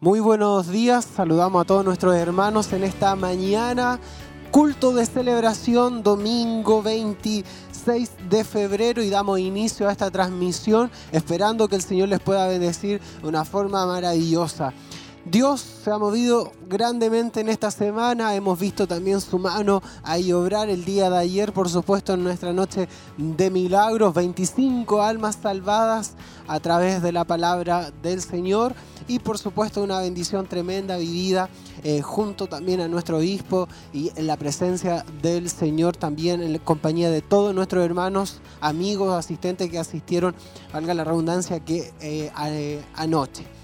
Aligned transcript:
Muy 0.00 0.20
buenos 0.20 0.68
días, 0.68 1.04
saludamos 1.04 1.60
a 1.60 1.64
todos 1.64 1.84
nuestros 1.84 2.14
hermanos 2.14 2.72
en 2.72 2.84
esta 2.84 3.16
mañana, 3.16 3.98
culto 4.52 4.92
de 4.92 5.04
celebración, 5.04 6.04
domingo 6.04 6.84
26 6.84 8.10
de 8.30 8.44
febrero 8.44 9.02
y 9.02 9.10
damos 9.10 9.40
inicio 9.40 9.88
a 9.88 9.90
esta 9.90 10.08
transmisión 10.08 10.88
esperando 11.10 11.66
que 11.66 11.74
el 11.74 11.82
Señor 11.82 12.10
les 12.10 12.20
pueda 12.20 12.46
bendecir 12.46 13.00
de 13.20 13.28
una 13.28 13.44
forma 13.44 13.84
maravillosa. 13.86 14.72
Dios 15.24 15.60
se 15.60 15.90
ha 15.90 15.98
movido 15.98 16.52
grandemente 16.68 17.40
en 17.40 17.48
esta 17.48 17.70
semana, 17.70 18.34
hemos 18.34 18.58
visto 18.58 18.86
también 18.86 19.20
su 19.20 19.38
mano 19.38 19.82
ahí 20.02 20.32
obrar 20.32 20.68
el 20.70 20.84
día 20.84 21.10
de 21.10 21.18
ayer, 21.18 21.52
por 21.52 21.68
supuesto 21.68 22.14
en 22.14 22.24
nuestra 22.24 22.52
noche 22.52 22.88
de 23.16 23.50
milagros, 23.50 24.14
25 24.14 25.02
almas 25.02 25.38
salvadas 25.42 26.14
a 26.46 26.60
través 26.60 27.02
de 27.02 27.12
la 27.12 27.24
palabra 27.24 27.90
del 28.02 28.22
Señor. 28.22 28.74
Y 29.06 29.20
por 29.20 29.38
supuesto 29.38 29.82
una 29.82 30.00
bendición 30.00 30.46
tremenda 30.46 30.98
vivida 30.98 31.48
eh, 31.82 32.02
junto 32.02 32.46
también 32.46 32.80
a 32.80 32.88
nuestro 32.88 33.18
obispo 33.18 33.66
y 33.92 34.10
en 34.16 34.26
la 34.26 34.36
presencia 34.36 35.04
del 35.22 35.48
Señor 35.48 35.96
también 35.96 36.42
en 36.42 36.58
compañía 36.58 37.10
de 37.10 37.22
todos 37.22 37.54
nuestros 37.54 37.84
hermanos, 37.84 38.40
amigos, 38.60 39.14
asistentes 39.14 39.70
que 39.70 39.78
asistieron, 39.78 40.34
valga 40.72 40.92
la 40.92 41.04
redundancia, 41.04 41.60
que 41.60 41.92
eh, 42.00 42.30
eh, 42.46 42.84
anoche. 42.94 43.57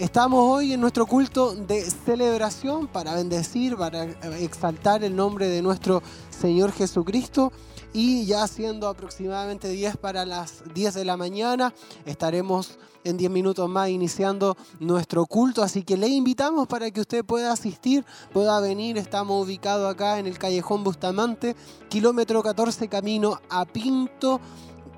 Estamos 0.00 0.40
hoy 0.42 0.72
en 0.72 0.80
nuestro 0.80 1.04
culto 1.04 1.54
de 1.54 1.82
celebración 1.82 2.86
para 2.86 3.14
bendecir, 3.14 3.76
para 3.76 4.04
exaltar 4.38 5.04
el 5.04 5.14
nombre 5.14 5.46
de 5.46 5.60
nuestro 5.60 6.02
Señor 6.30 6.72
Jesucristo. 6.72 7.52
Y 7.92 8.24
ya 8.24 8.48
siendo 8.48 8.88
aproximadamente 8.88 9.68
10 9.68 9.98
para 9.98 10.24
las 10.24 10.64
10 10.72 10.94
de 10.94 11.04
la 11.04 11.18
mañana, 11.18 11.74
estaremos 12.06 12.78
en 13.04 13.18
10 13.18 13.30
minutos 13.30 13.68
más 13.68 13.90
iniciando 13.90 14.56
nuestro 14.78 15.26
culto. 15.26 15.62
Así 15.62 15.82
que 15.82 15.98
le 15.98 16.08
invitamos 16.08 16.66
para 16.66 16.90
que 16.90 17.02
usted 17.02 17.22
pueda 17.22 17.52
asistir, 17.52 18.06
pueda 18.32 18.58
venir. 18.60 18.96
Estamos 18.96 19.44
ubicados 19.44 19.92
acá 19.92 20.18
en 20.18 20.26
el 20.26 20.38
callejón 20.38 20.82
Bustamante, 20.82 21.54
kilómetro 21.90 22.42
14 22.42 22.88
camino 22.88 23.38
a 23.50 23.66
Pinto 23.66 24.40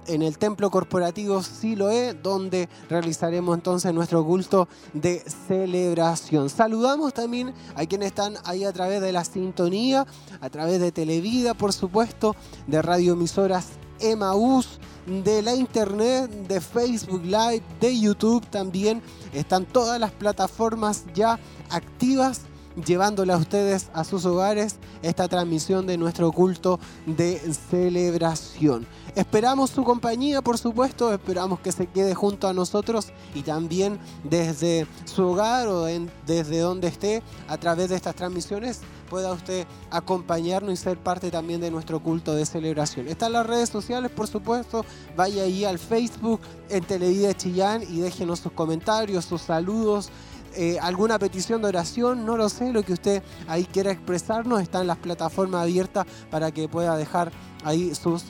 en 0.07 0.23
el 0.23 0.39
templo 0.39 0.71
corporativo 0.71 1.43
Siloé, 1.43 2.15
donde 2.15 2.69
realizaremos 2.89 3.57
entonces 3.57 3.93
nuestro 3.93 4.25
culto 4.25 4.69
de 4.93 5.23
celebración. 5.49 6.51
Saludamos 6.51 7.15
también 7.15 7.55
a 7.75 7.87
quienes 7.87 8.09
están 8.09 8.35
ahí 8.45 8.65
a 8.65 8.73
través 8.73 9.01
de 9.01 9.13
la 9.13 9.25
sintonía, 9.25 10.07
a 10.41 10.51
través 10.51 10.81
de 10.81 10.93
Televida, 10.93 11.55
por 11.55 11.73
supuesto, 11.73 12.35
de 12.67 12.83
radioemisoras 12.83 13.69
Emaús, 14.01 14.81
de 15.07 15.43
la 15.43 15.55
internet, 15.55 16.31
de 16.49 16.61
Facebook 16.61 17.25
Live, 17.25 17.63
de 17.81 17.99
YouTube 17.99 18.47
también. 18.47 19.03
Están 19.33 19.65
todas 19.65 19.99
las 20.01 20.13
plataformas 20.13 21.05
ya 21.15 21.39
activas 21.71 22.43
llevándole 22.87 23.33
a 23.33 23.37
ustedes 23.37 23.91
a 23.93 24.05
sus 24.05 24.25
hogares 24.25 24.77
esta 25.03 25.29
transmisión 25.29 25.87
de 25.87 25.99
nuestro 25.99 26.33
culto 26.33 26.81
de 27.07 27.39
celebración. 27.71 28.87
Esperamos 29.15 29.69
su 29.69 29.85
compañía, 29.85 30.41
por 30.41 30.57
supuesto, 30.57 31.13
esperamos 31.13 31.61
que 31.61 31.71
se 31.71 31.87
quede 31.87 32.15
junto 32.15 32.49
a 32.49 32.55
nosotros 32.55 33.09
y 33.35 33.43
también 33.43 33.99
desde 34.25 34.87
su 35.05 35.27
hogar 35.27 35.69
o 35.69 35.85
desde 36.27 36.61
donde 36.61 36.89
esté 36.89 37.23
a 37.47 37.59
través 37.59 37.91
de 37.91 37.97
estas 37.97 38.15
transmisiones 38.15 38.81
pueda 39.11 39.31
usted 39.33 39.67
acompañarnos 39.91 40.73
y 40.73 40.77
ser 40.79 40.97
parte 40.97 41.31
también 41.31 41.61
de 41.61 41.71
nuestro 41.71 42.03
culto 42.03 42.35
de 42.35 42.47
celebración. 42.47 43.07
Están 43.09 43.33
las 43.33 43.47
redes 43.47 43.69
sociales, 43.69 44.11
por 44.11 44.27
supuesto, 44.27 44.87
vaya 45.15 45.43
ahí 45.43 45.67
al 45.67 45.79
Facebook, 45.79 46.41
en 46.71 46.83
Televida 46.83 47.35
Chillán 47.35 47.83
y 47.83 48.01
déjenos 48.01 48.39
sus 48.39 48.53
comentarios, 48.53 49.27
sus 49.27 49.43
saludos. 49.43 50.09
Eh, 50.55 50.79
alguna 50.81 51.19
petición 51.19 51.61
de 51.61 51.69
oración, 51.69 52.25
no 52.25 52.39
lo 52.39 52.49
sé, 52.49 52.73
lo 52.73 52.83
que 52.83 52.95
usted 52.95 53.23
ahí 53.47 53.67
quiera 53.67 53.91
expresarnos, 53.91 54.63
está 54.63 54.81
en 54.81 54.87
las 54.87 54.97
plataformas 54.97 55.65
abiertas 55.65 56.07
para 56.31 56.51
que 56.51 56.67
pueda 56.67 56.97
dejar 56.97 57.31
ahí 57.65 57.95
sus. 57.95 58.25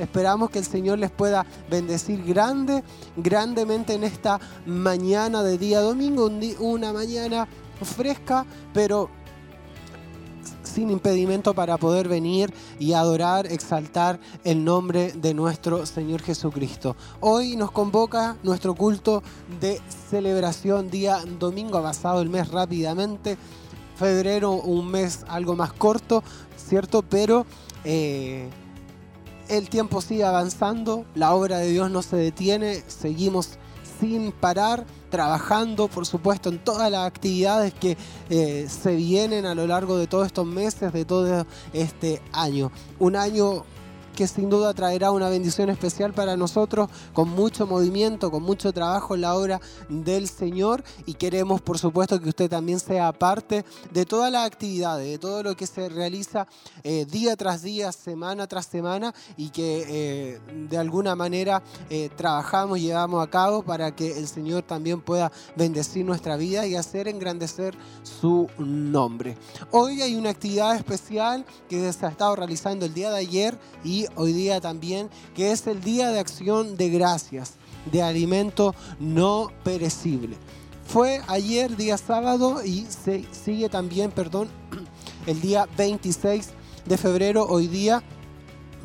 Esperamos 0.00 0.50
que 0.50 0.58
el 0.58 0.64
Señor 0.64 0.98
les 0.98 1.12
pueda 1.12 1.46
bendecir 1.70 2.24
grande, 2.24 2.82
grandemente 3.16 3.94
en 3.94 4.02
esta 4.02 4.40
mañana 4.66 5.44
de 5.44 5.58
día 5.58 5.80
domingo, 5.80 6.28
una 6.58 6.92
mañana 6.92 7.46
fresca, 7.82 8.44
pero 8.74 9.08
sin 10.64 10.90
impedimento 10.90 11.54
para 11.54 11.76
poder 11.76 12.08
venir 12.08 12.52
y 12.80 12.94
adorar, 12.94 13.46
exaltar 13.46 14.18
el 14.42 14.64
nombre 14.64 15.12
de 15.12 15.34
nuestro 15.34 15.86
Señor 15.86 16.20
Jesucristo. 16.22 16.96
Hoy 17.20 17.54
nos 17.54 17.70
convoca 17.70 18.36
nuestro 18.42 18.74
culto 18.74 19.22
de 19.60 19.80
celebración 20.10 20.90
día 20.90 21.20
domingo, 21.38 21.80
pasado 21.80 22.20
el 22.22 22.28
mes 22.28 22.48
rápidamente. 22.48 23.38
Febrero, 23.94 24.54
un 24.54 24.90
mes 24.90 25.24
algo 25.28 25.54
más 25.54 25.72
corto, 25.72 26.24
¿cierto? 26.56 27.02
Pero 27.02 27.46
eh, 27.84 28.50
el 29.48 29.68
tiempo 29.68 30.00
sigue 30.00 30.24
avanzando, 30.24 31.04
la 31.14 31.34
obra 31.34 31.58
de 31.58 31.70
Dios 31.70 31.90
no 31.90 32.02
se 32.02 32.16
detiene, 32.16 32.82
seguimos 32.86 33.58
sin 34.00 34.32
parar, 34.32 34.84
trabajando, 35.10 35.88
por 35.88 36.06
supuesto, 36.06 36.48
en 36.48 36.58
todas 36.58 36.90
las 36.90 37.06
actividades 37.06 37.72
que 37.72 37.96
eh, 38.28 38.66
se 38.68 38.94
vienen 38.96 39.46
a 39.46 39.54
lo 39.54 39.66
largo 39.66 39.96
de 39.96 40.06
todos 40.06 40.26
estos 40.26 40.46
meses, 40.46 40.92
de 40.92 41.04
todo 41.04 41.46
este 41.72 42.20
año. 42.32 42.70
Un 42.98 43.16
año 43.16 43.64
que 44.16 44.26
sin 44.26 44.48
duda 44.48 44.72
traerá 44.72 45.10
una 45.12 45.28
bendición 45.28 45.68
especial 45.68 46.14
para 46.14 46.36
nosotros, 46.38 46.88
con 47.12 47.28
mucho 47.28 47.66
movimiento, 47.66 48.30
con 48.30 48.42
mucho 48.42 48.72
trabajo 48.72 49.14
en 49.14 49.20
la 49.20 49.36
obra 49.36 49.60
del 49.90 50.26
Señor 50.26 50.82
y 51.04 51.14
queremos 51.14 51.60
por 51.60 51.78
supuesto 51.78 52.18
que 52.18 52.30
usted 52.30 52.48
también 52.48 52.80
sea 52.80 53.12
parte 53.12 53.64
de 53.92 54.06
todas 54.06 54.32
las 54.32 54.46
actividades, 54.46 55.06
de 55.06 55.18
todo 55.18 55.42
lo 55.42 55.54
que 55.54 55.66
se 55.66 55.90
realiza 55.90 56.48
eh, 56.82 57.04
día 57.04 57.36
tras 57.36 57.62
día, 57.62 57.92
semana 57.92 58.46
tras 58.46 58.66
semana 58.66 59.14
y 59.36 59.50
que 59.50 59.84
eh, 59.86 60.40
de 60.68 60.78
alguna 60.78 61.14
manera 61.14 61.62
eh, 61.90 62.08
trabajamos, 62.16 62.80
llevamos 62.80 63.22
a 63.22 63.28
cabo 63.28 63.62
para 63.62 63.94
que 63.94 64.18
el 64.18 64.26
Señor 64.28 64.62
también 64.62 65.02
pueda 65.02 65.30
bendecir 65.56 66.06
nuestra 66.06 66.36
vida 66.36 66.66
y 66.66 66.74
hacer 66.74 67.06
engrandecer 67.06 67.76
su 68.02 68.48
nombre. 68.56 69.36
Hoy 69.72 70.00
hay 70.00 70.14
una 70.14 70.30
actividad 70.30 70.74
especial 70.74 71.44
que 71.68 71.92
se 71.92 72.06
ha 72.06 72.08
estado 72.08 72.34
realizando 72.34 72.86
el 72.86 72.94
día 72.94 73.10
de 73.10 73.18
ayer 73.18 73.58
y 73.84 74.05
hoy 74.14 74.32
día 74.32 74.60
también, 74.60 75.10
que 75.34 75.52
es 75.52 75.66
el 75.66 75.80
Día 75.80 76.10
de 76.10 76.20
Acción 76.20 76.76
de 76.76 76.90
Gracias, 76.90 77.54
de 77.90 78.02
alimento 78.02 78.74
no 79.00 79.50
perecible. 79.64 80.36
Fue 80.86 81.20
ayer, 81.26 81.76
día 81.76 81.98
sábado, 81.98 82.64
y 82.64 82.86
se 82.86 83.24
sigue 83.32 83.68
también, 83.68 84.10
perdón, 84.12 84.48
el 85.26 85.40
día 85.40 85.68
26 85.76 86.50
de 86.86 86.96
febrero, 86.96 87.46
hoy 87.48 87.66
día 87.66 88.02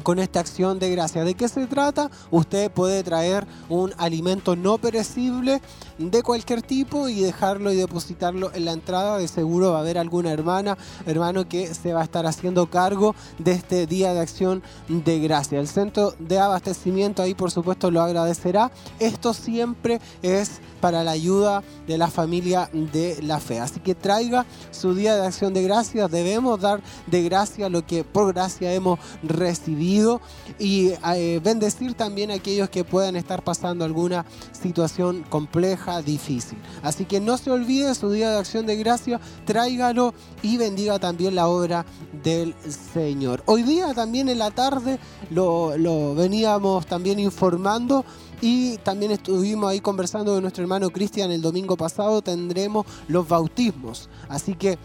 con 0.01 0.19
esta 0.19 0.39
acción 0.39 0.79
de 0.79 0.89
gracia. 0.91 1.23
¿De 1.23 1.35
qué 1.35 1.47
se 1.47 1.67
trata? 1.67 2.09
Usted 2.31 2.71
puede 2.71 3.03
traer 3.03 3.45
un 3.69 3.93
alimento 3.97 4.55
no 4.55 4.77
perecible 4.77 5.61
de 6.09 6.23
cualquier 6.23 6.61
tipo 6.61 7.07
y 7.07 7.21
dejarlo 7.21 7.71
y 7.71 7.75
depositarlo 7.75 8.51
en 8.53 8.65
la 8.65 8.71
entrada. 8.71 9.17
De 9.17 9.27
seguro 9.27 9.71
va 9.71 9.77
a 9.77 9.81
haber 9.81 9.97
alguna 9.97 10.31
hermana, 10.31 10.77
hermano 11.05 11.47
que 11.47 11.73
se 11.73 11.93
va 11.93 12.01
a 12.01 12.03
estar 12.03 12.25
haciendo 12.25 12.69
cargo 12.69 13.15
de 13.37 13.51
este 13.51 13.85
día 13.85 14.13
de 14.13 14.21
acción 14.21 14.63
de 14.87 15.19
gracia. 15.19 15.59
El 15.59 15.67
centro 15.67 16.13
de 16.17 16.39
abastecimiento 16.39 17.21
ahí 17.21 17.35
por 17.35 17.51
supuesto 17.51 17.91
lo 17.91 18.01
agradecerá. 18.01 18.71
Esto 18.99 19.33
siempre 19.33 19.99
es 20.21 20.61
para 20.81 21.03
la 21.03 21.11
ayuda 21.11 21.63
de 21.87 21.97
la 21.97 22.09
familia 22.09 22.69
de 22.73 23.21
la 23.21 23.39
fe. 23.39 23.59
Así 23.59 23.79
que 23.79 23.95
traiga 23.95 24.45
su 24.71 24.95
día 24.95 25.15
de 25.15 25.27
acción 25.27 25.53
de 25.53 25.63
gracias. 25.63 26.09
Debemos 26.09 26.59
dar 26.59 26.81
de 27.07 27.23
gracia 27.23 27.69
lo 27.69 27.85
que 27.85 28.03
por 28.03 28.33
gracia 28.33 28.73
hemos 28.73 28.99
recibido 29.23 30.21
y 30.57 30.93
eh, 31.15 31.39
bendecir 31.43 31.93
también 31.93 32.31
a 32.31 32.35
aquellos 32.35 32.69
que 32.69 32.83
puedan 32.83 33.15
estar 33.15 33.43
pasando 33.43 33.85
alguna 33.85 34.25
situación 34.51 35.23
compleja, 35.29 35.90
difícil. 35.99 36.57
Así 36.83 37.05
que 37.05 37.19
no 37.19 37.37
se 37.37 37.51
olvide 37.51 37.93
su 37.95 38.09
día 38.11 38.29
de 38.29 38.39
acción 38.39 38.65
de 38.65 38.77
gracia, 38.77 39.19
tráigalo 39.45 40.13
y 40.41 40.57
bendiga 40.57 40.99
también 40.99 41.35
la 41.35 41.47
obra 41.47 41.85
del 42.23 42.55
Señor. 42.93 43.43
Hoy 43.45 43.63
día 43.63 43.93
también 43.93 44.29
en 44.29 44.39
la 44.39 44.51
tarde 44.51 44.99
lo, 45.29 46.15
veníamos 46.15 46.85
también 46.85 47.19
informando 47.19 48.05
y 48.39 48.77
también 48.77 49.11
estuvimos 49.11 49.69
ahí 49.69 49.81
conversando 49.81 50.33
con 50.33 50.41
nuestro 50.41 50.63
hermano 50.63 50.89
Cristian 50.89 51.31
el 51.31 51.41
domingo 51.41 51.75
pasado, 51.75 52.21
tendremos 52.21 52.85
los 53.07 53.27
bautismos. 53.27 54.09
Así 54.29 54.55
que 54.55 54.77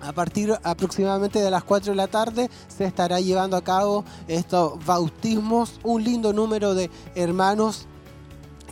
a 0.00 0.12
partir 0.12 0.52
aproximadamente 0.62 1.38
de 1.38 1.50
las 1.50 1.64
4 1.64 1.92
de 1.92 1.96
la 1.96 2.08
tarde 2.08 2.50
se 2.68 2.84
estará 2.84 3.20
llevando 3.20 3.56
a 3.56 3.64
cabo 3.64 4.04
estos 4.28 4.84
bautismos, 4.84 5.80
un 5.82 6.04
lindo 6.04 6.32
número 6.32 6.74
de 6.74 6.90
hermanos 7.14 7.86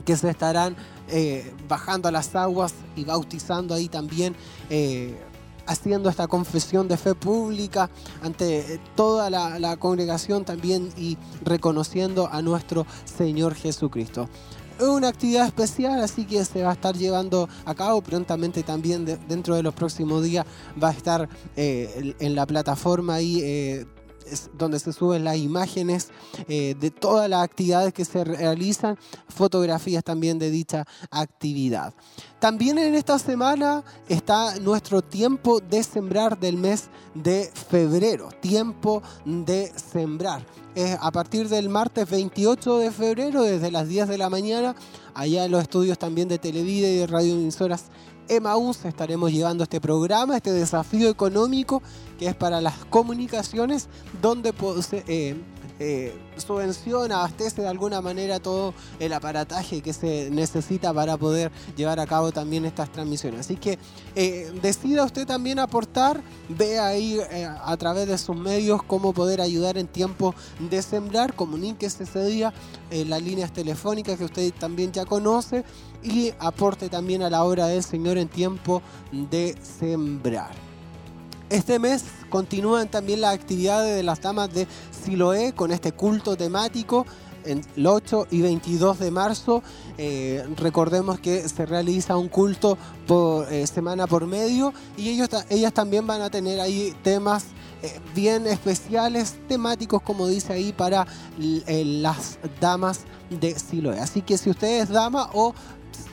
que 0.04 0.16
se 0.16 0.28
estarán 0.28 0.76
eh, 1.12 1.52
bajando 1.68 2.08
a 2.08 2.10
las 2.10 2.34
aguas 2.34 2.74
y 2.96 3.04
bautizando 3.04 3.74
ahí 3.74 3.88
también. 3.88 4.34
Eh, 4.70 5.16
haciendo 5.66 6.08
esta 6.08 6.26
confesión 6.26 6.88
de 6.88 6.96
fe 6.96 7.14
pública 7.14 7.90
ante 8.22 8.80
toda 8.96 9.30
la, 9.30 9.76
congregación 9.76 10.44
también 10.44 10.90
y 10.96 11.16
reconociendo 11.44 12.28
a 12.30 12.42
nuestro 12.42 12.86
Señor 13.04 13.54
Jesucristo. 13.54 14.28
es 14.78 14.86
una 14.86 15.08
actividad 15.08 15.46
especial, 15.46 16.00
así 16.02 16.24
que 16.24 16.44
se 16.44 16.62
va 16.62 16.70
a 16.70 16.72
estar 16.72 16.96
llevando 16.96 17.48
a 17.64 17.74
cabo 17.74 18.02
prontamente 18.02 18.62
también 18.62 19.04
dentro 19.28 19.54
de 19.54 19.62
los 19.62 19.74
próximos 19.74 20.24
días. 20.24 20.44
Va 20.82 20.88
a 20.88 20.92
estar 20.92 21.28
eh, 21.56 22.14
en 22.18 22.34
la 22.34 22.46
plataforma 22.46 23.14
ahí. 23.14 23.40
Eh, 23.42 23.86
donde 24.54 24.78
se 24.78 24.92
suben 24.92 25.24
las 25.24 25.36
imágenes 25.36 26.10
eh, 26.48 26.74
de 26.78 26.90
todas 26.90 27.28
las 27.28 27.42
actividades 27.42 27.92
que 27.92 28.04
se 28.04 28.24
realizan, 28.24 28.98
fotografías 29.28 30.04
también 30.04 30.38
de 30.38 30.50
dicha 30.50 30.84
actividad. 31.10 31.94
También 32.38 32.78
en 32.78 32.94
esta 32.94 33.18
semana 33.18 33.84
está 34.08 34.58
nuestro 34.58 35.02
tiempo 35.02 35.60
de 35.60 35.82
sembrar 35.82 36.38
del 36.38 36.56
mes 36.56 36.88
de 37.14 37.50
febrero, 37.70 38.30
tiempo 38.40 39.02
de 39.24 39.72
sembrar. 39.76 40.44
a 41.00 41.10
partir 41.12 41.50
del 41.50 41.68
martes 41.68 42.08
28 42.08 42.78
de 42.78 42.90
febrero, 42.90 43.42
desde 43.42 43.70
las 43.70 43.86
10 43.88 44.08
de 44.08 44.16
la 44.16 44.30
mañana, 44.30 44.74
allá 45.14 45.44
en 45.44 45.50
los 45.50 45.62
estudios 45.62 45.98
también 45.98 46.28
de 46.28 46.38
Televida 46.38 46.88
y 46.88 46.96
de 46.96 47.06
Radio 47.06 47.34
Emisoras 47.34 47.84
Emaús 48.36 48.84
estaremos 48.84 49.30
llevando 49.30 49.64
este 49.64 49.80
programa, 49.80 50.36
este 50.36 50.52
desafío 50.52 51.08
económico 51.08 51.82
que 52.18 52.28
es 52.28 52.34
para 52.34 52.60
las 52.60 52.74
comunicaciones, 52.86 53.88
donde 54.20 54.54
eh, 55.06 55.36
eh, 55.78 56.14
subvenciona, 56.36 57.16
abastece 57.16 57.62
de 57.62 57.68
alguna 57.68 58.00
manera 58.00 58.40
todo 58.40 58.74
el 58.98 59.12
aparataje 59.12 59.80
que 59.80 59.92
se 59.92 60.30
necesita 60.30 60.92
para 60.92 61.16
poder 61.16 61.50
llevar 61.76 62.00
a 62.00 62.06
cabo 62.06 62.32
también 62.32 62.64
estas 62.64 62.90
transmisiones. 62.90 63.40
Así 63.40 63.56
que 63.56 63.78
eh, 64.14 64.52
decida 64.62 65.04
usted 65.04 65.26
también 65.26 65.58
aportar, 65.58 66.22
vea 66.48 66.86
ahí 66.86 67.18
a 67.64 67.76
través 67.76 68.08
de 68.08 68.18
sus 68.18 68.36
medios 68.36 68.82
cómo 68.82 69.12
poder 69.12 69.40
ayudar 69.40 69.78
en 69.78 69.86
tiempo 69.86 70.34
de 70.58 70.82
sembrar, 70.82 71.34
comuníquese 71.34 72.04
ese 72.04 72.24
día 72.24 72.52
en 72.90 73.10
las 73.10 73.22
líneas 73.22 73.52
telefónicas 73.52 74.18
que 74.18 74.24
usted 74.24 74.52
también 74.58 74.92
ya 74.92 75.04
conoce 75.04 75.64
y 76.02 76.32
aporte 76.38 76.88
también 76.88 77.22
a 77.22 77.30
la 77.30 77.44
obra 77.44 77.66
del 77.66 77.82
Señor 77.82 78.18
en 78.18 78.28
tiempo 78.28 78.82
de 79.12 79.56
sembrar. 79.62 80.71
Este 81.52 81.78
mes 81.78 82.02
continúan 82.30 82.88
también 82.88 83.20
las 83.20 83.34
actividades 83.34 83.94
de 83.94 84.02
las 84.02 84.22
damas 84.22 84.50
de 84.54 84.66
Siloé 85.04 85.52
con 85.52 85.70
este 85.70 85.92
culto 85.92 86.34
temático 86.34 87.04
en 87.44 87.62
el 87.76 87.86
8 87.86 88.28
y 88.30 88.40
22 88.40 88.98
de 88.98 89.10
marzo. 89.10 89.62
Eh, 89.98 90.42
recordemos 90.56 91.20
que 91.20 91.46
se 91.50 91.66
realiza 91.66 92.16
un 92.16 92.28
culto 92.28 92.78
por 93.06 93.52
eh, 93.52 93.66
semana 93.66 94.06
por 94.06 94.26
medio 94.26 94.72
y 94.96 95.10
ellas 95.10 95.74
también 95.74 96.06
van 96.06 96.22
a 96.22 96.30
tener 96.30 96.58
ahí 96.58 96.94
temas 97.02 97.44
eh, 97.82 98.00
bien 98.14 98.46
especiales, 98.46 99.34
temáticos, 99.46 100.00
como 100.00 100.28
dice 100.28 100.54
ahí, 100.54 100.72
para 100.72 101.06
las 101.36 102.38
damas 102.62 103.00
de 103.28 103.58
Siloé. 103.58 104.00
Así 104.00 104.22
que 104.22 104.38
si 104.38 104.48
usted 104.48 104.80
es 104.80 104.88
dama 104.88 105.28
o 105.34 105.54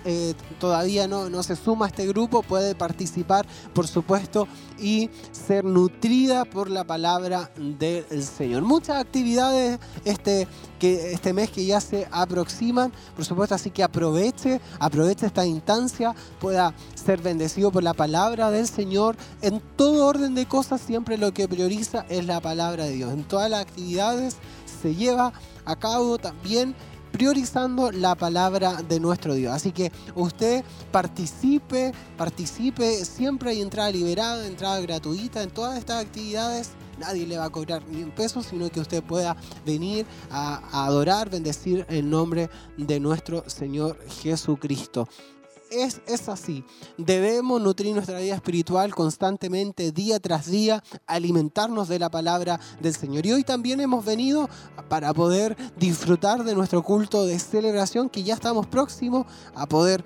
eh, 0.05 0.33
todavía 0.59 1.07
no, 1.07 1.29
no 1.29 1.43
se 1.43 1.55
suma 1.55 1.85
a 1.85 1.89
este 1.89 2.07
grupo 2.07 2.43
puede 2.43 2.75
participar, 2.75 3.45
por 3.73 3.87
supuesto, 3.87 4.47
y 4.79 5.09
ser 5.31 5.65
nutrida 5.65 6.45
por 6.45 6.69
la 6.69 6.83
palabra 6.83 7.51
del 7.57 8.23
Señor. 8.23 8.63
Muchas 8.63 8.97
actividades 8.97 9.79
este, 10.05 10.47
que, 10.79 11.13
este 11.13 11.33
mes 11.33 11.49
que 11.49 11.65
ya 11.65 11.81
se 11.81 12.07
aproximan, 12.11 12.91
por 13.15 13.25
supuesto, 13.25 13.55
así 13.55 13.71
que 13.71 13.83
aproveche, 13.83 14.61
aproveche 14.79 15.25
esta 15.25 15.45
instancia, 15.45 16.15
pueda 16.39 16.73
ser 16.95 17.21
bendecido 17.21 17.71
por 17.71 17.83
la 17.83 17.93
palabra 17.93 18.51
del 18.51 18.67
Señor. 18.67 19.15
En 19.41 19.61
todo 19.75 20.05
orden 20.05 20.35
de 20.35 20.45
cosas, 20.45 20.81
siempre 20.81 21.17
lo 21.17 21.33
que 21.33 21.47
prioriza 21.47 22.05
es 22.09 22.25
la 22.25 22.41
palabra 22.41 22.85
de 22.85 22.91
Dios. 22.91 23.13
En 23.13 23.23
todas 23.23 23.49
las 23.49 23.61
actividades 23.61 24.37
se 24.81 24.95
lleva 24.95 25.33
a 25.65 25.75
cabo 25.75 26.17
también 26.17 26.75
priorizando 27.19 27.91
la 27.91 28.15
palabra 28.15 28.81
de 28.81 28.97
nuestro 28.97 29.33
Dios. 29.33 29.53
Así 29.53 29.73
que 29.73 29.91
usted 30.15 30.63
participe, 30.89 31.91
participe, 32.17 33.03
siempre 33.03 33.49
hay 33.49 33.61
entrada 33.61 33.91
liberada, 33.91 34.47
entrada 34.47 34.79
gratuita 34.79 35.43
en 35.43 35.49
todas 35.49 35.77
estas 35.77 36.01
actividades. 36.05 36.69
Nadie 36.97 37.27
le 37.27 37.37
va 37.37 37.43
a 37.43 37.49
cobrar 37.49 37.83
ni 37.89 38.03
un 38.03 38.11
peso, 38.11 38.41
sino 38.41 38.69
que 38.69 38.79
usted 38.79 39.03
pueda 39.03 39.35
venir 39.65 40.05
a, 40.31 40.85
adorar, 40.85 41.29
bendecir 41.29 41.85
el 41.89 42.09
nombre 42.09 42.49
de 42.77 43.01
nuestro 43.01 43.43
Señor 43.49 43.99
Jesucristo 44.21 45.09
es, 45.71 46.01
es 46.07 46.29
así. 46.29 46.63
Debemos 46.97 47.61
nutrir 47.61 47.93
nuestra 47.93 48.19
vida 48.19 48.35
espiritual 48.35 48.93
constantemente, 48.93 49.91
día 49.91 50.19
tras 50.19 50.49
día, 50.49 50.83
alimentarnos 51.07 51.87
de 51.87 51.99
la 51.99 52.09
palabra 52.09 52.59
del 52.79 52.95
Señor. 52.95 53.25
Y 53.25 53.33
hoy 53.33 53.43
también 53.43 53.79
hemos 53.81 54.05
venido 54.05 54.49
para 54.87 55.13
poder 55.13 55.55
disfrutar 55.77 56.43
de 56.43 56.55
nuestro 56.55 56.83
culto 56.83 57.25
de 57.25 57.39
celebración, 57.39 58.09
que 58.09 58.23
ya 58.23 58.33
estamos 58.33 58.67
próximos 58.67 59.25
a 59.55 59.67
poder 59.67 60.03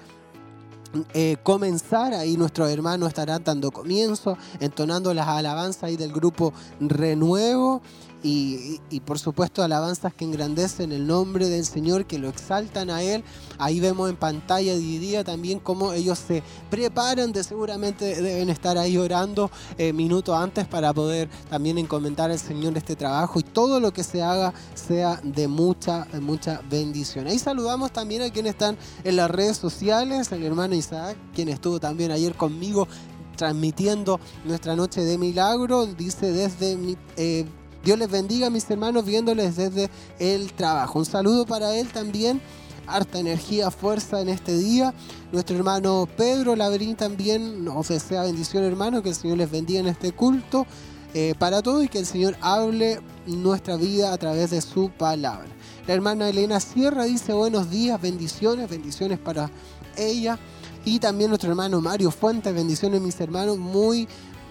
eh, 1.14 1.38
comenzar. 1.44 2.14
Ahí 2.14 2.38
nuestros 2.38 2.70
hermanos 2.70 3.10
estarán 3.10 3.44
dando 3.44 3.72
comienzo, 3.72 4.38
entonando 4.60 5.14
las 5.14 5.28
alabanzas 5.28 5.84
ahí 5.84 5.98
del 5.98 6.12
grupo 6.12 6.54
Renuevo 6.80 7.82
y, 8.24 8.80
por 9.02 9.20
supuesto 9.20 9.64
alabanzas 9.64 10.14
que 10.14 10.24
engrandecen 10.24 10.94
el 10.94 11.06
nombre 11.06 11.50
del 11.50 11.66
Señor, 11.66 12.06
que 12.06 12.18
lo 12.18 12.30
exaltan 12.30 12.90
a 12.90 13.04
Él. 13.04 13.24
Ahí 13.58 13.80
vemos 13.80 14.10
en 14.10 14.16
pantalla 14.16 14.76
dividida 14.76 15.24
también 15.24 15.60
cómo 15.60 15.92
ellos 15.92 16.20
se 16.20 16.42
preparan, 16.70 17.34
de 17.34 17.44
seguramente 17.44 18.22
deben 18.22 18.50
estar 18.50 18.78
ahí 18.78 18.98
orando 18.98 19.52
eh, 19.78 19.92
minutos 19.92 20.36
antes 20.36 20.66
para 20.66 20.94
poder 20.94 21.30
también 21.50 21.78
encomendar 21.78 22.32
al 22.32 22.40
Señor 22.40 22.78
este 22.78 22.96
trabajo 22.96 23.40
y 23.40 23.44
todo 23.44 23.80
lo 23.80 23.92
que 23.92 24.04
se 24.04 24.24
haga 24.24 24.54
sea 24.74 25.20
de 25.24 25.48
mucha, 25.50 26.08
mucha 26.22 26.62
bendición. 26.70 27.28
Ahí 27.28 27.40
saludamos 27.40 27.92
también 27.92 28.22
a 28.22 28.30
quienes 28.30 28.52
están 28.52 28.78
en 29.04 29.18
las 29.18 29.30
redes 29.30 29.58
sociales, 29.58 30.32
el 30.32 30.44
hermano 30.44 30.76
Isaac, 30.76 31.18
quien 31.36 31.50
estuvo 31.50 31.80
también 31.80 32.12
ayer 32.12 32.36
conmigo 32.36 32.88
transmitiendo 33.36 34.20
nuestra 34.46 34.76
noche 34.76 35.02
de 35.02 35.18
milagro, 35.18 35.86
dice 35.86 36.32
desde 36.32 36.78
mi... 36.78 36.96
Eh, 37.18 37.46
Dios 37.84 38.00
les 38.00 38.10
bendiga, 38.10 38.50
mis 38.50 38.70
hermanos, 38.70 39.04
viéndoles 39.04 39.58
desde 39.58 39.90
el 40.18 40.54
trabajo. 40.54 41.00
Un 41.00 41.06
saludo 41.06 41.46
para 41.46 41.76
él 41.76 41.88
también. 41.90 42.42
Harta 42.88 43.20
energía, 43.20 43.72
fuerza 43.72 44.22
en 44.22 44.30
este 44.30 44.58
día. 44.58 44.94
Nuestro 45.32 45.56
hermano 45.58 46.08
Pedro 46.18 46.56
Labrín 46.56 46.96
también 46.96 47.66
nos 47.66 47.90
desea 47.90 48.24
bendición, 48.24 48.64
hermano. 48.64 49.04
Que 49.04 49.10
el 49.10 49.16
Señor 49.16 49.38
les 49.38 49.52
bendiga 49.52 49.82
en 49.82 49.88
este 49.88 50.14
culto. 50.14 50.66
Eh, 51.14 51.36
para 51.38 51.62
todos 51.62 51.84
y 51.84 51.90
que 51.90 52.00
el 52.00 52.08
Señor 52.08 52.36
hable 52.42 53.00
nuestra 53.28 53.76
vida 53.76 54.14
a 54.14 54.18
través 54.18 54.50
de 54.50 54.62
su 54.62 54.90
palabra. 54.90 55.48
La 55.86 55.94
hermana 55.94 56.30
Elena 56.30 56.60
Sierra 56.60 57.04
dice 57.04 57.34
buenos 57.34 57.70
días, 57.70 58.02
bendiciones, 58.02 58.68
bendiciones 58.70 59.20
para 59.20 59.52
ella. 59.96 60.40
Y 60.86 61.00
también 61.00 61.30
nuestro 61.30 61.52
hermano 61.52 61.82
Mario 61.82 62.10
Fuentes, 62.10 62.54
bendiciones 62.54 63.00
mis 63.00 63.20
hermanos, 63.22 63.58
muy 63.58 64.08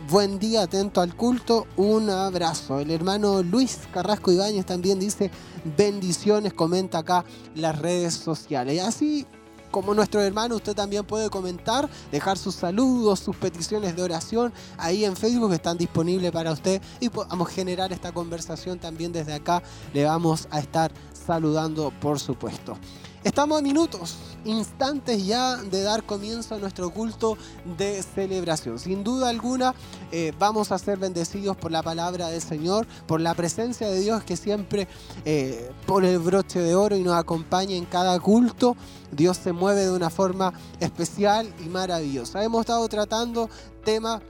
buen 0.08 0.38
día, 0.38 0.62
atento 0.62 1.00
al 1.00 1.14
culto, 1.14 1.66
un 1.76 2.10
abrazo. 2.10 2.80
El 2.80 2.90
hermano 2.90 3.42
Luis 3.42 3.80
Carrasco 3.92 4.32
Ibáñez 4.32 4.66
también 4.66 4.98
dice 4.98 5.30
bendiciones, 5.76 6.52
comenta 6.52 6.98
acá 6.98 7.24
las 7.54 7.78
redes 7.78 8.14
sociales. 8.14 8.74
Y 8.74 8.78
así 8.80 9.26
como 9.70 9.94
nuestro 9.94 10.20
hermano, 10.20 10.56
usted 10.56 10.74
también 10.74 11.04
puede 11.04 11.30
comentar, 11.30 11.88
dejar 12.10 12.36
sus 12.36 12.54
saludos, 12.54 13.20
sus 13.20 13.36
peticiones 13.36 13.96
de 13.96 14.02
oración 14.02 14.52
ahí 14.76 15.04
en 15.04 15.16
Facebook, 15.16 15.52
están 15.52 15.78
disponibles 15.78 16.30
para 16.30 16.52
usted 16.52 16.80
y 17.00 17.08
podamos 17.08 17.48
generar 17.48 17.92
esta 17.92 18.12
conversación 18.12 18.78
también 18.78 19.12
desde 19.12 19.32
acá. 19.32 19.62
Le 19.94 20.04
vamos 20.04 20.46
a 20.50 20.60
estar 20.60 20.92
saludando, 21.26 21.92
por 22.00 22.20
supuesto. 22.20 22.76
Estamos 23.24 23.60
a 23.60 23.62
minutos, 23.62 24.16
instantes 24.44 25.24
ya 25.24 25.56
de 25.56 25.82
dar 25.82 26.02
comienzo 26.02 26.56
a 26.56 26.58
nuestro 26.58 26.90
culto 26.90 27.38
de 27.78 28.02
celebración. 28.02 28.80
Sin 28.80 29.04
duda 29.04 29.28
alguna 29.28 29.76
eh, 30.10 30.32
vamos 30.40 30.72
a 30.72 30.78
ser 30.78 30.98
bendecidos 30.98 31.56
por 31.56 31.70
la 31.70 31.84
palabra 31.84 32.28
del 32.28 32.42
Señor, 32.42 32.84
por 33.06 33.20
la 33.20 33.34
presencia 33.34 33.88
de 33.88 34.00
Dios 34.00 34.24
que 34.24 34.36
siempre 34.36 34.88
eh, 35.24 35.70
pone 35.86 36.10
el 36.10 36.18
broche 36.18 36.58
de 36.58 36.74
oro 36.74 36.96
y 36.96 37.04
nos 37.04 37.14
acompaña 37.14 37.76
en 37.76 37.84
cada 37.84 38.18
culto. 38.18 38.76
Dios 39.12 39.36
se 39.36 39.52
mueve 39.52 39.82
de 39.82 39.92
una 39.92 40.10
forma 40.10 40.52
especial 40.80 41.54
y 41.64 41.68
maravillosa. 41.68 42.42
Hemos 42.42 42.62
estado 42.62 42.88
tratando 42.88 43.48
temas 43.84 44.20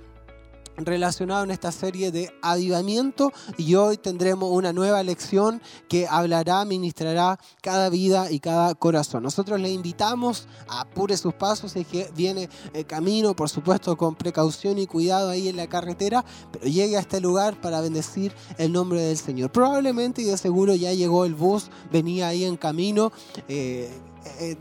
relacionado 0.77 1.45
en 1.45 1.51
esta 1.51 1.73
serie 1.73 2.11
de 2.11 2.33
avivamiento 2.43 3.33
y 3.57 3.75
hoy 3.75 3.97
tendremos 3.97 4.51
una 4.51 4.73
nueva 4.73 5.03
lección 5.03 5.61
que 5.89 6.07
hablará, 6.09 6.65
ministrará 6.65 7.39
cada 7.61 7.89
vida 7.89 8.31
y 8.31 8.41
cada 8.41 8.75
corazón. 8.75 9.23
Nosotros 9.23 9.61
le 9.61 9.71
invitamos 9.71 10.47
a 10.69 10.83
apure 10.83 11.17
sus 11.17 11.35
pasos 11.35 11.77
y 11.77 11.85
que 11.85 12.11
viene 12.15 12.49
el 12.75 12.87
camino, 12.87 13.35
por 13.35 13.49
supuesto 13.49 13.97
con 13.97 14.15
precaución 14.15 14.79
y 14.79 14.87
cuidado 14.87 15.31
ahí 15.31 15.49
en 15.49 15.57
la 15.57 15.69
carretera, 15.69 16.25
pero 16.51 16.67
llegue 16.67 16.97
a 16.97 17.01
este 17.01 17.21
lugar 17.21 17.61
para 17.61 17.81
bendecir 17.81 18.33
el 18.59 18.73
nombre 18.73 19.01
del 19.01 19.17
Señor. 19.17 19.51
Probablemente 19.53 20.23
y 20.23 20.25
de 20.27 20.37
seguro 20.37 20.75
ya 20.75 20.93
llegó 20.93 21.25
el 21.25 21.35
bus, 21.35 21.71
venía 21.91 22.29
ahí 22.29 22.45
en 22.45 22.57
camino. 22.57 23.13
Eh, 23.49 23.91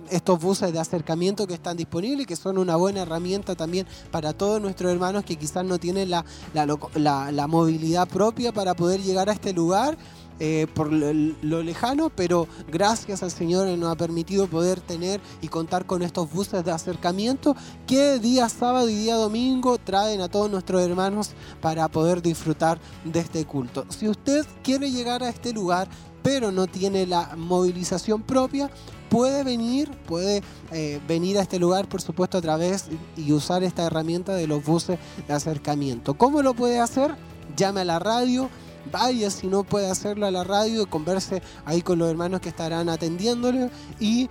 estos 0.10 0.40
buses 0.40 0.74
de 0.74 0.80
acercamiento 0.80 1.48
que 1.48 1.54
están 1.54 1.78
disponibles 1.78 2.28
que 2.28 2.36
son 2.36 2.58
una 2.58 2.76
buena 2.76 3.02
herramienta 3.02 3.56
también 3.56 3.88
para 4.10 4.34
todos 4.34 4.62
nuestros 4.62 4.92
hermanos 4.92 5.24
que 5.24 5.36
quizás 5.36 5.66
no 5.66 5.78
tienen 5.78 6.10
la, 6.10 7.48
movilidad 7.48 8.08
propia 8.08 8.52
para 8.52 8.74
poder 8.76 9.02
llegar 9.02 9.30
a 9.30 9.34
este 9.34 9.54
lugar 9.54 9.98
eh, 10.44 10.66
por 10.74 10.92
lo, 10.92 11.62
lejano, 11.62 12.10
pero 12.10 12.48
gracias 12.68 13.22
al 13.22 13.30
Señor 13.30 13.68
nos 13.78 13.92
ha 13.92 13.96
permitido 13.96 14.48
poder 14.48 14.82
tener 14.82 15.22
y 15.40 15.50
contar 15.50 15.86
con 15.86 16.02
estos 16.02 16.32
buses 16.32 16.66
de 16.66 16.72
acercamiento 16.72 17.56
que 17.86 18.18
día 18.18 18.50
sábado 18.50 18.90
y 18.90 18.96
día 18.96 19.18
domingo 19.18 19.78
traen 19.78 20.20
a 20.22 20.30
todos 20.30 20.50
nuestros 20.50 20.82
hermanos 20.82 21.32
para 21.62 21.88
poder 21.90 22.24
disfrutar 22.24 22.80
de 23.06 23.20
este 23.20 23.46
culto. 23.46 23.86
Si 23.90 24.10
usted 24.10 24.44
quiere 24.64 24.90
llegar 24.90 25.22
a 25.22 25.30
este 25.30 25.54
lugar, 25.54 25.88
pero 26.24 26.52
no 26.52 26.66
tiene 26.66 27.06
la 27.06 27.36
movilización 27.36 28.24
propia, 28.24 28.72
puede 29.12 29.44
venir, 29.44 29.92
puede 30.08 30.42
eh, 30.72 31.02
venir 31.06 31.38
a 31.38 31.42
este 31.42 31.60
lugar, 31.60 31.90
por 31.90 32.02
supuesto, 32.02 32.38
a 32.38 32.42
través 32.42 32.86
y 33.18 33.34
usar 33.34 33.62
esta 33.62 33.86
herramienta 33.86 34.34
de 34.34 34.48
los 34.48 34.64
buses 34.64 34.98
de 35.28 35.34
acercamiento. 35.34 36.14
¿Cómo 36.14 36.42
lo 36.42 36.54
puede 36.54 36.80
hacer? 36.80 37.14
Llame 37.58 37.82
a 37.82 37.86
la 37.86 38.00
radio, 38.00 38.50
vaya 38.90 39.30
si 39.30 39.48
no 39.48 39.66
puede 39.66 39.92
hacerlo 39.92 40.28
a 40.28 40.32
la 40.32 40.46
radio, 40.46 40.90
converse 40.90 41.42
ahí 41.66 41.82
con 41.82 42.00
los 42.00 42.10
hermanos 42.10 42.40
que 42.40 42.48
estarán 42.48 42.88
atendiéndole 42.88 43.70
y 44.00 44.30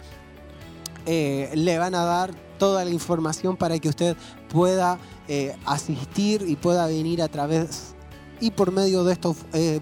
eh, 1.04 1.50
le 1.54 1.76
van 1.76 1.94
a 1.94 2.04
dar 2.04 2.34
toda 2.58 2.82
la 2.86 2.90
información 2.90 3.58
para 3.58 3.78
que 3.78 3.90
usted 3.90 4.16
pueda 4.48 4.98
eh, 5.28 5.54
asistir 5.66 6.42
y 6.48 6.56
pueda 6.56 6.86
venir 6.86 7.20
a 7.20 7.28
través 7.28 7.94
y 8.40 8.50
por 8.50 8.72
medio 8.72 9.04
de 9.04 9.12
estos 9.12 9.36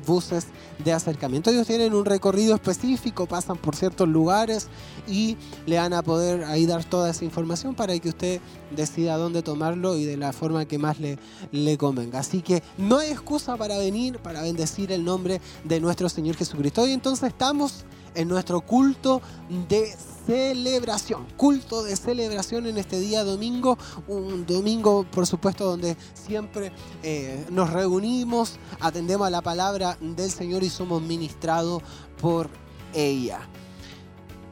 buses 0.05 0.49
de 0.85 0.93
acercamiento. 0.93 1.51
Ellos 1.51 1.67
tienen 1.67 1.95
un 1.95 2.05
recorrido 2.05 2.55
específico, 2.55 3.27
pasan 3.27 3.57
por 3.57 3.77
ciertos 3.77 4.09
lugares 4.09 4.69
y 5.07 5.37
le 5.67 5.77
van 5.77 5.93
a 5.93 6.03
poder 6.03 6.45
ahí 6.45 6.67
dar 6.67 6.85
toda 6.85 7.11
esa 7.11 7.25
información 7.25 7.75
para 7.75 7.99
que 7.99 8.09
usted 8.09 8.41
decida 8.75 9.17
dónde 9.17 9.43
tomarlo 9.43 9.97
y 9.97 10.05
de 10.05 10.17
la 10.17 10.33
forma 10.33 10.65
que 10.67 10.79
más 10.79 11.01
le, 11.01 11.19
le 11.53 11.79
convenga. 11.79 12.21
Así 12.21 12.43
que 12.43 12.63
no 12.77 12.99
hay 12.99 13.11
excusa 13.11 13.57
para 13.57 13.79
venir, 13.79 14.19
para 14.19 14.43
bendecir 14.43 14.93
el 14.93 15.05
nombre 15.05 15.41
de 15.65 15.81
nuestro 15.81 16.09
Señor 16.09 16.37
Jesucristo. 16.37 16.87
Y 16.87 16.93
entonces 16.93 17.29
estamos 17.29 17.85
en 18.15 18.29
nuestro 18.29 18.61
culto 18.61 19.23
de 19.69 19.95
celebración, 20.29 21.27
culto 21.39 21.83
de 21.83 21.97
celebración 21.97 22.67
en 22.67 22.77
este 22.77 23.01
día 23.01 23.25
domingo, 23.25 23.79
un 24.09 24.45
domingo 24.45 25.07
por 25.11 25.27
supuesto 25.27 25.65
donde 25.65 25.97
siempre 26.13 26.71
eh, 27.03 27.47
nos 27.49 27.71
reunimos, 27.73 28.57
atendemos 28.79 29.27
a 29.27 29.31
la 29.31 29.41
palabra 29.41 29.97
del 30.03 30.31
Señor 30.31 30.63
y 30.63 30.69
somos 30.69 31.01
ministrados 31.01 31.83
por 32.21 32.51
ella. 32.93 33.41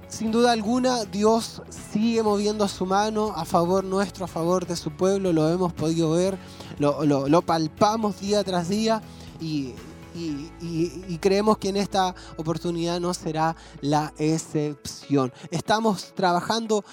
Sin 0.08 0.32
duda 0.32 0.52
alguna, 0.52 1.04
Dios 1.04 1.60
sigue 1.92 2.22
moviendo 2.22 2.66
su 2.68 2.86
mano 2.86 3.34
a 3.36 3.44
favor 3.44 3.84
nuestro, 3.84 4.24
a 4.24 4.28
favor 4.28 4.66
de 4.66 4.76
su 4.76 4.92
pueblo, 4.92 5.34
lo 5.34 5.46
hemos 5.50 5.74
podido 5.74 6.12
ver, 6.12 6.38
lo, 6.78 7.04
lo 7.04 7.42
palpamos 7.42 8.18
día 8.18 8.42
tras 8.44 8.70
día 8.70 9.02
y 9.42 9.74
y, 10.16 11.18
creemos 11.20 11.58
que 11.58 11.68
en 11.68 11.76
esta 11.76 12.14
oportunidad 12.36 13.00
no 13.00 13.14
será 13.14 13.56
la 13.80 14.12
excepción. 14.18 15.32
Estamos 15.50 16.14
trabajando 16.14 16.84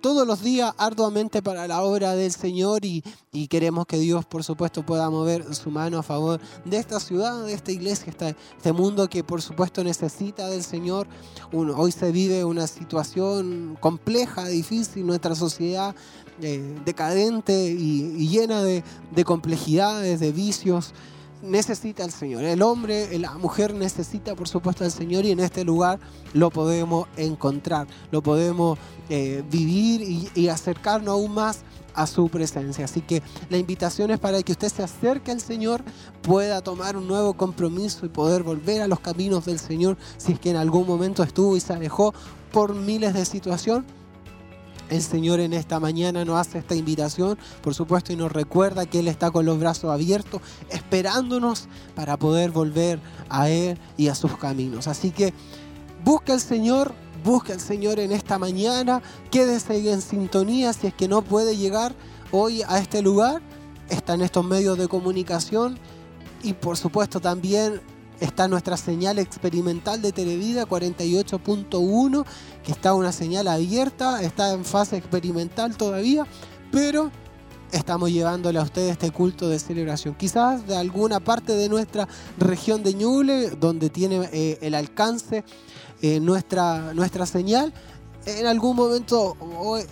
todos 0.00 0.26
los 0.26 0.42
días 0.42 0.72
arduamente 0.78 1.42
para 1.42 1.66
la 1.66 1.82
obra 1.82 2.14
del 2.14 2.30
Señor 2.30 2.84
y, 2.84 3.02
queremos 3.48 3.86
que 3.86 3.98
Dios, 3.98 4.24
por 4.26 4.44
supuesto, 4.44 4.84
pueda 4.84 5.08
mover 5.10 5.54
su 5.54 5.70
mano 5.70 5.98
a 5.98 6.02
favor 6.02 6.40
de 6.64 6.76
esta 6.76 7.00
ciudad, 7.00 7.44
de 7.44 7.52
esta 7.52 7.72
iglesia, 7.72 8.12
este, 8.12 8.72
mundo 8.72 9.08
que, 9.08 9.24
por 9.24 9.42
supuesto, 9.42 9.82
necesita 9.82 10.48
del 10.48 10.62
Señor. 10.62 11.06
hoy 11.52 11.92
se 11.92 12.12
vive 12.12 12.44
una 12.44 12.66
situación 12.66 13.76
compleja, 13.80 14.46
difícil, 14.48 15.06
nuestra 15.06 15.34
sociedad 15.34 15.94
eh, 16.42 16.78
decadente 16.84 17.70
y, 17.70 18.28
llena 18.28 18.62
de 18.62 19.24
complejidades, 19.24 20.20
de 20.20 20.32
vicios 20.32 20.94
necesita 21.42 22.04
al 22.04 22.10
Señor. 22.10 22.44
El 22.44 22.62
hombre, 22.62 23.18
la 23.18 23.32
mujer 23.32 23.74
necesita 23.74 24.34
por 24.34 24.48
supuesto 24.48 24.84
al 24.84 24.90
Señor 24.90 25.24
y 25.24 25.30
en 25.30 25.40
este 25.40 25.64
lugar 25.64 25.98
lo 26.32 26.50
podemos 26.50 27.08
encontrar, 27.16 27.86
lo 28.10 28.22
podemos 28.22 28.78
eh, 29.08 29.42
vivir 29.50 30.30
y, 30.34 30.48
acercarnos 30.48 31.12
aún 31.12 31.32
más 31.32 31.60
a 31.94 32.06
su 32.06 32.28
presencia. 32.28 32.84
Así 32.84 33.00
que 33.00 33.22
la 33.50 33.58
invitación 33.58 34.10
es 34.10 34.18
para 34.18 34.42
que 34.42 34.52
usted 34.52 34.68
se 34.68 34.82
acerque 34.82 35.30
al 35.30 35.40
Señor, 35.40 35.82
pueda 36.22 36.60
tomar 36.62 36.96
un 36.96 37.06
nuevo 37.06 37.34
compromiso 37.34 38.06
y 38.06 38.08
poder 38.08 38.42
volver 38.42 38.82
a 38.82 38.88
los 38.88 39.00
caminos 39.00 39.44
del 39.44 39.58
Señor 39.58 39.96
si 40.16 40.32
es 40.32 40.40
que 40.40 40.50
en 40.50 40.56
algún 40.56 40.86
momento 40.86 41.22
estuvo 41.22 41.56
y 41.56 41.60
se 41.60 41.72
alejó 41.72 42.14
por 42.52 42.74
miles 42.74 43.14
de 43.14 43.24
situaciones 43.24 43.84
el 44.90 45.02
Señor 45.02 45.40
en 45.40 45.52
esta 45.52 45.80
mañana 45.80 46.24
nos 46.24 46.38
hace 46.38 46.58
esta 46.58 46.74
invitación, 46.74 47.38
por 47.62 47.74
supuesto, 47.74 48.12
y 48.12 48.16
nos 48.16 48.32
recuerda 48.32 48.86
que 48.86 49.00
Él 49.00 49.08
está 49.08 49.30
con 49.30 49.46
los 49.46 49.58
brazos 49.58 49.90
abiertos, 49.90 50.40
esperándonos 50.70 51.68
para 51.94 52.18
poder 52.18 52.50
volver 52.50 53.00
a 53.28 53.48
Él 53.48 53.78
y 53.96 54.08
a 54.08 54.14
sus 54.14 54.36
caminos. 54.36 54.88
Así 54.88 55.10
que 55.10 55.32
busca 56.04 56.32
al 56.32 56.40
Señor, 56.40 56.94
busca 57.24 57.52
al 57.52 57.60
Señor 57.60 57.98
en 58.00 58.12
esta 58.12 58.38
mañana, 58.38 59.02
quédese 59.30 59.90
en 59.90 60.02
sintonía 60.02 60.72
si 60.72 60.88
es 60.88 60.94
que 60.94 61.08
no 61.08 61.22
puede 61.22 61.56
llegar 61.56 61.94
hoy 62.30 62.62
a 62.62 62.78
este 62.78 63.02
lugar, 63.02 63.42
está 63.88 64.14
en 64.14 64.22
estos 64.22 64.44
medios 64.44 64.78
de 64.78 64.88
comunicación 64.88 65.78
y 66.42 66.52
por 66.52 66.76
supuesto 66.76 67.20
también 67.20 67.80
está 68.20 68.48
nuestra 68.48 68.76
señal 68.76 69.18
experimental 69.18 70.02
de 70.02 70.12
Televida 70.12 70.66
48.1, 70.66 72.24
que 72.57 72.57
está 72.68 72.94
una 72.94 73.12
señal 73.12 73.48
abierta, 73.48 74.22
está 74.22 74.52
en 74.52 74.64
fase 74.64 74.96
experimental 74.96 75.76
todavía, 75.76 76.26
pero 76.70 77.10
estamos 77.72 78.10
llevándole 78.10 78.58
a 78.58 78.62
ustedes 78.62 78.92
este 78.92 79.10
culto 79.10 79.48
de 79.48 79.58
celebración. 79.58 80.14
Quizás 80.14 80.66
de 80.66 80.76
alguna 80.76 81.20
parte 81.20 81.54
de 81.54 81.68
nuestra 81.68 82.08
región 82.38 82.82
de 82.82 82.94
Ñuble, 82.94 83.50
donde 83.50 83.90
tiene 83.90 84.28
eh, 84.32 84.58
el 84.60 84.74
alcance 84.74 85.44
eh, 86.00 86.20
nuestra, 86.20 86.94
nuestra 86.94 87.26
señal, 87.26 87.72
en 88.26 88.46
algún 88.46 88.76
momento 88.76 89.36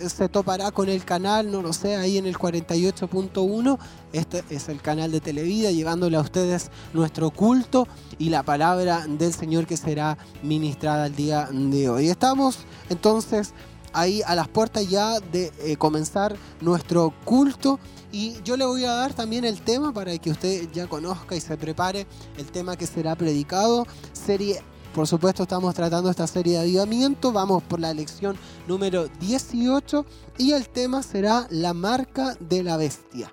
se 0.07 0.29
topará 0.29 0.71
con 0.71 0.89
el 0.89 1.03
canal, 1.03 1.51
no 1.51 1.61
lo 1.61 1.73
sé, 1.73 1.95
ahí 1.95 2.17
en 2.17 2.25
el 2.25 2.37
48.1. 2.37 3.77
Este 4.13 4.43
es 4.49 4.69
el 4.69 4.81
canal 4.81 5.11
de 5.11 5.21
Televida, 5.21 5.71
llevándole 5.71 6.17
a 6.17 6.21
ustedes 6.21 6.69
nuestro 6.93 7.31
culto 7.31 7.87
y 8.19 8.29
la 8.29 8.43
palabra 8.43 9.05
del 9.07 9.33
Señor 9.33 9.65
que 9.65 9.77
será 9.77 10.17
ministrada 10.43 11.07
el 11.07 11.15
día 11.15 11.49
de 11.51 11.89
hoy. 11.89 12.09
Estamos 12.09 12.59
entonces 12.89 13.53
ahí 13.93 14.21
a 14.25 14.35
las 14.35 14.47
puertas 14.47 14.87
ya 14.87 15.19
de 15.19 15.51
eh, 15.59 15.75
comenzar 15.77 16.35
nuestro 16.61 17.13
culto. 17.25 17.79
Y 18.11 18.41
yo 18.43 18.55
le 18.55 18.65
voy 18.65 18.85
a 18.85 18.93
dar 18.93 19.13
también 19.13 19.43
el 19.43 19.61
tema 19.61 19.93
para 19.93 20.17
que 20.17 20.31
usted 20.31 20.69
ya 20.71 20.87
conozca 20.87 21.35
y 21.35 21.41
se 21.41 21.57
prepare 21.57 22.07
el 22.37 22.45
tema 22.45 22.77
que 22.77 22.87
será 22.87 23.15
predicado. 23.15 23.85
Serie 24.13 24.61
por 24.97 25.05
supuesto 25.05 25.43
estamos 25.43 25.75
tratando 25.75 26.09
esta 26.09 26.25
serie 26.25 26.53
de 26.53 26.61
avivamiento, 26.61 27.31
vamos 27.31 27.61
por 27.61 27.79
la 27.79 27.93
lección 27.93 28.35
número 28.67 29.07
18 29.19 30.03
y 30.39 30.53
el 30.53 30.69
tema 30.69 31.03
será 31.03 31.45
la 31.51 31.75
marca 31.75 32.35
de 32.39 32.63
la 32.63 32.77
bestia. 32.77 33.31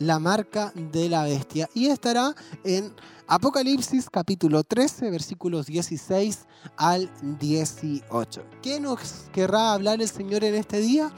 La 0.00 0.18
marca 0.18 0.72
de 0.74 1.08
la 1.08 1.22
bestia. 1.22 1.70
Y 1.72 1.86
estará 1.86 2.34
en 2.64 2.92
Apocalipsis 3.28 4.10
capítulo 4.10 4.64
13, 4.64 5.08
versículos 5.12 5.66
16 5.66 6.46
al 6.76 7.08
18. 7.38 8.44
¿Qué 8.60 8.80
nos 8.80 9.28
querrá 9.32 9.72
hablar 9.72 10.02
el 10.02 10.08
Señor 10.08 10.42
en 10.42 10.56
este 10.56 10.80
día? 10.80 11.12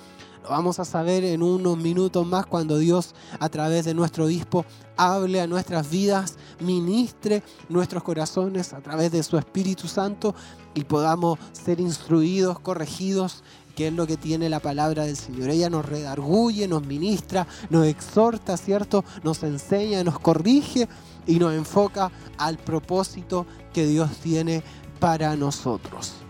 Vamos 0.48 0.78
a 0.78 0.84
saber 0.84 1.24
en 1.24 1.42
unos 1.42 1.76
minutos 1.76 2.26
más 2.26 2.46
cuando 2.46 2.78
Dios 2.78 3.14
a 3.38 3.48
través 3.48 3.84
de 3.84 3.94
nuestro 3.94 4.24
obispo 4.24 4.64
hable 4.96 5.40
a 5.40 5.46
nuestras 5.46 5.90
vidas, 5.90 6.36
ministre 6.60 7.42
nuestros 7.68 8.02
corazones 8.02 8.72
a 8.72 8.80
través 8.80 9.12
de 9.12 9.22
su 9.22 9.36
Espíritu 9.36 9.88
Santo 9.88 10.34
y 10.74 10.84
podamos 10.84 11.38
ser 11.52 11.80
instruidos, 11.80 12.58
corregidos 12.58 13.42
que 13.74 13.88
es 13.88 13.92
lo 13.92 14.06
que 14.06 14.16
tiene 14.16 14.48
la 14.48 14.60
palabra 14.60 15.04
del 15.04 15.18
Señor. 15.18 15.50
Ella 15.50 15.68
nos 15.68 15.84
redarguye, 15.84 16.66
nos 16.66 16.86
ministra, 16.86 17.46
nos 17.68 17.86
exhorta, 17.86 18.56
¿cierto? 18.56 19.04
Nos 19.22 19.42
enseña, 19.42 20.02
nos 20.02 20.18
corrige 20.18 20.88
y 21.26 21.38
nos 21.38 21.52
enfoca 21.52 22.10
al 22.38 22.56
propósito 22.56 23.46
que 23.74 23.86
Dios 23.86 24.10
tiene 24.22 24.62
para 24.98 25.36
nosotros 25.36 26.25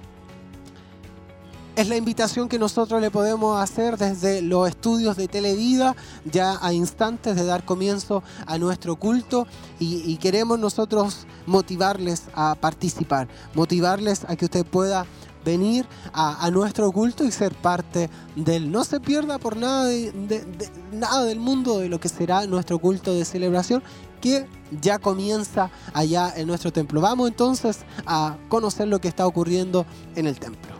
es 1.76 1.88
la 1.88 1.96
invitación 1.96 2.48
que 2.48 2.58
nosotros 2.58 3.02
le 3.02 3.10
podemos 3.10 3.60
hacer 3.60 3.98
desde 3.98 4.40
los 4.40 4.66
estudios 4.66 5.16
de 5.16 5.28
Televida, 5.28 5.94
ya 6.24 6.58
a 6.62 6.72
instantes 6.72 7.36
de 7.36 7.44
dar 7.44 7.66
comienzo 7.66 8.22
a 8.46 8.56
nuestro 8.56 8.96
culto 8.96 9.46
y, 9.78 10.16
queremos 10.16 10.58
nosotros 10.58 11.26
motivarles 11.44 12.24
a 12.34 12.54
participar, 12.54 13.28
motivarles 13.54 14.24
a 14.26 14.36
que 14.36 14.46
usted 14.46 14.64
pueda 14.64 15.04
venir 15.44 15.86
a, 16.14 16.50
nuestro 16.50 16.90
culto 16.90 17.24
y 17.24 17.30
ser 17.30 17.54
parte 17.54 18.08
del. 18.34 18.72
No 18.72 18.82
se 18.84 18.98
pierda 18.98 19.38
por 19.38 19.56
nada, 19.56 19.90
nada 20.92 21.24
del 21.24 21.38
mundo 21.38 21.78
de 21.78 21.90
lo 21.90 22.00
que 22.00 22.08
será 22.08 22.46
nuestro 22.46 22.78
culto 22.78 23.12
de 23.12 23.26
celebración 23.26 23.82
que 24.22 24.48
ya 24.80 24.98
comienza 24.98 25.70
allá 25.92 26.32
en 26.34 26.46
nuestro 26.48 26.72
templo. 26.72 27.02
Vamos 27.02 27.28
entonces 27.28 27.80
a 28.06 28.38
conocer 28.48 28.88
lo 28.88 28.98
que 28.98 29.08
está 29.08 29.26
ocurriendo 29.26 29.84
en 30.16 30.26
el 30.26 30.40
templo. 30.40 30.75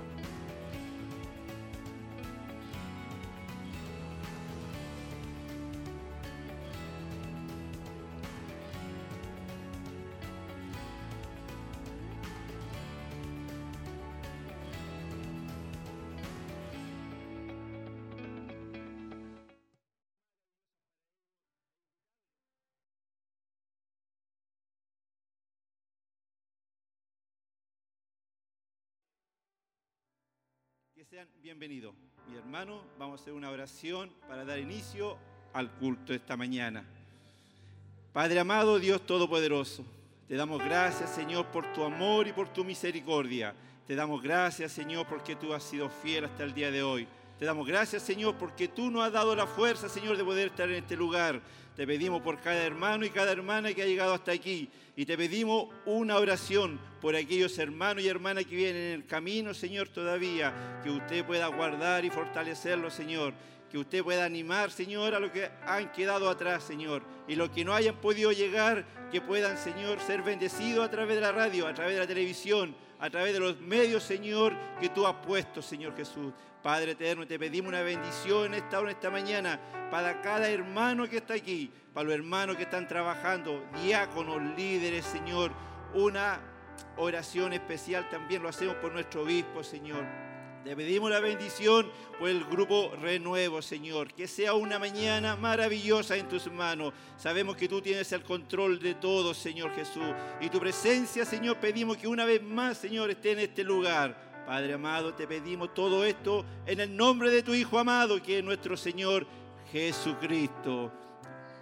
Sean 31.16 31.28
bienvenidos. 31.42 31.94
Mi 32.28 32.36
hermano, 32.36 32.82
vamos 32.98 33.18
a 33.18 33.22
hacer 33.22 33.32
una 33.32 33.48
oración 33.48 34.10
para 34.28 34.44
dar 34.44 34.58
inicio 34.58 35.16
al 35.54 35.70
culto 35.70 36.12
esta 36.12 36.36
mañana. 36.36 36.84
Padre 38.12 38.38
amado, 38.38 38.78
Dios 38.78 39.00
Todopoderoso, 39.06 39.82
te 40.28 40.34
damos 40.34 40.62
gracias, 40.62 41.08
Señor, 41.14 41.46
por 41.46 41.72
tu 41.72 41.84
amor 41.84 42.28
y 42.28 42.34
por 42.34 42.50
tu 42.50 42.66
misericordia. 42.66 43.54
Te 43.86 43.94
damos 43.94 44.22
gracias, 44.22 44.72
Señor, 44.72 45.06
porque 45.06 45.36
tú 45.36 45.54
has 45.54 45.62
sido 45.62 45.88
fiel 45.88 46.26
hasta 46.26 46.44
el 46.44 46.52
día 46.52 46.70
de 46.70 46.82
hoy. 46.82 47.08
Te 47.38 47.44
damos 47.44 47.66
gracias, 47.66 48.02
Señor, 48.02 48.36
porque 48.36 48.66
tú 48.66 48.90
nos 48.90 49.04
has 49.04 49.12
dado 49.12 49.36
la 49.36 49.46
fuerza, 49.46 49.90
Señor, 49.90 50.16
de 50.16 50.24
poder 50.24 50.48
estar 50.48 50.68
en 50.70 50.76
este 50.76 50.96
lugar. 50.96 51.42
Te 51.76 51.86
pedimos 51.86 52.22
por 52.22 52.40
cada 52.40 52.64
hermano 52.64 53.04
y 53.04 53.10
cada 53.10 53.30
hermana 53.30 53.74
que 53.74 53.82
ha 53.82 53.86
llegado 53.86 54.14
hasta 54.14 54.32
aquí. 54.32 54.70
Y 54.96 55.04
te 55.04 55.18
pedimos 55.18 55.68
una 55.84 56.16
oración 56.16 56.80
por 57.02 57.14
aquellos 57.14 57.58
hermanos 57.58 58.02
y 58.02 58.08
hermanas 58.08 58.46
que 58.46 58.56
vienen 58.56 58.82
en 58.82 58.92
el 58.92 59.06
camino, 59.06 59.52
Señor, 59.52 59.88
todavía. 59.88 60.80
Que 60.82 60.90
usted 60.90 61.26
pueda 61.26 61.48
guardar 61.48 62.06
y 62.06 62.10
fortalecerlos, 62.10 62.94
Señor. 62.94 63.34
Que 63.70 63.76
usted 63.76 64.02
pueda 64.02 64.24
animar, 64.24 64.70
Señor, 64.70 65.14
a 65.14 65.20
los 65.20 65.30
que 65.30 65.50
han 65.66 65.92
quedado 65.92 66.30
atrás, 66.30 66.64
Señor. 66.64 67.02
Y 67.28 67.34
los 67.34 67.50
que 67.50 67.66
no 67.66 67.74
hayan 67.74 67.96
podido 67.96 68.32
llegar, 68.32 68.86
que 69.12 69.20
puedan, 69.20 69.58
Señor, 69.58 70.00
ser 70.00 70.22
bendecidos 70.22 70.86
a 70.86 70.90
través 70.90 71.16
de 71.16 71.20
la 71.20 71.32
radio, 71.32 71.66
a 71.66 71.74
través 71.74 71.92
de 71.92 72.00
la 72.00 72.06
televisión, 72.06 72.74
a 72.98 73.10
través 73.10 73.34
de 73.34 73.40
los 73.40 73.60
medios, 73.60 74.02
Señor, 74.02 74.54
que 74.80 74.88
tú 74.88 75.06
has 75.06 75.16
puesto, 75.16 75.60
Señor 75.60 75.94
Jesús. 75.94 76.32
Padre 76.66 76.90
eterno, 76.90 77.28
te 77.28 77.38
pedimos 77.38 77.68
una 77.68 77.82
bendición 77.82 78.46
en 78.46 78.54
esta 78.54 78.80
hora, 78.80 78.90
esta 78.90 79.08
mañana, 79.08 79.60
para 79.88 80.20
cada 80.20 80.50
hermano 80.50 81.08
que 81.08 81.18
está 81.18 81.34
aquí, 81.34 81.70
para 81.94 82.06
los 82.06 82.14
hermanos 82.14 82.56
que 82.56 82.64
están 82.64 82.88
trabajando, 82.88 83.64
diáconos, 83.84 84.42
líderes, 84.56 85.04
Señor. 85.04 85.52
Una 85.94 86.40
oración 86.96 87.52
especial 87.52 88.10
también 88.10 88.42
lo 88.42 88.48
hacemos 88.48 88.74
por 88.78 88.92
nuestro 88.92 89.22
obispo, 89.22 89.62
Señor. 89.62 90.04
Te 90.64 90.74
pedimos 90.74 91.08
la 91.08 91.20
bendición 91.20 91.88
por 92.18 92.28
el 92.28 92.44
grupo 92.44 92.90
Renuevo, 93.00 93.62
Señor. 93.62 94.12
Que 94.12 94.26
sea 94.26 94.54
una 94.54 94.80
mañana 94.80 95.36
maravillosa 95.36 96.16
en 96.16 96.26
tus 96.26 96.50
manos. 96.50 96.92
Sabemos 97.16 97.54
que 97.54 97.68
tú 97.68 97.80
tienes 97.80 98.10
el 98.10 98.24
control 98.24 98.80
de 98.80 98.96
todo, 98.96 99.34
Señor 99.34 99.72
Jesús. 99.76 100.12
Y 100.40 100.48
tu 100.48 100.58
presencia, 100.58 101.24
Señor, 101.24 101.58
pedimos 101.58 101.96
que 101.96 102.08
una 102.08 102.24
vez 102.24 102.42
más, 102.42 102.78
Señor, 102.78 103.08
esté 103.08 103.30
en 103.30 103.38
este 103.38 103.62
lugar. 103.62 104.25
Padre 104.46 104.74
amado, 104.74 105.12
te 105.12 105.26
pedimos 105.26 105.74
todo 105.74 106.04
esto 106.04 106.44
en 106.66 106.78
el 106.78 106.96
nombre 106.96 107.30
de 107.30 107.42
tu 107.42 107.52
Hijo 107.52 107.80
amado, 107.80 108.22
que 108.22 108.38
es 108.38 108.44
nuestro 108.44 108.76
Señor 108.76 109.26
Jesucristo. 109.72 110.92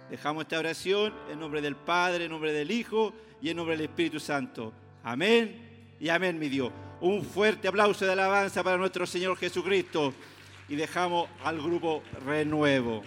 Dejamos 0.07 0.43
esta 0.43 0.59
oración 0.59 1.11
en 1.31 1.39
nombre 1.39 1.61
del 1.61 1.75
Padre, 1.75 2.25
en 2.25 2.31
nombre 2.31 2.53
del 2.53 2.69
Hijo 2.69 3.11
y 3.41 3.49
en 3.49 3.57
nombre 3.57 3.75
del 3.75 3.87
Espíritu 3.87 4.19
Santo. 4.19 4.71
Amén 5.03 5.95
y 5.99 6.09
amén, 6.09 6.37
mi 6.37 6.47
Dios. 6.47 6.71
Un 7.01 7.25
fuerte 7.25 7.67
aplauso 7.67 8.05
de 8.05 8.11
alabanza 8.11 8.63
para 8.63 8.77
nuestro 8.77 9.07
Señor 9.07 9.35
Jesucristo. 9.35 10.13
Y 10.69 10.75
dejamos 10.75 11.27
al 11.43 11.59
grupo 11.59 12.03
Renuevo. 12.23 13.01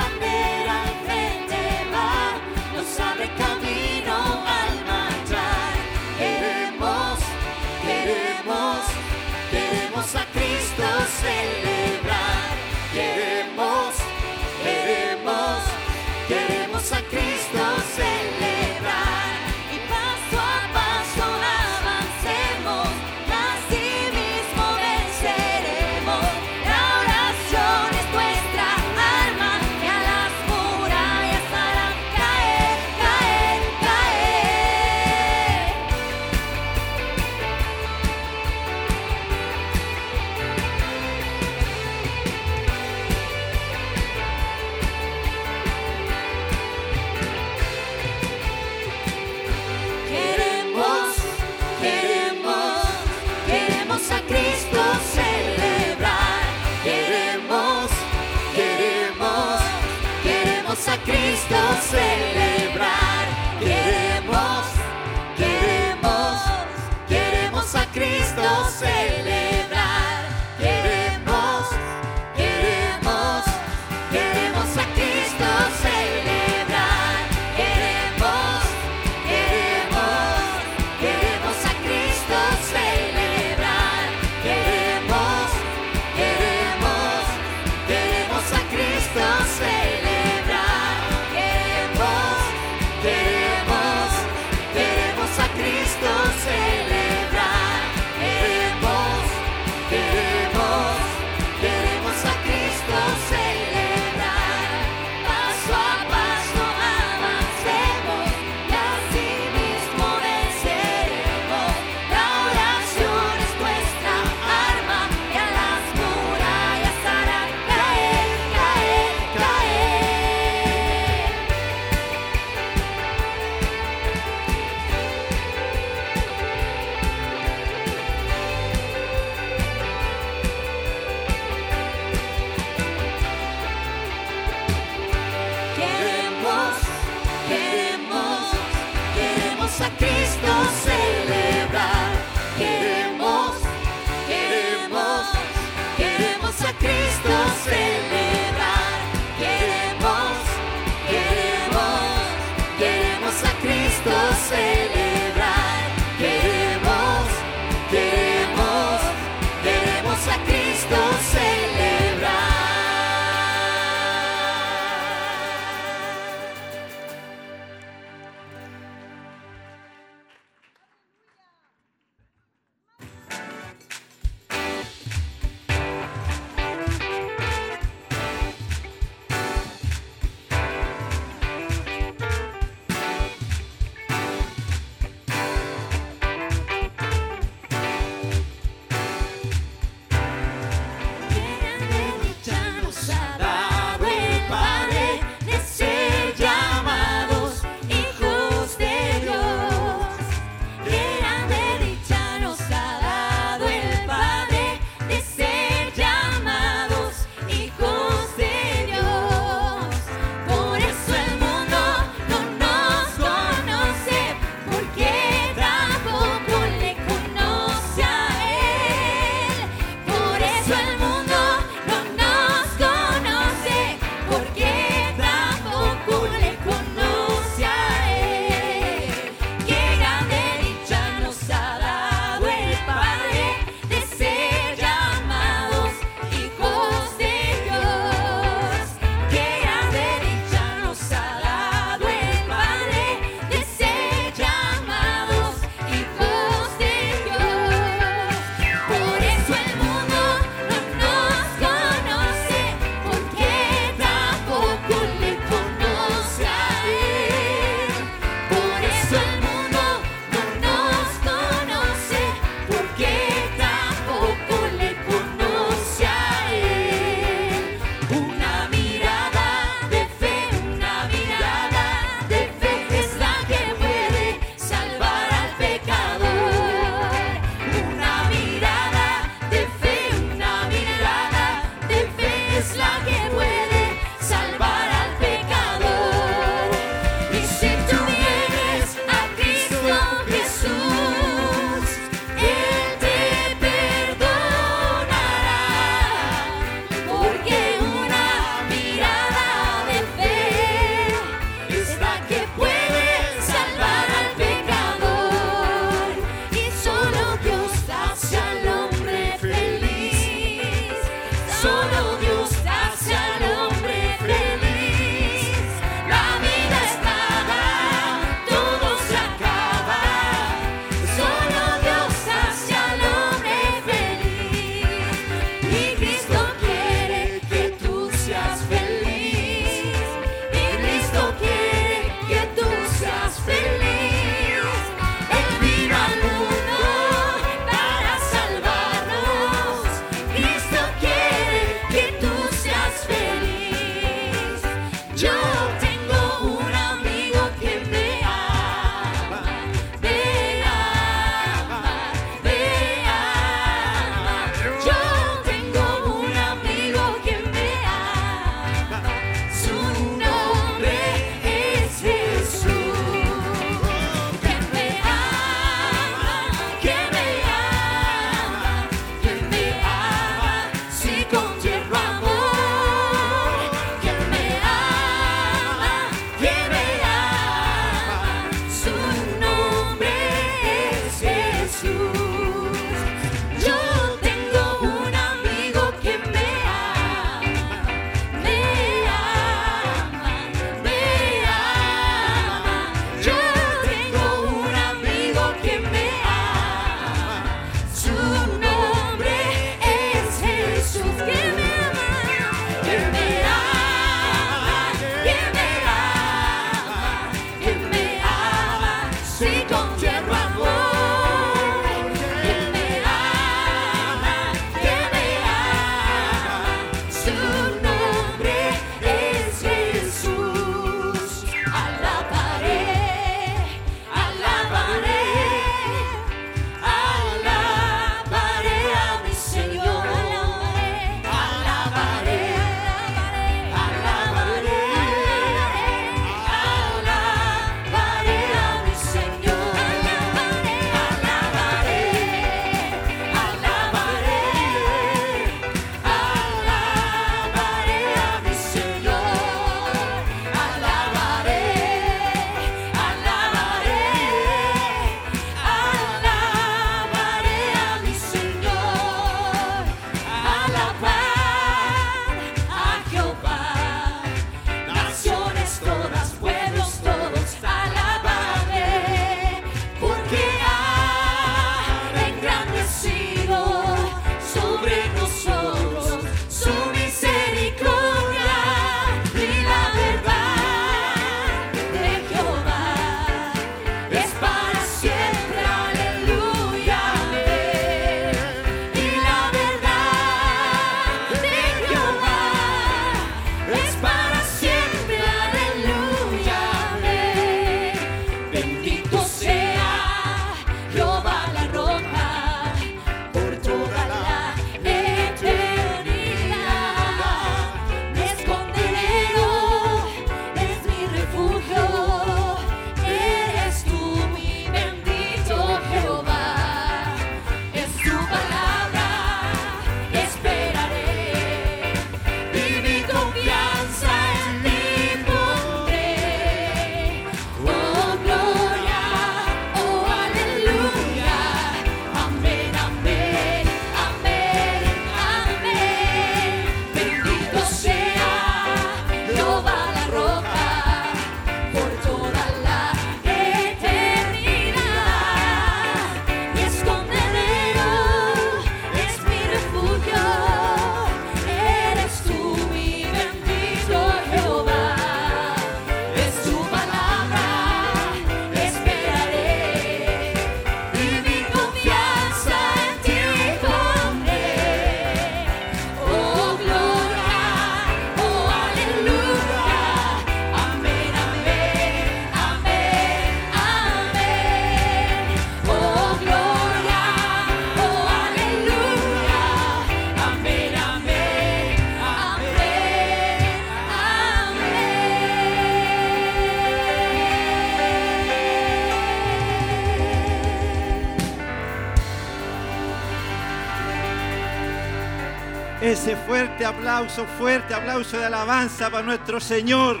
Ese 595.92 596.16
fuerte 596.16 596.64
aplauso, 596.64 597.26
fuerte 597.36 597.74
aplauso 597.74 598.16
de 598.16 598.24
alabanza 598.24 598.88
para 598.88 599.02
nuestro 599.02 599.38
Señor. 599.38 600.00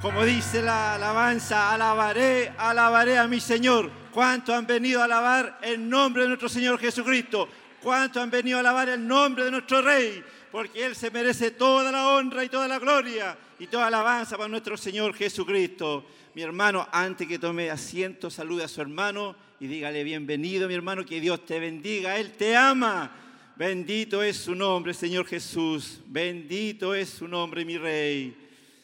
Como 0.00 0.24
dice 0.24 0.62
la 0.62 0.94
alabanza, 0.94 1.74
alabaré, 1.74 2.54
alabaré 2.56 3.18
a 3.18 3.28
mi 3.28 3.38
Señor. 3.38 3.90
¿Cuántos 4.12 4.54
han 4.54 4.66
venido 4.66 5.02
a 5.02 5.04
alabar 5.04 5.58
el 5.60 5.86
nombre 5.90 6.22
de 6.22 6.28
nuestro 6.28 6.48
Señor 6.48 6.78
Jesucristo? 6.78 7.50
¿Cuántos 7.82 8.22
han 8.22 8.30
venido 8.30 8.56
a 8.56 8.60
alabar 8.60 8.88
el 8.88 9.06
nombre 9.06 9.44
de 9.44 9.50
nuestro 9.50 9.82
Rey? 9.82 10.24
Porque 10.50 10.86
Él 10.86 10.96
se 10.96 11.10
merece 11.10 11.50
toda 11.50 11.92
la 11.92 12.08
honra 12.08 12.42
y 12.42 12.48
toda 12.48 12.66
la 12.66 12.78
gloria 12.78 13.36
y 13.58 13.66
toda 13.66 13.90
la 13.90 13.98
alabanza 13.98 14.38
para 14.38 14.48
nuestro 14.48 14.78
Señor 14.78 15.14
Jesucristo. 15.14 16.06
Mi 16.34 16.40
hermano, 16.40 16.88
antes 16.90 17.28
que 17.28 17.38
tome 17.38 17.70
asiento, 17.70 18.30
salude 18.30 18.64
a 18.64 18.68
su 18.68 18.80
hermano 18.80 19.36
y 19.60 19.66
dígale 19.66 20.02
bienvenido, 20.02 20.66
mi 20.66 20.72
hermano, 20.72 21.04
que 21.04 21.20
Dios 21.20 21.44
te 21.44 21.60
bendiga. 21.60 22.16
Él 22.16 22.32
te 22.32 22.56
ama. 22.56 23.25
Bendito 23.56 24.22
es 24.22 24.36
su 24.36 24.54
nombre, 24.54 24.92
Señor 24.92 25.24
Jesús. 25.26 26.00
Bendito 26.06 26.94
es 26.94 27.08
su 27.08 27.26
nombre, 27.26 27.64
mi 27.64 27.78
Rey. 27.78 28.36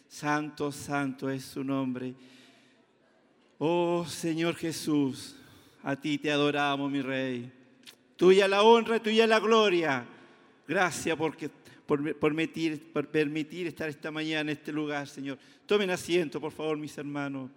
Santo, 0.09 0.73
santo 0.73 1.29
es 1.29 1.45
su 1.45 1.63
nombre. 1.63 2.15
Oh 3.59 4.05
Señor 4.07 4.57
Jesús, 4.57 5.37
a 5.83 5.95
ti 5.95 6.19
te 6.19 6.31
adoramos, 6.31 6.91
mi 6.91 7.03
Rey. 7.03 7.53
Tuya 8.17 8.49
la 8.49 8.63
honra, 8.63 9.01
tuya 9.01 9.27
la 9.27 9.41
gloria. 9.41 10.07
Gracias 10.67 11.17
porque, 11.19 11.51
por, 11.85 12.17
por 12.17 12.35
permitir 13.09 13.67
estar 13.67 13.91
esta 13.91 14.11
mañana 14.11 14.53
en 14.53 14.57
este 14.57 14.73
lugar, 14.73 15.07
Señor. 15.07 15.39
Tomen 15.67 15.91
asiento, 15.91 16.41
por 16.41 16.53
favor, 16.53 16.79
mis 16.79 16.97
hermanos. 16.97 17.51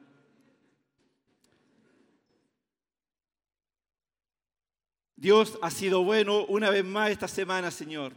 Dios 5.16 5.58
ha 5.62 5.72
sido 5.72 6.04
bueno 6.04 6.46
una 6.46 6.70
vez 6.70 6.84
más 6.84 7.10
esta 7.10 7.28
semana, 7.28 7.72
Señor. 7.72 8.12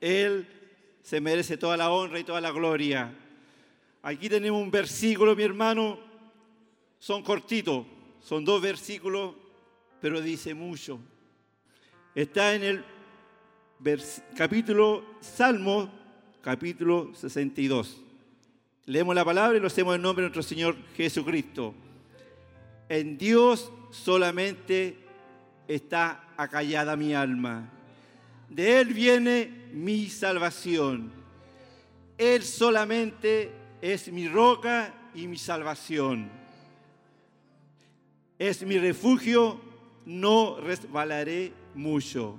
Él 0.00 0.48
se 1.02 1.20
merece 1.20 1.56
toda 1.56 1.76
la 1.76 1.90
honra 1.90 2.18
y 2.18 2.24
toda 2.24 2.40
la 2.40 2.50
gloria. 2.50 3.14
Aquí 4.02 4.28
tenemos 4.28 4.60
un 4.60 4.70
versículo, 4.70 5.36
mi 5.36 5.44
hermano. 5.44 5.98
Son 6.98 7.22
cortitos, 7.22 7.86
son 8.20 8.44
dos 8.44 8.60
versículos, 8.60 9.34
pero 10.00 10.20
dice 10.20 10.52
mucho. 10.52 10.98
Está 12.14 12.54
en 12.54 12.64
el 12.64 12.84
capítulo 14.36 15.04
Salmo, 15.20 15.92
capítulo 16.40 17.12
62. 17.14 18.00
Leemos 18.86 19.14
la 19.14 19.24
palabra 19.24 19.56
y 19.56 19.60
lo 19.60 19.68
hacemos 19.68 19.94
en 19.94 20.02
nombre 20.02 20.22
de 20.22 20.30
nuestro 20.30 20.42
Señor 20.42 20.76
Jesucristo. 20.96 21.74
En 22.88 23.16
Dios 23.16 23.70
solamente 23.90 25.05
está 25.68 26.28
acallada 26.36 26.96
mi 26.96 27.14
alma. 27.14 27.70
De 28.48 28.80
Él 28.80 28.94
viene 28.94 29.50
mi 29.72 30.08
salvación. 30.08 31.12
Él 32.18 32.42
solamente 32.42 33.50
es 33.82 34.10
mi 34.10 34.28
roca 34.28 34.94
y 35.14 35.26
mi 35.26 35.36
salvación. 35.36 36.30
Es 38.38 38.64
mi 38.64 38.78
refugio, 38.78 39.60
no 40.04 40.60
resbalaré 40.60 41.52
mucho. 41.74 42.38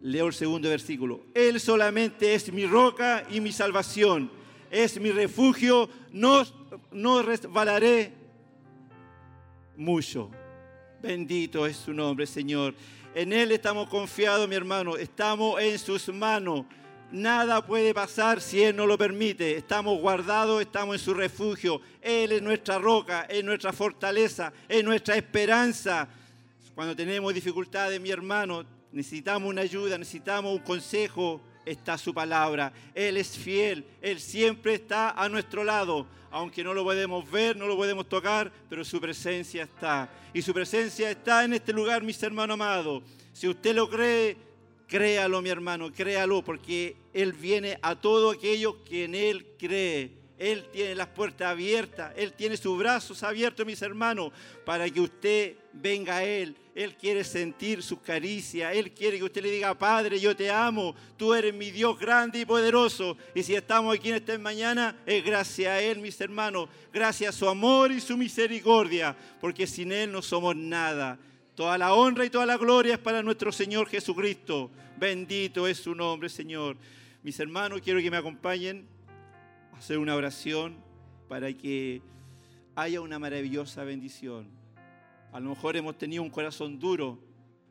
Leo 0.00 0.26
el 0.26 0.34
segundo 0.34 0.68
versículo. 0.68 1.20
Él 1.34 1.60
solamente 1.60 2.34
es 2.34 2.52
mi 2.52 2.66
roca 2.66 3.24
y 3.30 3.40
mi 3.40 3.52
salvación. 3.52 4.30
Es 4.70 5.00
mi 5.00 5.10
refugio, 5.10 5.88
no, 6.12 6.42
no 6.90 7.22
resbalaré 7.22 8.12
mucho. 9.76 10.30
Bendito 11.02 11.66
es 11.66 11.76
su 11.76 11.92
nombre, 11.92 12.26
Señor. 12.26 12.74
En 13.14 13.32
Él 13.32 13.52
estamos 13.52 13.88
confiados, 13.88 14.48
mi 14.48 14.54
hermano. 14.54 14.96
Estamos 14.96 15.60
en 15.60 15.78
sus 15.78 16.08
manos. 16.08 16.64
Nada 17.12 17.64
puede 17.64 17.92
pasar 17.92 18.40
si 18.40 18.62
Él 18.62 18.74
no 18.74 18.86
lo 18.86 18.96
permite. 18.96 19.56
Estamos 19.56 20.00
guardados, 20.00 20.62
estamos 20.62 20.96
en 20.96 20.98
su 20.98 21.12
refugio. 21.12 21.82
Él 22.00 22.32
es 22.32 22.42
nuestra 22.42 22.78
roca, 22.78 23.26
es 23.28 23.44
nuestra 23.44 23.72
fortaleza, 23.72 24.52
es 24.68 24.82
nuestra 24.82 25.16
esperanza. 25.16 26.08
Cuando 26.74 26.96
tenemos 26.96 27.32
dificultades, 27.34 28.00
mi 28.00 28.10
hermano, 28.10 28.64
necesitamos 28.90 29.50
una 29.50 29.62
ayuda, 29.62 29.98
necesitamos 29.98 30.52
un 30.52 30.62
consejo, 30.62 31.42
está 31.66 31.98
su 31.98 32.14
palabra. 32.14 32.72
Él 32.94 33.18
es 33.18 33.36
fiel, 33.36 33.84
Él 34.00 34.18
siempre 34.18 34.74
está 34.74 35.10
a 35.10 35.28
nuestro 35.28 35.62
lado 35.62 36.06
aunque 36.36 36.62
no 36.62 36.74
lo 36.74 36.84
podemos 36.84 37.30
ver, 37.30 37.56
no 37.56 37.66
lo 37.66 37.76
podemos 37.76 38.06
tocar, 38.08 38.52
pero 38.68 38.84
su 38.84 39.00
presencia 39.00 39.62
está. 39.62 40.10
Y 40.34 40.42
su 40.42 40.52
presencia 40.52 41.10
está 41.10 41.44
en 41.44 41.54
este 41.54 41.72
lugar, 41.72 42.02
mis 42.02 42.22
hermanos 42.22 42.54
amados. 42.54 43.02
Si 43.32 43.48
usted 43.48 43.74
lo 43.74 43.88
cree, 43.88 44.36
créalo, 44.86 45.40
mi 45.40 45.48
hermano, 45.48 45.90
créalo, 45.90 46.44
porque 46.44 46.94
Él 47.14 47.32
viene 47.32 47.78
a 47.80 47.96
todo 47.96 48.32
aquello 48.32 48.84
que 48.84 49.04
en 49.04 49.14
Él 49.14 49.46
cree. 49.58 50.10
Él 50.38 50.66
tiene 50.70 50.94
las 50.94 51.08
puertas 51.08 51.48
abiertas, 51.48 52.12
Él 52.16 52.32
tiene 52.34 52.56
sus 52.56 52.78
brazos 52.78 53.22
abiertos, 53.22 53.64
mis 53.64 53.80
hermanos, 53.80 54.32
para 54.66 54.88
que 54.90 55.00
usted 55.00 55.56
venga 55.72 56.16
a 56.16 56.24
Él. 56.24 56.56
Él 56.74 56.94
quiere 56.94 57.24
sentir 57.24 57.82
sus 57.82 58.00
caricias, 58.00 58.76
Él 58.76 58.92
quiere 58.92 59.16
que 59.16 59.24
usted 59.24 59.42
le 59.42 59.50
diga, 59.50 59.72
Padre, 59.78 60.20
yo 60.20 60.36
te 60.36 60.50
amo, 60.50 60.94
tú 61.16 61.32
eres 61.32 61.54
mi 61.54 61.70
Dios 61.70 61.98
grande 61.98 62.40
y 62.40 62.44
poderoso. 62.44 63.16
Y 63.34 63.42
si 63.42 63.54
estamos 63.54 63.96
aquí 63.96 64.10
en 64.10 64.16
esta 64.16 64.36
mañana, 64.38 64.94
es 65.06 65.24
gracias 65.24 65.68
a 65.68 65.80
Él, 65.80 66.00
mis 66.00 66.20
hermanos, 66.20 66.68
gracias 66.92 67.34
a 67.34 67.38
su 67.38 67.48
amor 67.48 67.90
y 67.90 68.00
su 68.00 68.18
misericordia, 68.18 69.16
porque 69.40 69.66
sin 69.66 69.90
Él 69.90 70.12
no 70.12 70.20
somos 70.20 70.54
nada. 70.54 71.18
Toda 71.54 71.78
la 71.78 71.94
honra 71.94 72.26
y 72.26 72.30
toda 72.30 72.44
la 72.44 72.58
gloria 72.58 72.94
es 72.94 73.00
para 73.00 73.22
nuestro 73.22 73.50
Señor 73.50 73.88
Jesucristo. 73.88 74.70
Bendito 74.98 75.66
es 75.66 75.78
su 75.78 75.94
nombre, 75.94 76.28
Señor. 76.28 76.76
Mis 77.22 77.40
hermanos, 77.40 77.80
quiero 77.82 78.00
que 78.00 78.10
me 78.10 78.18
acompañen 78.18 78.86
hacer 79.76 79.98
una 79.98 80.14
oración 80.14 80.76
para 81.28 81.52
que 81.52 82.00
haya 82.74 83.00
una 83.00 83.18
maravillosa 83.18 83.84
bendición. 83.84 84.48
A 85.32 85.40
lo 85.40 85.50
mejor 85.50 85.76
hemos 85.76 85.98
tenido 85.98 86.22
un 86.22 86.30
corazón 86.30 86.78
duro, 86.78 87.18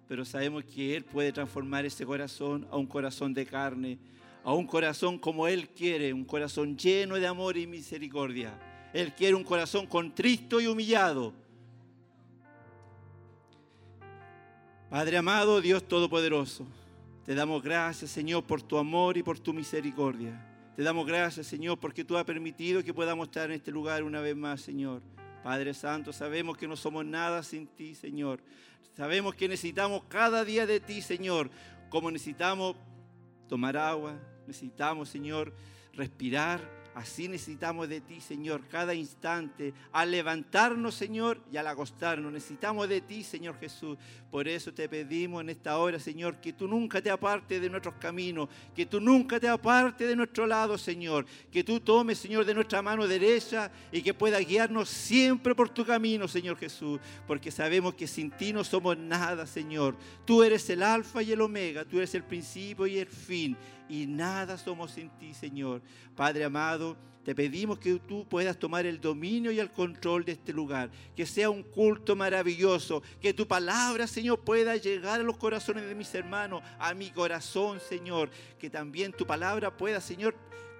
pero 0.07 0.23
sabemos 0.23 0.63
que 0.65 0.95
Él 0.95 1.03
puede 1.03 1.31
transformar 1.31 1.85
ese 1.85 2.05
corazón 2.05 2.67
a 2.69 2.77
un 2.77 2.85
corazón 2.85 3.33
de 3.33 3.45
carne, 3.45 3.97
a 4.43 4.53
un 4.53 4.67
corazón 4.67 5.17
como 5.17 5.47
Él 5.47 5.69
quiere, 5.69 6.13
un 6.13 6.25
corazón 6.25 6.77
lleno 6.77 7.15
de 7.15 7.27
amor 7.27 7.57
y 7.57 7.65
misericordia. 7.65 8.53
Él 8.93 9.13
quiere 9.13 9.35
un 9.35 9.43
corazón 9.43 9.87
contristo 9.87 10.61
y 10.61 10.67
humillado. 10.67 11.33
Padre 14.89 15.17
amado, 15.17 15.59
Dios 15.59 15.87
Todopoderoso, 15.87 16.65
te 17.25 17.33
damos 17.33 17.63
gracias, 17.63 18.11
Señor, 18.11 18.43
por 18.43 18.61
tu 18.61 18.77
amor 18.77 19.17
y 19.17 19.23
por 19.23 19.39
tu 19.39 19.53
misericordia. 19.53 20.54
Te 20.75 20.83
damos 20.83 21.07
gracias, 21.07 21.47
Señor, 21.47 21.79
porque 21.79 22.03
tú 22.03 22.17
has 22.17 22.25
permitido 22.25 22.83
que 22.83 22.93
podamos 22.93 23.29
estar 23.29 23.49
en 23.49 23.55
este 23.55 23.71
lugar 23.71 24.03
una 24.03 24.19
vez 24.19 24.35
más, 24.35 24.59
Señor. 24.59 25.01
Padre 25.41 25.73
Santo, 25.73 26.11
sabemos 26.11 26.57
que 26.57 26.67
no 26.67 26.75
somos 26.75 27.05
nada 27.05 27.43
sin 27.43 27.65
ti, 27.65 27.95
Señor. 27.95 28.41
Sabemos 28.97 29.35
que 29.35 29.47
necesitamos 29.47 30.03
cada 30.09 30.43
día 30.43 30.65
de 30.65 30.81
ti, 30.81 31.01
Señor. 31.01 31.49
Como 31.89 32.11
necesitamos 32.11 32.75
tomar 33.47 33.77
agua, 33.77 34.19
necesitamos, 34.47 35.07
Señor, 35.07 35.53
respirar 35.93 36.59
Así 36.95 37.27
necesitamos 37.27 37.89
de 37.89 37.99
ti, 37.99 38.21
Señor, 38.21 38.61
cada 38.69 38.93
instante, 38.93 39.73
al 39.91 40.11
levantarnos, 40.11 40.95
Señor, 40.95 41.41
y 41.51 41.57
al 41.57 41.67
acostarnos. 41.67 42.31
Necesitamos 42.31 42.87
de 42.87 43.01
ti, 43.01 43.21
Señor 43.21 43.59
Jesús. 43.59 43.97
Por 44.31 44.47
eso 44.47 44.73
te 44.73 44.87
pedimos 44.87 45.41
en 45.41 45.49
esta 45.49 45.77
hora, 45.77 45.99
Señor, 45.99 46.39
que 46.39 46.53
tú 46.53 46.69
nunca 46.69 47.01
te 47.01 47.09
apartes 47.09 47.61
de 47.61 47.69
nuestros 47.69 47.95
caminos, 47.95 48.47
que 48.73 48.85
tú 48.85 49.01
nunca 49.01 49.41
te 49.41 49.49
apartes 49.49 50.07
de 50.07 50.15
nuestro 50.15 50.47
lado, 50.47 50.77
Señor. 50.77 51.25
Que 51.51 51.65
tú 51.65 51.81
tomes, 51.81 52.17
Señor, 52.17 52.45
de 52.45 52.53
nuestra 52.53 52.81
mano 52.81 53.05
derecha 53.05 53.69
y 53.91 54.01
que 54.01 54.13
puedas 54.13 54.47
guiarnos 54.47 54.87
siempre 54.87 55.53
por 55.53 55.67
tu 55.67 55.85
camino, 55.85 56.29
Señor 56.29 56.55
Jesús. 56.55 57.01
Porque 57.27 57.51
sabemos 57.51 57.95
que 57.95 58.07
sin 58.07 58.31
ti 58.31 58.53
no 58.53 58.63
somos 58.63 58.97
nada, 58.97 59.45
Señor. 59.45 59.97
Tú 60.23 60.43
eres 60.43 60.69
el 60.69 60.81
alfa 60.81 61.21
y 61.21 61.33
el 61.33 61.41
omega, 61.41 61.83
tú 61.83 61.97
eres 61.97 62.15
el 62.15 62.23
principio 62.23 62.87
y 62.87 62.99
el 62.99 63.07
fin 63.07 63.57
y 63.89 64.05
nada 64.05 64.57
somos 64.57 64.91
sin 64.91 65.09
ti, 65.11 65.33
Señor. 65.33 65.81
Padre 66.15 66.43
amado, 66.43 66.97
te 67.25 67.33
pedimos 67.33 67.79
que 67.79 67.99
tú 67.99 68.27
puedas 68.27 68.57
tomar 68.57 68.85
el 68.85 69.01
dominio 69.01 69.51
y 69.51 69.59
el 69.59 69.71
control 69.71 70.23
de 70.25 70.33
este 70.33 70.53
lugar, 70.53 70.91
que 71.15 71.25
sea 71.25 71.49
un 71.49 71.63
culto 71.63 72.15
maravilloso, 72.15 73.01
que 73.19 73.33
tu 73.33 73.47
palabra, 73.47 74.05
Señor, 74.05 74.41
pueda 74.41 74.75
llegar 74.77 75.19
a 75.19 75.23
los 75.23 75.37
corazones 75.37 75.87
de 75.87 75.95
mis 75.95 76.13
hermanos, 76.13 76.61
a 76.77 76.93
mi 76.93 77.09
corazón, 77.09 77.79
Señor, 77.79 78.29
que 78.59 78.69
también 78.69 79.11
tu 79.11 79.25
palabra 79.25 79.75
pueda, 79.75 79.99
Señor, 80.01 80.35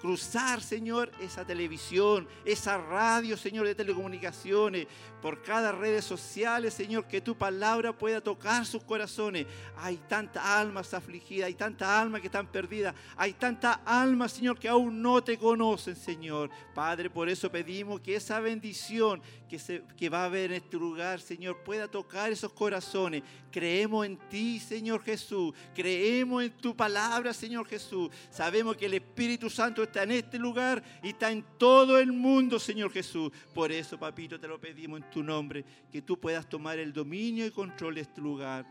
cruzar, 0.06 0.62
Señor, 0.62 1.10
esa 1.20 1.44
televisión, 1.44 2.28
esa 2.44 2.78
radio, 2.78 3.36
Señor, 3.36 3.66
de 3.66 3.74
telecomunicaciones, 3.74 4.86
por 5.20 5.42
cada 5.42 5.72
redes 5.72 6.04
sociales, 6.04 6.74
Señor, 6.74 7.08
que 7.08 7.20
tu 7.20 7.36
palabra 7.36 7.92
pueda 7.92 8.20
tocar 8.20 8.64
sus 8.64 8.84
corazones. 8.84 9.48
Hay 9.76 9.96
tantas 9.96 10.44
almas 10.44 10.94
afligidas, 10.94 11.48
hay 11.48 11.54
tantas 11.54 11.88
almas 11.88 12.20
que 12.20 12.28
están 12.28 12.46
perdidas, 12.46 12.94
hay 13.16 13.32
tantas 13.32 13.80
almas, 13.84 14.30
Señor, 14.30 14.60
que 14.60 14.68
aún 14.68 15.02
no 15.02 15.24
te 15.24 15.36
conocen, 15.36 15.96
Señor. 15.96 16.50
Padre, 16.72 17.10
por 17.10 17.28
eso 17.28 17.50
pedimos 17.50 18.00
que 18.00 18.14
esa 18.14 18.38
bendición, 18.38 19.20
que, 19.48 19.58
se, 19.58 19.82
que 19.96 20.08
va 20.08 20.22
a 20.22 20.24
haber 20.26 20.50
en 20.50 20.62
este 20.62 20.76
lugar, 20.76 21.20
Señor, 21.20 21.62
pueda 21.62 21.88
tocar 21.88 22.32
esos 22.32 22.52
corazones. 22.52 23.22
Creemos 23.50 24.04
en 24.04 24.16
ti, 24.28 24.58
Señor 24.58 25.02
Jesús. 25.02 25.54
Creemos 25.74 26.44
en 26.44 26.50
tu 26.52 26.76
palabra, 26.76 27.32
Señor 27.32 27.66
Jesús. 27.66 28.10
Sabemos 28.30 28.76
que 28.76 28.86
el 28.86 28.94
Espíritu 28.94 29.48
Santo 29.48 29.82
está 29.82 30.02
en 30.02 30.12
este 30.12 30.38
lugar 30.38 30.82
y 31.02 31.10
está 31.10 31.30
en 31.30 31.44
todo 31.56 31.98
el 31.98 32.12
mundo, 32.12 32.58
Señor 32.58 32.90
Jesús. 32.92 33.30
Por 33.54 33.72
eso, 33.72 33.98
papito, 33.98 34.38
te 34.38 34.48
lo 34.48 34.60
pedimos 34.60 35.00
en 35.00 35.10
tu 35.10 35.22
nombre, 35.22 35.64
que 35.90 36.02
tú 36.02 36.18
puedas 36.18 36.48
tomar 36.48 36.78
el 36.78 36.92
dominio 36.92 37.46
y 37.46 37.50
control 37.50 37.94
de 37.94 38.00
este 38.02 38.20
lugar. 38.20 38.66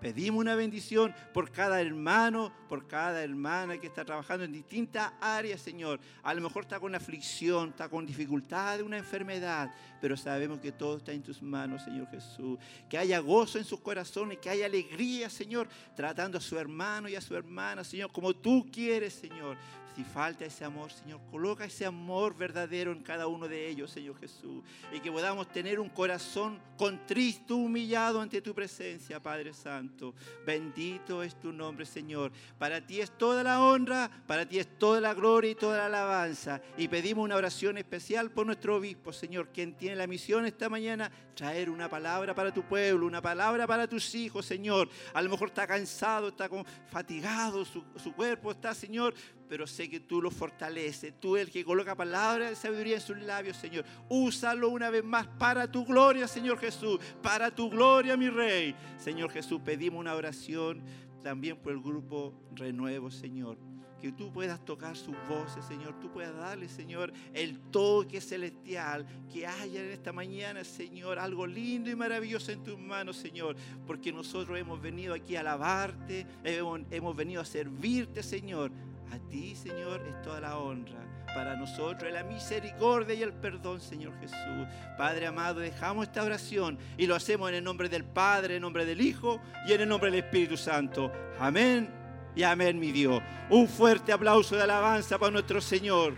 Pedimos 0.00 0.40
una 0.40 0.54
bendición 0.54 1.12
por 1.34 1.50
cada 1.50 1.80
hermano, 1.80 2.52
por 2.68 2.86
cada 2.86 3.22
hermana 3.22 3.78
que 3.78 3.88
está 3.88 4.04
trabajando 4.04 4.44
en 4.44 4.52
distintas 4.52 5.12
áreas, 5.20 5.60
Señor. 5.60 5.98
A 6.22 6.34
lo 6.34 6.40
mejor 6.40 6.62
está 6.62 6.78
con 6.78 6.94
aflicción, 6.94 7.70
está 7.70 7.88
con 7.88 8.06
dificultad 8.06 8.76
de 8.76 8.84
una 8.84 8.98
enfermedad, 8.98 9.74
pero 10.00 10.16
sabemos 10.16 10.60
que 10.60 10.70
todo 10.70 10.98
está 10.98 11.10
en 11.10 11.22
tus 11.22 11.42
manos, 11.42 11.82
Señor 11.82 12.08
Jesús. 12.10 12.58
Que 12.88 12.96
haya 12.96 13.18
gozo 13.18 13.58
en 13.58 13.64
sus 13.64 13.80
corazones, 13.80 14.38
que 14.38 14.50
haya 14.50 14.66
alegría, 14.66 15.28
Señor, 15.28 15.68
tratando 15.96 16.38
a 16.38 16.40
su 16.40 16.56
hermano 16.56 17.08
y 17.08 17.16
a 17.16 17.20
su 17.20 17.34
hermana, 17.34 17.82
Señor, 17.82 18.12
como 18.12 18.34
tú 18.34 18.68
quieres, 18.72 19.14
Señor. 19.14 19.56
Si 19.98 20.04
falta 20.04 20.44
ese 20.44 20.64
amor, 20.64 20.92
Señor, 20.92 21.20
coloca 21.28 21.64
ese 21.64 21.84
amor 21.84 22.36
verdadero 22.36 22.92
en 22.92 23.02
cada 23.02 23.26
uno 23.26 23.48
de 23.48 23.68
ellos, 23.68 23.90
Señor 23.90 24.16
Jesús. 24.16 24.62
Y 24.92 25.00
que 25.00 25.10
podamos 25.10 25.48
tener 25.48 25.80
un 25.80 25.88
corazón 25.88 26.60
contristo, 26.76 27.56
humillado 27.56 28.20
ante 28.20 28.40
tu 28.40 28.54
presencia, 28.54 29.20
Padre 29.20 29.52
Santo. 29.52 30.14
Bendito 30.46 31.20
es 31.24 31.34
tu 31.40 31.52
nombre, 31.52 31.84
Señor. 31.84 32.30
Para 32.60 32.80
ti 32.80 33.00
es 33.00 33.10
toda 33.18 33.42
la 33.42 33.60
honra, 33.60 34.08
para 34.28 34.48
ti 34.48 34.60
es 34.60 34.78
toda 34.78 35.00
la 35.00 35.14
gloria 35.14 35.50
y 35.50 35.56
toda 35.56 35.78
la 35.78 35.86
alabanza. 35.86 36.62
Y 36.76 36.86
pedimos 36.86 37.24
una 37.24 37.34
oración 37.34 37.76
especial 37.76 38.30
por 38.30 38.46
nuestro 38.46 38.76
obispo, 38.76 39.12
Señor, 39.12 39.48
quien 39.48 39.74
tiene 39.74 39.96
la 39.96 40.06
misión 40.06 40.46
esta 40.46 40.68
mañana, 40.68 41.10
traer 41.34 41.68
una 41.70 41.88
palabra 41.88 42.36
para 42.36 42.54
tu 42.54 42.62
pueblo, 42.62 43.04
una 43.04 43.20
palabra 43.20 43.66
para 43.66 43.88
tus 43.88 44.14
hijos, 44.14 44.46
Señor. 44.46 44.88
A 45.12 45.20
lo 45.22 45.28
mejor 45.28 45.48
está 45.48 45.66
cansado, 45.66 46.28
está 46.28 46.48
fatigado, 46.88 47.64
su, 47.64 47.82
su 47.96 48.12
cuerpo 48.12 48.52
está, 48.52 48.72
Señor, 48.74 49.12
pero 49.48 49.66
sé 49.66 49.88
que 49.88 50.00
tú 50.00 50.20
lo 50.20 50.30
fortaleces. 50.30 51.14
Tú 51.18 51.36
el 51.36 51.50
que 51.50 51.64
coloca 51.64 51.94
palabras 51.94 52.50
de 52.50 52.56
sabiduría 52.56 52.96
en 52.96 53.00
sus 53.00 53.18
labios, 53.18 53.56
Señor. 53.56 53.84
Úsalo 54.08 54.68
una 54.68 54.90
vez 54.90 55.04
más 55.04 55.26
para 55.26 55.70
tu 55.70 55.84
gloria, 55.84 56.28
Señor 56.28 56.58
Jesús. 56.58 57.00
Para 57.22 57.50
tu 57.50 57.70
gloria, 57.70 58.16
mi 58.16 58.28
Rey. 58.28 58.74
Señor 58.98 59.30
Jesús, 59.30 59.60
pedimos 59.64 60.00
una 60.00 60.14
oración 60.14 60.82
también 61.22 61.56
por 61.56 61.72
el 61.72 61.80
grupo 61.80 62.34
Renuevo, 62.54 63.10
Señor. 63.10 63.58
Que 64.00 64.12
tú 64.12 64.32
puedas 64.32 64.64
tocar 64.64 64.96
sus 64.96 65.16
voces, 65.28 65.64
Señor. 65.64 65.98
Tú 65.98 66.12
puedas 66.12 66.36
darle, 66.36 66.68
Señor, 66.68 67.12
el 67.32 67.58
toque 67.58 68.20
celestial. 68.20 69.04
Que 69.32 69.44
haya 69.46 69.82
en 69.82 69.90
esta 69.90 70.12
mañana, 70.12 70.62
Señor, 70.62 71.18
algo 71.18 71.46
lindo 71.46 71.90
y 71.90 71.96
maravilloso 71.96 72.52
en 72.52 72.62
tus 72.62 72.78
manos, 72.78 73.16
Señor. 73.16 73.56
Porque 73.86 74.12
nosotros 74.12 74.56
hemos 74.56 74.80
venido 74.80 75.14
aquí 75.14 75.34
a 75.34 75.40
alabarte, 75.40 76.26
hemos, 76.44 76.80
hemos 76.90 77.16
venido 77.16 77.42
a 77.42 77.44
servirte, 77.44 78.22
Señor 78.22 78.70
a 79.12 79.18
ti, 79.30 79.54
Señor, 79.54 80.00
es 80.06 80.22
toda 80.22 80.40
la 80.40 80.58
honra. 80.58 80.98
Para 81.34 81.56
nosotros 81.56 82.04
es 82.04 82.14
la 82.14 82.24
misericordia 82.24 83.14
y 83.14 83.22
el 83.22 83.32
perdón, 83.32 83.80
Señor 83.80 84.18
Jesús. 84.18 84.66
Padre 84.96 85.26
amado, 85.26 85.60
dejamos 85.60 86.06
esta 86.06 86.22
oración 86.22 86.78
y 86.96 87.06
lo 87.06 87.14
hacemos 87.14 87.48
en 87.50 87.56
el 87.56 87.64
nombre 87.64 87.88
del 87.88 88.04
Padre, 88.04 88.54
en 88.54 88.56
el 88.56 88.62
nombre 88.62 88.84
del 88.84 89.00
Hijo 89.00 89.40
y 89.66 89.72
en 89.72 89.82
el 89.82 89.88
nombre 89.88 90.10
del 90.10 90.24
Espíritu 90.24 90.56
Santo. 90.56 91.12
Amén 91.38 91.90
y 92.34 92.42
amén, 92.42 92.78
mi 92.78 92.92
Dios. 92.92 93.22
Un 93.50 93.68
fuerte 93.68 94.12
aplauso 94.12 94.56
de 94.56 94.62
alabanza 94.62 95.18
para 95.18 95.30
nuestro 95.30 95.60
Señor. 95.60 96.14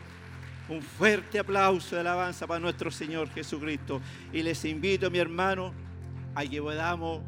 Un 0.68 0.80
fuerte 0.80 1.40
aplauso 1.40 1.96
de 1.96 2.02
alabanza 2.02 2.46
para 2.46 2.60
nuestro 2.60 2.90
Señor 2.90 3.28
Jesucristo. 3.30 4.00
Y 4.32 4.42
les 4.42 4.64
invito, 4.64 5.10
mi 5.10 5.18
hermano, 5.18 5.74
a 6.34 6.44
que 6.44 6.62
podamos 6.62 7.22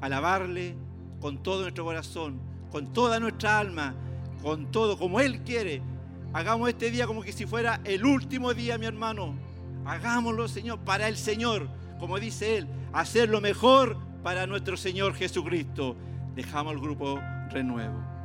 alabarle 0.00 0.76
con 1.20 1.42
todo 1.42 1.62
nuestro 1.62 1.84
corazón, 1.84 2.40
con 2.70 2.92
toda 2.92 3.18
nuestra 3.18 3.58
alma 3.58 3.96
con 4.46 4.70
todo, 4.70 4.96
como 4.96 5.18
Él 5.18 5.40
quiere. 5.40 5.82
Hagamos 6.32 6.68
este 6.68 6.92
día 6.92 7.08
como 7.08 7.20
que 7.24 7.32
si 7.32 7.46
fuera 7.46 7.80
el 7.82 8.06
último 8.06 8.54
día, 8.54 8.78
mi 8.78 8.86
hermano. 8.86 9.34
Hagámoslo, 9.84 10.46
Señor, 10.46 10.78
para 10.84 11.08
el 11.08 11.16
Señor, 11.16 11.68
como 11.98 12.20
dice 12.20 12.58
Él, 12.58 12.68
hacer 12.92 13.28
lo 13.28 13.40
mejor 13.40 13.98
para 14.22 14.46
nuestro 14.46 14.76
Señor 14.76 15.14
Jesucristo. 15.14 15.96
Dejamos 16.36 16.74
el 16.74 16.80
grupo 16.80 17.18
renuevo. 17.50 18.15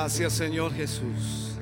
Gracias 0.00 0.34
Señor 0.34 0.72
Jesús. 0.74 1.58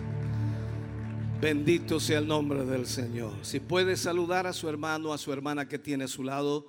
Bendito 1.40 1.98
sea 1.98 2.18
el 2.18 2.28
nombre 2.28 2.66
del 2.66 2.86
Señor. 2.86 3.32
Si 3.40 3.60
puede 3.60 3.96
saludar 3.96 4.46
a 4.46 4.52
su 4.52 4.68
hermano, 4.68 5.14
a 5.14 5.18
su 5.18 5.32
hermana 5.32 5.66
que 5.66 5.78
tiene 5.78 6.04
a 6.04 6.08
su 6.08 6.22
lado, 6.22 6.66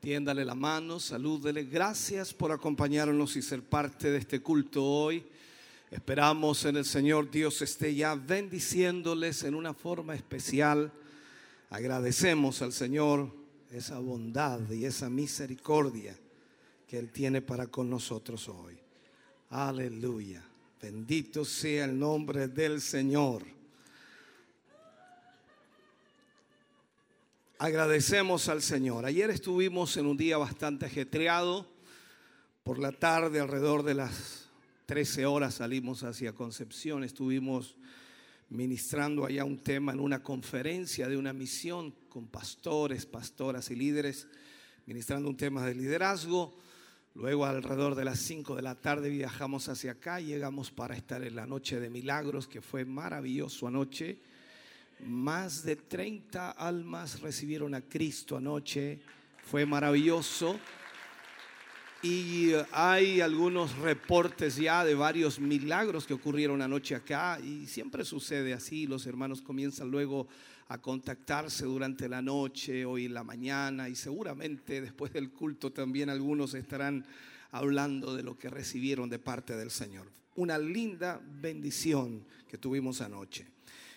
tiéndale 0.00 0.42
la 0.42 0.54
mano, 0.54 0.98
salúdele. 0.98 1.64
Gracias 1.64 2.32
por 2.32 2.50
acompañarnos 2.50 3.36
y 3.36 3.42
ser 3.42 3.62
parte 3.62 4.10
de 4.10 4.16
este 4.16 4.40
culto 4.40 4.82
hoy. 4.82 5.22
Esperamos 5.90 6.64
en 6.64 6.78
el 6.78 6.86
Señor 6.86 7.30
Dios 7.30 7.60
esté 7.60 7.94
ya 7.94 8.14
bendiciéndoles 8.14 9.44
en 9.44 9.54
una 9.54 9.74
forma 9.74 10.14
especial. 10.14 10.90
Agradecemos 11.68 12.62
al 12.62 12.72
Señor 12.72 13.30
esa 13.70 13.98
bondad 13.98 14.60
y 14.70 14.86
esa 14.86 15.10
misericordia 15.10 16.18
que 16.88 16.98
Él 16.98 17.10
tiene 17.12 17.42
para 17.42 17.66
con 17.66 17.90
nosotros 17.90 18.48
hoy. 18.48 18.78
Aleluya. 19.50 20.42
Bendito 20.82 21.44
sea 21.44 21.84
el 21.84 21.96
nombre 21.96 22.48
del 22.48 22.80
Señor. 22.80 23.44
Agradecemos 27.56 28.48
al 28.48 28.62
Señor. 28.62 29.04
Ayer 29.04 29.30
estuvimos 29.30 29.96
en 29.96 30.06
un 30.06 30.16
día 30.16 30.38
bastante 30.38 30.86
ajetreado. 30.86 31.68
Por 32.64 32.80
la 32.80 32.90
tarde, 32.90 33.38
alrededor 33.38 33.84
de 33.84 33.94
las 33.94 34.48
13 34.86 35.24
horas, 35.24 35.54
salimos 35.54 36.02
hacia 36.02 36.32
Concepción. 36.32 37.04
Estuvimos 37.04 37.76
ministrando 38.48 39.24
allá 39.24 39.44
un 39.44 39.62
tema 39.62 39.92
en 39.92 40.00
una 40.00 40.20
conferencia 40.20 41.08
de 41.08 41.16
una 41.16 41.32
misión 41.32 41.94
con 42.08 42.26
pastores, 42.26 43.06
pastoras 43.06 43.70
y 43.70 43.76
líderes, 43.76 44.26
ministrando 44.86 45.28
un 45.28 45.36
tema 45.36 45.64
de 45.64 45.76
liderazgo. 45.76 46.58
Luego 47.14 47.44
alrededor 47.44 47.94
de 47.94 48.06
las 48.06 48.20
5 48.20 48.56
de 48.56 48.62
la 48.62 48.74
tarde 48.74 49.10
viajamos 49.10 49.68
hacia 49.68 49.92
acá, 49.92 50.18
llegamos 50.18 50.70
para 50.70 50.96
estar 50.96 51.22
en 51.22 51.36
la 51.36 51.44
noche 51.44 51.78
de 51.78 51.90
milagros, 51.90 52.48
que 52.48 52.62
fue 52.62 52.86
maravilloso 52.86 53.66
anoche. 53.66 54.18
Más 55.06 55.62
de 55.62 55.76
30 55.76 56.52
almas 56.52 57.20
recibieron 57.20 57.74
a 57.74 57.82
Cristo 57.82 58.38
anoche, 58.38 58.98
fue 59.44 59.66
maravilloso. 59.66 60.58
Y 62.02 62.52
hay 62.72 63.20
algunos 63.20 63.76
reportes 63.76 64.56
ya 64.56 64.82
de 64.82 64.94
varios 64.94 65.38
milagros 65.38 66.06
que 66.06 66.14
ocurrieron 66.14 66.62
anoche 66.62 66.94
acá 66.94 67.38
y 67.40 67.66
siempre 67.66 68.06
sucede 68.06 68.54
así, 68.54 68.86
los 68.86 69.06
hermanos 69.06 69.42
comienzan 69.42 69.90
luego 69.90 70.28
a 70.68 70.78
contactarse 70.78 71.64
durante 71.64 72.08
la 72.08 72.22
noche, 72.22 72.84
hoy 72.84 73.06
en 73.06 73.14
la 73.14 73.24
mañana 73.24 73.88
y 73.88 73.94
seguramente 73.94 74.80
después 74.80 75.12
del 75.12 75.30
culto 75.30 75.72
también 75.72 76.08
algunos 76.08 76.54
estarán 76.54 77.04
hablando 77.50 78.14
de 78.14 78.22
lo 78.22 78.38
que 78.38 78.50
recibieron 78.50 79.08
de 79.10 79.18
parte 79.18 79.56
del 79.56 79.70
Señor. 79.70 80.10
Una 80.34 80.58
linda 80.58 81.20
bendición 81.40 82.24
que 82.48 82.58
tuvimos 82.58 83.00
anoche. 83.00 83.46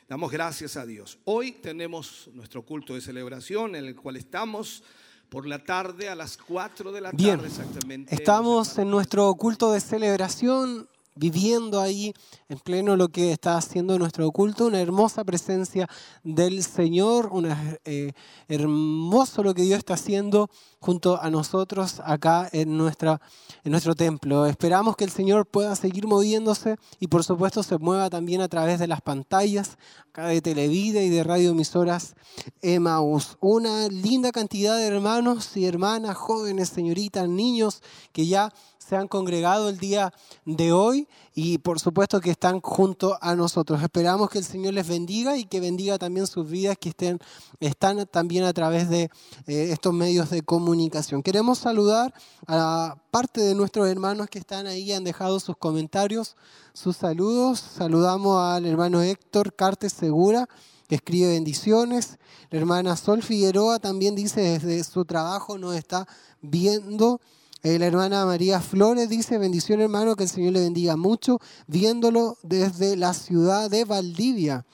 Damos 0.07 0.31
gracias 0.31 0.77
a 0.77 0.85
Dios. 0.85 1.17
Hoy 1.25 1.53
tenemos 1.53 2.29
nuestro 2.33 2.61
culto 2.61 2.93
de 2.93 3.01
celebración 3.01 3.75
en 3.75 3.85
el 3.85 3.95
cual 3.95 4.17
estamos 4.17 4.83
por 5.29 5.47
la 5.47 5.63
tarde 5.63 6.09
a 6.09 6.15
las 6.15 6.37
4 6.37 6.91
de 6.91 7.01
la 7.01 7.11
tarde 7.11 7.23
Bien, 7.23 7.39
exactamente. 7.39 8.13
estamos 8.13 8.77
en 8.77 8.89
nuestro 8.89 9.33
culto 9.35 9.71
de 9.71 9.81
celebración, 9.81 10.87
viviendo 11.15 11.79
ahí 11.79 12.13
en 12.49 12.59
pleno 12.59 12.95
lo 12.95 13.07
que 13.07 13.31
está 13.31 13.57
haciendo 13.57 13.97
nuestro 13.97 14.29
culto, 14.31 14.67
una 14.67 14.81
hermosa 14.81 15.23
presencia 15.23 15.87
del 16.23 16.61
Señor, 16.63 17.29
una, 17.31 17.79
eh, 17.85 18.11
hermoso 18.47 19.41
lo 19.41 19.53
que 19.53 19.63
Dios 19.63 19.79
está 19.79 19.93
haciendo 19.93 20.49
junto 20.79 21.19
a 21.19 21.29
nosotros 21.29 22.01
acá 22.03 22.49
en, 22.51 22.77
nuestra, 22.77 23.21
en 23.63 23.71
nuestro 23.71 23.95
templo. 23.95 24.45
Esperamos 24.45 24.95
que 24.95 25.05
el 25.05 25.09
Señor 25.09 25.47
pueda 25.47 25.75
seguir 25.75 26.05
moviéndose 26.05 26.75
y 26.99 27.07
por 27.07 27.23
supuesto 27.23 27.63
se 27.63 27.77
mueva 27.77 28.09
también 28.09 28.41
a 28.41 28.49
través 28.49 28.79
de 28.79 28.87
las 28.87 29.01
pantallas 29.01 29.77
acá 30.09 30.27
de 30.27 30.41
Televida 30.41 31.01
y 31.01 31.09
de 31.09 31.23
radioemisoras 31.23 32.15
Emaús. 32.61 33.37
Una 33.39 33.87
linda 33.87 34.31
cantidad 34.31 34.77
de 34.77 34.85
hermanos 34.85 35.55
y 35.57 35.65
hermanas, 35.65 36.17
jóvenes, 36.17 36.69
señoritas, 36.69 37.27
niños 37.29 37.81
que 38.11 38.27
ya 38.27 38.53
se 38.87 38.95
han 38.95 39.07
congregado 39.07 39.69
el 39.69 39.79
día 39.79 40.13
de 40.45 40.71
hoy 40.71 41.07
y 41.33 41.57
por 41.57 41.79
supuesto 41.79 42.21
que 42.21 42.31
están 42.31 42.61
junto 42.61 43.17
a 43.19 43.35
nosotros. 43.35 43.81
Esperamos 43.81 44.29
que 44.29 44.37
el 44.37 44.45
Señor 44.45 44.73
les 44.73 44.87
bendiga 44.87 45.37
y 45.37 45.45
que 45.45 45.59
bendiga 45.59 45.97
también 45.97 46.27
sus 46.27 46.47
vidas 46.49 46.77
que 46.79 46.89
estén, 46.89 47.19
están 47.59 48.05
también 48.07 48.43
a 48.43 48.53
través 48.53 48.89
de 48.89 49.09
eh, 49.47 49.69
estos 49.71 49.93
medios 49.93 50.29
de 50.29 50.43
comunicación. 50.43 51.23
Queremos 51.23 51.57
saludar 51.57 52.13
a 52.47 52.97
parte 53.09 53.41
de 53.41 53.55
nuestros 53.55 53.87
hermanos 53.87 54.27
que 54.29 54.39
están 54.39 54.67
ahí, 54.67 54.91
han 54.91 55.03
dejado 55.03 55.39
sus 55.39 55.57
comentarios, 55.57 56.35
sus 56.73 56.97
saludos. 56.97 57.59
Saludamos 57.59 58.39
al 58.39 58.65
hermano 58.65 59.01
Héctor 59.01 59.55
Cartes 59.55 59.93
Segura 59.93 60.47
que 60.87 60.95
escribe 60.95 61.29
bendiciones. 61.29 62.19
La 62.51 62.59
hermana 62.59 62.95
Sol 62.95 63.23
Figueroa 63.23 63.79
también 63.79 64.15
dice 64.15 64.41
desde 64.41 64.83
su 64.83 65.05
trabajo 65.05 65.57
nos 65.57 65.75
está 65.75 66.07
viendo. 66.41 67.19
Eh, 67.65 67.79
la 67.79 67.87
hermana 67.87 68.27
María 68.27 68.61
Flores 68.61 69.09
dice, 69.09 69.39
bendición 69.39 69.81
hermano, 69.81 70.15
que 70.15 70.21
el 70.21 70.29
Señor 70.29 70.53
le 70.53 70.59
bendiga 70.59 70.95
mucho, 70.97 71.39
viéndolo 71.65 72.37
desde 72.43 72.95
la 72.95 73.15
ciudad 73.15 73.71
de 73.71 73.85
Valdivia. 73.85 74.67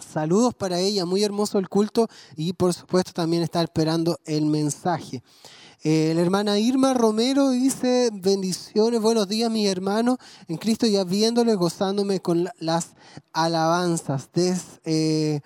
Saludos 0.00 0.52
para 0.52 0.80
ella, 0.80 1.04
muy 1.04 1.22
hermoso 1.22 1.60
el 1.60 1.68
culto 1.68 2.08
y 2.34 2.54
por 2.54 2.74
supuesto 2.74 3.12
también 3.12 3.44
está 3.44 3.62
esperando 3.62 4.18
el 4.24 4.46
mensaje. 4.46 5.22
Eh, 5.84 6.12
la 6.16 6.22
hermana 6.22 6.58
Irma 6.58 6.92
Romero 6.92 7.50
dice, 7.50 8.10
bendiciones, 8.12 9.00
buenos 9.00 9.28
días 9.28 9.48
mis 9.48 9.68
hermanos 9.68 10.16
en 10.48 10.56
Cristo, 10.56 10.88
ya 10.88 11.04
viéndole, 11.04 11.54
gozándome 11.54 12.18
con 12.18 12.48
las 12.58 12.96
alabanzas. 13.32 14.28
Eh, 14.84 15.40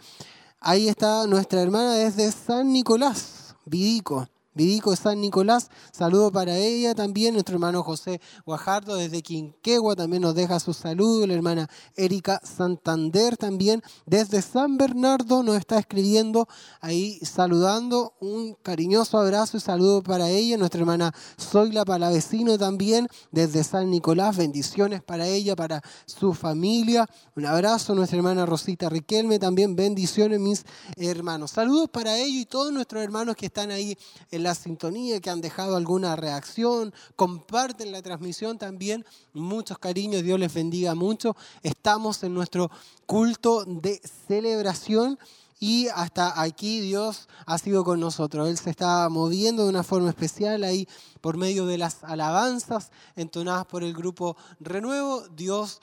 ahí 0.59 0.89
está 0.89 1.27
nuestra 1.27 1.61
hermana 1.61 1.97
desde 1.97 2.33
San 2.33 2.73
Nicolás, 2.73 3.57
Vidico. 3.67 4.27
Vidico 4.55 4.95
San 4.97 5.23
Nicolás, 5.23 5.71
saludo 5.93 6.31
para 6.31 6.59
ella 6.59 6.95
también, 6.95 7.33
nuestro 7.33 7.55
hermano 7.55 7.83
José 7.83 8.21
Guajardo 8.45 8.97
desde 8.97 9.23
Quinquegua 9.23 9.97
también 9.97 10.21
nos 10.21 10.35
deja 10.35 10.61
su 10.61 10.75
saludo, 10.75 11.27
la 11.27 11.33
hermana 11.33 11.71
Erika 11.97 12.39
Santander 12.45 13.39
también 13.39 13.83
desde 14.05 14.43
San 14.43 14.77
Bernardo 14.77 15.43
nos 15.43 15.57
está 15.57 15.79
escribiendo 15.79 16.49
ahí 16.83 17.19
saludando, 17.23 18.13
un 18.21 18.55
cariñoso 18.63 19.19
abrazo 19.19 19.57
y 19.57 19.61
saludo 19.61 20.03
para 20.03 20.29
ella, 20.29 20.59
nuestra 20.59 20.81
hermana 20.81 21.15
Zoila 21.41 21.87
Palavecino 21.87 22.59
también 22.59 23.09
desde 23.31 23.65
San 23.65 23.89
Nicolás, 23.91 24.37
bendiciones 24.37 25.03
para 25.03 25.27
ella, 25.27 25.57
para 25.57 25.81
su 26.05 26.35
familia, 26.35 27.09
un 27.37 27.47
abrazo, 27.47 27.95
nuestra 27.95 28.19
hermana 28.19 28.45
Rosita 28.45 28.91
Riquelme 28.91 29.39
también, 29.39 29.75
bendiciones 29.77 30.39
mis 30.41 30.67
hermanos, 30.99 31.53
saludos 31.53 31.89
para 31.89 32.19
ellos 32.19 32.43
y 32.43 32.45
todos 32.45 32.71
nuestros 32.71 33.03
hermanos 33.03 33.35
que 33.35 33.47
están 33.47 33.71
ahí 33.71 33.97
en 34.31 34.42
la 34.43 34.55
sintonía, 34.55 35.21
que 35.21 35.31
han 35.31 35.41
dejado 35.41 35.77
alguna 35.77 36.17
reacción, 36.17 36.93
comparten 37.17 37.93
la 37.93 38.03
transmisión 38.03 38.59
también. 38.59 39.05
Muchos 39.33 39.79
cariños, 39.79 40.23
Dios 40.23 40.39
les 40.39 40.53
bendiga 40.53 40.95
mucho. 40.95 41.37
Estamos 41.63 42.23
en 42.23 42.35
nuestro 42.35 42.71
culto 43.07 43.65
de 43.65 44.01
celebración 44.27 45.19
y 45.59 45.87
hasta 45.95 46.43
aquí 46.43 46.81
Dios 46.81 47.29
ha 47.47 47.57
sido 47.57 47.85
con 47.85 48.01
nosotros. 48.01 48.49
Él 48.49 48.59
se 48.59 48.71
está 48.71 49.09
moviendo 49.09 49.63
de 49.63 49.69
una 49.69 49.85
forma 49.85 50.09
especial 50.09 50.65
ahí 50.65 50.89
por 51.21 51.37
medio 51.37 51.67
de 51.67 51.79
las 51.79 52.03
alabanzas 52.03 52.91
entonadas 53.15 53.67
por 53.67 53.85
el 53.85 53.95
grupo 53.95 54.37
Renuevo. 54.59 55.23
Dios 55.29 55.81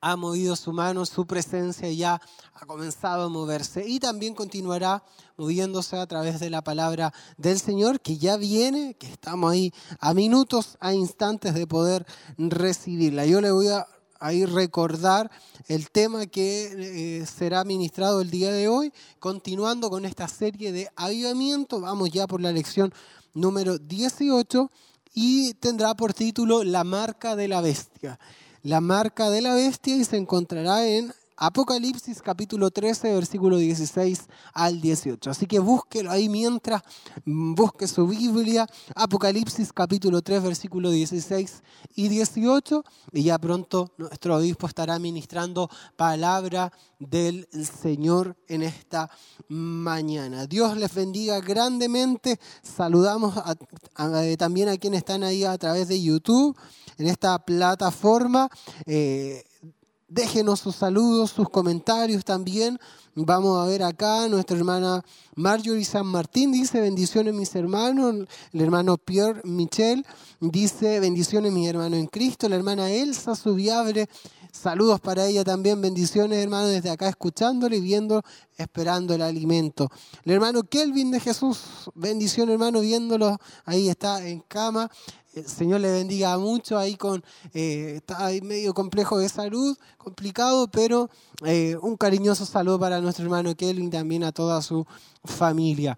ha 0.00 0.16
movido 0.16 0.56
su 0.56 0.72
mano, 0.72 1.04
su 1.04 1.26
presencia 1.26 1.90
ya 1.90 2.20
ha 2.54 2.66
comenzado 2.66 3.24
a 3.24 3.28
moverse 3.28 3.86
y 3.86 4.00
también 4.00 4.34
continuará 4.34 5.02
moviéndose 5.36 5.96
a 5.96 6.06
través 6.06 6.40
de 6.40 6.50
la 6.50 6.62
palabra 6.62 7.12
del 7.36 7.58
Señor 7.58 8.00
que 8.00 8.16
ya 8.16 8.36
viene, 8.36 8.94
que 8.94 9.06
estamos 9.06 9.52
ahí 9.52 9.72
a 9.98 10.14
minutos, 10.14 10.76
a 10.80 10.94
instantes 10.94 11.54
de 11.54 11.66
poder 11.66 12.06
recibirla. 12.38 13.26
Yo 13.26 13.40
le 13.40 13.50
voy 13.50 13.68
a 13.68 13.86
ahí 14.18 14.44
recordar 14.44 15.30
el 15.66 15.90
tema 15.90 16.26
que 16.26 17.20
eh, 17.20 17.26
será 17.26 17.64
ministrado 17.64 18.20
el 18.20 18.30
día 18.30 18.52
de 18.52 18.68
hoy, 18.68 18.92
continuando 19.18 19.90
con 19.90 20.04
esta 20.04 20.28
serie 20.28 20.72
de 20.72 20.88
avivamiento. 20.96 21.80
Vamos 21.80 22.10
ya 22.10 22.26
por 22.26 22.40
la 22.40 22.52
lección 22.52 22.92
número 23.32 23.78
18 23.78 24.70
y 25.14 25.54
tendrá 25.54 25.94
por 25.94 26.12
título 26.12 26.64
La 26.64 26.84
marca 26.84 27.34
de 27.34 27.48
la 27.48 27.60
bestia 27.60 28.18
la 28.62 28.80
marca 28.80 29.30
de 29.30 29.40
la 29.40 29.54
bestia 29.54 29.96
y 29.96 30.04
se 30.04 30.16
encontrará 30.16 30.86
en 30.86 31.12
Apocalipsis 31.42 32.20
capítulo 32.20 32.70
13, 32.70 33.14
versículo 33.14 33.56
16 33.56 34.28
al 34.52 34.78
18. 34.78 35.30
Así 35.30 35.46
que 35.46 35.58
búsquelo 35.58 36.10
ahí 36.10 36.28
mientras 36.28 36.82
mm, 37.24 37.54
busque 37.54 37.88
su 37.88 38.06
Biblia. 38.06 38.66
Apocalipsis 38.94 39.72
capítulo 39.72 40.20
3, 40.20 40.42
versículo 40.42 40.90
16 40.90 41.62
y 41.94 42.08
18. 42.08 42.84
Y 43.12 43.22
ya 43.22 43.38
pronto 43.38 43.90
nuestro 43.96 44.36
obispo 44.36 44.66
estará 44.66 44.98
ministrando 44.98 45.70
palabra 45.96 46.70
del 46.98 47.48
Señor 47.50 48.36
en 48.46 48.62
esta 48.62 49.10
mañana. 49.48 50.46
Dios 50.46 50.76
les 50.76 50.92
bendiga 50.94 51.40
grandemente. 51.40 52.38
Saludamos 52.62 53.32
también 54.36 54.68
a 54.68 54.76
quienes 54.76 54.98
están 54.98 55.24
ahí 55.24 55.44
a 55.44 55.56
través 55.56 55.88
de 55.88 56.02
YouTube 56.02 56.54
en 56.98 57.06
esta 57.06 57.38
plataforma. 57.38 58.50
Eh, 58.84 59.42
Déjenos 60.10 60.58
sus 60.58 60.74
saludos, 60.74 61.30
sus 61.30 61.48
comentarios 61.48 62.24
también. 62.24 62.80
Vamos 63.14 63.60
a 63.60 63.64
ver 63.64 63.84
acá, 63.84 64.26
nuestra 64.28 64.56
hermana 64.56 65.04
Marjorie 65.36 65.84
San 65.84 66.08
Martín 66.08 66.50
dice, 66.50 66.80
bendiciones 66.80 67.32
mis 67.32 67.54
hermanos. 67.54 68.26
El 68.52 68.60
hermano 68.60 68.98
Pierre 68.98 69.40
Michel 69.44 70.04
dice, 70.40 70.98
bendiciones 70.98 71.52
mis 71.52 71.68
hermanos 71.68 72.00
en 72.00 72.08
Cristo. 72.08 72.48
La 72.48 72.56
hermana 72.56 72.90
Elsa 72.90 73.36
Subiabre, 73.36 74.08
saludos 74.50 74.98
para 75.00 75.26
ella 75.26 75.44
también. 75.44 75.80
Bendiciones 75.80 76.42
hermanos 76.42 76.70
desde 76.70 76.90
acá 76.90 77.08
escuchándole 77.08 77.76
y 77.76 77.80
viendo, 77.80 78.24
esperando 78.56 79.14
el 79.14 79.22
alimento. 79.22 79.92
El 80.24 80.32
hermano 80.32 80.64
Kelvin 80.64 81.12
de 81.12 81.20
Jesús, 81.20 81.88
bendición 81.94 82.50
hermano, 82.50 82.80
viéndolo, 82.80 83.38
ahí 83.64 83.88
está 83.88 84.26
en 84.26 84.40
cama. 84.40 84.90
El 85.32 85.46
Señor 85.46 85.80
le 85.80 85.92
bendiga 85.92 86.36
mucho 86.38 86.76
ahí 86.76 86.96
con, 86.96 87.22
eh, 87.54 87.94
está 87.96 88.26
ahí 88.26 88.40
medio 88.40 88.74
complejo 88.74 89.18
de 89.18 89.28
salud, 89.28 89.78
complicado, 89.96 90.68
pero 90.68 91.08
eh, 91.44 91.76
un 91.82 91.96
cariñoso 91.96 92.44
saludo 92.44 92.80
para 92.80 93.00
nuestro 93.00 93.24
hermano 93.24 93.54
Kelvin, 93.54 93.90
también 93.90 94.24
a 94.24 94.32
toda 94.32 94.60
su 94.60 94.84
familia. 95.24 95.96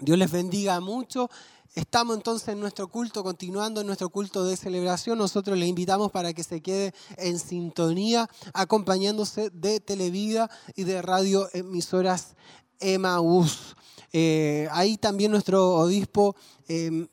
Dios 0.00 0.18
les 0.18 0.30
bendiga 0.30 0.80
mucho. 0.80 1.30
Estamos 1.74 2.16
entonces 2.16 2.48
en 2.48 2.60
nuestro 2.60 2.88
culto, 2.88 3.22
continuando 3.22 3.80
en 3.80 3.86
nuestro 3.86 4.10
culto 4.10 4.44
de 4.44 4.56
celebración. 4.56 5.18
Nosotros 5.18 5.58
le 5.58 5.66
invitamos 5.66 6.10
para 6.10 6.32
que 6.34 6.42
se 6.42 6.60
quede 6.60 6.94
en 7.16 7.38
sintonía, 7.38 8.28
acompañándose 8.52 9.50
de 9.50 9.80
Televida 9.80 10.50
y 10.74 10.84
de 10.84 11.00
radio 11.00 11.48
emisoras 11.54 12.34
Emaús. 12.80 13.76
Eh, 14.12 14.68
ahí 14.72 14.96
también 14.96 15.30
nuestro 15.30 15.74
obispo 15.74 16.36
em, 16.68 17.08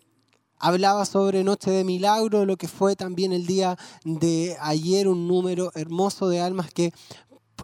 hablaba 0.64 1.04
sobre 1.04 1.44
Noche 1.44 1.72
de 1.72 1.84
Milagro, 1.84 2.46
lo 2.46 2.56
que 2.56 2.70
fue 2.70 2.96
también 2.96 3.34
el 3.34 3.46
día 3.46 3.78
de 4.06 4.56
ayer, 4.62 5.10
un 5.10 5.28
número 5.28 5.72
hermoso 5.76 6.30
de 6.30 6.40
almas 6.40 6.72
que 6.72 6.94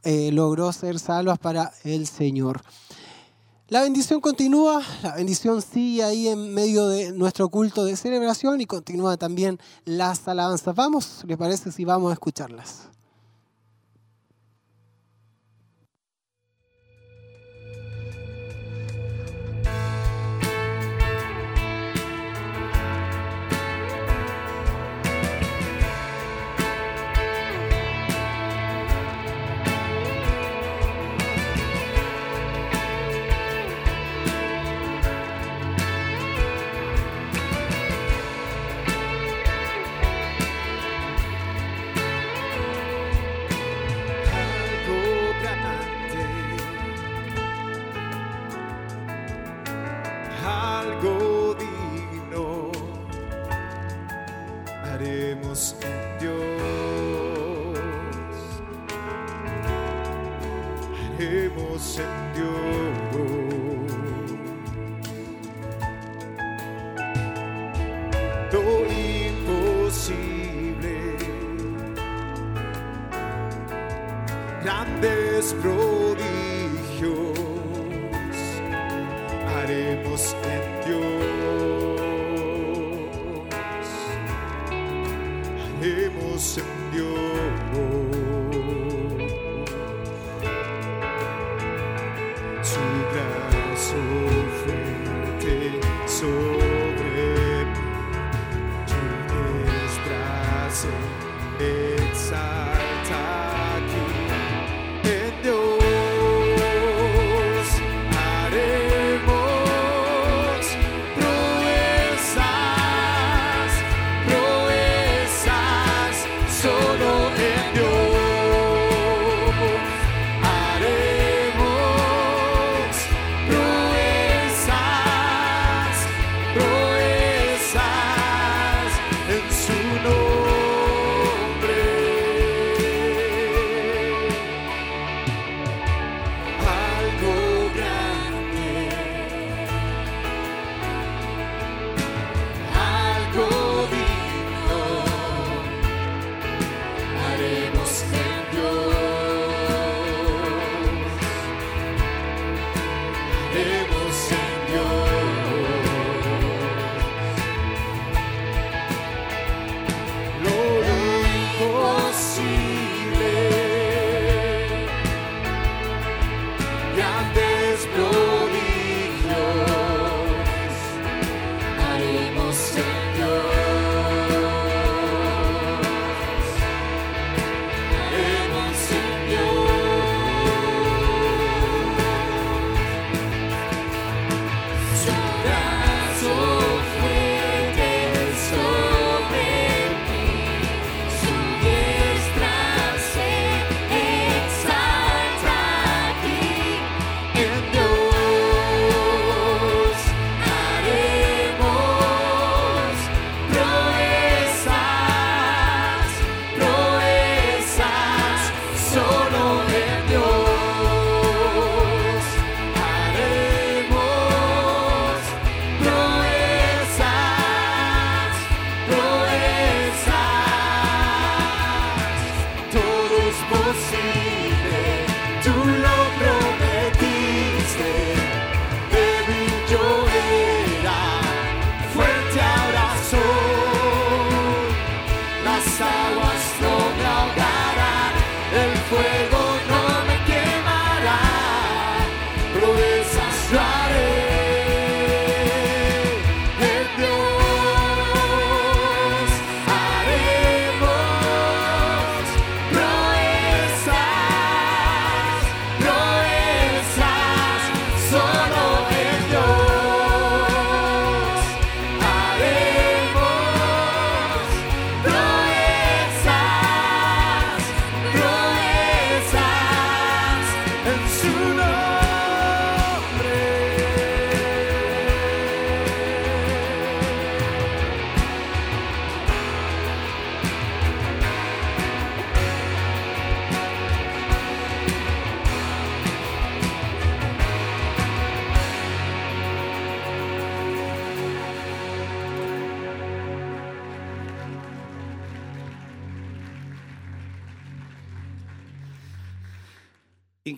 eh, 0.04 0.32
logró 0.34 0.74
ser 0.74 1.00
salvas 1.00 1.40
para 1.40 1.72
el 1.86 2.08
Señor. 2.08 2.62
La 3.70 3.84
bendición 3.84 4.20
continúa, 4.20 4.82
la 5.02 5.16
bendición 5.16 5.62
sigue 5.62 6.04
ahí 6.04 6.28
en 6.28 6.54
medio 6.54 6.88
de 6.88 7.14
nuestro 7.14 7.48
culto 7.48 7.86
de 7.86 7.96
celebración 7.96 8.60
y 8.60 8.66
continúa 8.66 9.16
también 9.16 9.60
las 9.86 10.28
alabanzas. 10.28 10.76
Vamos, 10.76 11.24
¿les 11.26 11.38
parece 11.38 11.72
si 11.72 11.86
vamos 11.86 12.10
a 12.10 12.14
escucharlas? 12.14 12.89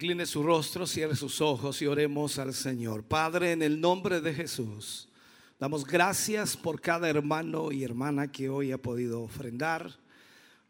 Incline 0.02 0.26
su 0.26 0.42
rostro, 0.42 0.88
cierre 0.88 1.16
sus 1.16 1.42
ojos 1.42 1.80
y 1.84 1.86
oremos 1.86 2.40
al 2.40 2.56
Señor. 2.56 3.04
Padre, 3.04 3.52
en 3.52 3.62
el 3.62 3.80
nombre 3.80 4.20
de 4.20 4.34
Jesús, 4.34 5.08
damos 5.60 5.86
gracias 5.86 6.58
por 6.58 6.82
cada 6.82 7.08
hermano 7.08 7.72
y 7.72 7.84
hermana 7.84 8.32
que 8.32 8.50
hoy 8.50 8.72
ha 8.72 8.80
podido 8.80 9.22
ofrendar. 9.22 9.92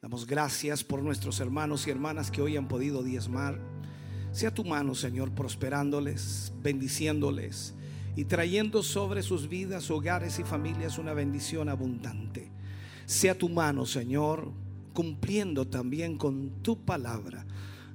Damos 0.02 0.28
gracias 0.28 0.84
por 0.84 1.02
nuestros 1.02 1.40
hermanos 1.40 1.88
y 1.88 1.92
hermanas 1.92 2.30
que 2.30 2.42
hoy 2.42 2.58
han 2.58 2.68
podido 2.68 3.04
diezmar. 3.04 3.58
Sea 4.34 4.54
tu 4.54 4.66
mano, 4.66 4.96
Señor, 4.96 5.32
prosperándoles, 5.32 6.52
bendiciéndoles 6.62 7.74
y 8.18 8.26
trayendo 8.26 8.84
sobre 8.84 9.24
sus 9.24 9.48
vidas, 9.48 9.90
hogares 9.92 10.40
y 10.40 10.44
familias 10.44 10.98
una 10.98 11.14
bendición 11.14 11.70
abundante. 11.70 12.52
Sea 13.06 13.38
tu 13.38 13.48
mano, 13.48 13.86
Señor, 13.86 14.52
cumpliendo 14.94 15.66
también 15.66 16.18
con 16.18 16.62
tu 16.62 16.84
palabra 16.84 17.46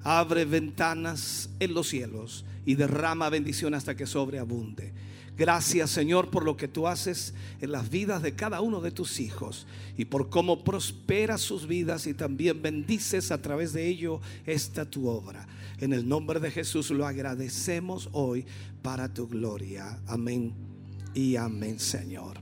abre 0.07 0.45
ventanas 0.45 1.51
en 1.59 1.75
los 1.75 1.89
cielos 1.89 2.45
y 2.65 2.77
derrama 2.77 3.29
bendición 3.29 3.75
hasta 3.75 3.97
que 3.97 4.07
sobreabunde. 4.07 4.93
Gracias 5.37 5.91
Señor 5.91 6.31
por 6.31 6.45
lo 6.45 6.57
que 6.57 6.69
tú 6.69 6.87
haces 6.87 7.35
en 7.61 7.73
las 7.73 7.91
vidas 7.91 8.23
de 8.23 8.37
cada 8.37 8.61
uno 8.61 8.81
de 8.81 8.93
tus 8.93 9.19
hijos 9.19 9.67
y 9.99 10.05
por 10.05 10.31
cómo 10.31 10.63
prosperas 10.63 11.41
sus 11.41 11.67
vidas 11.67 12.07
y 12.07 12.15
también 12.15 12.63
bendices 12.63 13.33
a 13.33 13.43
través 13.43 13.73
de 13.73 13.89
ello 13.89 14.21
esta 14.47 14.89
tu 14.89 15.09
obra. 15.09 15.49
En 15.81 15.93
el 15.93 16.09
nombre 16.09 16.39
de 16.39 16.53
Jesús 16.53 16.91
lo 16.91 17.05
agradecemos 17.05 18.09
hoy 18.13 18.47
para 18.83 19.13
tu 19.13 19.27
gloria. 19.27 19.99
Amén 20.07 20.55
y 21.15 21.35
amén 21.35 21.81
Señor. 21.81 22.39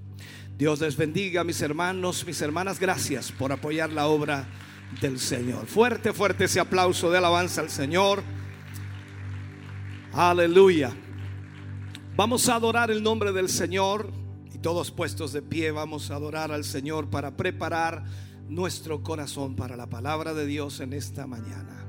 Dios 0.58 0.82
les 0.82 0.98
bendiga 0.98 1.42
mis 1.44 1.62
hermanos, 1.62 2.26
mis 2.26 2.42
hermanas. 2.42 2.78
Gracias 2.78 3.32
por 3.32 3.52
apoyar 3.52 3.90
la 3.90 4.06
obra 4.06 4.46
del 5.00 5.18
Señor. 5.18 5.66
Fuerte, 5.66 6.12
fuerte 6.12 6.44
ese 6.44 6.60
aplauso 6.60 7.10
de 7.10 7.18
alabanza 7.18 7.60
al 7.60 7.70
Señor. 7.70 8.22
Aleluya. 10.12 10.92
Vamos 12.16 12.48
a 12.48 12.54
adorar 12.54 12.90
el 12.90 13.02
nombre 13.02 13.32
del 13.32 13.48
Señor 13.48 14.12
y 14.52 14.58
todos 14.58 14.90
puestos 14.90 15.32
de 15.32 15.42
pie 15.42 15.72
vamos 15.72 16.10
a 16.10 16.14
adorar 16.14 16.52
al 16.52 16.64
Señor 16.64 17.10
para 17.10 17.36
preparar 17.36 18.04
nuestro 18.48 19.02
corazón 19.02 19.56
para 19.56 19.76
la 19.76 19.88
palabra 19.88 20.34
de 20.34 20.46
Dios 20.46 20.80
en 20.80 20.92
esta 20.92 21.26
mañana. 21.26 21.83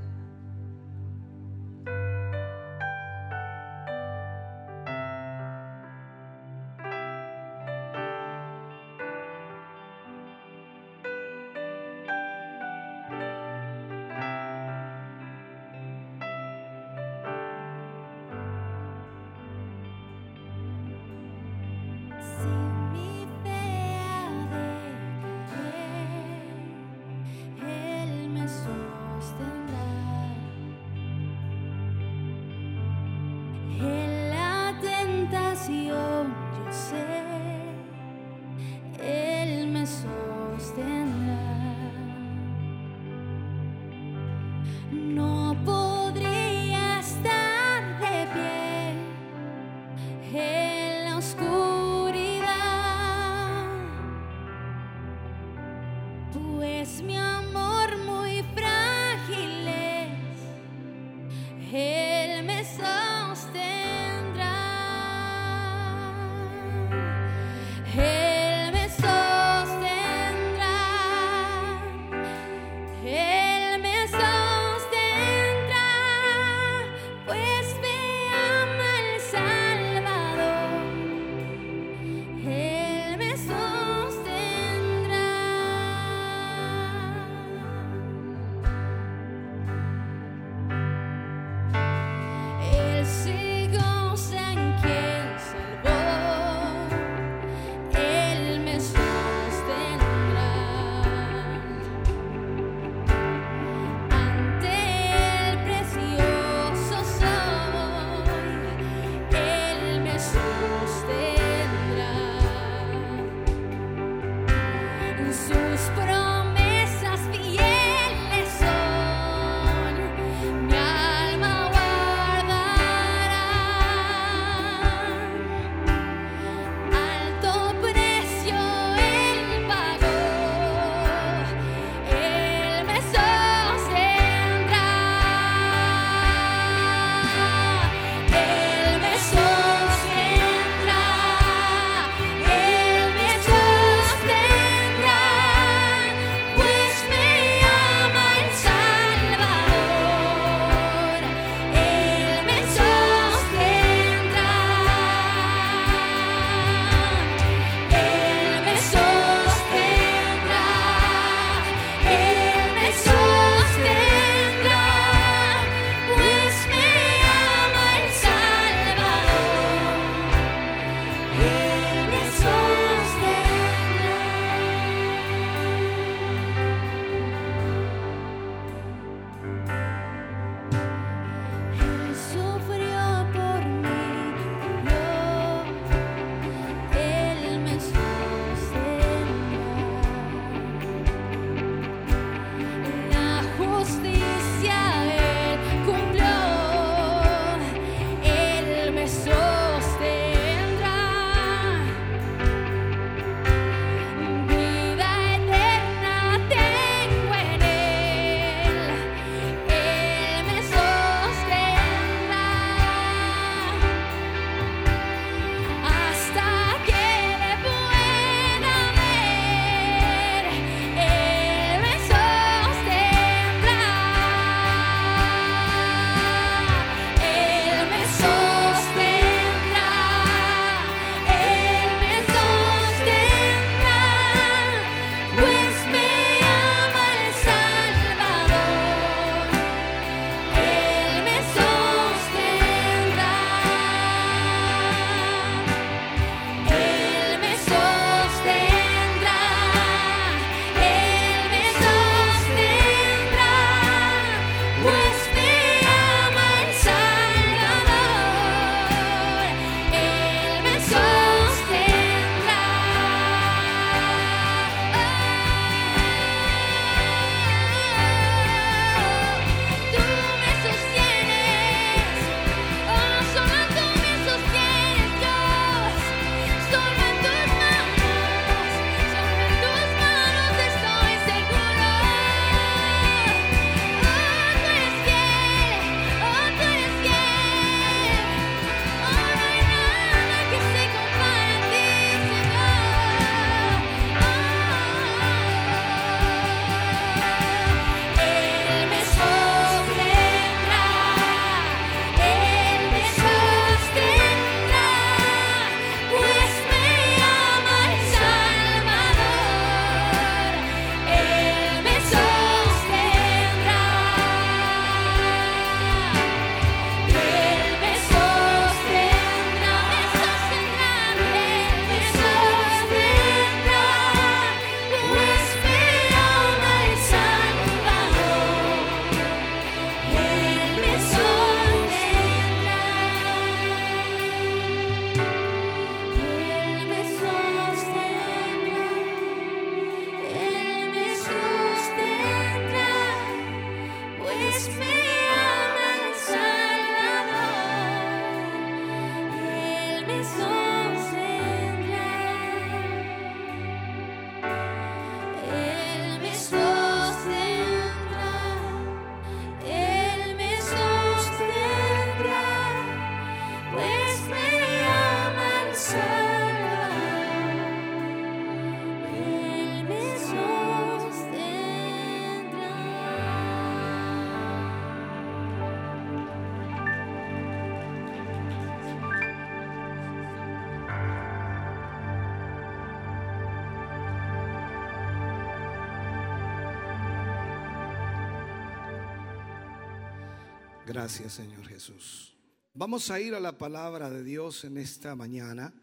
Gracias, 390.96 391.34
Señor 391.34 391.68
Jesús. 391.68 392.34
Vamos 392.74 393.12
a 393.12 393.20
ir 393.20 393.36
a 393.36 393.40
la 393.42 393.58
palabra 393.58 394.10
de 394.10 394.24
Dios 394.24 394.64
en 394.64 394.78
esta 394.78 395.14
mañana 395.14 395.74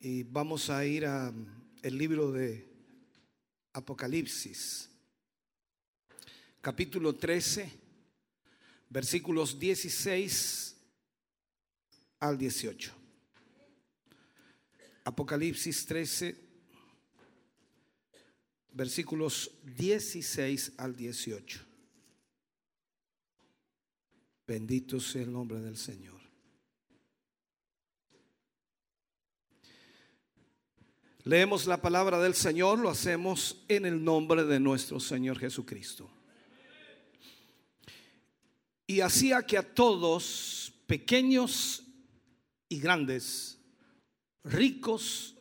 y 0.00 0.24
vamos 0.24 0.68
a 0.68 0.84
ir 0.84 1.06
a 1.06 1.32
el 1.80 1.96
libro 1.96 2.32
de 2.32 2.68
Apocalipsis, 3.72 4.90
capítulo 6.60 7.14
13, 7.14 7.70
versículos 8.90 9.56
16 9.60 10.76
al 12.18 12.36
18. 12.36 12.92
Apocalipsis 15.04 15.86
13, 15.86 16.36
versículos 18.72 19.52
16 19.62 20.72
al 20.78 20.96
18. 20.96 21.75
Bendito 24.46 25.00
sea 25.00 25.22
el 25.22 25.32
nombre 25.32 25.60
del 25.60 25.76
Señor. 25.76 26.20
Leemos 31.24 31.66
la 31.66 31.82
palabra 31.82 32.20
del 32.20 32.34
Señor, 32.34 32.78
lo 32.78 32.88
hacemos 32.88 33.64
en 33.66 33.84
el 33.84 34.04
nombre 34.04 34.44
de 34.44 34.60
nuestro 34.60 35.00
Señor 35.00 35.40
Jesucristo. 35.40 36.08
Y 38.86 39.00
hacía 39.00 39.42
que 39.42 39.58
a 39.58 39.74
todos, 39.74 40.72
pequeños 40.86 41.82
y 42.68 42.78
grandes, 42.78 43.58
ricos 44.44 45.34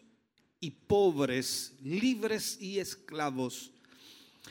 y 0.59 0.71
pobres, 0.71 1.75
libres 1.83 2.59
y 2.59 2.79
esclavos, 2.79 3.71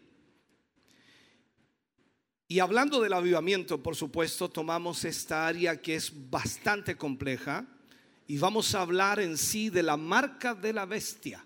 Y 2.48 2.59
hablando 2.59 3.01
del 3.01 3.12
avivamiento, 3.12 3.81
por 3.81 3.94
supuesto, 3.94 4.48
tomamos 4.48 5.05
esta 5.05 5.47
área 5.47 5.81
que 5.81 5.94
es 5.94 6.12
bastante 6.28 6.97
compleja 6.97 7.64
y 8.27 8.39
vamos 8.39 8.74
a 8.74 8.81
hablar 8.81 9.20
en 9.20 9.39
sí 9.39 9.70
de 9.70 9.85
la 9.85 9.97
marca 9.97 10.52
de 10.52 10.73
la 10.73 10.85
bestia. 10.85 11.45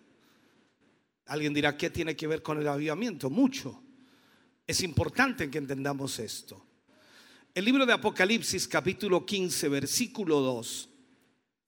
Alguien 1.31 1.55
dirá, 1.55 1.77
¿qué 1.77 1.91
tiene 1.91 2.17
que 2.17 2.27
ver 2.27 2.43
con 2.43 2.59
el 2.59 2.67
avivamiento? 2.67 3.31
Mucho. 3.31 3.81
Es 4.67 4.81
importante 4.81 5.49
que 5.49 5.59
entendamos 5.59 6.19
esto. 6.19 6.61
El 7.55 7.67
libro 7.67 7.87
de 7.87 7.93
Apocalipsis 7.93 8.67
capítulo 8.67 9.25
15 9.25 9.69
versículo 9.69 10.41
2 10.41 10.89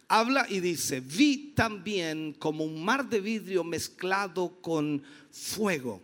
habla 0.08 0.46
y 0.48 0.58
dice, 0.58 0.98
vi 0.98 1.52
también 1.54 2.32
como 2.40 2.64
un 2.64 2.84
mar 2.84 3.08
de 3.08 3.20
vidrio 3.20 3.62
mezclado 3.62 4.60
con 4.60 5.00
fuego. 5.30 6.02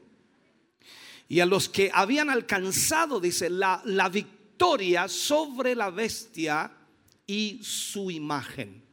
Y 1.28 1.40
a 1.40 1.46
los 1.46 1.68
que 1.68 1.90
habían 1.92 2.30
alcanzado, 2.30 3.18
dice, 3.18 3.50
la, 3.50 3.82
la 3.86 4.08
victoria 4.08 5.08
sobre 5.08 5.74
la 5.74 5.90
bestia 5.90 6.70
y 7.26 7.58
su 7.60 8.08
imagen. 8.12 8.84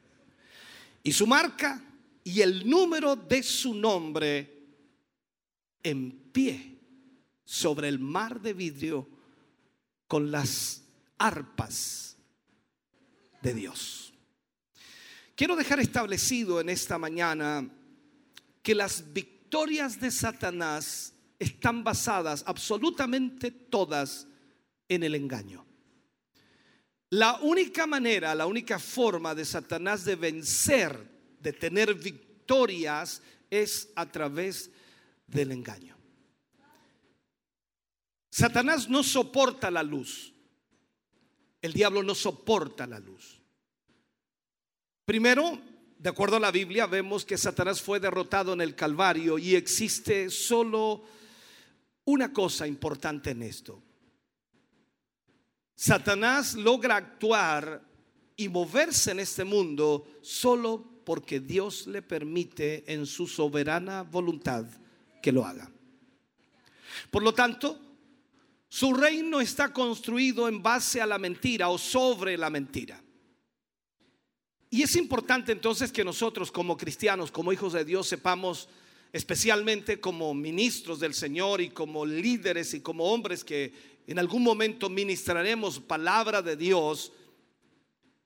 Y 1.04 1.12
su 1.12 1.28
marca 1.28 1.84
y 2.24 2.42
el 2.42 2.68
número 2.68 3.16
de 3.16 3.44
su 3.44 3.76
nombre 3.76 4.55
en 5.86 6.12
pie 6.32 6.80
sobre 7.46 7.88
el 7.88 8.00
mar 8.00 8.42
de 8.42 8.54
vidrio 8.54 9.08
con 10.08 10.32
las 10.32 10.84
arpas 11.20 12.18
de 13.42 13.54
Dios. 13.54 14.14
Quiero 15.36 15.56
dejar 15.56 15.80
establecido 15.80 16.60
en 16.60 16.70
esta 16.70 16.98
mañana 16.98 17.70
que 18.64 18.74
las 18.74 19.14
victorias 19.14 20.00
de 20.00 20.10
Satanás 20.10 21.14
están 21.38 21.84
basadas 21.84 22.44
absolutamente 22.48 23.52
todas 23.52 24.28
en 24.90 25.04
el 25.04 25.14
engaño. 25.14 25.66
La 27.12 27.36
única 27.42 27.86
manera, 27.86 28.34
la 28.34 28.48
única 28.48 28.80
forma 28.80 29.36
de 29.36 29.46
Satanás 29.46 30.04
de 30.04 30.16
vencer, 30.16 31.12
de 31.40 31.54
tener 31.54 31.94
victorias, 31.94 33.22
es 33.52 33.90
a 33.96 34.12
través 34.12 34.72
del 35.28 35.52
engaño. 35.52 35.96
Satanás 38.30 38.90
no 38.90 39.02
soporta 39.02 39.72
la 39.72 39.82
luz. 39.82 40.34
El 41.62 41.74
diablo 41.74 42.04
no 42.04 42.14
soporta 42.14 42.86
la 42.86 43.00
luz. 43.00 43.42
Primero, 45.06 45.60
de 45.98 46.10
acuerdo 46.10 46.36
a 46.36 46.40
la 46.42 46.52
Biblia, 46.52 46.86
vemos 46.86 47.24
que 47.24 47.38
Satanás 47.38 47.82
fue 47.82 48.00
derrotado 48.00 48.54
en 48.54 48.62
el 48.62 48.76
Calvario 48.76 49.38
y 49.38 49.56
existe 49.56 50.30
solo 50.30 51.04
una 52.04 52.34
cosa 52.34 52.68
importante 52.68 53.32
en 53.32 53.44
esto. 53.44 53.82
Satanás 55.76 56.56
logra 56.56 56.98
actuar 56.98 57.84
y 58.36 58.50
moverse 58.50 59.12
en 59.12 59.22
este 59.22 59.44
mundo 59.44 60.08
solo 60.22 61.02
porque 61.06 61.40
Dios 61.40 61.88
le 61.88 62.02
permite 62.02 62.92
en 62.92 63.06
su 63.06 63.28
soberana 63.28 64.04
voluntad 64.04 64.66
que 65.26 65.32
lo 65.32 65.44
haga. 65.44 65.68
Por 67.10 67.24
lo 67.24 67.34
tanto, 67.34 67.80
su 68.70 68.94
reino 68.94 69.42
está 69.42 69.74
construido 69.74 70.48
en 70.48 70.62
base 70.62 71.02
a 71.02 71.08
la 71.08 71.18
mentira 71.18 71.70
o 71.70 71.80
sobre 71.80 72.38
la 72.38 72.52
mentira. 72.52 73.02
Y 74.70 74.84
es 74.84 74.96
importante 74.96 75.52
entonces 75.52 75.92
que 75.92 76.04
nosotros 76.04 76.52
como 76.52 76.78
cristianos, 76.78 77.32
como 77.32 77.52
hijos 77.52 77.74
de 77.74 77.84
Dios, 77.84 78.08
sepamos, 78.08 78.70
especialmente 79.12 80.00
como 80.00 80.32
ministros 80.36 81.00
del 81.00 81.16
Señor 81.16 81.60
y 81.60 81.70
como 81.70 82.06
líderes 82.06 82.76
y 82.76 82.82
como 82.82 83.06
hombres 83.06 83.44
que 83.44 83.74
en 84.06 84.20
algún 84.20 84.44
momento 84.44 84.92
ministraremos 84.92 85.80
palabra 85.80 86.44
de 86.44 86.56
Dios, 86.56 87.12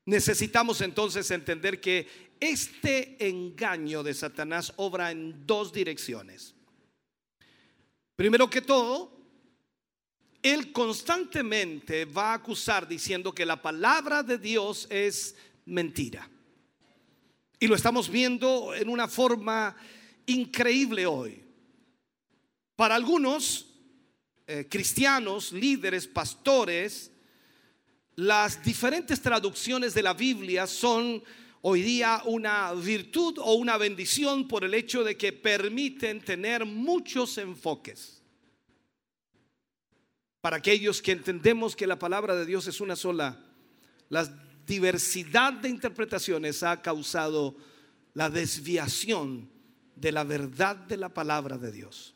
necesitamos 0.03 0.81
entonces 0.81 1.31
entender 1.31 1.79
que 1.79 2.35
este 2.41 3.25
engaño 3.25 4.03
de 4.03 4.13
Satanás 4.13 4.73
obra 4.75 5.11
en 5.11 5.47
dos 5.47 5.71
direcciones. 5.71 6.58
Primero 8.19 8.49
que 8.49 8.59
todo, 8.61 9.17
él 10.43 10.73
constantemente 10.73 12.03
va 12.03 12.31
a 12.31 12.33
acusar 12.33 12.85
diciendo 12.85 13.33
que 13.33 13.45
la 13.45 13.61
palabra 13.61 14.23
de 14.23 14.37
Dios 14.37 14.87
es 14.89 15.37
mentira. 15.63 16.29
Y 17.61 17.67
lo 17.67 17.75
estamos 17.75 18.09
viendo 18.09 18.75
en 18.75 18.89
una 18.89 19.07
forma 19.07 19.73
increíble 20.25 21.05
hoy. 21.05 21.41
Para 22.75 22.95
algunos 22.95 23.67
eh, 24.47 24.67
cristianos, 24.69 25.53
líderes, 25.53 26.05
pastores, 26.05 27.11
las 28.15 28.61
diferentes 28.61 29.21
traducciones 29.21 29.93
de 29.93 30.03
la 30.03 30.13
Biblia 30.13 30.67
son 30.67 31.23
hoy 31.61 31.81
día 31.81 32.21
una 32.25 32.73
virtud 32.73 33.37
o 33.39 33.53
una 33.53 33.77
bendición 33.77 34.47
por 34.47 34.63
el 34.63 34.73
hecho 34.73 35.03
de 35.03 35.17
que 35.17 35.33
permiten 35.33 36.21
tener 36.21 36.65
muchos 36.65 37.37
enfoques. 37.37 38.21
Para 40.41 40.57
aquellos 40.57 41.01
que 41.01 41.11
entendemos 41.11 41.75
que 41.75 41.87
la 41.87 41.99
palabra 41.99 42.35
de 42.35 42.45
Dios 42.45 42.67
es 42.67 42.79
una 42.79 42.95
sola, 42.95 43.37
la 44.07 44.25
diversidad 44.65 45.53
de 45.53 45.69
interpretaciones 45.69 46.63
ha 46.63 46.81
causado 46.81 47.57
la 48.13 48.29
desviación 48.29 49.49
de 49.95 50.11
la 50.11 50.23
verdad 50.23 50.75
de 50.75 50.97
la 50.97 51.09
palabra 51.09 51.57
de 51.57 51.71
Dios. 51.71 52.15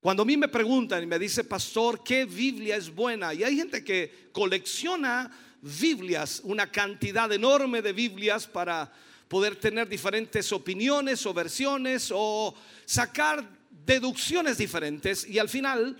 Cuando 0.00 0.22
a 0.22 0.26
mí 0.26 0.36
me 0.36 0.48
preguntan 0.48 1.02
y 1.02 1.06
me 1.06 1.18
dice, 1.18 1.44
pastor, 1.44 2.02
¿qué 2.04 2.24
Biblia 2.24 2.76
es 2.76 2.94
buena? 2.94 3.34
Y 3.34 3.42
hay 3.42 3.56
gente 3.56 3.82
que 3.82 4.30
colecciona 4.32 5.30
Biblias, 5.62 6.40
una 6.44 6.70
cantidad 6.70 7.30
enorme 7.32 7.82
de 7.82 7.92
Biblias 7.92 8.46
para 8.46 8.92
poder 9.28 9.56
tener 9.56 9.88
diferentes 9.88 10.52
opiniones 10.52 11.26
o 11.26 11.34
versiones 11.34 12.10
o 12.14 12.54
sacar 12.84 13.48
deducciones 13.84 14.58
diferentes 14.58 15.26
y 15.26 15.38
al 15.38 15.48
final 15.48 15.96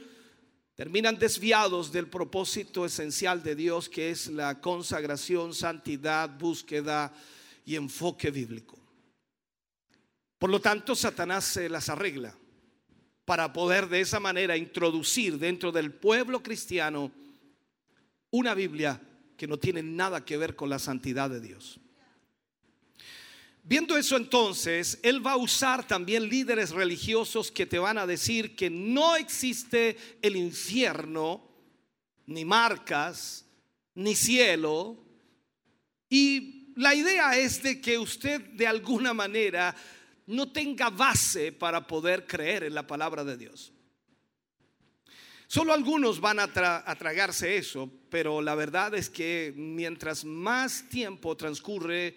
terminan 0.74 1.18
desviados 1.18 1.90
del 1.90 2.08
propósito 2.08 2.84
esencial 2.84 3.42
de 3.42 3.54
Dios 3.54 3.88
que 3.88 4.10
es 4.10 4.28
la 4.28 4.60
consagración, 4.60 5.54
santidad, 5.54 6.30
búsqueda 6.38 7.12
y 7.64 7.76
enfoque 7.76 8.30
bíblico. 8.30 8.78
Por 10.38 10.50
lo 10.50 10.60
tanto, 10.60 10.94
Satanás 10.94 11.44
se 11.44 11.68
las 11.68 11.88
arregla 11.88 12.36
para 13.24 13.52
poder 13.52 13.88
de 13.88 14.00
esa 14.00 14.20
manera 14.20 14.56
introducir 14.56 15.38
dentro 15.38 15.72
del 15.72 15.92
pueblo 15.92 16.42
cristiano 16.42 17.10
una 18.30 18.54
Biblia 18.54 19.00
que 19.36 19.46
no 19.46 19.58
tiene 19.58 19.82
nada 19.82 20.24
que 20.24 20.36
ver 20.36 20.56
con 20.56 20.68
la 20.68 20.78
santidad 20.78 21.30
de 21.30 21.40
Dios. 21.40 21.80
Viendo 23.68 23.96
eso 23.96 24.16
entonces, 24.16 25.00
Él 25.02 25.26
va 25.26 25.32
a 25.32 25.36
usar 25.36 25.86
también 25.86 26.28
líderes 26.28 26.70
religiosos 26.70 27.50
que 27.50 27.66
te 27.66 27.80
van 27.80 27.98
a 27.98 28.06
decir 28.06 28.54
que 28.54 28.70
no 28.70 29.16
existe 29.16 29.96
el 30.22 30.36
infierno, 30.36 31.50
ni 32.26 32.44
marcas, 32.44 33.44
ni 33.94 34.14
cielo. 34.14 34.96
Y 36.08 36.72
la 36.76 36.94
idea 36.94 37.36
es 37.36 37.60
de 37.60 37.80
que 37.80 37.98
usted 37.98 38.40
de 38.40 38.68
alguna 38.68 39.12
manera 39.12 39.74
no 40.26 40.52
tenga 40.52 40.90
base 40.90 41.50
para 41.50 41.86
poder 41.86 42.24
creer 42.24 42.62
en 42.62 42.74
la 42.74 42.86
palabra 42.86 43.24
de 43.24 43.36
Dios. 43.36 43.72
Solo 45.56 45.72
algunos 45.72 46.20
van 46.20 46.38
a, 46.38 46.52
tragarse 46.52 47.56
eso, 47.56 47.90
pero 48.10 48.42
la 48.42 48.54
verdad 48.54 48.94
es 48.94 49.08
que 49.08 49.54
mientras 49.56 50.22
más 50.22 50.86
tiempo 50.90 51.34
transcurre, 51.34 52.14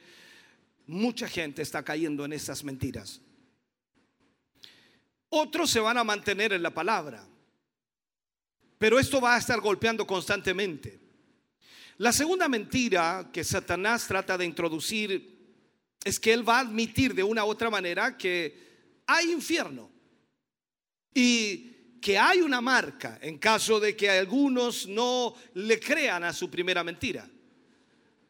mucha 0.88 1.26
gente 1.26 1.62
está 1.62 1.82
cayendo 1.82 2.26
en 2.26 2.34
esas 2.34 2.66
mentiras. 2.66 3.22
Otros 5.30 5.70
se 5.70 5.80
van 5.80 5.98
a 5.98 6.04
mantener 6.04 6.52
en 6.52 6.62
la 6.62 6.74
palabra, 6.74 7.26
pero 8.78 9.00
esto 9.00 9.22
va 9.22 9.36
a 9.36 9.40
estar 9.40 9.62
golpeando 9.62 10.06
constantemente. 10.06 11.00
La 11.96 12.12
segunda 12.12 12.50
mentira 12.50 13.30
que 13.32 13.46
Satanás 13.46 14.06
trata 14.06 14.38
de 14.38 14.44
introducir 14.44 15.56
es 16.04 16.20
que 16.20 16.34
él 16.34 16.46
va 16.46 16.58
a 16.58 16.64
admitir 16.64 17.14
de 17.14 17.24
una 17.24 17.46
u 17.46 17.48
otra 17.48 17.70
manera 17.70 18.18
que 18.18 19.02
hay 19.08 19.32
infierno. 19.32 19.90
Y 21.14 21.70
que 22.00 22.18
hay 22.18 22.42
una 22.42 22.62
marca 22.62 23.20
en 23.22 23.38
caso 23.38 23.80
de 23.80 23.96
que 23.96 24.10
algunos 24.10 24.88
no 24.88 25.36
le 25.56 25.80
crean 25.80 26.24
a 26.24 26.34
su 26.34 26.50
primera 26.50 26.84
mentira. 26.84 27.30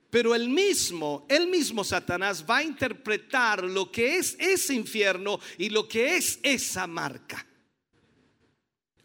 Pero 0.09 0.33
el 0.33 0.49
mismo, 0.49 1.25
el 1.29 1.47
mismo 1.47 1.83
Satanás 1.83 2.43
va 2.49 2.57
a 2.57 2.63
interpretar 2.63 3.63
lo 3.63 3.91
que 3.91 4.17
es 4.17 4.35
ese 4.39 4.73
infierno 4.73 5.39
y 5.57 5.69
lo 5.69 5.87
que 5.87 6.17
es 6.17 6.39
esa 6.41 6.87
marca. 6.87 7.45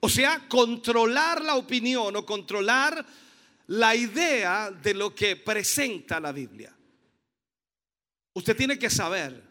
O 0.00 0.08
sea, 0.08 0.48
controlar 0.48 1.42
la 1.42 1.56
opinión 1.56 2.16
o 2.16 2.24
controlar 2.24 3.04
la 3.66 3.94
idea 3.94 4.70
de 4.70 4.94
lo 4.94 5.14
que 5.14 5.36
presenta 5.36 6.20
la 6.20 6.32
Biblia. 6.32 6.74
Usted 8.32 8.56
tiene 8.56 8.78
que 8.78 8.90
saber 8.90 9.42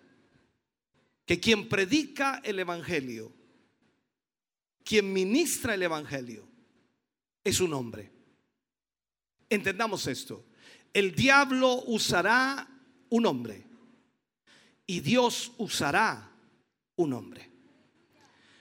que 1.25 1.39
quien 1.39 1.69
predica 1.69 2.41
el 2.43 2.59
Evangelio 2.59 3.31
quien 4.83 5.11
ministra 5.11 5.73
el 5.73 5.83
Evangelio 5.83 6.47
es 7.43 7.59
un 7.59 7.73
hombre. 7.73 8.11
Entendamos 9.49 10.07
esto. 10.07 10.45
El 10.93 11.15
diablo 11.15 11.83
usará 11.87 12.67
un 13.09 13.25
hombre 13.25 13.65
y 14.85 14.99
Dios 14.99 15.51
usará 15.57 16.31
un 16.95 17.13
hombre. 17.13 17.49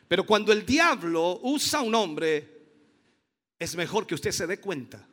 Pero 0.09 0.27
cuando 0.27 0.53
el 0.53 0.67
diablo 0.67 1.41
usa 1.43 1.81
un 1.81 1.95
hombre, 1.95 2.53
es 3.59 3.77
mejor 3.77 4.07
que 4.07 4.15
usted 4.15 4.31
se 4.33 4.47
dé 4.47 4.61
cuenta. 4.61 5.07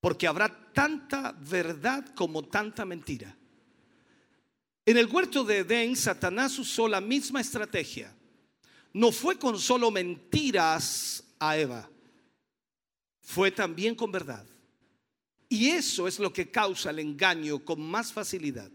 Porque 0.00 0.26
habrá 0.26 0.72
tanta 0.72 1.32
verdad 1.32 2.14
como 2.14 2.44
tanta 2.44 2.84
mentira. 2.84 3.36
En 4.84 4.96
el 4.96 5.06
huerto 5.06 5.44
de 5.44 5.58
Edén, 5.58 5.94
Satanás 5.94 6.58
usó 6.58 6.88
la 6.88 7.00
misma 7.00 7.40
estrategia 7.40 8.12
no 8.92 9.12
fue 9.12 9.38
con 9.38 9.58
solo 9.58 9.90
mentiras 9.90 11.24
a 11.38 11.56
Eva, 11.56 11.88
fue 13.20 13.50
también 13.50 13.94
con 13.94 14.12
verdad. 14.12 14.46
Y 15.48 15.68
eso 15.68 16.08
es 16.08 16.18
lo 16.18 16.32
que 16.32 16.50
causa 16.50 16.90
el 16.90 16.98
engaño 16.98 17.64
con 17.64 17.80
más 17.80 18.12
facilidad. 18.12 18.70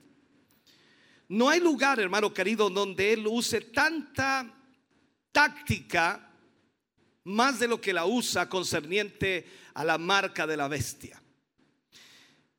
No 1.27 1.49
hay 1.49 1.59
lugar, 1.59 1.99
hermano 1.99 2.33
querido, 2.33 2.69
donde 2.69 3.13
Él 3.13 3.25
use 3.27 3.61
tanta 3.61 4.53
táctica 5.31 6.31
más 7.25 7.59
de 7.59 7.67
lo 7.67 7.81
que 7.81 7.93
la 7.93 8.05
usa 8.05 8.47
concerniente 8.47 9.45
a 9.73 9.83
la 9.83 9.97
marca 9.97 10.47
de 10.47 10.55
la 10.55 10.67
bestia. 10.67 11.21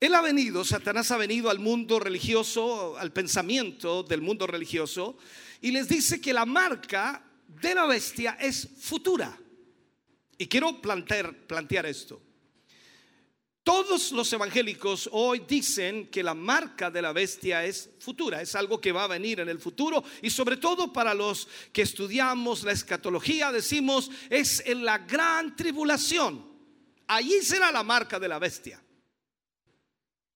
Él 0.01 0.15
ha 0.15 0.21
venido, 0.21 0.65
Satanás 0.65 1.11
ha 1.11 1.17
venido 1.17 1.51
al 1.51 1.59
mundo 1.59 1.99
religioso, 1.99 2.97
al 2.99 3.13
pensamiento 3.13 4.03
del 4.03 4.21
mundo 4.21 4.47
religioso, 4.47 5.17
y 5.61 5.73
les 5.73 5.89
dice 5.89 6.21
que 6.21 6.33
la 6.33 6.45
marca 6.45 7.28
de 7.61 7.75
la 7.75 7.87
bestia 7.87 8.37
es 8.41 8.69
futura. 8.81 9.39
Y 10.39 10.47
quiero 10.47 10.81
plantear, 10.81 11.87
esto. 11.87 12.23
Todos 13.65 14.13
los 14.13 14.33
evangélicos 14.33 15.11
hoy 15.13 15.43
dicen 15.47 16.07
que 16.07 16.23
la 16.23 16.33
marca 16.33 16.91
de 16.91 17.03
la 17.03 17.13
bestia 17.13 17.65
es 17.65 17.91
futura, 17.99 18.41
es 18.41 18.55
algo 18.55 18.81
que 18.81 18.93
va 18.93 19.05
a 19.05 19.09
venir 19.09 19.41
en 19.41 19.49
el 19.49 19.59
futuro 19.59 20.03
y 20.23 20.31
sobre 20.31 20.57
todo 20.57 20.91
para 20.93 21.13
los 21.13 21.49
que 21.73 21.83
estudiamos 21.83 22.63
la 22.63 22.73
escatología 22.73 23.53
decimos 23.53 24.11
es 24.31 24.63
en 24.65 24.85
la 24.85 24.99
gran 24.99 25.55
tribulación. 25.55 26.47
Allí 27.09 27.43
será 27.43 27.71
la 27.71 27.83
marca 27.83 28.19
de 28.19 28.29
la 28.29 28.39
bestia. 28.39 28.83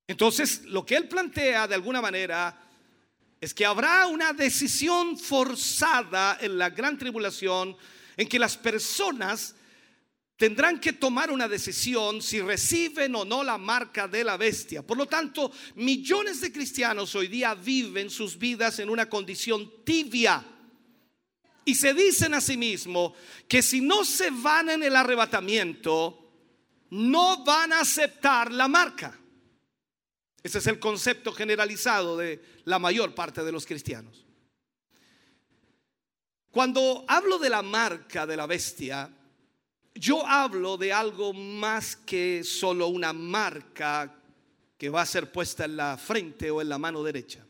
Entonces, 0.07 0.65
lo 0.65 0.85
que 0.85 0.97
él 0.97 1.09
plantea 1.09 1.67
de 1.67 1.75
alguna 1.75 2.03
manera 2.03 2.72
es 3.43 3.53
que 3.53 3.67
habrá 3.67 4.07
una 4.07 4.33
decisión 4.33 5.19
forzada 5.19 6.39
en 6.41 6.57
la 6.57 6.71
gran 6.71 6.97
tribulación 6.97 7.77
en 8.17 8.29
que 8.29 8.39
las 8.39 8.57
personas 8.57 9.57
tendrán 10.37 10.79
que 10.79 10.93
tomar 10.93 11.29
una 11.29 11.49
decisión 11.49 12.23
si 12.23 12.41
reciben 12.41 13.17
o 13.17 13.25
no 13.25 13.43
la 13.43 13.59
marca 13.59 14.07
de 14.07 14.23
la 14.23 14.37
bestia. 14.37 14.87
Por 14.87 14.97
lo 14.97 15.07
tanto, 15.07 15.51
millones 15.75 16.41
de 16.41 16.53
cristianos 16.53 17.17
hoy 17.17 17.27
día 17.27 17.55
viven 17.55 18.11
sus 18.11 18.39
vidas 18.39 18.79
en 18.79 18.89
una 18.89 19.09
condición 19.09 19.85
tibia. 19.85 20.47
Y 21.65 21.75
se 21.75 21.95
dicen 21.95 22.35
a 22.35 22.41
sí 22.41 22.57
mismos 22.57 23.13
que 23.49 23.61
si 23.61 23.81
no 23.81 24.05
se 24.05 24.31
van 24.31 24.71
en 24.71 24.85
el 24.85 24.95
arrebatamiento, 24.95 26.31
no 26.91 27.43
van 27.43 27.73
a 27.73 27.81
aceptar 27.81 28.53
la 28.53 28.69
marca. 28.69 29.19
Ese 30.43 30.59
es 30.59 30.67
el 30.67 30.79
concepto 30.79 31.33
generalizado 31.33 32.17
de 32.17 32.43
la 32.65 32.79
mayor 32.79 33.15
parte 33.15 33.45
de 33.45 33.53
los 33.53 33.65
cristianos. 33.65 34.27
Cuando 36.51 37.05
hablo 37.09 37.39
de 37.39 37.49
la 37.49 37.63
marca 37.63 38.27
de 38.27 38.37
la 38.37 38.47
bestia, 38.47 39.11
yo 39.95 40.27
hablo 40.27 40.77
de 40.77 40.93
algo 40.93 41.33
más 41.33 41.97
que 41.97 42.43
solo 42.45 42.89
una 42.89 43.13
marca 43.13 44.19
que 44.77 44.89
va 44.89 45.03
a 45.03 45.07
ser 45.07 45.31
puesta 45.31 45.65
en 45.65 45.77
la 45.77 45.97
frente 45.97 46.51
o 46.51 46.61
en 46.61 46.69
la 46.69 46.79
mano 46.79 47.03
derecha. 47.03 47.47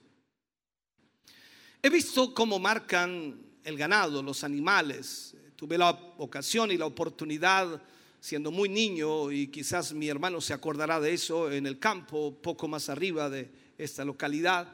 He 1.82 1.88
visto 1.88 2.34
cómo 2.34 2.58
marcan 2.58 3.40
el 3.64 3.76
ganado, 3.76 4.22
los 4.22 4.44
animales. 4.44 5.34
Tuve 5.56 5.78
la 5.78 5.90
ocasión 6.18 6.70
y 6.70 6.76
la 6.76 6.86
oportunidad, 6.86 7.82
siendo 8.22 8.52
muy 8.52 8.68
niño, 8.68 9.32
y 9.32 9.48
quizás 9.48 9.92
mi 9.92 10.08
hermano 10.08 10.40
se 10.40 10.52
acordará 10.52 11.00
de 11.00 11.12
eso, 11.12 11.50
en 11.50 11.66
el 11.66 11.80
campo, 11.80 12.40
poco 12.40 12.68
más 12.68 12.88
arriba 12.88 13.28
de 13.28 13.50
esta 13.76 14.04
localidad, 14.04 14.72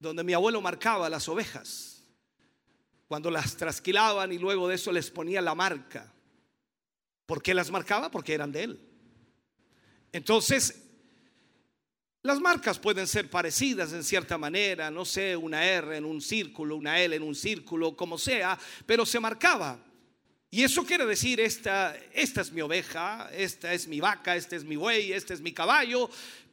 donde 0.00 0.24
mi 0.24 0.32
abuelo 0.32 0.60
marcaba 0.60 1.08
las 1.08 1.28
ovejas. 1.28 2.02
Cuando 3.06 3.30
las 3.30 3.56
trasquilaban 3.56 4.32
y 4.32 4.38
luego 4.38 4.66
de 4.66 4.74
eso 4.74 4.90
les 4.90 5.12
ponía 5.12 5.40
la 5.40 5.54
marca. 5.54 6.12
¿Por 7.24 7.40
qué 7.40 7.54
las 7.54 7.70
marcaba? 7.70 8.10
Porque 8.10 8.34
eran 8.34 8.50
de 8.50 8.64
él. 8.64 8.80
Entonces, 10.10 10.82
las 12.22 12.40
marcas 12.40 12.80
pueden 12.80 13.06
ser 13.06 13.30
parecidas 13.30 13.92
en 13.92 14.02
cierta 14.02 14.36
manera, 14.38 14.90
no 14.90 15.04
sé, 15.04 15.36
una 15.36 15.64
R 15.64 15.96
en 15.96 16.04
un 16.04 16.20
círculo, 16.20 16.74
una 16.74 17.00
L 17.00 17.14
en 17.14 17.22
un 17.22 17.36
círculo, 17.36 17.94
como 17.94 18.18
sea, 18.18 18.58
pero 18.86 19.06
se 19.06 19.20
marcaba. 19.20 19.78
Y 20.54 20.62
eso 20.62 20.84
quiere 20.84 21.04
decir, 21.04 21.40
esta, 21.40 21.96
esta 22.12 22.40
es 22.40 22.52
mi 22.52 22.60
oveja, 22.60 23.28
esta 23.32 23.72
es 23.72 23.88
mi 23.88 23.98
vaca, 23.98 24.36
este 24.36 24.54
es 24.54 24.62
mi 24.62 24.76
buey, 24.76 25.12
este 25.12 25.34
es 25.34 25.40
mi 25.40 25.52
caballo. 25.52 26.08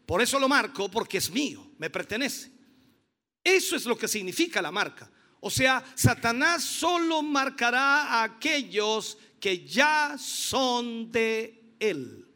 Por 0.08 0.24
eso 0.24 0.40
lo 0.40 0.50
marco, 0.50 0.90
porque 0.90 1.20
es 1.20 1.30
mío, 1.30 1.68
me 1.78 1.92
pertenece. 1.92 2.50
Eso 3.44 3.76
es 3.76 3.86
lo 3.86 3.96
que 3.96 4.08
significa 4.08 4.60
la 4.60 4.72
marca. 4.72 5.08
O 5.40 5.52
sea, 5.52 5.86
Satanás 5.94 6.64
solo 6.64 7.22
marcará 7.22 8.06
a 8.06 8.24
aquellos 8.24 9.20
que 9.40 9.68
ya 9.68 10.16
son 10.18 11.12
de 11.12 11.76
él. 11.80 12.28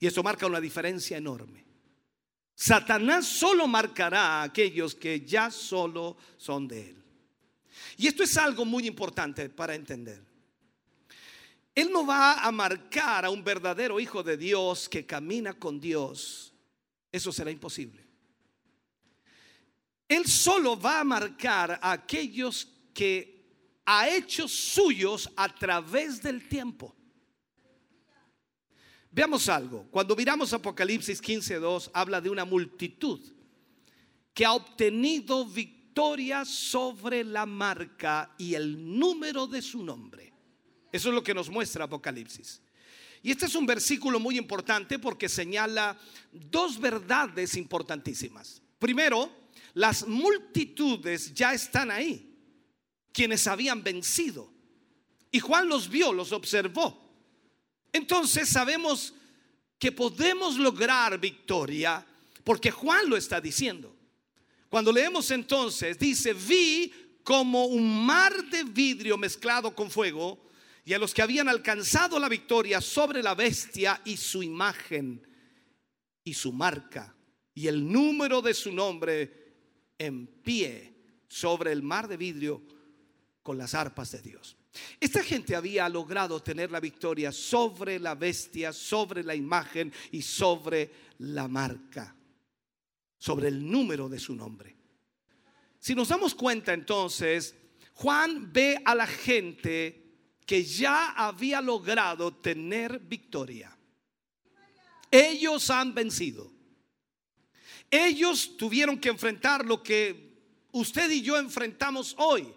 Y 0.00 0.06
eso 0.06 0.22
marca 0.22 0.46
una 0.46 0.58
diferencia 0.58 1.18
enorme. 1.18 1.66
Satanás 2.54 3.26
solo 3.26 3.66
marcará 3.66 4.40
a 4.40 4.44
aquellos 4.44 4.94
que 4.94 5.20
ya 5.20 5.50
solo 5.50 6.16
son 6.38 6.66
de 6.66 6.92
él. 6.92 6.97
Y 7.98 8.06
esto 8.06 8.22
es 8.22 8.36
algo 8.36 8.64
muy 8.64 8.86
importante 8.86 9.50
para 9.50 9.74
entender. 9.74 10.24
Él 11.74 11.90
no 11.90 12.06
va 12.06 12.44
a 12.44 12.52
marcar 12.52 13.24
a 13.24 13.30
un 13.30 13.42
verdadero 13.42 13.98
hijo 13.98 14.22
de 14.22 14.36
Dios 14.36 14.88
que 14.88 15.04
camina 15.04 15.52
con 15.52 15.80
Dios. 15.80 16.54
Eso 17.10 17.32
será 17.32 17.50
imposible. 17.50 18.06
Él 20.06 20.26
solo 20.26 20.78
va 20.78 21.00
a 21.00 21.04
marcar 21.04 21.80
a 21.82 21.90
aquellos 21.90 22.68
que 22.94 23.82
ha 23.84 24.08
hecho 24.08 24.46
suyos 24.46 25.28
a 25.34 25.52
través 25.52 26.22
del 26.22 26.48
tiempo. 26.48 26.94
Veamos 29.10 29.48
algo. 29.48 29.88
Cuando 29.90 30.14
miramos 30.14 30.52
Apocalipsis 30.52 31.20
15:2, 31.20 31.90
habla 31.92 32.20
de 32.20 32.30
una 32.30 32.44
multitud 32.44 33.20
que 34.32 34.46
ha 34.46 34.52
obtenido 34.52 35.44
victoria 35.44 35.77
sobre 36.44 37.24
la 37.24 37.44
marca 37.44 38.34
y 38.38 38.54
el 38.54 38.98
número 38.98 39.46
de 39.46 39.60
su 39.60 39.82
nombre. 39.82 40.32
Eso 40.92 41.08
es 41.08 41.14
lo 41.14 41.22
que 41.22 41.34
nos 41.34 41.50
muestra 41.50 41.84
Apocalipsis. 41.84 42.62
Y 43.22 43.32
este 43.32 43.46
es 43.46 43.54
un 43.56 43.66
versículo 43.66 44.20
muy 44.20 44.38
importante 44.38 44.98
porque 44.98 45.28
señala 45.28 45.98
dos 46.32 46.78
verdades 46.78 47.56
importantísimas. 47.56 48.62
Primero, 48.78 49.30
las 49.74 50.06
multitudes 50.06 51.34
ya 51.34 51.52
están 51.52 51.90
ahí, 51.90 52.32
quienes 53.12 53.46
habían 53.48 53.82
vencido. 53.82 54.52
Y 55.32 55.40
Juan 55.40 55.68
los 55.68 55.88
vio, 55.88 56.12
los 56.12 56.30
observó. 56.30 57.10
Entonces 57.92 58.48
sabemos 58.48 59.14
que 59.78 59.90
podemos 59.90 60.56
lograr 60.56 61.18
victoria 61.18 62.06
porque 62.44 62.70
Juan 62.70 63.10
lo 63.10 63.16
está 63.16 63.40
diciendo. 63.40 63.97
Cuando 64.68 64.92
leemos 64.92 65.30
entonces, 65.30 65.98
dice, 65.98 66.34
vi 66.34 66.92
como 67.22 67.66
un 67.66 68.04
mar 68.04 68.32
de 68.50 68.64
vidrio 68.64 69.16
mezclado 69.16 69.74
con 69.74 69.90
fuego 69.90 70.48
y 70.84 70.94
a 70.94 70.98
los 70.98 71.12
que 71.12 71.22
habían 71.22 71.48
alcanzado 71.48 72.18
la 72.18 72.28
victoria 72.28 72.80
sobre 72.80 73.22
la 73.22 73.34
bestia 73.34 74.00
y 74.04 74.16
su 74.16 74.42
imagen 74.42 75.26
y 76.24 76.34
su 76.34 76.52
marca 76.52 77.14
y 77.54 77.66
el 77.66 77.90
número 77.90 78.40
de 78.40 78.54
su 78.54 78.72
nombre 78.72 79.38
en 79.98 80.26
pie 80.26 80.94
sobre 81.28 81.72
el 81.72 81.82
mar 81.82 82.08
de 82.08 82.16
vidrio 82.16 82.62
con 83.42 83.58
las 83.58 83.74
arpas 83.74 84.12
de 84.12 84.22
Dios. 84.22 84.56
Esta 85.00 85.22
gente 85.22 85.56
había 85.56 85.88
logrado 85.88 86.40
tener 86.40 86.70
la 86.70 86.80
victoria 86.80 87.32
sobre 87.32 87.98
la 87.98 88.14
bestia, 88.14 88.72
sobre 88.72 89.24
la 89.24 89.34
imagen 89.34 89.92
y 90.12 90.22
sobre 90.22 90.90
la 91.18 91.48
marca, 91.48 92.14
sobre 93.18 93.48
el 93.48 93.70
número 93.70 94.08
de 94.08 94.18
su 94.18 94.34
nombre. 94.34 94.76
Si 95.78 95.94
nos 95.94 96.08
damos 96.08 96.34
cuenta 96.34 96.72
entonces, 96.72 97.54
Juan 97.94 98.52
ve 98.52 98.80
a 98.84 98.94
la 98.94 99.06
gente 99.06 100.04
que 100.46 100.64
ya 100.64 101.10
había 101.10 101.60
logrado 101.60 102.34
tener 102.34 103.00
victoria. 103.00 103.76
Ellos 105.10 105.68
han 105.70 105.94
vencido. 105.94 106.52
Ellos 107.90 108.56
tuvieron 108.56 108.98
que 108.98 109.08
enfrentar 109.08 109.64
lo 109.64 109.82
que 109.82 110.28
usted 110.72 111.10
y 111.10 111.22
yo 111.22 111.36
enfrentamos 111.38 112.14
hoy. 112.18 112.52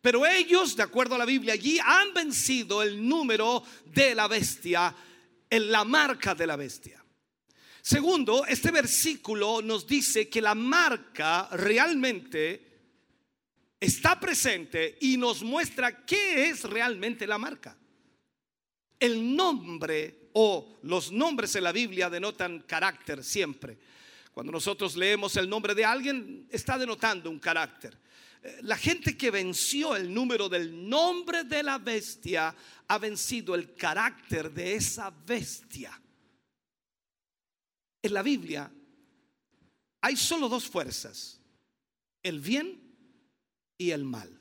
Pero 0.00 0.24
ellos, 0.26 0.76
de 0.76 0.82
acuerdo 0.82 1.16
a 1.16 1.18
la 1.18 1.24
Biblia, 1.24 1.54
allí 1.54 1.78
han 1.84 2.14
vencido 2.14 2.82
el 2.82 3.06
número 3.06 3.62
de 3.84 4.14
la 4.14 4.28
bestia, 4.28 4.94
en 5.50 5.70
la 5.70 5.84
marca 5.84 6.34
de 6.34 6.46
la 6.46 6.56
bestia. 6.56 6.97
Segundo, 7.88 8.44
este 8.44 8.70
versículo 8.70 9.62
nos 9.62 9.86
dice 9.86 10.28
que 10.28 10.42
la 10.42 10.54
marca 10.54 11.48
realmente 11.52 12.60
está 13.80 14.20
presente 14.20 14.98
y 15.00 15.16
nos 15.16 15.42
muestra 15.42 16.04
qué 16.04 16.50
es 16.50 16.64
realmente 16.64 17.26
la 17.26 17.38
marca. 17.38 17.78
El 19.00 19.34
nombre 19.34 20.28
o 20.34 20.80
los 20.82 21.10
nombres 21.10 21.56
en 21.56 21.64
la 21.64 21.72
Biblia 21.72 22.10
denotan 22.10 22.60
carácter 22.66 23.24
siempre. 23.24 23.78
Cuando 24.32 24.52
nosotros 24.52 24.94
leemos 24.94 25.34
el 25.38 25.48
nombre 25.48 25.74
de 25.74 25.86
alguien, 25.86 26.46
está 26.50 26.76
denotando 26.76 27.30
un 27.30 27.38
carácter 27.38 27.96
la 28.62 28.76
gente 28.76 29.16
que 29.16 29.32
venció 29.32 29.96
el 29.96 30.14
número 30.14 30.48
del 30.48 30.88
nombre 30.88 31.42
de 31.42 31.62
la 31.62 31.78
bestia 31.78 32.54
ha 32.86 32.98
vencido 32.98 33.54
el 33.54 33.74
carácter 33.74 34.52
de 34.52 34.74
esa 34.74 35.10
bestia. 35.10 35.98
En 38.02 38.14
la 38.14 38.22
Biblia 38.22 38.70
hay 40.00 40.16
solo 40.16 40.48
dos 40.48 40.68
fuerzas, 40.68 41.40
el 42.22 42.40
bien 42.40 42.80
y 43.76 43.90
el 43.90 44.04
mal, 44.04 44.40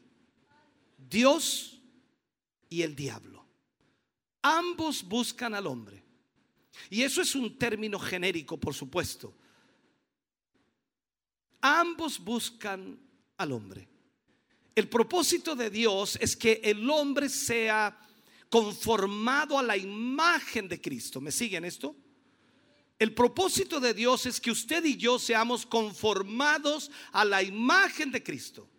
Dios 0.98 1.82
y 2.70 2.82
el 2.84 2.96
diablo. 2.96 3.46
Ambos 4.42 5.04
buscan 5.04 5.56
al 5.56 5.68
hombre. 5.68 6.04
Y 6.90 7.02
eso 7.02 7.22
es 7.22 7.36
un 7.36 7.58
término 7.58 8.00
genérico, 8.00 8.58
por 8.58 8.74
supuesto. 8.74 9.34
Ambos 11.60 12.20
buscan 12.20 13.00
al 13.36 13.52
hombre. 13.52 13.88
El 14.76 14.88
propósito 14.88 15.56
de 15.56 15.72
Dios 15.72 16.18
es 16.22 16.38
que 16.38 16.62
el 16.64 16.88
hombre 16.90 17.30
sea 17.30 18.00
conformado 18.48 19.58
a 19.58 19.64
la 19.64 19.76
imagen 19.76 20.70
de 20.70 20.80
Cristo. 20.80 21.20
¿Me 21.20 21.32
siguen 21.32 21.66
esto? 21.66 21.96
El 23.00 23.14
propósito 23.14 23.80
de 23.80 23.94
Dios 23.94 24.26
es 24.26 24.42
que 24.42 24.52
usted 24.52 24.84
y 24.84 24.98
yo 24.98 25.20
seamos 25.20 25.66
conformados 25.66 26.90
a 27.12 27.24
la 27.24 27.44
imagen 27.44 28.12
de 28.12 28.24
Cristo. 28.24 28.70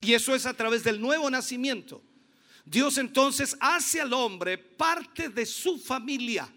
Y 0.00 0.14
eso 0.14 0.34
es 0.34 0.46
a 0.46 0.54
través 0.54 0.82
del 0.82 1.00
nuevo 1.00 1.28
nacimiento. 1.28 2.02
Dios 2.64 2.96
entonces 2.96 3.56
hace 3.60 4.00
al 4.00 4.12
hombre 4.12 4.56
parte 4.56 5.28
de 5.28 5.44
su 5.44 5.78
familia. 5.78 6.50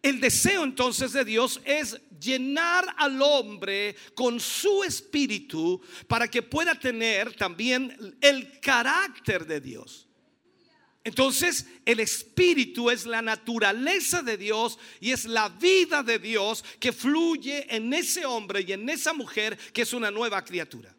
El 0.00 0.20
deseo 0.20 0.62
entonces 0.62 1.12
de 1.12 1.24
Dios 1.24 1.60
es 1.64 2.00
llenar 2.20 2.94
al 2.96 3.20
hombre 3.20 3.96
con 4.14 4.38
su 4.38 4.84
espíritu 4.84 5.80
para 6.06 6.28
que 6.28 6.42
pueda 6.42 6.78
tener 6.78 7.34
también 7.34 8.16
el 8.20 8.60
carácter 8.60 9.44
de 9.44 9.60
Dios. 9.60 10.05
Entonces, 11.06 11.66
el 11.84 12.00
espíritu 12.00 12.90
es 12.90 13.06
la 13.06 13.22
naturaleza 13.22 14.22
de 14.22 14.36
Dios 14.36 14.76
y 14.98 15.12
es 15.12 15.24
la 15.24 15.48
vida 15.48 16.02
de 16.02 16.18
Dios 16.18 16.64
que 16.80 16.90
fluye 16.92 17.64
en 17.72 17.94
ese 17.94 18.26
hombre 18.26 18.64
y 18.66 18.72
en 18.72 18.88
esa 18.88 19.12
mujer 19.12 19.56
que 19.72 19.82
es 19.82 19.92
una 19.92 20.10
nueva 20.10 20.44
criatura. 20.44 20.92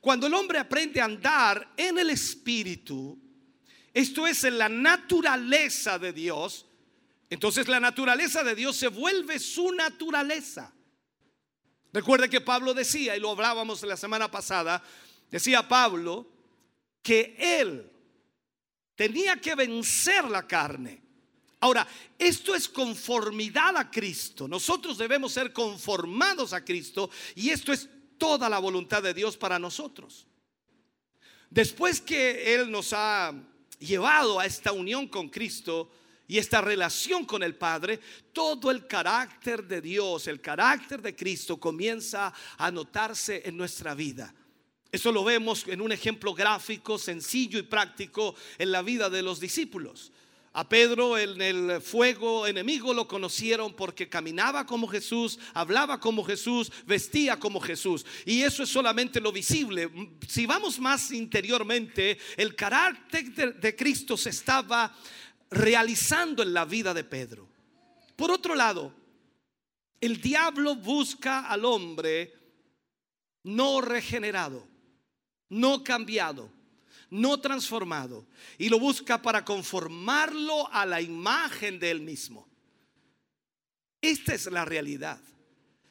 Cuando 0.00 0.26
el 0.26 0.34
hombre 0.34 0.58
aprende 0.58 1.00
a 1.00 1.04
andar 1.04 1.72
en 1.76 2.00
el 2.00 2.10
espíritu, 2.10 3.16
esto 3.92 4.26
es 4.26 4.42
en 4.42 4.58
la 4.58 4.68
naturaleza 4.68 5.96
de 6.00 6.12
Dios, 6.12 6.66
entonces 7.30 7.68
la 7.68 7.78
naturaleza 7.78 8.42
de 8.42 8.56
Dios 8.56 8.74
se 8.74 8.88
vuelve 8.88 9.38
su 9.38 9.70
naturaleza. 9.70 10.74
Recuerde 11.92 12.28
que 12.28 12.40
Pablo 12.40 12.74
decía, 12.74 13.16
y 13.16 13.20
lo 13.20 13.30
hablábamos 13.30 13.84
la 13.84 13.96
semana 13.96 14.28
pasada, 14.28 14.82
decía 15.30 15.68
Pablo 15.68 16.26
que 17.04 17.36
él 17.38 17.92
tenía 18.96 19.40
que 19.40 19.54
vencer 19.54 20.24
la 20.24 20.46
carne, 20.46 21.04
Ahora, 21.64 21.88
esto 22.18 22.54
es 22.54 22.68
conformidad 22.68 23.74
a 23.78 23.90
Cristo. 23.90 24.46
Nosotros 24.46 24.98
debemos 24.98 25.32
ser 25.32 25.50
conformados 25.50 26.52
a 26.52 26.62
Cristo 26.62 27.08
y 27.34 27.48
esto 27.48 27.72
es 27.72 27.88
toda 28.18 28.50
la 28.50 28.58
voluntad 28.58 29.02
de 29.02 29.14
Dios 29.14 29.38
para 29.38 29.58
nosotros. 29.58 30.26
Después 31.48 32.02
que 32.02 32.54
Él 32.54 32.70
nos 32.70 32.92
ha 32.92 33.32
llevado 33.78 34.38
a 34.38 34.44
esta 34.44 34.72
unión 34.72 35.08
con 35.08 35.30
Cristo 35.30 35.90
y 36.28 36.36
esta 36.36 36.60
relación 36.60 37.24
con 37.24 37.42
el 37.42 37.54
Padre, 37.54 37.98
todo 38.34 38.70
el 38.70 38.86
carácter 38.86 39.66
de 39.66 39.80
Dios, 39.80 40.28
el 40.28 40.42
carácter 40.42 41.00
de 41.00 41.16
Cristo 41.16 41.58
comienza 41.58 42.34
a 42.58 42.70
notarse 42.70 43.40
en 43.42 43.56
nuestra 43.56 43.94
vida. 43.94 44.34
Eso 44.94 45.10
lo 45.10 45.24
vemos 45.24 45.66
en 45.66 45.80
un 45.80 45.90
ejemplo 45.90 46.32
gráfico, 46.34 46.98
sencillo 46.98 47.58
y 47.58 47.62
práctico 47.62 48.36
en 48.58 48.70
la 48.70 48.80
vida 48.80 49.10
de 49.10 49.22
los 49.22 49.40
discípulos. 49.40 50.12
A 50.52 50.68
Pedro 50.68 51.18
en 51.18 51.42
el 51.42 51.80
fuego 51.80 52.46
enemigo 52.46 52.94
lo 52.94 53.08
conocieron 53.08 53.74
porque 53.74 54.08
caminaba 54.08 54.66
como 54.66 54.86
Jesús, 54.86 55.40
hablaba 55.52 55.98
como 55.98 56.22
Jesús, 56.22 56.70
vestía 56.86 57.40
como 57.40 57.58
Jesús. 57.58 58.06
Y 58.24 58.42
eso 58.42 58.62
es 58.62 58.68
solamente 58.68 59.20
lo 59.20 59.32
visible. 59.32 59.90
Si 60.28 60.46
vamos 60.46 60.78
más 60.78 61.10
interiormente, 61.10 62.16
el 62.36 62.54
carácter 62.54 63.56
de, 63.56 63.74
Cristo 63.74 64.16
se 64.16 64.30
estaba 64.30 64.96
realizando 65.50 66.40
en 66.44 66.54
la 66.54 66.64
vida 66.64 66.94
de 66.94 67.02
Pedro. 67.02 67.48
Por 68.14 68.30
otro 68.30 68.54
lado, 68.54 68.94
el 70.00 70.20
diablo 70.20 70.76
busca 70.76 71.48
al 71.48 71.64
hombre 71.64 72.32
no 73.42 73.80
regenerado, 73.80 74.72
no 75.54 75.82
cambiado 75.82 76.50
no 77.14 77.38
transformado, 77.38 78.26
y 78.58 78.68
lo 78.68 78.80
busca 78.80 79.22
para 79.22 79.44
conformarlo 79.44 80.68
a 80.72 80.84
la 80.84 81.00
imagen 81.00 81.78
de 81.78 81.92
él 81.92 82.00
mismo. 82.00 82.48
Esta 84.00 84.34
es 84.34 84.46
la 84.46 84.64
realidad. 84.64 85.20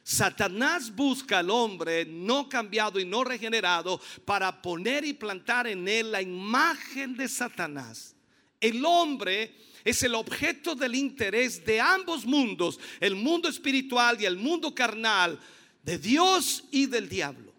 Satanás 0.02 0.94
busca 0.94 1.38
al 1.38 1.48
hombre 1.48 2.04
no 2.04 2.46
cambiado 2.46 3.00
y 3.00 3.06
no 3.06 3.24
regenerado 3.24 3.98
para 4.26 4.60
poner 4.60 5.06
y 5.06 5.14
plantar 5.14 5.66
en 5.66 5.88
él 5.88 6.12
la 6.12 6.20
imagen 6.20 7.16
de 7.16 7.26
Satanás. 7.26 8.14
El 8.60 8.84
hombre 8.84 9.56
es 9.82 10.02
el 10.02 10.14
objeto 10.14 10.74
del 10.74 10.94
interés 10.94 11.64
de 11.64 11.80
ambos 11.80 12.26
mundos, 12.26 12.78
el 13.00 13.14
mundo 13.14 13.48
espiritual 13.48 14.20
y 14.20 14.26
el 14.26 14.36
mundo 14.36 14.74
carnal, 14.74 15.40
de 15.82 15.98
Dios 15.98 16.64
y 16.70 16.84
del 16.84 17.08
diablo. 17.08 17.53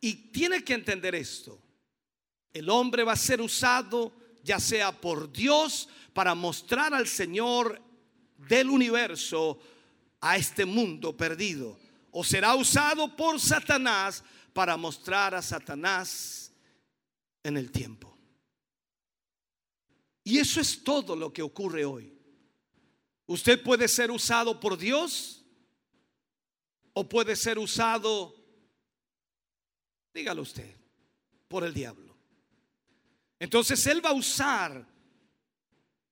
Y 0.00 0.30
tiene 0.30 0.62
que 0.62 0.74
entender 0.74 1.14
esto. 1.14 1.60
El 2.52 2.70
hombre 2.70 3.04
va 3.04 3.12
a 3.12 3.16
ser 3.16 3.40
usado 3.40 4.12
ya 4.42 4.60
sea 4.60 4.92
por 4.92 5.32
Dios 5.32 5.88
para 6.12 6.34
mostrar 6.34 6.94
al 6.94 7.08
Señor 7.08 7.82
del 8.36 8.70
universo 8.70 9.58
a 10.20 10.36
este 10.36 10.64
mundo 10.64 11.16
perdido. 11.16 11.76
O 12.12 12.22
será 12.22 12.54
usado 12.54 13.14
por 13.16 13.40
Satanás 13.40 14.22
para 14.52 14.76
mostrar 14.76 15.34
a 15.34 15.42
Satanás 15.42 16.52
en 17.42 17.56
el 17.56 17.70
tiempo. 17.70 18.16
Y 20.22 20.38
eso 20.38 20.60
es 20.60 20.82
todo 20.82 21.14
lo 21.14 21.32
que 21.32 21.42
ocurre 21.42 21.84
hoy. 21.84 22.12
Usted 23.26 23.62
puede 23.62 23.88
ser 23.88 24.10
usado 24.10 24.58
por 24.60 24.78
Dios 24.78 25.44
o 26.92 27.08
puede 27.08 27.34
ser 27.36 27.58
usado, 27.58 28.35
dígalo 30.16 30.42
usted, 30.42 30.74
por 31.46 31.62
el 31.62 31.72
diablo. 31.72 32.16
Entonces 33.38 33.86
Él 33.86 34.04
va 34.04 34.10
a 34.10 34.14
usar 34.14 34.84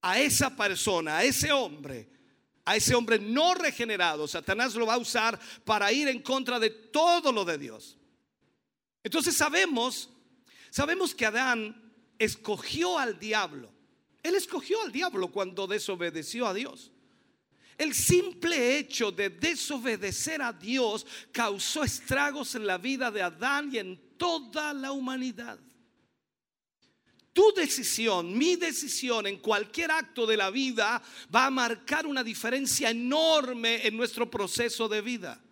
a 0.02 0.20
esa 0.20 0.54
persona, 0.54 1.16
a 1.16 1.24
ese 1.24 1.50
hombre, 1.50 2.08
a 2.64 2.76
ese 2.76 2.94
hombre 2.94 3.18
no 3.18 3.54
regenerado. 3.54 4.28
Satanás 4.28 4.74
lo 4.74 4.86
va 4.86 4.94
a 4.94 4.98
usar 4.98 5.40
para 5.64 5.90
ir 5.90 6.06
en 6.08 6.20
contra 6.20 6.60
de 6.60 6.70
todo 6.70 7.32
lo 7.32 7.44
de 7.44 7.56
Dios. 7.58 7.96
Entonces 9.02 9.34
sabemos, 9.34 10.10
sabemos 10.70 11.14
que 11.14 11.26
Adán 11.26 11.92
escogió 12.18 12.98
al 12.98 13.18
diablo. 13.18 13.72
Él 14.22 14.34
escogió 14.34 14.80
al 14.82 14.92
diablo 14.92 15.28
cuando 15.28 15.66
desobedeció 15.66 16.46
a 16.46 16.54
Dios. 16.54 16.92
El 17.76 17.94
simple 17.94 18.78
hecho 18.78 19.10
de 19.10 19.30
desobedecer 19.30 20.42
a 20.42 20.52
Dios 20.52 21.06
causó 21.32 21.84
estragos 21.84 22.54
en 22.54 22.66
la 22.66 22.78
vida 22.78 23.10
de 23.10 23.22
Adán 23.22 23.70
y 23.72 23.78
en 23.78 24.16
toda 24.16 24.72
la 24.72 24.92
humanidad 24.92 25.58
tu 27.34 27.52
decisión, 27.52 28.38
mi 28.38 28.54
decisión 28.54 29.26
en 29.26 29.38
cualquier 29.38 29.90
acto 29.90 30.24
de 30.24 30.36
la 30.36 30.50
vida 30.50 31.02
va 31.34 31.46
a 31.46 31.50
marcar 31.50 32.06
una 32.06 32.22
diferencia 32.22 32.90
enorme 32.90 33.86
en 33.86 33.96
nuestro 33.96 34.30
proceso 34.30 34.88
de 34.88 35.02
vida. 35.02 35.42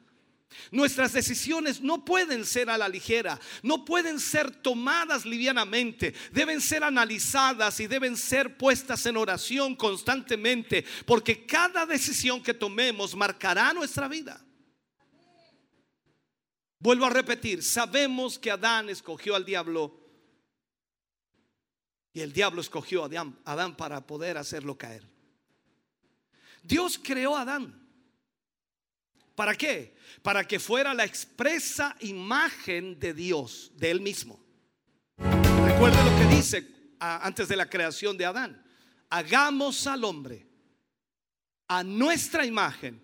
Nuestras 0.71 1.13
decisiones 1.13 1.81
no 1.81 2.05
pueden 2.05 2.45
ser 2.45 2.71
a 2.71 2.79
la 2.79 2.89
ligera, 2.89 3.39
no 3.63 3.85
pueden 3.85 4.19
ser 4.21 4.51
tomadas 4.51 5.25
livianamente, 5.25 6.15
deben 6.33 6.61
ser 6.61 6.85
analizadas 6.85 7.81
y 7.81 7.87
deben 7.87 8.17
ser 8.17 8.57
puestas 8.57 9.05
en 9.07 9.17
oración 9.17 9.75
constantemente, 9.77 10.85
porque 11.07 11.47
cada 11.47 11.87
decisión 11.87 12.43
que 12.43 12.55
tomemos 12.55 13.15
marcará 13.15 13.73
nuestra 13.73 14.09
vida. 14.09 14.45
Vuelvo 16.79 17.07
a 17.07 17.11
repetir, 17.11 17.63
sabemos 17.63 18.39
que 18.39 18.51
Adán 18.51 18.89
escogió 18.89 19.37
al 19.37 19.45
diablo 19.45 20.03
y 22.13 22.21
el 22.21 22.33
diablo 22.33 22.61
escogió 22.61 23.05
a 23.05 23.07
Adán, 23.45 23.77
para 23.77 24.07
poder 24.07 24.37
hacerlo 24.37 24.77
caer. 24.77 25.09
Dios 26.63 27.01
creó 27.03 27.37
a 27.37 27.43
Adán. 27.43 27.82
¿Para 29.35 29.55
qué? 29.55 29.95
Para 30.23 30.47
que 30.47 30.59
fuera 30.59 30.95
la 30.95 31.05
expresa 31.05 31.97
imagen 32.01 32.99
de 32.99 33.15
Dios, 33.15 33.73
de 33.77 33.91
él 33.91 34.01
mismo. 34.01 34.43
Recuerde 35.65 36.05
lo 36.05 36.17
que 36.17 36.37
dice 36.37 36.69
antes 36.99 37.49
de 37.49 37.57
la 37.57 37.69
creación 37.69 38.17
de 38.17 38.27
Adán. 38.27 38.65
Hagamos 39.11 39.87
al 39.87 40.05
hombre 40.05 40.47
a 41.69 41.83
nuestra 41.83 42.45
imagen, 42.45 43.03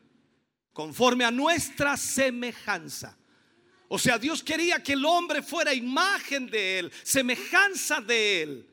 conforme 0.72 1.24
a 1.24 1.30
nuestra 1.30 1.96
semejanza. 1.96 3.16
O 3.88 3.98
sea, 3.98 4.18
Dios 4.18 4.42
quería 4.42 4.82
que 4.82 4.92
el 4.92 5.05
hombre 5.05 5.42
fuera 5.42 5.72
imagen 5.72 6.48
de 6.48 6.78
él, 6.78 6.92
semejanza 7.02 8.00
de 8.00 8.42
él 8.42 8.68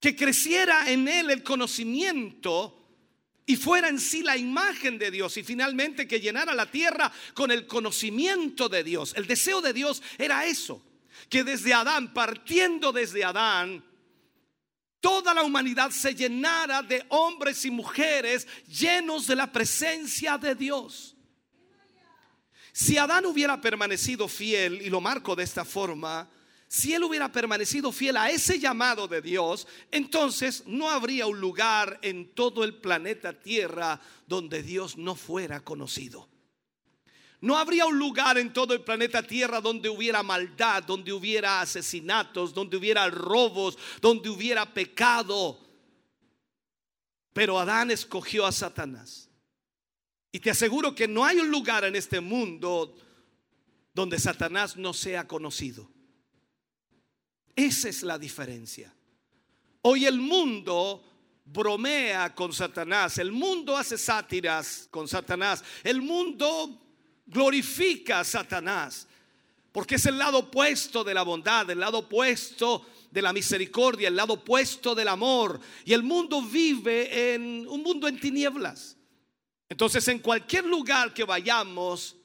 que 0.00 0.14
creciera 0.14 0.90
en 0.90 1.08
él 1.08 1.30
el 1.30 1.42
conocimiento 1.42 2.85
y 3.46 3.54
fuera 3.54 3.88
en 3.88 4.00
sí 4.00 4.22
la 4.22 4.36
imagen 4.36 4.98
de 4.98 5.12
Dios 5.12 5.36
y 5.36 5.44
finalmente 5.44 6.08
que 6.08 6.20
llenara 6.20 6.52
la 6.52 6.68
tierra 6.68 7.12
con 7.32 7.52
el 7.52 7.66
conocimiento 7.66 8.68
de 8.68 8.82
Dios. 8.82 9.14
El 9.16 9.28
deseo 9.28 9.60
de 9.60 9.72
Dios 9.72 10.02
era 10.18 10.44
eso, 10.46 10.82
que 11.28 11.44
desde 11.44 11.72
Adán, 11.72 12.12
partiendo 12.12 12.90
desde 12.90 13.24
Adán, 13.24 13.84
toda 15.00 15.32
la 15.32 15.44
humanidad 15.44 15.90
se 15.92 16.12
llenara 16.12 16.82
de 16.82 17.06
hombres 17.10 17.64
y 17.64 17.70
mujeres 17.70 18.48
llenos 18.66 19.28
de 19.28 19.36
la 19.36 19.52
presencia 19.52 20.36
de 20.36 20.56
Dios. 20.56 21.16
Si 22.72 22.98
Adán 22.98 23.24
hubiera 23.26 23.60
permanecido 23.60 24.26
fiel, 24.26 24.82
y 24.82 24.90
lo 24.90 25.00
marco 25.00 25.36
de 25.36 25.44
esta 25.44 25.64
forma, 25.64 26.28
si 26.68 26.94
él 26.94 27.04
hubiera 27.04 27.30
permanecido 27.30 27.92
fiel 27.92 28.16
a 28.16 28.30
ese 28.30 28.58
llamado 28.58 29.06
de 29.06 29.22
Dios, 29.22 29.68
entonces 29.90 30.64
no 30.66 30.90
habría 30.90 31.26
un 31.26 31.40
lugar 31.40 31.98
en 32.02 32.34
todo 32.34 32.64
el 32.64 32.74
planeta 32.74 33.32
Tierra 33.32 34.00
donde 34.26 34.62
Dios 34.62 34.96
no 34.96 35.14
fuera 35.14 35.62
conocido. 35.62 36.28
No 37.40 37.56
habría 37.56 37.86
un 37.86 37.98
lugar 37.98 38.38
en 38.38 38.52
todo 38.52 38.74
el 38.74 38.82
planeta 38.82 39.22
Tierra 39.22 39.60
donde 39.60 39.88
hubiera 39.88 40.22
maldad, 40.22 40.82
donde 40.82 41.12
hubiera 41.12 41.60
asesinatos, 41.60 42.52
donde 42.52 42.76
hubiera 42.76 43.08
robos, 43.10 43.78
donde 44.00 44.28
hubiera 44.28 44.72
pecado. 44.72 45.60
Pero 47.32 47.60
Adán 47.60 47.92
escogió 47.92 48.46
a 48.46 48.52
Satanás. 48.52 49.30
Y 50.32 50.40
te 50.40 50.50
aseguro 50.50 50.94
que 50.94 51.06
no 51.06 51.24
hay 51.24 51.38
un 51.38 51.50
lugar 51.50 51.84
en 51.84 51.94
este 51.94 52.20
mundo 52.20 52.96
donde 53.94 54.18
Satanás 54.18 54.76
no 54.76 54.92
sea 54.92 55.28
conocido. 55.28 55.95
Esa 57.56 57.88
es 57.88 58.02
la 58.02 58.18
diferencia. 58.18 58.94
Hoy 59.80 60.04
el 60.04 60.20
mundo 60.20 61.02
bromea 61.46 62.34
con 62.34 62.52
Satanás, 62.52 63.16
el 63.16 63.32
mundo 63.32 63.76
hace 63.76 63.96
sátiras 63.96 64.88
con 64.90 65.08
Satanás, 65.08 65.64
el 65.82 66.02
mundo 66.02 66.82
glorifica 67.24 68.20
a 68.20 68.24
Satanás, 68.24 69.06
porque 69.72 69.94
es 69.94 70.04
el 70.04 70.18
lado 70.18 70.38
opuesto 70.38 71.02
de 71.02 71.14
la 71.14 71.22
bondad, 71.22 71.70
el 71.70 71.80
lado 71.80 71.98
opuesto 71.98 72.86
de 73.10 73.22
la 73.22 73.32
misericordia, 73.32 74.08
el 74.08 74.16
lado 74.16 74.34
opuesto 74.34 74.94
del 74.94 75.08
amor. 75.08 75.58
Y 75.84 75.94
el 75.94 76.02
mundo 76.02 76.42
vive 76.42 77.34
en 77.34 77.66
un 77.66 77.82
mundo 77.82 78.06
en 78.08 78.20
tinieblas. 78.20 78.96
Entonces 79.68 80.06
en 80.08 80.18
cualquier 80.18 80.66
lugar 80.66 81.14
que 81.14 81.24
vayamos, 81.24 82.16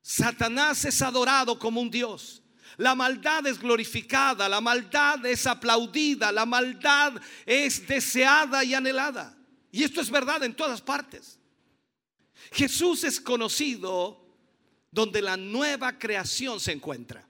Satanás 0.00 0.84
es 0.84 1.02
adorado 1.02 1.58
como 1.58 1.80
un 1.80 1.90
Dios. 1.90 2.43
La 2.76 2.94
maldad 2.94 3.46
es 3.46 3.58
glorificada, 3.58 4.48
la 4.48 4.60
maldad 4.60 5.24
es 5.26 5.46
aplaudida, 5.46 6.32
la 6.32 6.44
maldad 6.44 7.14
es 7.46 7.86
deseada 7.86 8.64
y 8.64 8.74
anhelada. 8.74 9.36
Y 9.70 9.82
esto 9.82 10.00
es 10.00 10.10
verdad 10.10 10.42
en 10.42 10.54
todas 10.54 10.80
partes. 10.80 11.38
Jesús 12.52 13.04
es 13.04 13.20
conocido 13.20 14.24
donde 14.90 15.20
la 15.22 15.36
nueva 15.36 15.98
creación 15.98 16.60
se 16.60 16.72
encuentra. 16.72 17.26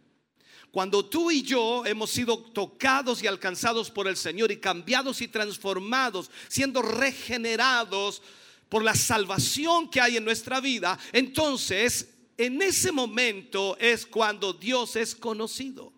Cuando 0.70 1.04
tú 1.04 1.30
y 1.30 1.42
yo 1.42 1.86
hemos 1.86 2.10
sido 2.10 2.36
tocados 2.36 3.22
y 3.22 3.26
alcanzados 3.26 3.90
por 3.90 4.08
el 4.08 4.16
Señor 4.16 4.50
y 4.50 4.58
cambiados 4.58 5.20
y 5.20 5.28
transformados, 5.28 6.30
siendo 6.48 6.82
regenerados 6.82 8.22
por 8.68 8.82
la 8.82 8.94
salvación 8.94 9.88
que 9.88 10.00
hay 10.00 10.16
en 10.16 10.24
nuestra 10.24 10.60
vida, 10.60 10.98
entonces 11.12 12.13
en 12.36 12.60
ese 12.62 12.92
momento 12.92 13.76
es 13.78 14.06
cuando 14.06 14.52
Dios 14.52 14.96
es 14.96 15.14
conocido. 15.14 15.92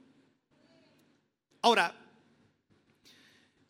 Ahora, 1.63 1.95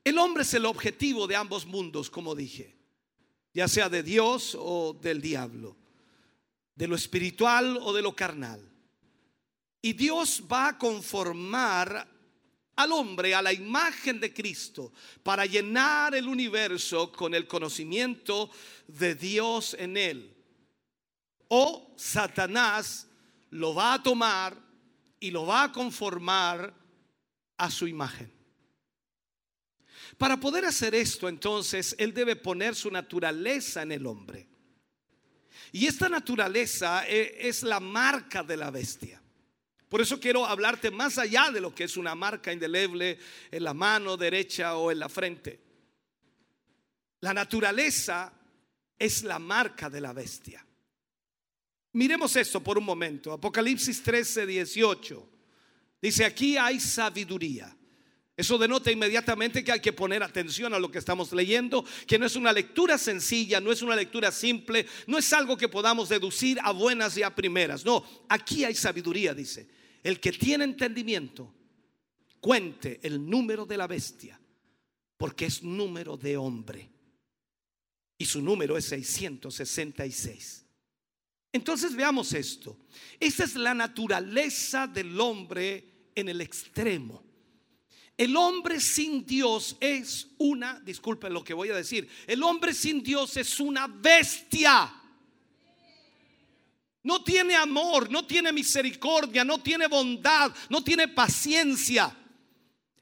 el 0.04 0.18
hombre 0.18 0.42
es 0.42 0.54
el 0.54 0.66
objetivo 0.66 1.26
de 1.26 1.36
ambos 1.36 1.66
mundos, 1.66 2.10
como 2.10 2.34
dije, 2.34 2.76
ya 3.52 3.68
sea 3.68 3.88
de 3.88 4.02
Dios 4.02 4.56
o 4.58 4.92
del 5.00 5.20
diablo, 5.20 5.76
de 6.74 6.86
lo 6.86 6.94
espiritual 6.94 7.78
o 7.80 7.92
de 7.92 8.02
lo 8.02 8.14
carnal. 8.14 8.60
Y 9.80 9.92
Dios 9.94 10.42
va 10.50 10.68
a 10.68 10.78
conformar 10.78 12.06
al 12.76 12.92
hombre 12.92 13.34
a 13.34 13.42
la 13.42 13.52
imagen 13.52 14.20
de 14.20 14.32
Cristo 14.32 14.92
para 15.22 15.46
llenar 15.46 16.14
el 16.14 16.28
universo 16.28 17.10
con 17.10 17.34
el 17.34 17.46
conocimiento 17.46 18.50
de 18.86 19.14
Dios 19.14 19.74
en 19.78 19.96
él. 19.96 20.35
O 21.48 21.94
Satanás 21.96 23.06
lo 23.50 23.74
va 23.74 23.94
a 23.94 24.02
tomar 24.02 24.56
y 25.20 25.30
lo 25.30 25.46
va 25.46 25.64
a 25.64 25.72
conformar 25.72 26.74
a 27.56 27.70
su 27.70 27.86
imagen. 27.86 28.32
Para 30.18 30.38
poder 30.38 30.64
hacer 30.64 30.94
esto, 30.94 31.28
entonces, 31.28 31.94
él 31.98 32.14
debe 32.14 32.36
poner 32.36 32.74
su 32.74 32.90
naturaleza 32.90 33.82
en 33.82 33.92
el 33.92 34.06
hombre. 34.06 34.48
Y 35.72 35.86
esta 35.86 36.08
naturaleza 36.08 37.06
eh, 37.06 37.36
es 37.40 37.62
la 37.62 37.80
marca 37.80 38.42
de 38.42 38.56
la 38.56 38.70
bestia. 38.70 39.20
Por 39.88 40.00
eso 40.00 40.18
quiero 40.18 40.46
hablarte 40.46 40.90
más 40.90 41.18
allá 41.18 41.50
de 41.50 41.60
lo 41.60 41.74
que 41.74 41.84
es 41.84 41.96
una 41.96 42.14
marca 42.14 42.52
indeleble 42.52 43.18
en 43.50 43.64
la 43.64 43.74
mano 43.74 44.16
derecha 44.16 44.76
o 44.76 44.90
en 44.90 44.98
la 44.98 45.08
frente. 45.08 45.60
La 47.20 47.32
naturaleza 47.32 48.32
es 48.98 49.22
la 49.22 49.38
marca 49.38 49.88
de 49.88 50.00
la 50.00 50.12
bestia. 50.12 50.65
Miremos 51.96 52.36
esto 52.36 52.62
por 52.62 52.76
un 52.76 52.84
momento. 52.84 53.32
Apocalipsis 53.32 54.02
13, 54.02 54.44
18. 54.44 55.28
Dice, 56.02 56.26
aquí 56.26 56.58
hay 56.58 56.78
sabiduría. 56.78 57.74
Eso 58.36 58.58
denota 58.58 58.92
inmediatamente 58.92 59.64
que 59.64 59.72
hay 59.72 59.80
que 59.80 59.94
poner 59.94 60.22
atención 60.22 60.74
a 60.74 60.78
lo 60.78 60.90
que 60.90 60.98
estamos 60.98 61.32
leyendo, 61.32 61.86
que 62.06 62.18
no 62.18 62.26
es 62.26 62.36
una 62.36 62.52
lectura 62.52 62.98
sencilla, 62.98 63.62
no 63.62 63.72
es 63.72 63.80
una 63.80 63.96
lectura 63.96 64.30
simple, 64.30 64.84
no 65.06 65.16
es 65.16 65.32
algo 65.32 65.56
que 65.56 65.70
podamos 65.70 66.10
deducir 66.10 66.58
a 66.62 66.70
buenas 66.70 67.16
y 67.16 67.22
a 67.22 67.34
primeras. 67.34 67.82
No, 67.82 68.04
aquí 68.28 68.62
hay 68.62 68.74
sabiduría, 68.74 69.32
dice. 69.32 69.66
El 70.02 70.20
que 70.20 70.32
tiene 70.32 70.64
entendimiento, 70.64 71.50
cuente 72.40 73.00
el 73.04 73.24
número 73.24 73.64
de 73.64 73.78
la 73.78 73.86
bestia, 73.86 74.38
porque 75.16 75.46
es 75.46 75.62
número 75.62 76.18
de 76.18 76.36
hombre. 76.36 76.90
Y 78.18 78.26
su 78.26 78.42
número 78.42 78.76
es 78.76 78.84
666. 78.84 80.65
Entonces 81.52 81.94
veamos 81.94 82.32
esto. 82.32 82.76
Esa 83.18 83.44
es 83.44 83.54
la 83.54 83.74
naturaleza 83.74 84.86
del 84.86 85.18
hombre 85.20 86.10
en 86.14 86.28
el 86.28 86.40
extremo. 86.40 87.26
El 88.16 88.34
hombre 88.36 88.80
sin 88.80 89.26
Dios 89.26 89.76
es 89.78 90.28
una, 90.38 90.80
disculpen 90.80 91.34
lo 91.34 91.44
que 91.44 91.52
voy 91.52 91.68
a 91.68 91.76
decir, 91.76 92.08
el 92.26 92.42
hombre 92.42 92.72
sin 92.72 93.02
Dios 93.02 93.36
es 93.36 93.60
una 93.60 93.86
bestia. 93.86 94.90
No 97.02 97.22
tiene 97.22 97.54
amor, 97.54 98.10
no 98.10 98.26
tiene 98.26 98.52
misericordia, 98.52 99.44
no 99.44 99.58
tiene 99.58 99.86
bondad, 99.86 100.50
no 100.70 100.82
tiene 100.82 101.08
paciencia. 101.08 102.16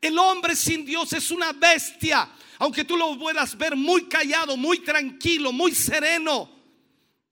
El 0.01 0.19
hombre 0.19 0.57
sin 0.57 0.85
Dios 0.85 1.13
es 1.13 1.31
una 1.31 1.53
bestia, 1.53 2.31
aunque 2.59 2.85
tú 2.85 2.97
lo 2.97 3.17
puedas 3.19 3.57
ver 3.57 3.77
muy 3.77 4.07
callado, 4.07 4.57
muy 4.57 4.81
tranquilo, 4.81 5.53
muy 5.53 5.75
sereno. 5.75 6.54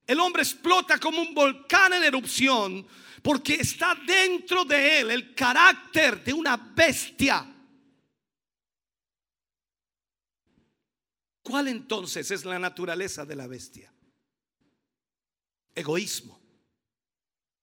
El 0.07 0.21
hombre 0.21 0.43
explota 0.43 0.99
como 0.99 1.21
un 1.21 1.35
volcán 1.35 1.93
en 1.93 2.05
erupción 2.05 2.87
porque 3.23 3.55
está 3.55 3.95
dentro 4.07 4.65
de 4.65 5.01
él 5.01 5.11
el 5.11 5.35
carácter 5.35 6.23
de 6.25 6.33
una 6.33 6.57
bestia. 6.57 7.49
¿Cuál 11.43 11.69
entonces 11.69 12.31
es 12.31 12.45
la 12.45 12.59
naturaleza 12.59 13.25
de 13.25 13.37
la 13.37 13.47
bestia? 13.47 13.93
Egoísmo. 15.75 16.41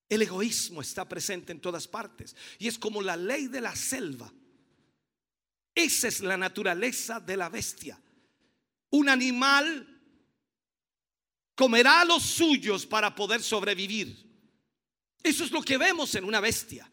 El 0.08 0.24
egoísmo 0.24 0.82
está 0.82 1.08
presente 1.08 1.52
en 1.52 1.62
todas 1.62 1.88
partes 1.88 2.36
y 2.58 2.68
es 2.68 2.80
como 2.80 3.02
la 3.02 3.16
ley 3.16 3.48
de 3.48 3.62
la 3.62 3.76
selva. 3.76 4.32
Esa 5.76 6.08
es 6.08 6.22
la 6.22 6.36
naturaleza 6.36 7.20
de 7.20 7.38
la 7.38 7.48
bestia. 7.48 8.02
Un 8.90 9.08
animal 9.08 9.99
comerá 11.60 12.00
a 12.00 12.06
los 12.06 12.24
suyos 12.24 12.86
para 12.86 13.14
poder 13.14 13.44
sobrevivir. 13.44 14.16
Eso 15.22 15.44
es 15.44 15.52
lo 15.52 15.62
que 15.62 15.78
vemos 15.78 16.16
en 16.16 16.24
una 16.24 16.40
bestia. 16.40 16.90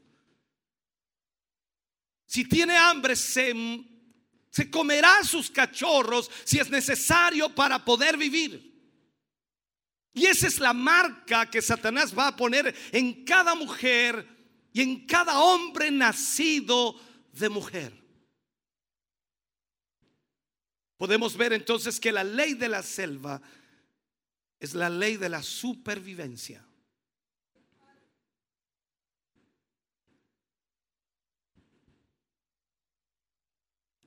Si 2.27 2.49
tiene 2.49 2.77
hambre, 2.77 3.15
se 3.15 3.55
se 4.51 4.69
comerá 4.69 5.23
sus 5.23 5.51
cachorros 5.51 6.29
si 6.43 6.59
es 6.59 6.69
necesario 6.69 7.55
para 7.55 7.85
poder 7.85 8.17
vivir. 8.17 8.75
Y 10.13 10.27
esa 10.27 10.49
es 10.49 10.59
la 10.59 10.73
marca 10.73 11.49
que 11.49 11.63
Satanás 11.63 12.19
va 12.19 12.29
a 12.29 12.37
poner 12.37 12.75
en 12.91 13.25
cada 13.25 13.55
mujer 13.55 14.27
y 14.73 14.83
en 14.83 15.07
cada 15.07 15.39
hombre 15.39 15.93
nacido 15.93 16.99
de 17.33 17.49
mujer. 17.51 17.93
Podemos 20.97 21.37
ver 21.37 21.53
entonces 21.53 22.01
que 22.01 22.11
la 22.11 22.25
ley 22.25 22.55
de 22.55 22.69
la 22.69 22.83
selva 22.83 23.41
es 24.59 24.75
la 24.75 24.89
ley 24.89 25.17
de 25.17 25.29
la 25.29 25.43
supervivencia. 25.43 26.67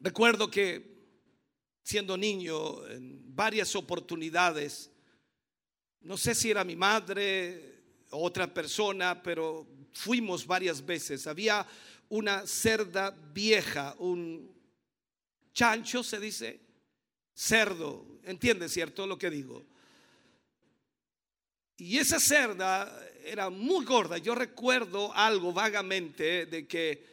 Recuerdo 0.01 0.49
que 0.49 0.97
siendo 1.83 2.15
niño, 2.15 2.87
en 2.87 3.35
varias 3.35 3.75
oportunidades, 3.75 4.91
no 6.01 6.17
sé 6.17 6.35
si 6.35 6.51
era 6.51 6.63
mi 6.63 6.75
madre 6.75 7.81
o 8.11 8.23
otra 8.23 8.53
persona, 8.53 9.21
pero 9.21 9.67
fuimos 9.91 10.45
varias 10.45 10.85
veces. 10.85 11.27
Había 11.27 11.65
una 12.07 12.47
cerda 12.47 13.11
vieja, 13.33 13.95
un 13.99 14.55
chancho 15.51 16.03
se 16.03 16.19
dice, 16.19 16.61
cerdo, 17.33 18.19
¿entiendes 18.23 18.71
cierto 18.71 19.05
lo 19.05 19.17
que 19.17 19.29
digo? 19.29 19.65
Y 21.79 21.97
esa 21.97 22.19
cerda 22.19 23.09
era 23.23 23.49
muy 23.49 23.85
gorda. 23.85 24.17
Yo 24.17 24.35
recuerdo 24.35 25.13
algo 25.13 25.53
vagamente 25.53 26.45
de 26.45 26.67
que 26.67 27.05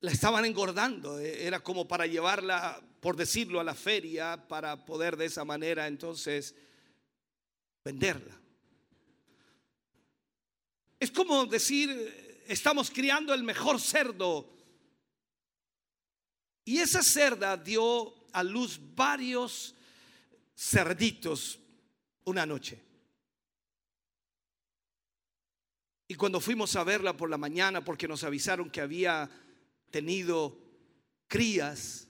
la 0.00 0.12
estaban 0.12 0.44
engordando. 0.44 1.18
Eh, 1.18 1.46
era 1.46 1.60
como 1.60 1.88
para 1.88 2.06
llevarla, 2.06 2.82
por 3.00 3.16
decirlo, 3.16 3.60
a 3.60 3.64
la 3.64 3.74
feria 3.74 4.46
para 4.46 4.84
poder 4.84 5.16
de 5.16 5.24
esa 5.24 5.42
manera 5.42 5.86
entonces 5.86 6.54
venderla. 7.82 8.38
Es 11.00 11.10
como 11.10 11.46
decir, 11.46 12.44
estamos 12.46 12.90
criando 12.90 13.32
el 13.32 13.42
mejor 13.42 13.80
cerdo. 13.80 14.52
Y 16.62 16.76
esa 16.76 17.02
cerda 17.02 17.56
dio 17.56 18.14
a 18.32 18.42
luz 18.42 18.78
varios 18.94 19.74
cerditos 20.54 21.58
una 22.24 22.44
noche. 22.44 22.87
Y 26.08 26.14
cuando 26.14 26.40
fuimos 26.40 26.74
a 26.74 26.84
verla 26.84 27.14
por 27.14 27.28
la 27.28 27.36
mañana, 27.36 27.84
porque 27.84 28.08
nos 28.08 28.24
avisaron 28.24 28.70
que 28.70 28.80
había 28.80 29.30
tenido 29.90 30.58
crías, 31.28 32.08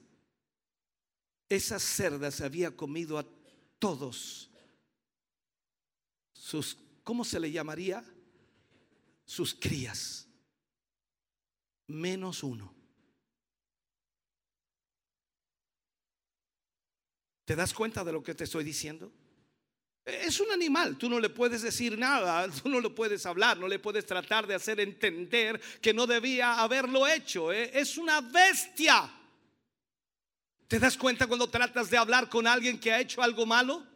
esas 1.49 1.83
cerdas 1.83 2.41
había 2.41 2.77
comido 2.77 3.19
a 3.19 3.27
todos 3.81 4.51
sus, 6.33 6.79
¿cómo 7.03 7.25
se 7.25 7.41
le 7.41 7.51
llamaría? 7.51 8.05
Sus 9.27 9.55
crías, 9.55 10.29
menos 11.89 12.43
uno. 12.43 12.73
¿Te 17.45 17.57
das 17.57 17.75
cuenta 17.75 18.05
de 18.05 18.13
lo 18.13 18.23
que 18.23 18.35
te 18.35 18.45
estoy 18.45 18.63
diciendo? 18.63 19.13
Es 20.09 20.41
un 20.41 20.51
animal, 20.51 20.97
tú 20.97 21.11
no 21.11 21.21
le 21.21 21.29
puedes 21.29 21.61
decir 21.61 21.99
nada, 21.99 22.49
tú 22.63 22.69
no 22.71 22.81
le 22.81 22.89
puedes 22.89 23.27
hablar, 23.27 23.59
no 23.59 23.69
le 23.69 23.79
puedes 23.79 24.07
tratar 24.07 24.47
de 24.47 24.55
hacer 24.55 24.81
entender 24.81 25.61
que 25.83 25.93
no 25.93 26.07
debía 26.07 26.61
haberlo 26.61 27.07
hecho. 27.07 27.53
¿eh? 27.53 27.71
Es 27.75 27.99
una 27.99 28.23
bestia. 28.23 29.11
¿Te 30.67 30.79
das 30.79 30.97
cuenta 30.97 31.27
cuando 31.27 31.51
tratas 31.51 31.91
de 31.91 31.99
hablar 31.99 32.29
con 32.29 32.47
alguien 32.47 32.81
que 32.81 32.93
ha 32.93 33.01
hecho 33.01 33.23
algo 33.23 33.45
malo? 33.45 33.87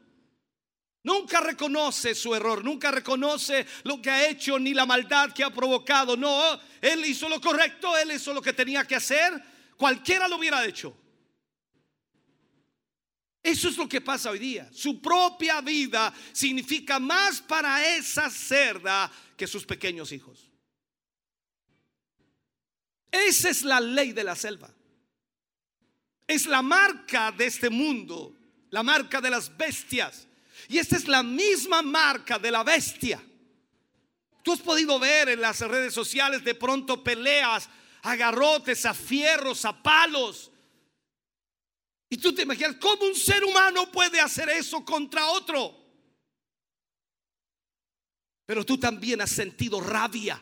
Nunca 1.05 1.40
reconoce 1.40 2.14
su 2.14 2.34
error, 2.34 2.62
nunca 2.62 2.90
reconoce 2.90 3.66
lo 3.84 4.01
que 4.01 4.10
ha 4.10 4.28
hecho 4.28 4.59
ni 4.59 4.72
la 4.72 4.86
maldad 4.86 5.32
que 5.32 5.43
ha 5.43 5.51
provocado. 5.51 6.16
No, 6.16 6.60
él 6.80 7.05
hizo 7.06 7.28
lo 7.28 7.40
correcto, 7.40 7.97
él 7.97 8.12
hizo 8.12 8.32
lo 8.32 8.43
que 8.43 8.52
tenía 8.52 8.86
que 8.86 8.97
hacer. 8.97 9.43
Cualquiera 9.76 10.28
lo 10.28 10.36
hubiera 10.36 10.64
hecho. 10.64 10.97
Eso 13.43 13.69
es 13.69 13.77
lo 13.77 13.89
que 13.89 14.01
pasa 14.01 14.31
hoy 14.31 14.39
día. 14.39 14.70
Su 14.73 15.01
propia 15.01 15.60
vida 15.60 16.14
significa 16.32 17.01
más 17.01 17.40
para 17.40 17.97
esa 17.97 18.31
cerda 18.31 19.10
que 19.36 19.48
sus 19.48 19.66
pequeños 19.66 20.12
hijos. 20.12 20.48
Esa 23.10 23.51
es 23.51 23.62
la 23.62 23.81
ley 23.81 24.12
de 24.12 24.23
la 24.23 24.36
selva. 24.36 24.73
Es 26.27 26.47
la 26.47 26.62
marca 26.62 27.32
de 27.32 27.47
este 27.47 27.69
mundo, 27.69 28.35
la 28.70 28.85
marca 28.85 29.20
de 29.20 29.31
las 29.31 29.55
bestias. 29.56 30.28
Y 30.69 30.78
esta 30.78 30.97
es 30.97 31.09
la 31.09 31.24
misma 31.24 31.82
marca 31.82 32.39
de 32.39 32.51
la 32.52 32.62
bestia. 32.62 33.20
Tú 34.44 34.52
has 34.52 34.60
podido 34.60 35.01
ver 35.01 35.28
en 35.31 35.40
las 35.40 35.60
redes 35.60 35.93
sociales 35.93 36.44
de 36.44 36.55
pronto 36.55 37.02
peleas, 37.02 37.69
agarrotes, 38.02 38.86
a 38.86 38.94
fierros, 38.94 39.64
a 39.64 39.82
palos. 39.82 40.51
Y 42.12 42.18
tú 42.18 42.34
te 42.34 42.43
imaginas 42.43 42.76
cómo 42.76 43.06
un 43.06 43.14
ser 43.14 43.43
humano 43.43 43.90
puede 43.90 44.20
hacer 44.20 44.47
eso 44.51 44.84
contra 44.84 45.30
otro. 45.30 45.74
Pero 48.44 48.66
tú 48.66 48.76
también 48.76 49.22
has 49.22 49.30
sentido 49.30 49.80
rabia. 49.80 50.39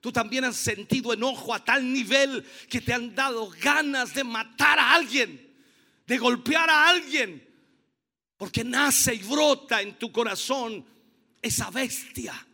Tú 0.00 0.10
también 0.10 0.42
has 0.42 0.56
sentido 0.56 1.12
enojo 1.12 1.54
a 1.54 1.64
tal 1.64 1.92
nivel 1.92 2.44
que 2.68 2.80
te 2.80 2.92
han 2.92 3.14
dado 3.14 3.48
ganas 3.60 4.12
de 4.12 4.24
matar 4.24 4.80
a 4.80 4.94
alguien, 4.94 5.54
de 6.04 6.18
golpear 6.18 6.68
a 6.68 6.88
alguien. 6.88 7.48
Porque 8.36 8.64
nace 8.64 9.14
y 9.14 9.22
brota 9.22 9.82
en 9.82 9.96
tu 10.00 10.10
corazón 10.10 10.84
esa 11.40 11.70
bestia. 11.70 12.44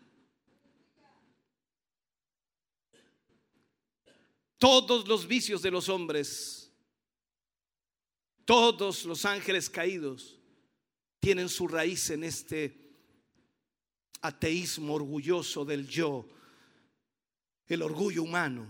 Todos 4.58 5.08
los 5.08 5.26
vicios 5.26 5.62
de 5.62 5.70
los 5.70 5.88
hombres, 5.88 6.57
todos 8.48 9.04
los 9.04 9.26
ángeles 9.26 9.68
caídos 9.68 10.38
tienen 11.20 11.50
su 11.50 11.68
raíz 11.68 12.08
en 12.08 12.24
este 12.24 12.80
ateísmo 14.22 14.94
orgulloso 14.94 15.66
del 15.66 15.86
yo, 15.86 16.26
el 17.66 17.82
orgullo 17.82 18.22
humano. 18.22 18.66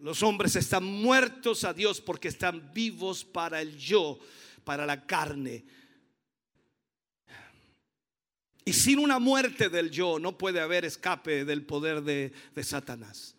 Los 0.00 0.22
hombres 0.22 0.54
están 0.56 0.84
muertos 0.84 1.64
a 1.64 1.72
Dios 1.72 1.98
porque 1.98 2.28
están 2.28 2.74
vivos 2.74 3.24
para 3.24 3.62
el 3.62 3.78
yo, 3.78 4.18
para 4.64 4.84
la 4.84 5.06
carne, 5.06 5.64
y 8.66 8.72
sin 8.74 8.98
una 8.98 9.20
muerte 9.20 9.70
del 9.70 9.90
yo 9.90 10.18
no 10.18 10.36
puede 10.36 10.60
haber 10.60 10.84
escape 10.84 11.44
del 11.44 11.64
poder 11.64 12.02
de, 12.02 12.34
Satanás. 12.62 13.35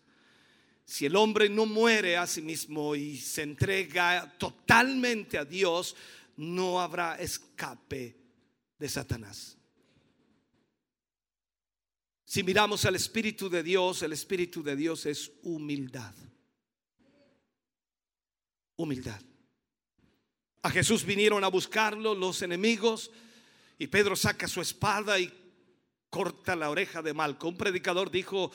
Si 0.88 1.04
el 1.04 1.16
hombre 1.16 1.50
no 1.50 1.66
muere 1.66 2.16
a 2.16 2.26
sí 2.26 2.40
mismo 2.40 2.96
y 2.96 3.18
se 3.18 3.42
entrega 3.42 4.34
totalmente 4.38 5.36
a 5.36 5.44
Dios, 5.44 5.94
no 6.38 6.80
habrá 6.80 7.16
escape 7.16 8.16
de 8.78 8.88
Satanás. 8.88 9.58
Si 12.24 12.42
miramos 12.42 12.86
al 12.86 12.94
Espíritu 12.94 13.50
de 13.50 13.62
Dios, 13.62 14.02
el 14.02 14.14
Espíritu 14.14 14.62
de 14.62 14.76
Dios 14.76 15.04
es 15.04 15.30
humildad. 15.42 16.14
Humildad. 18.76 19.20
A 20.62 20.70
Jesús 20.70 21.04
vinieron 21.04 21.44
a 21.44 21.48
buscarlo 21.48 22.14
los 22.14 22.40
enemigos 22.40 23.10
y 23.78 23.88
Pedro 23.88 24.16
saca 24.16 24.48
su 24.48 24.62
espada 24.62 25.20
y 25.20 25.30
corta 26.08 26.56
la 26.56 26.70
oreja 26.70 27.02
de 27.02 27.12
Malco. 27.12 27.46
Un 27.46 27.58
predicador 27.58 28.10
dijo, 28.10 28.50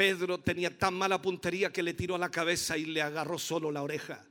Pedro 0.00 0.40
tenía 0.40 0.78
tan 0.78 0.94
mala 0.94 1.20
puntería 1.20 1.70
que 1.70 1.82
le 1.82 1.92
tiró 1.92 2.14
a 2.14 2.18
la 2.18 2.30
cabeza 2.30 2.78
y 2.78 2.86
le 2.86 3.02
agarró 3.02 3.38
solo 3.38 3.70
la 3.70 3.82
oreja. 3.82 4.24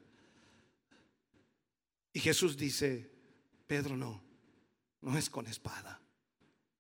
Y 2.11 2.19
Jesús 2.19 2.57
dice, 2.57 3.07
Pedro 3.67 3.95
no, 3.95 4.19
no 5.01 5.15
es 5.15 5.29
con 5.29 5.45
espada. 5.45 6.01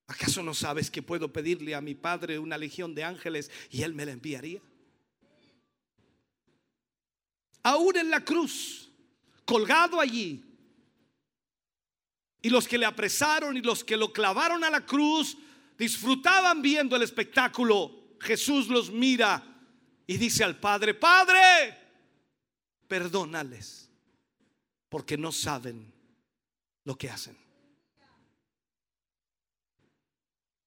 ¿Acaso 0.07 0.41
no 0.41 0.55
sabes 0.55 0.89
que 0.89 1.03
puedo 1.03 1.31
pedirle 1.31 1.75
a 1.75 1.81
mi 1.81 1.93
Padre 1.93 2.39
una 2.39 2.57
legión 2.57 2.95
de 2.95 3.03
ángeles 3.03 3.51
y 3.69 3.83
Él 3.83 3.93
me 3.93 4.07
la 4.07 4.13
enviaría? 4.13 4.59
Aún 7.61 7.95
en 7.95 8.09
la 8.09 8.25
cruz, 8.25 8.89
colgado 9.45 9.99
allí, 9.99 10.43
y 12.41 12.49
los 12.49 12.67
que 12.67 12.79
le 12.79 12.87
apresaron 12.87 13.55
y 13.55 13.61
los 13.61 13.83
que 13.83 13.97
lo 13.97 14.11
clavaron 14.11 14.63
a 14.63 14.71
la 14.71 14.83
cruz 14.83 15.37
disfrutaban 15.77 16.63
viendo 16.63 16.95
el 16.95 17.03
espectáculo. 17.03 17.98
Jesús 18.19 18.67
los 18.67 18.91
mira 18.91 19.43
y 20.05 20.17
dice 20.17 20.43
al 20.43 20.59
Padre, 20.59 20.93
Padre, 20.93 21.77
perdónales, 22.87 23.89
porque 24.89 25.17
no 25.17 25.31
saben 25.31 25.93
lo 26.83 26.97
que 26.97 27.09
hacen. 27.09 27.37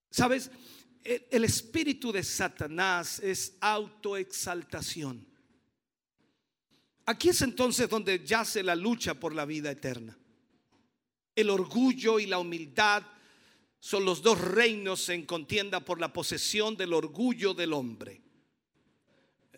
¿Sabes? 0.09 0.51
El 1.03 1.43
espíritu 1.43 2.11
de 2.11 2.23
Satanás 2.23 3.19
es 3.19 3.57
autoexaltación. 3.59 5.27
Aquí 7.05 7.29
es 7.29 7.41
entonces 7.41 7.89
donde 7.89 8.25
yace 8.25 8.63
la 8.63 8.75
lucha 8.75 9.13
por 9.15 9.35
la 9.35 9.43
vida 9.43 9.71
eterna. 9.71 10.17
El 11.35 11.49
orgullo 11.49 12.19
y 12.19 12.27
la 12.27 12.39
humildad 12.39 13.03
son 13.83 14.05
los 14.05 14.21
dos 14.21 14.39
reinos 14.39 15.09
en 15.09 15.25
contienda 15.25 15.81
por 15.81 15.99
la 15.99 16.13
posesión 16.13 16.77
del 16.77 16.93
orgullo 16.93 17.53
del 17.53 17.73
hombre. 17.73 18.21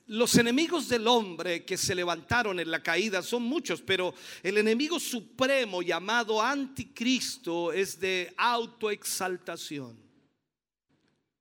Los 0.08 0.34
enemigos 0.34 0.90
del 0.90 1.08
hombre 1.08 1.64
que 1.64 1.78
se 1.78 1.94
levantaron 1.94 2.60
en 2.60 2.72
la 2.72 2.82
caída 2.82 3.22
son 3.22 3.44
muchos, 3.44 3.84
pero 3.84 4.16
el 4.42 4.58
enemigo 4.58 5.00
supremo 5.00 5.84
llamado 5.84 6.42
anticristo 6.42 7.72
es 7.72 8.00
de 8.00 8.34
autoexaltación. 8.36 9.96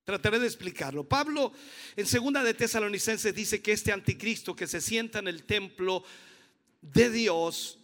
Trataré 0.05 0.39
de 0.39 0.47
explicarlo. 0.47 1.09
Pablo 1.09 1.55
en 1.97 2.05
segunda 2.05 2.43
de 2.43 2.53
Tesalonicenses 2.53 3.35
dice 3.35 3.63
que 3.63 3.73
este 3.73 3.93
anticristo 3.93 4.55
que 4.55 4.67
se 4.67 4.83
sienta 4.83 5.21
en 5.21 5.29
el 5.29 5.45
templo 5.45 6.05
de 6.83 7.09
Dios 7.09 7.79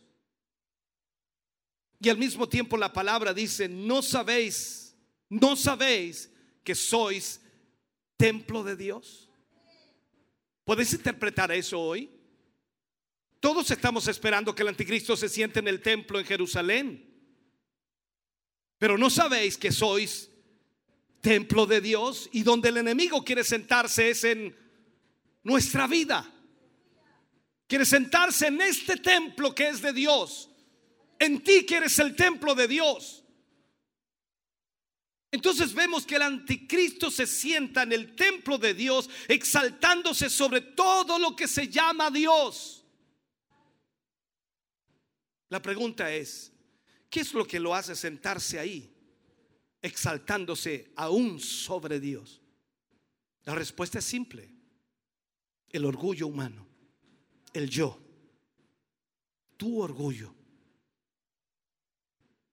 y 2.02 2.09
al 2.09 2.16
mismo 2.16 2.48
tiempo 2.48 2.78
la 2.78 2.93
palabra 2.93 3.35
dice, 3.35 3.68
no 3.68 4.01
sabéis, 4.01 4.89
no 5.31 5.57
sabéis 5.57 6.31
que 6.62 6.74
sois 6.74 7.40
templo 8.19 8.62
de 8.62 8.77
Dios. 8.77 9.31
¿Puedes 10.65 10.93
interpretar 10.93 11.51
eso 11.51 11.81
hoy? 11.81 12.11
Todos 13.40 13.70
estamos 13.70 14.07
esperando 14.09 14.55
que 14.55 14.62
el 14.62 14.69
anticristo 14.69 15.16
se 15.16 15.28
siente 15.28 15.61
en 15.61 15.69
el 15.69 15.81
templo 15.81 16.19
en 16.19 16.27
Jerusalén. 16.27 17.07
Pero 18.77 18.98
no 18.98 19.09
sabéis 19.09 19.57
que 19.57 19.73
sois 19.73 20.31
templo 21.23 21.65
de 21.65 21.81
Dios 21.81 22.28
y 22.32 22.43
donde 22.43 22.69
el 22.69 22.77
enemigo 22.77 23.24
quiere 23.24 23.44
sentarse 23.44 24.11
es 24.11 24.24
en 24.24 24.55
nuestra 25.43 25.86
vida. 25.86 26.31
Quiere 27.66 27.86
sentarse 27.86 28.48
en 28.48 28.61
este 28.61 28.97
templo 28.97 29.55
que 29.55 29.69
es 29.69 29.81
de 29.81 29.93
Dios 29.94 30.51
en 31.20 31.44
ti 31.44 31.65
que 31.66 31.77
eres 31.77 31.98
el 32.01 32.16
templo 32.16 32.55
de 32.55 32.66
Dios. 32.66 33.23
Entonces 35.32 35.73
vemos 35.73 36.05
que 36.05 36.16
el 36.16 36.23
anticristo 36.23 37.11
se 37.11 37.27
sienta 37.27 37.85
en 37.85 37.93
el 37.93 38.16
templo 38.16 38.59
de 38.59 38.74
Dios 38.74 39.09
exaltándose 39.28 40.28
sobre 40.28 40.61
todo 40.61 41.19
lo 41.19 41.36
que 41.36 41.47
se 41.47 41.69
llama 41.69 42.11
Dios. 42.11 42.85
La 45.48 45.62
pregunta 45.62 46.12
es, 46.12 46.52
¿qué 47.09 47.20
es 47.20 47.32
lo 47.32 47.44
que 47.44 47.61
lo 47.61 47.74
hace 47.74 47.94
sentarse 47.94 48.59
ahí, 48.59 48.93
exaltándose 49.82 50.93
aún 50.97 51.39
sobre 51.39 52.01
Dios? 52.01 52.40
La 53.44 53.55
respuesta 53.55 54.01
es 54.01 54.05
simple, 54.05 54.52
el 55.69 55.85
orgullo 55.85 56.27
humano, 56.27 56.66
el 57.52 57.70
yo, 57.70 58.01
tu 59.57 59.81
orgullo. 59.81 60.35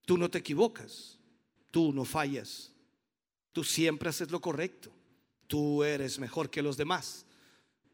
Tú 0.06 0.18
no 0.18 0.30
te 0.30 0.38
equivocas, 0.38 1.17
tú 1.78 1.94
no 1.94 2.06
fallas, 2.06 2.72
tú 3.52 3.64
siempre 3.64 4.10
haces 4.10 4.32
lo 4.32 4.42
correcto, 4.42 4.92
tú 5.46 5.84
eres 5.84 6.18
mejor 6.18 6.50
que 6.50 6.64
los 6.64 6.76
demás, 6.76 7.24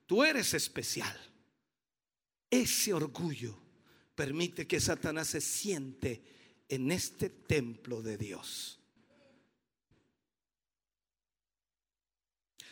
tú 0.06 0.24
eres 0.24 0.54
especial. 0.54 1.20
Ese 2.50 2.94
orgullo 2.94 3.60
permite 4.16 4.66
que 4.68 4.80
Satanás 4.80 5.28
se 5.28 5.42
siente 5.42 6.24
en 6.70 6.92
este 6.92 7.30
templo 7.30 8.02
de 8.02 8.18
Dios. 8.18 8.80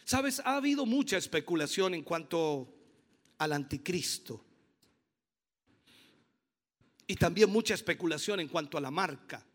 Sabes, 0.05 0.39
ha 0.45 0.55
habido 0.55 0.85
mucha 0.85 1.17
especulación 1.17 1.93
en 1.93 2.03
cuanto 2.03 2.73
al 3.37 3.51
anticristo 3.51 4.45
y 7.05 7.17
también 7.17 7.49
mucha 7.49 7.73
especulación 7.73 8.39
en 8.39 8.47
cuanto 8.47 8.77
a 8.77 8.81
la 8.81 8.91
marca. 8.91 9.45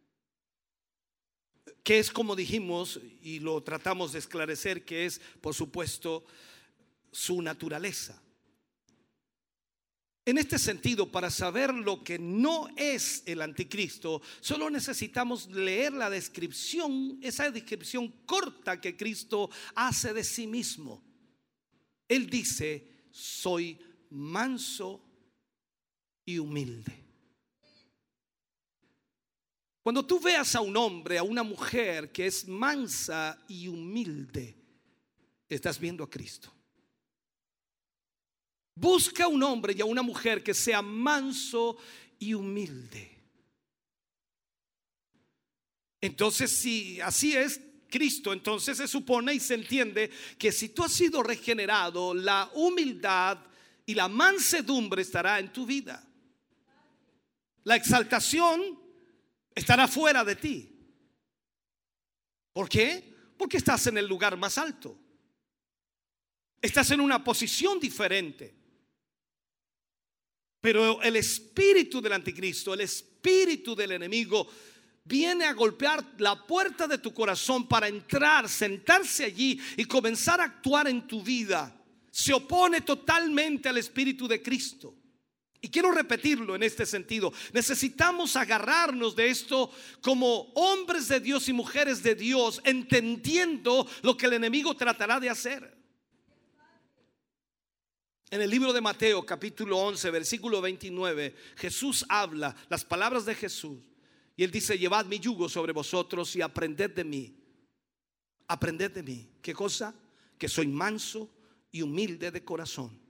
Que 1.87 2.01
es 2.01 2.11
como 2.11 2.35
dijimos 2.35 2.99
y 3.23 3.39
lo 3.39 3.63
tratamos 3.63 4.13
de 4.13 4.19
esclarecer, 4.19 4.85
que 4.85 5.07
es, 5.07 5.21
por 5.41 5.55
supuesto, 5.55 6.25
su 7.13 7.41
naturaleza. 7.41 8.21
En 10.25 10.37
este 10.37 10.59
sentido, 10.59 11.13
para 11.13 11.31
saber 11.31 11.73
lo 11.73 12.03
que 12.03 12.19
no 12.19 12.67
es 12.77 13.23
el 13.25 13.41
anticristo, 13.41 14.21
solo 14.41 14.69
necesitamos 14.69 15.49
leer 15.49 15.93
la 15.93 16.11
descripción, 16.11 17.21
esa 17.23 17.53
descripción 17.53 18.09
corta 18.27 18.81
que 18.81 18.97
Cristo 18.97 19.49
hace 19.77 20.13
de 20.13 20.25
sí 20.25 20.49
mismo. 20.49 21.05
Él 22.09 22.29
dice, 22.29 23.07
soy 23.13 23.79
manso 24.11 25.01
y 26.25 26.41
humilde. 26.41 27.06
Cuando 29.87 30.05
tú 30.05 30.19
veas 30.19 30.53
a 30.57 30.61
un 30.63 30.77
hombre, 30.77 31.17
a 31.17 31.23
una 31.23 31.45
mujer 31.45 32.11
que 32.11 32.27
es 32.27 32.49
mansa 32.49 33.39
y 33.47 33.69
humilde, 33.69 34.57
estás 35.49 35.79
viendo 35.79 36.03
a 36.03 36.11
Cristo. 36.11 36.53
Busca 38.75 39.29
un 39.29 39.41
hombre 39.45 39.75
y 39.79 39.81
a 39.81 39.85
una 39.85 40.03
mujer 40.03 40.43
que 40.43 40.55
sea 40.55 40.83
manso 40.83 41.77
y 42.19 42.35
humilde. 42.35 43.17
Entonces, 46.01 46.51
si 46.51 47.01
así 47.01 47.37
es 47.37 47.61
Cristo, 47.89 48.33
entonces 48.33 48.79
se 48.79 48.89
supone 48.89 49.35
y 49.35 49.39
se 49.39 49.55
entiende 49.55 50.11
que 50.37 50.51
si 50.51 50.71
tú 50.71 50.83
has 50.83 50.91
sido 50.91 51.23
regenerado, 51.23 52.13
la 52.13 52.51
humildad 52.55 53.39
y 53.87 53.95
la 53.95 54.09
mansedumbre 54.09 55.03
estará 55.03 55.39
en 55.39 55.53
tu 55.53 55.65
vida. 55.65 56.05
La 57.63 57.77
exaltación 57.77 58.85
estará 59.57 59.89
fuera 59.89 60.23
de 60.25 60.37
ti. 60.37 60.73
¿Por 62.53 62.69
qué? 62.69 63.13
Porque 63.37 63.57
estás 63.57 63.87
en 63.89 63.99
el 63.99 64.07
lugar 64.07 64.37
más 64.37 64.59
alto. 64.59 64.97
Estás 66.63 66.91
en 66.93 67.01
una 67.01 67.25
posición 67.25 67.81
diferente. 67.81 68.55
Pero 70.61 71.03
el 71.03 71.17
espíritu 71.17 72.01
del 72.01 72.13
anticristo, 72.13 72.75
el 72.75 72.83
espíritu 72.83 73.75
del 73.75 73.93
enemigo, 73.93 74.49
viene 75.05 75.45
a 75.45 75.53
golpear 75.53 76.15
la 76.19 76.47
puerta 76.47 76.87
de 76.89 76.99
tu 76.99 77.15
corazón 77.15 77.69
para 77.69 77.89
entrar, 77.89 78.49
sentarse 78.49 79.25
allí 79.25 79.61
y 79.77 79.85
comenzar 79.85 80.41
a 80.41 80.45
actuar 80.45 80.89
en 80.89 81.07
tu 81.07 81.23
vida. 81.23 81.73
Se 82.11 82.33
opone 82.33 82.81
totalmente 82.81 83.69
al 83.69 83.79
espíritu 83.79 84.27
de 84.27 84.43
Cristo. 84.43 84.95
Y 85.61 85.69
quiero 85.69 85.91
repetirlo 85.91 86.55
en 86.55 86.63
este 86.63 86.85
sentido. 86.85 87.33
Necesitamos 87.53 88.37
agarrarnos 88.37 89.17
de 89.17 89.29
esto 89.31 89.71
como 90.01 90.53
hombres 90.55 91.09
de 91.09 91.21
Dios 91.21 91.49
y 91.49 91.53
mujeres 91.53 92.03
de 92.03 92.15
Dios, 92.15 92.61
entendiendo 92.65 93.87
lo 94.03 94.17
que 94.17 94.27
el 94.27 94.35
enemigo 94.35 94.77
tratará 94.77 95.19
de 95.19 95.31
hacer. 95.31 95.77
En 98.31 98.43
el 98.43 98.51
libro 98.51 98.73
de 98.73 98.81
Mateo 98.81 99.25
capítulo 99.25 99.79
11 99.79 100.11
versículo 100.11 100.61
29 100.61 101.33
Jesús 101.57 102.05
habla 102.09 102.57
las 102.69 102.85
palabras 102.85 103.25
de 103.25 103.37
Jesús 103.37 103.79
y 104.37 104.43
él 104.43 104.51
dice, 104.51 104.77
llevad 104.77 105.07
mi 105.07 105.19
yugo 105.19 105.49
sobre 105.49 105.73
vosotros 105.73 106.35
y 106.37 106.43
aprended 106.43 106.91
de 106.91 107.05
mí. 107.05 107.35
Aprended 108.49 108.91
de 108.91 109.03
mí. 109.03 109.29
¿Qué 109.41 109.55
cosa? 109.55 109.95
Que 110.37 110.49
soy 110.49 110.67
manso 110.67 111.31
y 111.73 111.81
humilde 111.81 112.31
de 112.31 112.45
corazón 112.45 113.06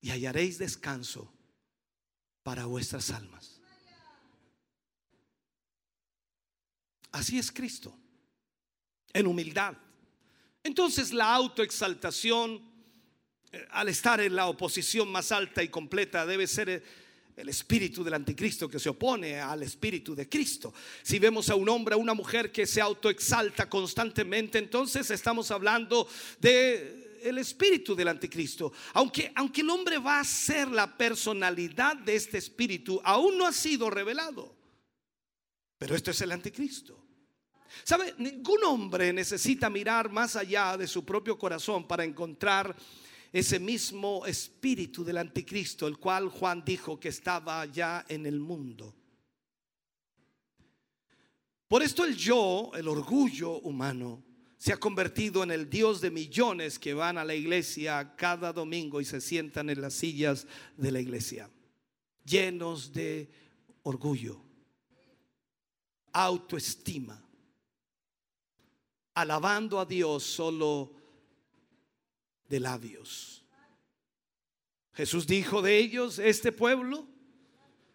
y 0.00 0.10
hallaréis 0.10 0.58
descanso 0.58 1.32
para 2.42 2.66
vuestras 2.66 3.10
almas. 3.10 3.60
Así 7.12 7.38
es 7.38 7.50
Cristo, 7.50 7.96
en 9.12 9.26
humildad. 9.26 9.76
Entonces 10.62 11.12
la 11.12 11.34
autoexaltación 11.34 12.70
eh, 13.52 13.66
al 13.70 13.88
estar 13.88 14.20
en 14.20 14.36
la 14.36 14.46
oposición 14.46 15.10
más 15.10 15.32
alta 15.32 15.60
y 15.62 15.68
completa, 15.68 16.24
debe 16.24 16.46
ser 16.46 16.68
eh, 16.68 16.82
el 17.36 17.48
espíritu 17.48 18.04
del 18.04 18.14
anticristo 18.14 18.68
que 18.68 18.78
se 18.78 18.88
opone 18.88 19.40
al 19.40 19.64
espíritu 19.64 20.14
de 20.14 20.28
Cristo. 20.28 20.72
Si 21.02 21.18
vemos 21.18 21.50
a 21.50 21.56
un 21.56 21.68
hombre, 21.68 21.94
a 21.94 21.98
una 21.98 22.14
mujer 22.14 22.52
que 22.52 22.64
se 22.64 22.80
autoexalta 22.80 23.68
constantemente, 23.68 24.58
entonces 24.58 25.10
estamos 25.10 25.50
hablando 25.50 26.08
de 26.38 27.09
el 27.22 27.38
espíritu 27.38 27.94
del 27.94 28.08
anticristo. 28.08 28.72
Aunque, 28.94 29.32
aunque 29.34 29.60
el 29.60 29.70
hombre 29.70 29.98
va 29.98 30.20
a 30.20 30.24
ser 30.24 30.68
la 30.68 30.96
personalidad 30.96 31.96
de 31.96 32.16
este 32.16 32.38
espíritu, 32.38 33.00
aún 33.04 33.38
no 33.38 33.46
ha 33.46 33.52
sido 33.52 33.90
revelado. 33.90 34.56
Pero 35.78 35.94
esto 35.94 36.10
es 36.10 36.20
el 36.20 36.32
anticristo. 36.32 37.06
¿Sabe? 37.84 38.14
Ningún 38.18 38.62
hombre 38.64 39.12
necesita 39.12 39.70
mirar 39.70 40.10
más 40.10 40.36
allá 40.36 40.76
de 40.76 40.86
su 40.86 41.04
propio 41.04 41.38
corazón 41.38 41.86
para 41.86 42.04
encontrar 42.04 42.76
ese 43.32 43.60
mismo 43.60 44.26
espíritu 44.26 45.04
del 45.04 45.18
anticristo, 45.18 45.86
el 45.86 45.98
cual 45.98 46.28
Juan 46.28 46.64
dijo 46.64 46.98
que 46.98 47.08
estaba 47.08 47.64
ya 47.66 48.04
en 48.08 48.26
el 48.26 48.40
mundo. 48.40 48.94
Por 51.68 51.82
esto 51.82 52.04
el 52.04 52.16
yo, 52.16 52.72
el 52.74 52.88
orgullo 52.88 53.52
humano, 53.60 54.24
se 54.60 54.74
ha 54.74 54.76
convertido 54.76 55.42
en 55.42 55.50
el 55.50 55.70
Dios 55.70 56.02
de 56.02 56.10
millones 56.10 56.78
que 56.78 56.92
van 56.92 57.16
a 57.16 57.24
la 57.24 57.34
iglesia 57.34 58.14
cada 58.14 58.52
domingo 58.52 59.00
y 59.00 59.06
se 59.06 59.22
sientan 59.22 59.70
en 59.70 59.80
las 59.80 59.94
sillas 59.94 60.46
de 60.76 60.92
la 60.92 61.00
iglesia, 61.00 61.48
llenos 62.26 62.92
de 62.92 63.30
orgullo, 63.84 64.38
autoestima, 66.12 67.24
alabando 69.14 69.80
a 69.80 69.86
Dios 69.86 70.24
solo 70.24 70.92
de 72.46 72.60
labios. 72.60 73.42
Jesús 74.92 75.26
dijo 75.26 75.62
de 75.62 75.78
ellos, 75.78 76.18
este 76.18 76.52
pueblo, 76.52 77.08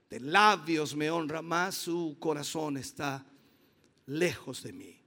de 0.10 0.20
labios 0.20 0.96
me 0.96 1.12
honra 1.12 1.44
más, 1.44 1.76
su 1.76 2.18
corazón 2.20 2.78
está 2.78 3.24
lejos 4.08 4.64
de 4.64 4.74
mí. 4.74 5.05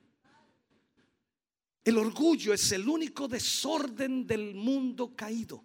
El 1.84 1.98
orgullo 1.98 2.52
es 2.52 2.72
el 2.72 2.88
único 2.88 3.28
desorden 3.28 4.26
del 4.26 4.54
mundo 4.54 5.14
caído 5.16 5.64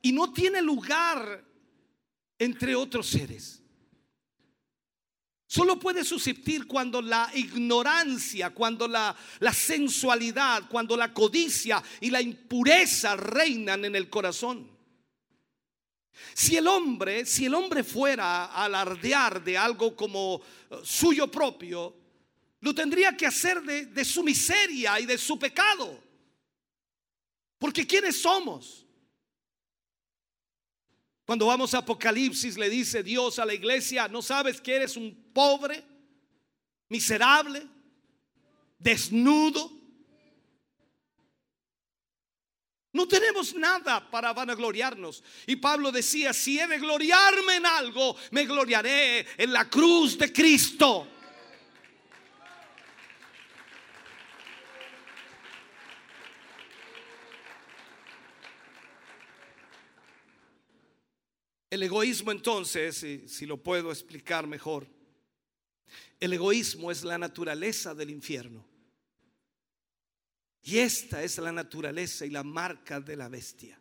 y 0.00 0.12
no 0.12 0.32
tiene 0.32 0.60
lugar 0.60 1.44
entre 2.38 2.74
otros 2.74 3.06
seres. 3.06 3.62
Solo 5.46 5.78
puede 5.78 6.02
subsistir 6.02 6.66
cuando 6.66 7.02
la 7.02 7.30
ignorancia, 7.34 8.50
cuando 8.50 8.88
la, 8.88 9.14
la, 9.40 9.52
sensualidad, 9.52 10.62
cuando 10.68 10.96
la 10.96 11.12
codicia 11.12 11.82
y 12.00 12.08
la 12.08 12.22
impureza 12.22 13.16
reinan 13.16 13.84
en 13.84 13.94
el 13.94 14.08
corazón. 14.08 14.72
Si 16.34 16.56
el 16.56 16.66
hombre, 16.66 17.26
si 17.26 17.44
el 17.44 17.54
hombre 17.54 17.84
fuera 17.84 18.46
a 18.46 18.64
alardear 18.64 19.44
de 19.44 19.58
algo 19.58 19.94
como 19.94 20.40
eh, 20.70 20.76
suyo 20.82 21.30
propio, 21.30 21.94
lo 22.62 22.72
tendría 22.74 23.16
que 23.16 23.26
hacer 23.26 23.60
de, 23.62 23.86
de 23.86 24.04
su 24.04 24.22
miseria 24.22 24.98
y 25.00 25.04
de 25.04 25.18
su 25.18 25.38
pecado. 25.38 26.00
Porque 27.58 27.86
¿quiénes 27.86 28.22
somos? 28.22 28.86
Cuando 31.26 31.46
vamos 31.46 31.74
a 31.74 31.78
Apocalipsis 31.78 32.56
le 32.56 32.70
dice 32.70 33.02
Dios 33.02 33.40
a 33.40 33.44
la 33.44 33.54
iglesia, 33.54 34.06
¿no 34.06 34.22
sabes 34.22 34.60
que 34.60 34.76
eres 34.76 34.96
un 34.96 35.32
pobre, 35.32 35.84
miserable, 36.88 37.66
desnudo? 38.78 39.72
No 42.92 43.08
tenemos 43.08 43.54
nada 43.54 44.08
para 44.08 44.32
vanagloriarnos. 44.32 45.24
Y 45.46 45.56
Pablo 45.56 45.90
decía, 45.90 46.32
si 46.32 46.60
he 46.60 46.66
de 46.68 46.78
gloriarme 46.78 47.56
en 47.56 47.66
algo, 47.66 48.14
me 48.30 48.44
gloriaré 48.44 49.26
en 49.36 49.52
la 49.52 49.68
cruz 49.68 50.16
de 50.16 50.32
Cristo. 50.32 51.08
El 61.72 61.82
egoísmo 61.82 62.32
entonces, 62.32 63.02
si, 63.26 63.46
lo 63.46 63.56
puedo 63.56 63.90
explicar 63.90 64.46
mejor, 64.46 64.86
el 66.20 66.34
egoísmo 66.34 66.90
es 66.90 67.02
la 67.02 67.16
naturaleza 67.16 67.94
del 67.94 68.10
infierno. 68.10 68.62
Y 70.64 70.76
esta 70.76 71.22
es 71.22 71.38
la 71.38 71.50
naturaleza 71.50 72.26
y 72.26 72.28
la 72.28 72.42
marca 72.42 73.00
de 73.00 73.16
la 73.16 73.30
bestia. 73.30 73.80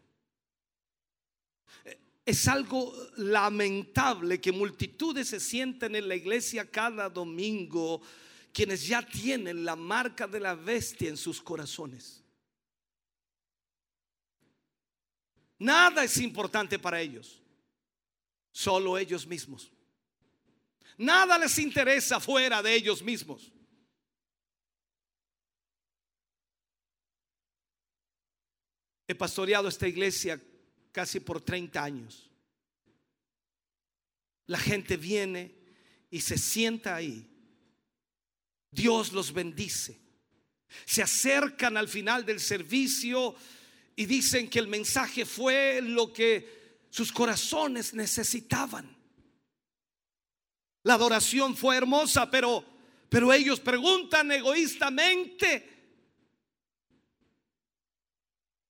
Es 2.25 2.47
algo 2.47 2.95
lamentable 3.17 4.39
que 4.39 4.53
multitudes 4.53 5.27
se 5.27 5.41
sienten 5.41 5.93
en 5.93 6.07
la 6.07 6.15
iglesia 6.15 6.71
cada 6.71 7.09
domingo, 7.09 8.01
quienes 8.53 8.87
ya 8.87 9.05
tienen 9.05 9.65
la 9.65 9.75
marca 9.75 10.27
de 10.27 10.39
la 10.39 10.55
bestia 10.55 11.09
en 11.09 11.17
sus 11.17 11.41
corazones. 11.41 12.23
Nada 15.59 16.05
es 16.05 16.15
importante 16.15 16.79
para 16.79 17.01
ellos. 17.01 17.40
Solo 18.51 18.97
ellos 18.97 19.25
mismos. 19.25 19.71
Nada 20.97 21.37
les 21.37 21.57
interesa 21.57 22.19
fuera 22.19 22.61
de 22.61 22.75
ellos 22.75 23.01
mismos. 23.01 23.51
He 29.07 29.15
pastoreado 29.15 29.67
esta 29.67 29.87
iglesia 29.87 30.39
casi 30.91 31.19
por 31.19 31.41
30 31.41 31.83
años. 31.83 32.29
La 34.47 34.57
gente 34.59 34.95
viene 34.97 35.55
y 36.09 36.21
se 36.21 36.37
sienta 36.37 36.95
ahí. 36.95 37.27
Dios 38.69 39.11
los 39.11 39.33
bendice. 39.33 39.99
Se 40.85 41.01
acercan 41.01 41.77
al 41.77 41.87
final 41.87 42.25
del 42.25 42.39
servicio 42.39 43.35
y 43.95 44.05
dicen 44.05 44.49
que 44.49 44.59
el 44.59 44.67
mensaje 44.67 45.25
fue 45.25 45.81
lo 45.81 46.13
que 46.13 46.60
sus 46.91 47.11
corazones 47.11 47.95
necesitaban. 47.95 48.95
La 50.83 50.93
adoración 50.93 51.57
fue 51.57 51.77
hermosa, 51.77 52.29
pero 52.29 52.63
pero 53.11 53.33
ellos 53.33 53.59
preguntan 53.59 54.31
egoístamente. 54.31 55.67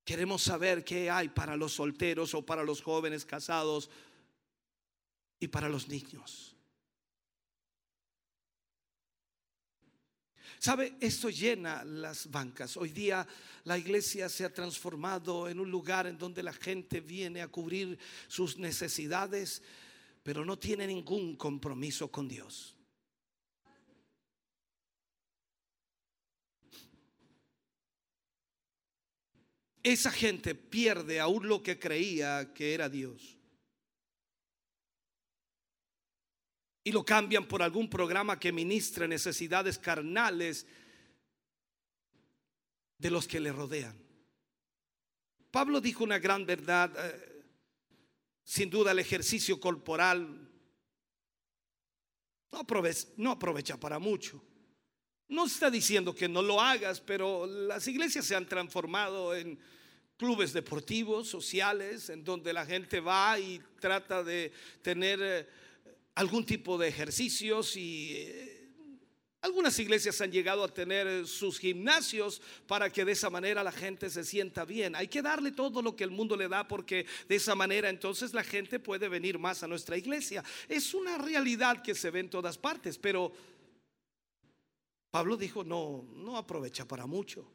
Queremos 0.03 0.41
saber 0.41 0.83
qué 0.83 1.11
hay 1.11 1.29
para 1.29 1.55
los 1.55 1.73
solteros 1.73 2.33
o 2.33 2.43
para 2.43 2.63
los 2.63 2.81
jóvenes 2.81 3.23
casados 3.23 3.91
y 5.39 5.47
para 5.47 5.69
los 5.69 5.87
niños. 5.87 6.50
¿Sabe? 10.61 10.93
Esto 10.99 11.31
llena 11.31 11.83
las 11.83 12.29
bancas. 12.29 12.77
Hoy 12.77 12.89
día 12.89 13.27
la 13.63 13.79
iglesia 13.79 14.29
se 14.29 14.45
ha 14.45 14.53
transformado 14.53 15.49
en 15.49 15.59
un 15.59 15.71
lugar 15.71 16.05
en 16.05 16.19
donde 16.19 16.43
la 16.43 16.53
gente 16.53 17.01
viene 17.01 17.41
a 17.41 17.47
cubrir 17.47 17.97
sus 18.27 18.59
necesidades, 18.59 19.63
pero 20.21 20.45
no 20.45 20.59
tiene 20.59 20.85
ningún 20.85 21.35
compromiso 21.35 22.11
con 22.11 22.27
Dios. 22.27 22.75
Esa 29.81 30.11
gente 30.11 30.53
pierde 30.53 31.19
aún 31.19 31.47
lo 31.47 31.63
que 31.63 31.79
creía 31.79 32.53
que 32.53 32.75
era 32.75 32.87
Dios. 32.87 33.40
Y 36.83 36.91
lo 36.91 37.05
cambian 37.05 37.47
por 37.47 37.61
algún 37.61 37.89
programa 37.89 38.39
que 38.39 38.51
ministre 38.51 39.07
necesidades 39.07 39.77
carnales 39.77 40.65
de 42.97 43.11
los 43.11 43.27
que 43.27 43.39
le 43.39 43.51
rodean. 43.51 43.97
Pablo 45.51 45.81
dijo 45.81 46.03
una 46.03 46.19
gran 46.19 46.45
verdad, 46.45 46.91
eh, 46.97 47.43
sin 48.43 48.69
duda 48.69 48.91
el 48.91 48.99
ejercicio 48.99 49.59
corporal 49.59 50.51
no 53.17 53.31
aprovecha, 53.31 53.77
para 53.77 53.97
mucho. 53.99 54.43
No 55.29 55.45
está 55.45 55.71
diciendo 55.71 56.13
que 56.13 56.27
no 56.27 56.41
lo 56.41 56.59
hagas, 56.59 56.99
pero 56.99 57.47
las 57.47 57.87
iglesias 57.87 58.25
se 58.25 58.35
han 58.35 58.47
transformado 58.47 59.33
en 59.33 59.57
clubes 60.17 60.51
deportivos, 60.51 61.29
sociales, 61.29 62.09
en 62.09 62.23
donde 62.23 62.51
la 62.51 62.65
gente 62.65 62.99
va 62.99 63.39
y 63.39 63.61
trata 63.79 64.23
de 64.23 64.51
tener 64.81 65.19
eh, 65.21 65.47
algún 66.15 66.45
tipo 66.45 66.77
de 66.77 66.87
ejercicios 66.87 67.75
y 67.75 68.13
eh, 68.15 68.61
algunas 69.41 69.79
iglesias 69.79 70.21
han 70.21 70.31
llegado 70.31 70.63
a 70.63 70.71
tener 70.71 71.25
sus 71.25 71.57
gimnasios 71.57 72.41
para 72.67 72.91
que 72.91 73.03
de 73.03 73.13
esa 73.13 73.29
manera 73.31 73.63
la 73.63 73.71
gente 73.71 74.09
se 74.09 74.23
sienta 74.23 74.65
bien. 74.65 74.95
Hay 74.95 75.07
que 75.07 75.23
darle 75.23 75.51
todo 75.51 75.81
lo 75.81 75.95
que 75.95 76.03
el 76.03 76.11
mundo 76.11 76.37
le 76.37 76.47
da 76.47 76.67
porque 76.67 77.07
de 77.27 77.35
esa 77.35 77.55
manera 77.55 77.89
entonces 77.89 78.35
la 78.35 78.43
gente 78.43 78.79
puede 78.79 79.09
venir 79.09 79.39
más 79.39 79.63
a 79.63 79.67
nuestra 79.67 79.97
iglesia. 79.97 80.43
Es 80.69 80.93
una 80.93 81.17
realidad 81.17 81.81
que 81.81 81.95
se 81.95 82.11
ve 82.11 82.19
en 82.19 82.29
todas 82.29 82.57
partes, 82.57 82.99
pero 82.99 83.33
Pablo 85.09 85.35
dijo, 85.35 85.63
no, 85.63 86.07
no 86.13 86.37
aprovecha 86.37 86.87
para 86.87 87.07
mucho. 87.07 87.51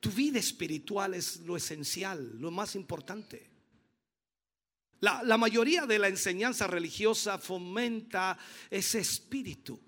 Tu 0.00 0.10
vida 0.10 0.40
espiritual 0.40 1.14
es 1.14 1.40
lo 1.40 1.56
esencial, 1.56 2.36
lo 2.40 2.50
más 2.50 2.74
importante. 2.74 3.57
La, 5.00 5.38
mayoría 5.38 5.86
de 5.86 5.98
la 5.98 6.08
enseñanza 6.08 6.66
religiosa 6.66 7.38
fomenta 7.38 8.36
ese 8.68 8.98
espíritu. 8.98 9.80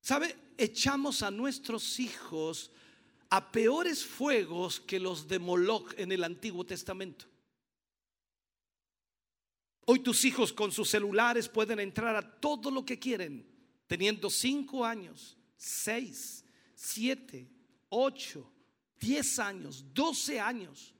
¿Sabe? 0.00 0.36
Echamos 0.56 1.22
a 1.22 1.30
nuestros 1.30 1.98
hijos 1.98 2.70
a 3.30 3.50
peores 3.50 4.04
fuegos 4.04 4.78
que 4.78 5.00
los 5.00 5.26
de 5.26 5.38
Moloch 5.38 5.92
en 5.98 6.12
el 6.12 6.22
Antiguo 6.22 6.64
Testamento. 6.64 7.24
Hoy 9.86 10.00
tus 10.00 10.24
hijos 10.24 10.52
con 10.52 10.70
sus 10.70 10.90
celulares 10.90 11.48
pueden 11.48 11.80
entrar 11.80 12.14
a 12.14 12.40
todo 12.40 12.70
lo 12.70 12.84
que 12.84 13.00
quieren, 13.00 13.44
teniendo 13.88 14.30
cinco 14.30 14.84
años, 14.84 15.36
seis, 15.56 16.44
siete, 16.74 17.50
ocho, 17.88 18.52
diez 19.00 19.40
años, 19.40 19.84
doce 19.92 20.38
años. 20.38 20.94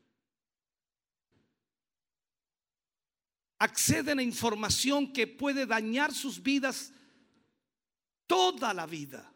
Acceden 3.62 4.18
a 4.18 4.22
información 4.24 5.12
que 5.12 5.28
puede 5.28 5.66
dañar 5.66 6.12
sus 6.12 6.42
vidas 6.42 6.92
toda 8.26 8.74
la 8.74 8.86
vida. 8.86 9.32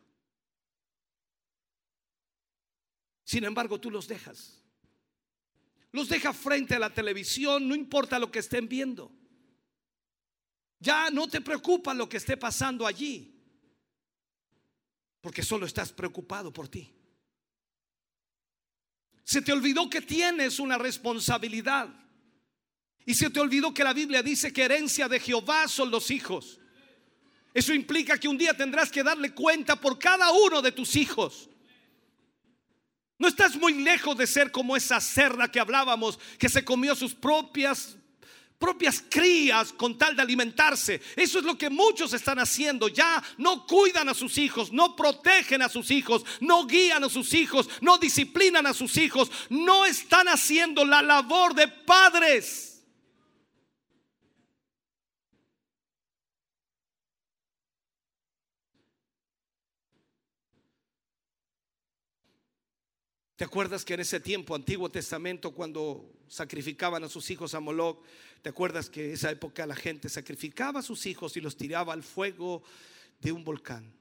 Sin 3.22 3.44
embargo, 3.44 3.80
tú 3.80 3.88
los 3.88 4.08
dejas. 4.08 4.60
Los 5.92 6.08
dejas 6.08 6.36
frente 6.36 6.74
a 6.74 6.80
la 6.80 6.92
televisión, 6.92 7.68
no 7.68 7.76
importa 7.76 8.18
lo 8.18 8.32
que 8.32 8.40
estén 8.40 8.68
viendo. 8.68 9.12
Ya 10.80 11.08
no 11.10 11.28
te 11.28 11.40
preocupa 11.40 11.94
lo 11.94 12.08
que 12.08 12.16
esté 12.16 12.36
pasando 12.36 12.84
allí, 12.84 13.32
porque 15.20 15.44
solo 15.44 15.66
estás 15.66 15.92
preocupado 15.92 16.52
por 16.52 16.68
ti. 16.68 16.92
Se 19.22 19.40
te 19.40 19.52
olvidó 19.52 19.88
que 19.88 20.02
tienes 20.02 20.58
una 20.58 20.78
responsabilidad. 20.78 22.05
Y 23.06 23.14
se 23.14 23.30
te 23.30 23.38
olvidó 23.38 23.72
que 23.72 23.84
la 23.84 23.92
Biblia 23.92 24.20
dice 24.20 24.52
que 24.52 24.64
herencia 24.64 25.08
de 25.08 25.20
Jehová 25.20 25.68
son 25.68 25.92
los 25.92 26.10
hijos. 26.10 26.58
Eso 27.54 27.72
implica 27.72 28.18
que 28.18 28.28
un 28.28 28.36
día 28.36 28.52
tendrás 28.52 28.90
que 28.90 29.04
darle 29.04 29.32
cuenta 29.32 29.80
por 29.80 29.96
cada 29.98 30.30
uno 30.32 30.60
de 30.60 30.72
tus 30.72 30.96
hijos. 30.96 31.48
No 33.16 33.28
estás 33.28 33.56
muy 33.56 33.74
lejos 33.74 34.18
de 34.18 34.26
ser 34.26 34.50
como 34.50 34.76
esa 34.76 35.00
cerda 35.00 35.50
que 35.50 35.60
hablábamos, 35.60 36.18
que 36.36 36.48
se 36.48 36.64
comió 36.64 36.94
sus 36.94 37.14
propias 37.14 37.96
propias 38.58 39.04
crías 39.08 39.72
con 39.72 39.98
tal 39.98 40.16
de 40.16 40.22
alimentarse. 40.22 41.00
Eso 41.14 41.38
es 41.38 41.44
lo 41.44 41.58
que 41.58 41.68
muchos 41.68 42.12
están 42.14 42.38
haciendo. 42.38 42.88
Ya 42.88 43.22
no 43.36 43.66
cuidan 43.66 44.08
a 44.08 44.14
sus 44.14 44.38
hijos, 44.38 44.72
no 44.72 44.96
protegen 44.96 45.62
a 45.62 45.68
sus 45.68 45.90
hijos, 45.90 46.24
no 46.40 46.66
guían 46.66 47.04
a 47.04 47.08
sus 47.08 47.34
hijos, 47.34 47.68
no 47.82 47.98
disciplinan 47.98 48.66
a 48.66 48.74
sus 48.74 48.96
hijos, 48.96 49.30
no 49.50 49.84
están 49.84 50.28
haciendo 50.28 50.84
la 50.84 51.02
labor 51.02 51.54
de 51.54 51.68
padres. 51.68 52.75
¿Te 63.36 63.44
acuerdas 63.44 63.84
que 63.84 63.92
en 63.92 64.00
ese 64.00 64.18
tiempo, 64.18 64.54
Antiguo 64.54 64.90
Testamento, 64.90 65.52
cuando 65.52 66.10
sacrificaban 66.26 67.04
a 67.04 67.08
sus 67.08 67.30
hijos 67.30 67.54
a 67.54 67.60
Moloch, 67.60 68.02
te 68.40 68.48
acuerdas 68.48 68.88
que 68.88 69.04
en 69.04 69.12
esa 69.12 69.30
época 69.30 69.66
la 69.66 69.76
gente 69.76 70.08
sacrificaba 70.08 70.80
a 70.80 70.82
sus 70.82 71.04
hijos 71.04 71.36
y 71.36 71.42
los 71.42 71.54
tiraba 71.54 71.92
al 71.92 72.02
fuego 72.02 72.62
de 73.20 73.32
un 73.32 73.44
volcán? 73.44 73.92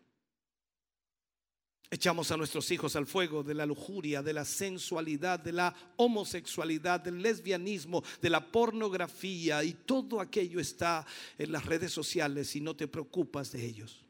Echamos 1.91 2.31
a 2.31 2.37
nuestros 2.37 2.71
hijos 2.71 2.95
al 2.95 3.05
fuego 3.05 3.43
de 3.43 3.53
la 3.53 3.65
lujuria, 3.65 4.23
de 4.23 4.31
la 4.31 4.45
sensualidad, 4.45 5.37
de 5.37 5.51
la 5.51 5.75
homosexualidad, 5.97 7.01
del 7.01 7.21
lesbianismo, 7.21 8.03
de 8.21 8.29
la 8.29 8.51
pornografía 8.51 9.63
y 9.65 9.73
todo 9.73 10.21
aquello 10.21 10.61
está 10.61 11.05
en 11.37 11.51
las 11.51 11.65
redes 11.65 11.91
sociales 11.91 12.55
y 12.55 12.61
no 12.61 12.73
te 12.73 12.87
preocupas 12.87 13.51
de 13.51 13.65
ellos. 13.65 14.04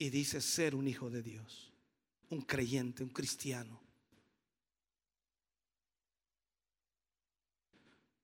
Y 0.00 0.08
dice 0.08 0.40
ser 0.40 0.74
un 0.74 0.88
hijo 0.88 1.10
de 1.10 1.22
Dios, 1.22 1.70
un 2.30 2.40
creyente, 2.40 3.02
un 3.02 3.10
cristiano. 3.10 3.78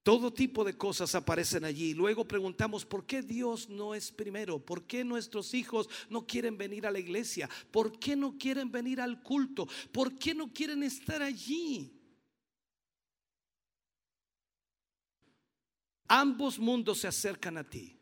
Todo 0.02 0.32
tipo 0.32 0.64
de 0.64 0.78
cosas 0.78 1.14
aparecen 1.14 1.66
allí. 1.66 1.92
Luego 1.92 2.26
preguntamos, 2.26 2.86
¿por 2.86 3.04
qué 3.04 3.20
Dios 3.20 3.68
no 3.68 3.94
es 3.94 4.10
primero? 4.10 4.58
¿Por 4.58 4.86
qué 4.86 5.04
nuestros 5.04 5.52
hijos 5.52 5.90
no 6.08 6.26
quieren 6.26 6.56
venir 6.56 6.86
a 6.86 6.90
la 6.90 6.98
iglesia? 6.98 7.50
¿Por 7.70 7.98
qué 7.98 8.16
no 8.16 8.38
quieren 8.38 8.72
venir 8.72 8.98
al 8.98 9.22
culto? 9.22 9.68
¿Por 9.92 10.18
qué 10.18 10.34
no 10.34 10.50
quieren 10.50 10.82
estar 10.82 11.20
allí? 11.20 11.92
Ambos 16.08 16.58
mundos 16.58 17.00
se 17.00 17.08
acercan 17.08 17.58
a 17.58 17.68
ti. 17.68 17.95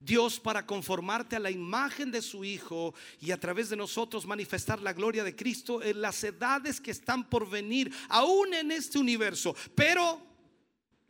Dios 0.00 0.40
para 0.40 0.64
conformarte 0.64 1.36
a 1.36 1.40
la 1.40 1.50
imagen 1.50 2.10
de 2.10 2.22
su 2.22 2.42
Hijo 2.42 2.94
y 3.20 3.32
a 3.32 3.38
través 3.38 3.68
de 3.68 3.76
nosotros 3.76 4.26
manifestar 4.26 4.80
la 4.80 4.94
gloria 4.94 5.22
de 5.22 5.36
Cristo 5.36 5.82
en 5.82 6.00
las 6.00 6.24
edades 6.24 6.80
que 6.80 6.90
están 6.90 7.28
por 7.28 7.48
venir, 7.48 7.92
aún 8.08 8.54
en 8.54 8.72
este 8.72 8.98
universo. 8.98 9.54
Pero 9.74 10.20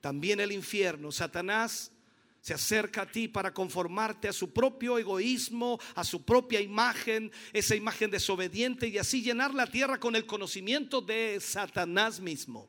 también 0.01 0.41
el 0.41 0.51
infierno, 0.51 1.13
Satanás 1.13 1.93
se 2.41 2.55
acerca 2.55 3.03
a 3.03 3.07
ti 3.07 3.29
para 3.29 3.55
conformarte 3.55 4.27
a 4.27 4.33
su 4.33 4.53
propio 4.53 4.99
egoísmo, 4.99 5.79
a 5.95 6.03
su 6.03 6.25
propia 6.25 6.61
imagen, 6.61 7.31
esa 7.53 7.77
imagen 7.77 8.11
desobediente 8.11 8.89
y 8.89 8.99
así 8.99 9.23
llenar 9.23 9.55
la 9.55 9.67
tierra 9.67 10.01
con 10.01 10.17
el 10.17 10.27
conocimiento 10.27 11.01
de 11.01 11.39
Satanás 11.41 12.19
mismo. 12.19 12.69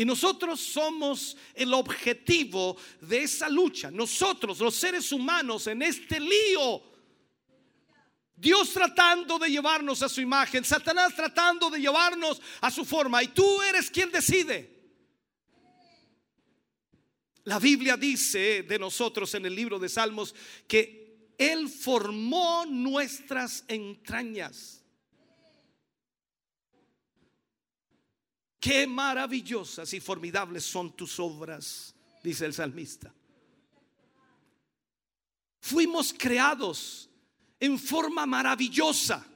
Y 0.00 0.04
nosotros 0.06 0.58
somos 0.58 1.36
el 1.52 1.74
objetivo 1.74 2.74
de 3.02 3.24
esa 3.24 3.50
lucha. 3.50 3.90
Nosotros, 3.90 4.58
los 4.58 4.74
seres 4.74 5.12
humanos, 5.12 5.66
en 5.66 5.82
este 5.82 6.18
lío. 6.18 6.82
Dios 8.34 8.72
tratando 8.72 9.38
de 9.38 9.50
llevarnos 9.50 10.02
a 10.02 10.08
su 10.08 10.22
imagen, 10.22 10.64
Satanás 10.64 11.14
tratando 11.14 11.68
de 11.68 11.80
llevarnos 11.80 12.40
a 12.62 12.70
su 12.70 12.86
forma. 12.86 13.22
Y 13.22 13.28
tú 13.28 13.60
eres 13.60 13.90
quien 13.90 14.10
decide. 14.10 14.74
La 17.44 17.58
Biblia 17.58 17.98
dice 17.98 18.62
de 18.62 18.78
nosotros 18.78 19.34
en 19.34 19.44
el 19.44 19.54
libro 19.54 19.78
de 19.78 19.90
Salmos 19.90 20.34
que 20.66 21.34
Él 21.36 21.68
formó 21.68 22.64
nuestras 22.64 23.66
entrañas. 23.68 24.79
Qué 28.60 28.86
maravillosas 28.86 29.92
y 29.94 30.00
formidables 30.00 30.64
son 30.64 30.94
tus 30.94 31.18
obras, 31.18 31.94
dice 32.22 32.44
el 32.44 32.54
salmista. 32.54 33.12
Fuimos 35.60 36.14
creados 36.16 37.08
en 37.58 37.78
forma 37.78 38.26
maravillosa. 38.26 39.26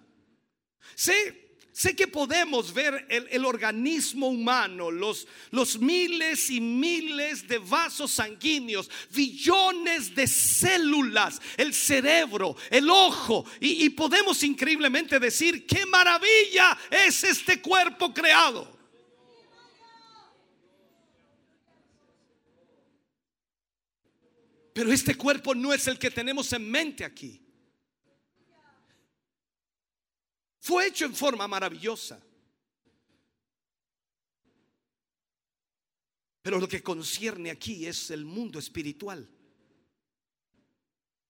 Sé 0.95 1.45
Sé 1.75 1.97
que 1.97 2.07
podemos 2.07 2.73
ver 2.73 3.05
el, 3.09 3.45
organismo 3.45 4.29
humano, 4.29 4.93
los, 4.93 5.27
miles 5.81 6.49
y 6.49 6.61
miles 6.61 7.49
de 7.49 7.59
vasos 7.59 8.13
sanguíneos, 8.13 8.89
billones 9.11 10.15
de 10.15 10.29
células, 10.29 11.43
el 11.57 11.75
cerebro, 11.75 12.55
el 12.71 12.89
ojo, 12.89 13.45
y, 13.59 13.87
y 13.87 13.91
podemos 13.91 14.41
increíblemente 14.45 15.19
decir, 15.19 15.67
qué 15.67 15.85
maravilla 15.85 16.79
es 16.93 17.25
este 17.25 17.61
cuerpo 17.61 18.15
creado. 18.15 18.74
Pero 24.75 24.93
este 24.93 25.15
cuerpo 25.15 25.55
no 25.55 25.73
es 25.73 25.87
el 25.87 25.99
que 26.01 26.11
tenemos 26.11 26.53
en 26.53 26.69
mente 26.69 27.05
aquí. 27.05 27.41
Fue 30.59 30.89
hecho 30.89 31.05
en 31.05 31.15
forma 31.15 31.47
maravillosa. 31.47 32.21
Pero 36.43 36.59
lo 36.59 36.67
que 36.67 36.83
concierne 36.83 37.53
aquí 37.53 37.87
es 37.87 38.11
el 38.11 38.25
mundo 38.25 38.59
espiritual. 38.59 39.31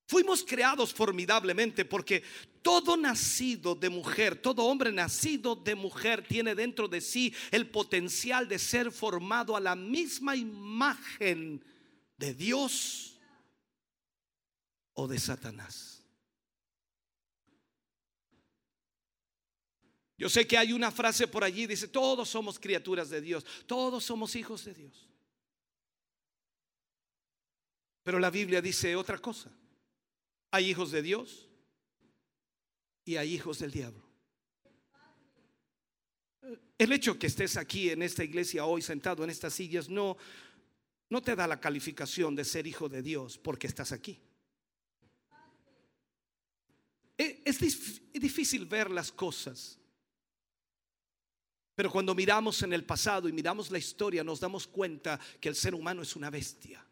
Fuimos 0.07 0.43
creados 0.43 0.95
formidablemente 0.95 1.85
porque 1.85 2.23
todo 2.63 2.97
nacido 2.97 3.75
de 3.75 3.91
mujer, 3.91 4.41
todo 4.41 4.65
hombre 4.65 4.91
nacido 4.91 5.55
de 5.55 5.75
mujer 5.75 6.27
tiene 6.27 6.55
dentro 6.55 6.89
de 6.89 7.03
sí 7.03 7.35
el 7.51 7.69
potencial 7.69 8.49
de 8.49 8.59
ser 8.59 8.91
formado 8.91 9.55
a 9.55 9.61
la 9.61 9.77
misma 9.77 10.35
imagen 10.35 11.63
de 12.17 12.33
Dios 12.33 13.14
o 14.95 15.07
de 15.07 15.19
Satanás. 15.19 16.03
Yo 20.17 20.29
sé 20.29 20.47
que 20.47 20.57
hay 20.57 20.73
una 20.73 20.91
frase 20.91 21.27
por 21.27 21.43
allí, 21.43 21.67
dice, 21.67 21.89
todos 21.89 22.29
somos 22.29 22.59
criaturas 22.59 23.11
de 23.11 23.21
Dios, 23.21 23.45
todos 23.67 24.05
somos 24.05 24.37
hijos 24.37 24.65
de 24.65 24.75
Dios. 24.75 25.09
Pero 28.05 28.19
la 28.19 28.31
Biblia 28.31 28.63
dice 28.63 28.95
otra 28.95 29.19
cosa. 29.19 29.51
Hay 30.51 30.71
hijos 30.71 30.93
de 30.93 31.03
Dios 31.03 31.49
y 33.05 33.17
hay 33.17 33.35
hijos 33.35 33.59
del 33.59 33.73
diablo. 33.73 34.05
El 36.79 36.93
hecho 36.93 37.19
que 37.19 37.27
estés 37.27 37.57
aquí 37.57 37.91
en 37.91 38.03
esta 38.03 38.23
iglesia 38.23 38.67
hoy 38.67 38.83
sentado 38.83 39.25
en 39.25 39.31
estas 39.31 39.55
sillas 39.55 39.89
no, 39.89 40.17
no 41.09 41.23
te 41.23 41.35
da 41.35 41.47
la 41.47 41.61
calificación 41.61 42.37
de 42.37 42.45
ser 42.45 42.67
hijo 42.67 42.89
de 42.89 43.03
Dios 43.03 43.39
porque 43.39 43.67
estás 43.67 43.91
aquí. 43.91 44.21
Es 47.17 47.59
difícil 48.13 48.67
ver 48.67 48.91
las 48.91 49.13
cosas 49.13 49.79
pero 51.75 51.91
cuando 51.91 52.15
miramos 52.15 52.63
en 52.63 52.73
el 52.73 52.85
pasado 52.85 53.29
y 53.29 53.33
miramos 53.33 53.71
la 53.71 53.79
historia, 53.79 54.23
nos 54.23 54.41
damos 54.41 54.67
cuenta 54.67 55.19
que 55.41 55.49
el 55.49 55.57
ser 55.57 55.75
humano 55.75 56.03
es 56.03 56.15
una 56.15 56.31
bestia. 56.31 56.85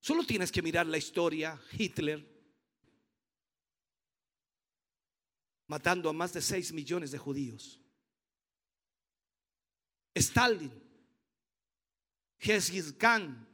Solo 0.00 0.24
tienes 0.24 0.52
que 0.52 0.62
mirar 0.62 0.86
la 0.86 0.98
historia, 0.98 1.60
Hitler, 1.72 2.24
matando 5.66 6.08
a 6.08 6.12
más 6.12 6.32
de 6.32 6.40
6 6.40 6.72
millones 6.72 7.10
de 7.10 7.18
judíos. 7.18 7.80
Stalin, 10.14 10.72
Genghis 12.38 12.92
Khan, 12.92 13.46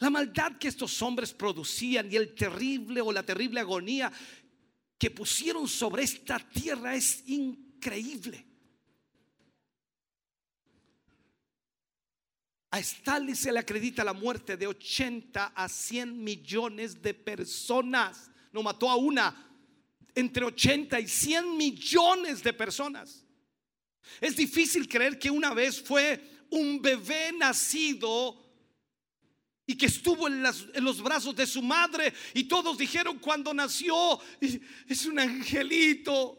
la 0.00 0.08
maldad 0.08 0.56
que 0.56 0.68
estos 0.68 1.00
hombres 1.02 1.34
producían 1.34 2.10
y 2.10 2.16
el 2.16 2.34
terrible 2.34 3.02
o 3.02 3.12
la 3.12 3.22
terrible 3.22 3.60
agonía 3.60 4.10
que 4.98 5.10
pusieron 5.10 5.68
sobre 5.68 6.02
esta 6.02 6.38
tierra 6.38 6.94
es 6.94 7.22
increíble. 7.26 8.46
A 12.70 12.78
Stalin 12.78 13.36
se 13.36 13.52
le 13.52 13.58
acredita 13.58 14.02
la 14.02 14.14
muerte 14.14 14.56
de 14.56 14.66
80 14.66 15.52
a 15.54 15.68
100 15.68 16.24
millones 16.24 17.02
de 17.02 17.12
personas. 17.12 18.30
No 18.52 18.62
mató 18.62 18.88
a 18.88 18.96
una, 18.96 19.54
entre 20.14 20.46
80 20.46 20.98
y 20.98 21.08
100 21.08 21.56
millones 21.58 22.42
de 22.42 22.54
personas. 22.54 23.26
Es 24.18 24.34
difícil 24.34 24.88
creer 24.88 25.18
que 25.18 25.30
una 25.30 25.52
vez 25.52 25.82
fue 25.82 26.46
un 26.50 26.80
bebé 26.80 27.32
nacido 27.36 28.49
y 29.70 29.76
que 29.76 29.86
estuvo 29.86 30.26
en, 30.26 30.42
los 30.42 31.00
brazos 31.00 31.36
de 31.36 31.46
su 31.46 31.62
madre 31.62 32.12
y 32.34 32.44
todos 32.44 32.76
dijeron 32.76 33.20
cuando 33.20 33.54
nació, 33.54 34.18
es 34.40 35.06
un 35.06 35.20
angelito. 35.20 36.36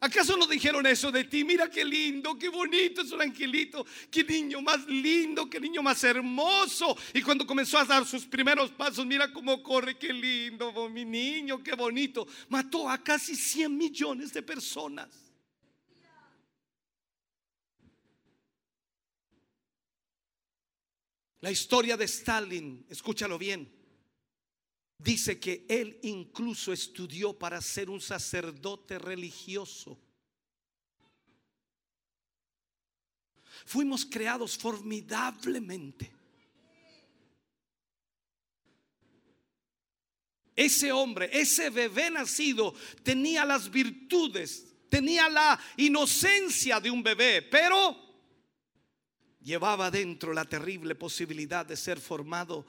¿Acaso 0.00 0.34
no 0.38 0.46
dijeron 0.46 0.86
eso 0.86 1.12
de 1.12 1.24
ti? 1.24 1.44
Mira 1.44 1.68
qué 1.68 1.84
lindo, 1.84 2.38
qué 2.38 2.48
bonito 2.48 3.02
es 3.02 3.12
un 3.12 3.20
angelito, 3.20 3.84
qué 4.10 4.24
niño 4.24 4.62
más 4.62 4.86
lindo, 4.86 5.50
qué 5.50 5.60
niño 5.60 5.82
más 5.82 6.02
hermoso. 6.02 6.96
Y 7.12 7.20
cuando 7.20 7.46
comenzó 7.46 7.78
a 7.78 7.84
dar 7.84 8.06
sus 8.06 8.24
primeros 8.24 8.70
pasos, 8.70 9.04
mira 9.04 9.30
cómo 9.30 9.62
corre, 9.62 9.98
qué 9.98 10.14
lindo, 10.14 10.88
mi 10.88 11.04
niño, 11.04 11.62
qué 11.62 11.74
bonito. 11.74 12.26
Mató 12.48 12.88
a 12.88 13.04
casi 13.04 13.36
100 13.36 13.76
millones 13.76 14.32
de 14.32 14.40
personas. 14.42 15.23
La 21.44 21.50
historia 21.50 21.94
de 21.94 22.06
Stalin, 22.06 22.86
escúchalo 22.88 23.36
bien, 23.36 23.70
dice 24.96 25.38
que 25.38 25.66
él 25.68 25.98
incluso 26.02 26.72
estudió 26.72 27.38
para 27.38 27.60
ser 27.60 27.90
un 27.90 28.00
sacerdote 28.00 28.98
religioso. 28.98 30.00
Fuimos 33.66 34.06
creados 34.06 34.56
formidablemente. 34.56 36.10
Ese 40.56 40.92
hombre, 40.92 41.28
ese 41.30 41.68
bebé 41.68 42.10
nacido, 42.10 42.74
tenía 43.02 43.44
las 43.44 43.70
virtudes, 43.70 44.74
tenía 44.88 45.28
la 45.28 45.60
inocencia 45.76 46.80
de 46.80 46.90
un 46.90 47.02
bebé, 47.02 47.42
pero 47.42 48.03
llevaba 49.44 49.90
dentro 49.90 50.32
la 50.32 50.46
terrible 50.46 50.94
posibilidad 50.94 51.64
de 51.64 51.76
ser 51.76 52.00
formado 52.00 52.66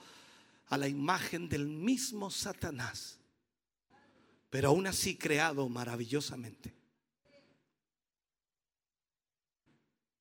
a 0.67 0.77
la 0.77 0.87
imagen 0.87 1.47
del 1.47 1.67
mismo 1.67 2.29
Satanás, 2.29 3.17
pero 4.49 4.69
aún 4.69 4.85
así 4.85 5.15
creado 5.15 5.67
maravillosamente. 5.69 6.73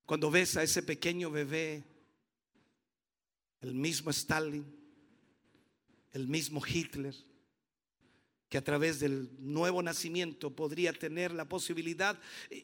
Cuando 0.05 0.31
ves 0.31 0.55
a 0.55 0.63
ese 0.63 0.81
pequeño 0.81 1.29
bebé, 1.29 1.83
el 3.61 3.73
mismo 3.73 4.11
Stalin, 4.11 4.65
el 6.11 6.27
mismo 6.27 6.61
Hitler, 6.65 7.15
que 8.55 8.59
a 8.59 8.63
través 8.63 9.01
del 9.01 9.29
nuevo 9.39 9.83
nacimiento 9.83 10.49
podría 10.49 10.93
tener 10.93 11.33
la 11.33 11.43
posibilidad 11.43 12.17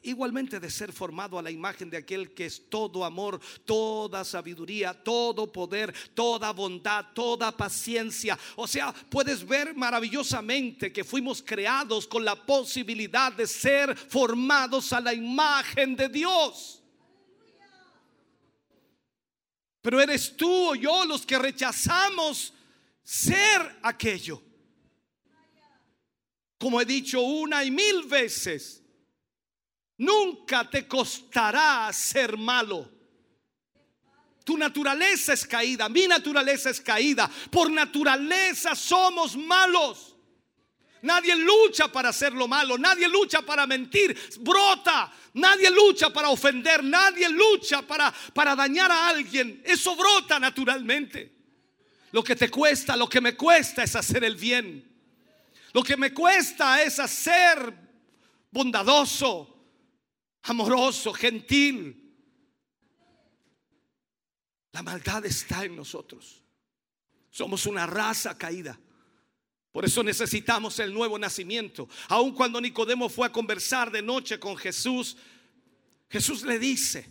igualmente 0.03 0.57
de 0.57 0.72
ser 0.72 0.93
formado 0.93 1.38
a 1.38 1.41
la 1.41 1.51
imagen 1.51 1.89
de 1.89 1.97
aquel 1.97 2.34
que 2.34 2.45
es 2.45 2.69
todo 2.69 3.03
amor, 3.03 3.41
toda 3.65 4.23
sabiduría, 4.23 4.93
todo 4.93 5.51
poder, 5.51 5.93
toda 6.13 6.53
bondad, 6.53 7.07
toda 7.13 7.51
paciencia. 7.51 8.39
O 8.55 8.69
sea, 8.69 8.93
puedes 8.93 9.45
ver 9.45 9.76
maravillosamente 9.76 10.93
que 10.93 11.03
fuimos 11.03 11.43
creados 11.45 12.07
con 12.07 12.23
la 12.23 12.38
posibilidad 12.38 13.34
de 13.34 13.45
ser 13.45 13.93
formados 13.93 14.93
a 14.93 15.01
la 15.01 15.13
imagen 15.13 15.97
de 15.97 16.07
Dios. 16.07 16.81
Pero 19.81 19.99
eres 19.99 20.38
tú 20.38 20.69
o 20.69 20.73
yo 20.76 21.03
los 21.03 21.26
que 21.26 21.38
rechazamos 21.38 22.53
ser 23.03 23.77
aquello. 23.84 24.41
Como 26.61 26.79
he 26.79 26.85
dicho 26.85 27.19
una 27.21 27.63
y 27.63 27.71
mil 27.71 28.03
veces, 28.03 28.83
nunca 29.97 30.69
te 30.69 30.88
costará 30.88 31.91
ser 31.91 32.38
malo. 32.38 32.88
Tu 34.43 34.55
naturaleza 34.55 35.33
es 35.33 35.43
caída, 35.47 35.89
mi 35.89 36.05
naturaleza 36.05 36.69
es 36.69 36.79
caída. 36.79 37.27
Por 37.49 37.71
naturaleza 37.71 38.75
somos 38.75 39.35
malos. 39.35 40.15
Nadie 41.01 41.35
lucha 41.35 41.91
para 41.91 42.09
hacer 42.09 42.31
lo 42.33 42.47
malo, 42.47 42.77
nadie 42.77 43.07
lucha 43.07 43.41
para 43.41 43.65
mentir, 43.65 44.15
brota. 44.41 45.11
Nadie 45.33 45.71
lucha 45.71 46.13
para 46.13 46.29
ofender, 46.29 46.83
nadie 46.83 47.27
lucha 47.27 47.81
para, 47.81 48.13
para 48.35 48.55
dañar 48.55 48.91
a 48.91 49.07
alguien. 49.07 49.63
Eso 49.65 49.95
brota 49.95 50.39
naturalmente. 50.39 51.31
Lo 52.11 52.23
que 52.23 52.35
te 52.35 52.51
cuesta, 52.51 52.95
lo 52.95 53.09
que 53.09 53.19
me 53.19 53.35
cuesta 53.35 53.81
es 53.81 53.95
hacer 53.95 54.23
el 54.23 54.35
bien. 54.35 54.90
Lo 55.73 55.84
que 55.84 55.98
me 55.98 56.14
cuesta 56.14 56.81
es 56.84 56.99
hacer 56.99 57.73
bondadoso, 58.52 59.48
amoroso, 60.43 61.14
gentil. 61.14 61.98
La 64.73 64.81
maldad 64.81 65.26
está 65.26 65.65
en 65.65 65.76
nosotros. 65.76 66.43
Somos 67.30 67.65
una 67.65 67.85
raza 67.85 68.38
caída. 68.38 68.80
Por 69.72 69.85
eso 69.85 70.03
necesitamos 70.03 70.80
el 70.80 70.93
nuevo 70.93 71.18
nacimiento. 71.18 71.88
Aun 72.10 72.34
cuando 72.34 72.60
Nicodemo 72.60 73.07
fue 73.07 73.27
a 73.27 73.31
conversar 73.31 73.89
de 73.89 74.02
noche 74.02 74.38
con 74.38 74.57
Jesús, 74.57 75.15
Jesús 76.10 76.43
le 76.43 76.60
dice, 76.60 77.10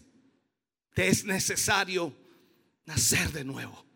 te 0.92 1.08
es 1.08 1.24
necesario 1.24 2.14
nacer 2.84 3.32
de 3.32 3.44
nuevo. 3.44 3.89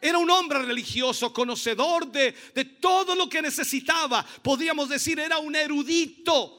Era 0.00 0.18
un 0.18 0.30
hombre 0.30 0.60
religioso, 0.60 1.32
conocedor 1.32 2.10
de, 2.10 2.34
de 2.54 2.64
todo 2.64 3.14
lo 3.14 3.28
que 3.28 3.42
necesitaba. 3.42 4.24
Podríamos 4.42 4.88
decir, 4.88 5.18
era 5.18 5.38
un 5.38 5.56
erudito. 5.56 6.54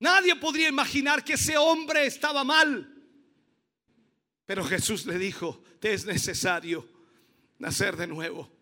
Nadie 0.00 0.36
podría 0.36 0.68
imaginar 0.68 1.24
que 1.24 1.34
ese 1.34 1.56
hombre 1.56 2.06
estaba 2.06 2.44
mal. 2.44 2.90
Pero 4.46 4.64
Jesús 4.64 5.06
le 5.06 5.18
dijo, 5.18 5.62
te 5.80 5.94
es 5.94 6.04
necesario 6.04 6.86
nacer 7.58 7.96
de 7.96 8.06
nuevo. 8.06 8.53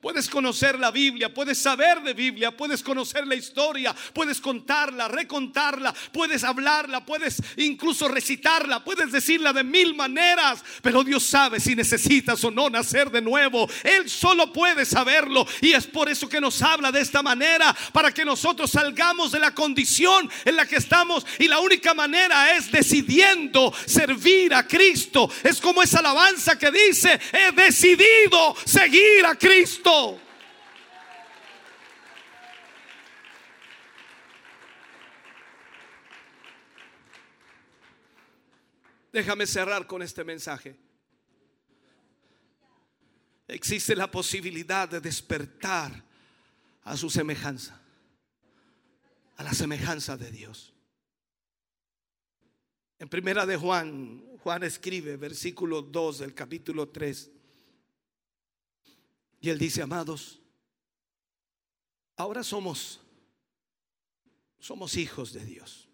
Puedes 0.00 0.30
conocer 0.30 0.78
la 0.78 0.90
Biblia, 0.90 1.34
puedes 1.34 1.58
saber 1.58 2.00
de 2.00 2.14
Biblia, 2.14 2.56
puedes 2.56 2.82
conocer 2.82 3.26
la 3.26 3.34
historia, 3.34 3.94
puedes 4.14 4.40
contarla, 4.40 5.08
recontarla, 5.08 5.94
puedes 6.10 6.42
hablarla, 6.42 7.04
puedes 7.04 7.36
incluso 7.58 8.08
recitarla, 8.08 8.82
puedes 8.82 9.12
decirla 9.12 9.52
de 9.52 9.62
mil 9.62 9.94
maneras, 9.94 10.64
pero 10.80 11.04
Dios 11.04 11.24
sabe 11.24 11.60
si 11.60 11.76
necesitas 11.76 12.42
o 12.44 12.50
no 12.50 12.70
nacer 12.70 13.10
de 13.10 13.20
nuevo. 13.20 13.68
Él 13.84 14.08
solo 14.08 14.50
puede 14.54 14.86
saberlo 14.86 15.46
y 15.60 15.72
es 15.72 15.86
por 15.86 16.08
eso 16.08 16.30
que 16.30 16.40
nos 16.40 16.62
habla 16.62 16.90
de 16.90 17.02
esta 17.02 17.22
manera, 17.22 17.76
para 17.92 18.10
que 18.10 18.24
nosotros 18.24 18.70
salgamos 18.70 19.32
de 19.32 19.38
la 19.38 19.54
condición 19.54 20.30
en 20.46 20.56
la 20.56 20.64
que 20.64 20.76
estamos 20.76 21.26
y 21.38 21.46
la 21.46 21.60
única 21.60 21.92
manera 21.92 22.56
es 22.56 22.72
decidiendo 22.72 23.70
servir 23.84 24.54
a 24.54 24.66
Cristo. 24.66 25.30
Es 25.44 25.60
como 25.60 25.82
esa 25.82 25.98
alabanza 25.98 26.58
que 26.58 26.70
dice, 26.70 27.20
he 27.34 27.52
decidido 27.52 28.56
seguir 28.64 29.26
a 29.26 29.34
Cristo. 29.34 29.89
Déjame 39.12 39.46
cerrar 39.46 39.86
con 39.86 40.02
este 40.02 40.22
mensaje. 40.24 40.76
Existe 43.48 43.96
la 43.96 44.08
posibilidad 44.08 44.88
de 44.88 45.00
despertar 45.00 46.04
a 46.84 46.96
su 46.96 47.10
semejanza, 47.10 47.80
a 49.36 49.42
la 49.42 49.52
semejanza 49.52 50.16
de 50.16 50.30
Dios. 50.30 50.72
En 53.00 53.08
primera 53.08 53.44
de 53.44 53.56
Juan, 53.56 54.24
Juan 54.44 54.62
escribe, 54.62 55.16
versículo 55.16 55.82
2 55.82 56.20
del 56.20 56.34
capítulo 56.34 56.88
3. 56.88 57.39
Y 59.40 59.48
él 59.48 59.58
dice, 59.58 59.82
amados, 59.82 60.40
ahora 62.16 62.44
somos, 62.44 63.00
somos 64.58 64.96
hijos 64.96 65.32
de 65.32 65.44
Dios. 65.44 65.88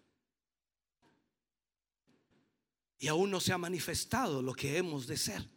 Y 2.99 3.07
aún 3.07 3.31
no 3.31 3.39
se 3.39 3.53
ha 3.53 3.57
manifestado 3.57 4.41
lo 4.41 4.53
que 4.53 4.77
hemos 4.77 5.07
de 5.07 5.17
ser. 5.17 5.47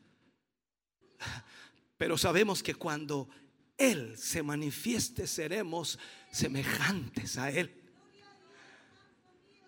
Pero 1.97 2.17
sabemos 2.17 2.63
que 2.63 2.75
cuando 2.75 3.29
Él 3.77 4.17
se 4.17 4.43
manifieste 4.43 5.27
seremos 5.27 5.99
semejantes 6.31 7.37
a 7.39 7.51
Él. 7.51 7.75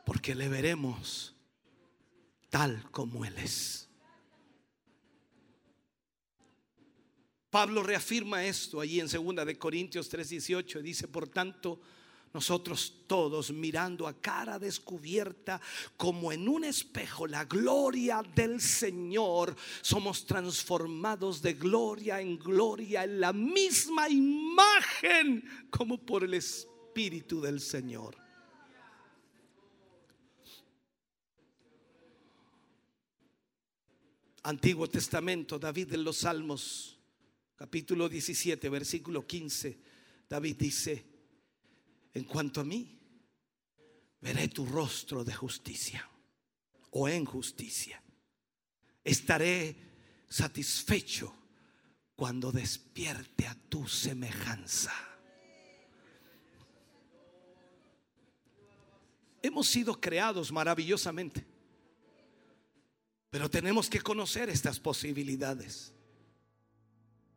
Porque 0.04 0.34
le 0.34 0.48
veremos 0.48 1.34
tal 2.50 2.90
como 2.90 3.24
Él 3.24 3.36
es. 3.38 3.88
Pablo 7.52 7.82
reafirma 7.82 8.46
esto 8.46 8.80
allí 8.80 8.98
en 8.98 9.08
2 9.08 9.44
de 9.44 9.58
Corintios 9.58 10.08
3:18 10.08 10.80
dice, 10.80 11.06
"Por 11.06 11.28
tanto, 11.28 11.82
nosotros 12.32 13.04
todos 13.06 13.52
mirando 13.52 14.06
a 14.06 14.14
cara 14.14 14.58
descubierta 14.58 15.60
como 15.98 16.32
en 16.32 16.48
un 16.48 16.64
espejo 16.64 17.26
la 17.26 17.44
gloria 17.44 18.22
del 18.34 18.58
Señor, 18.58 19.54
somos 19.82 20.24
transformados 20.24 21.42
de 21.42 21.52
gloria 21.52 22.22
en 22.22 22.38
gloria 22.38 23.04
en 23.04 23.20
la 23.20 23.34
misma 23.34 24.08
imagen 24.08 25.44
como 25.68 25.98
por 25.98 26.24
el 26.24 26.32
Espíritu 26.32 27.42
del 27.42 27.60
Señor. 27.60 28.16
Antiguo 34.42 34.88
Testamento, 34.88 35.58
David 35.58 35.92
en 35.92 36.02
los 36.02 36.16
Salmos 36.16 36.98
capítulo 37.62 38.08
17, 38.08 38.68
versículo 38.68 39.24
15, 39.24 39.78
David 40.28 40.56
dice, 40.56 41.04
en 42.12 42.24
cuanto 42.24 42.60
a 42.60 42.64
mí, 42.64 42.98
veré 44.20 44.48
tu 44.48 44.66
rostro 44.66 45.22
de 45.22 45.32
justicia 45.32 46.10
o 46.90 47.08
en 47.08 47.24
justicia. 47.24 48.02
Estaré 49.04 49.76
satisfecho 50.28 51.32
cuando 52.16 52.50
despierte 52.50 53.46
a 53.46 53.54
tu 53.68 53.86
semejanza. 53.86 54.92
Hemos 59.40 59.68
sido 59.68 60.00
creados 60.00 60.50
maravillosamente, 60.50 61.46
pero 63.30 63.48
tenemos 63.48 63.88
que 63.88 64.00
conocer 64.00 64.50
estas 64.50 64.80
posibilidades. 64.80 65.91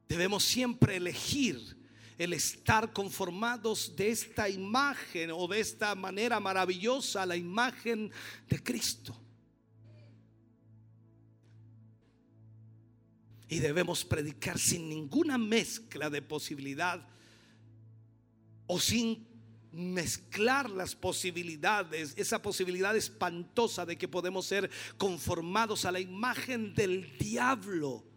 Debemos 0.07 0.43
siempre 0.43 0.97
elegir 0.97 1.75
el 2.17 2.33
estar 2.33 2.93
conformados 2.93 3.95
de 3.95 4.09
esta 4.09 4.47
imagen 4.47 5.31
o 5.31 5.47
de 5.47 5.59
esta 5.59 5.95
manera 5.95 6.39
maravillosa 6.39 7.25
la 7.25 7.35
imagen 7.35 8.11
de 8.47 8.63
Cristo. 8.63 9.19
Y 13.47 13.59
debemos 13.59 14.03
predicar 14.05 14.57
sin 14.57 14.89
ninguna 14.89 15.37
mezcla 15.37 16.09
de 16.09 16.21
posibilidad 16.21 17.05
o 18.67 18.79
sin 18.79 19.27
mezclar 19.71 20.69
las 20.69 20.95
posibilidades, 20.95 22.13
esa 22.15 22.41
posibilidad 22.41 22.95
espantosa 22.95 23.85
de 23.85 23.97
que 23.97 24.07
podemos 24.07 24.45
ser 24.45 24.69
conformados 24.97 25.83
a 25.85 25.91
la 25.91 25.99
imagen 25.99 26.73
del 26.73 27.17
diablo 27.17 28.14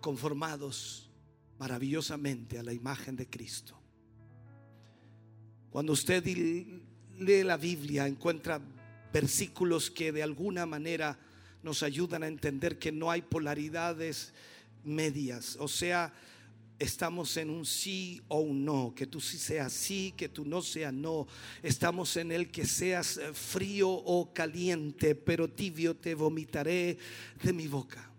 conformados 0.00 1.10
maravillosamente 1.58 2.58
a 2.58 2.62
la 2.62 2.72
imagen 2.72 3.16
de 3.16 3.28
Cristo. 3.28 3.78
Cuando 5.70 5.92
usted 5.92 6.24
lee 6.24 7.44
la 7.44 7.56
Biblia, 7.56 8.06
encuentra 8.06 8.60
versículos 9.12 9.90
que 9.90 10.12
de 10.12 10.22
alguna 10.22 10.66
manera 10.66 11.18
nos 11.62 11.82
ayudan 11.82 12.22
a 12.22 12.28
entender 12.28 12.78
que 12.78 12.92
no 12.92 13.10
hay 13.10 13.22
polaridades 13.22 14.32
medias, 14.84 15.56
o 15.58 15.68
sea, 15.68 16.12
estamos 16.78 17.36
en 17.36 17.50
un 17.50 17.64
sí 17.64 18.20
o 18.28 18.40
un 18.40 18.64
no, 18.64 18.94
que 18.94 19.06
tú 19.06 19.20
sí 19.20 19.38
seas 19.38 19.72
sí, 19.72 20.12
que 20.16 20.28
tú 20.28 20.44
no 20.44 20.62
seas 20.62 20.92
no. 20.92 21.26
Estamos 21.62 22.16
en 22.16 22.32
el 22.32 22.50
que 22.50 22.66
seas 22.66 23.20
frío 23.32 23.88
o 23.88 24.32
caliente, 24.32 25.14
pero 25.14 25.48
tibio 25.48 25.96
te 25.96 26.14
vomitaré 26.14 26.98
de 27.42 27.52
mi 27.52 27.66
boca. 27.66 28.10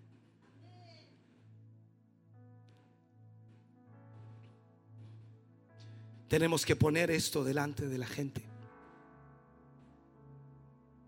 Tenemos 6.28 6.66
que 6.66 6.76
poner 6.76 7.10
esto 7.10 7.44
delante 7.44 7.88
de 7.88 7.98
la 7.98 8.08
gente. 8.08 8.44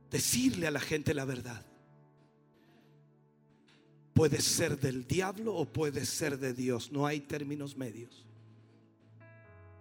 Decirle 0.09 0.67
a 0.67 0.71
la 0.71 0.79
gente 0.79 1.13
la 1.13 1.25
verdad. 1.25 1.65
Puede 4.13 4.41
ser 4.41 4.79
del 4.79 5.07
diablo 5.07 5.55
o 5.55 5.65
puede 5.65 6.05
ser 6.05 6.39
de 6.39 6.53
Dios. 6.53 6.91
No 6.91 7.05
hay 7.05 7.19
términos 7.21 7.77
medios. 7.77 8.25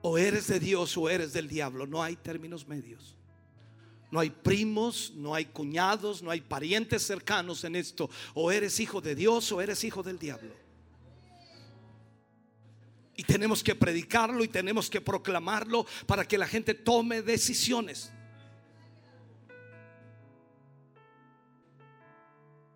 O 0.02 0.18
eres 0.18 0.48
de 0.48 0.60
Dios 0.60 0.96
o 0.96 1.08
eres 1.08 1.32
del 1.32 1.48
diablo. 1.48 1.86
No 1.86 2.02
hay 2.02 2.16
términos 2.16 2.66
medios. 2.66 3.16
No 4.10 4.20
hay 4.20 4.30
primos, 4.30 5.12
no 5.16 5.34
hay 5.34 5.44
cuñados, 5.44 6.22
no 6.22 6.30
hay 6.30 6.40
parientes 6.40 7.02
cercanos 7.02 7.64
en 7.64 7.76
esto. 7.76 8.08
O 8.34 8.50
eres 8.50 8.80
hijo 8.80 9.00
de 9.00 9.14
Dios 9.14 9.50
o 9.52 9.60
eres 9.60 9.84
hijo 9.84 10.02
del 10.02 10.18
diablo. 10.18 10.67
Y 13.18 13.24
tenemos 13.24 13.64
que 13.64 13.74
predicarlo 13.74 14.44
y 14.44 14.48
tenemos 14.48 14.88
que 14.88 15.00
proclamarlo 15.00 15.84
para 16.06 16.24
que 16.24 16.38
la 16.38 16.46
gente 16.46 16.72
tome 16.72 17.20
decisiones. 17.20 18.12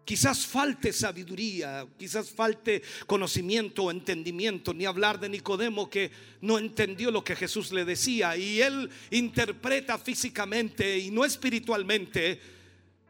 Quizás 0.05 0.45
falte 0.45 0.93
sabiduría, 0.93 1.87
quizás 1.97 2.29
falte 2.31 2.83
conocimiento 3.07 3.85
o 3.85 3.91
entendimiento, 3.93 4.75
ni 4.75 4.85
hablar 4.85 5.21
de 5.21 5.29
Nicodemo 5.29 5.89
que 5.89 6.11
no 6.41 6.59
entendió 6.59 7.13
lo 7.13 7.23
que 7.23 7.37
Jesús 7.37 7.71
le 7.71 7.85
decía 7.85 8.37
y 8.37 8.61
él 8.61 8.91
interpreta 9.13 9.97
físicamente 9.97 10.99
y 10.99 11.13
no 11.13 11.25
espiritualmente 11.25 12.41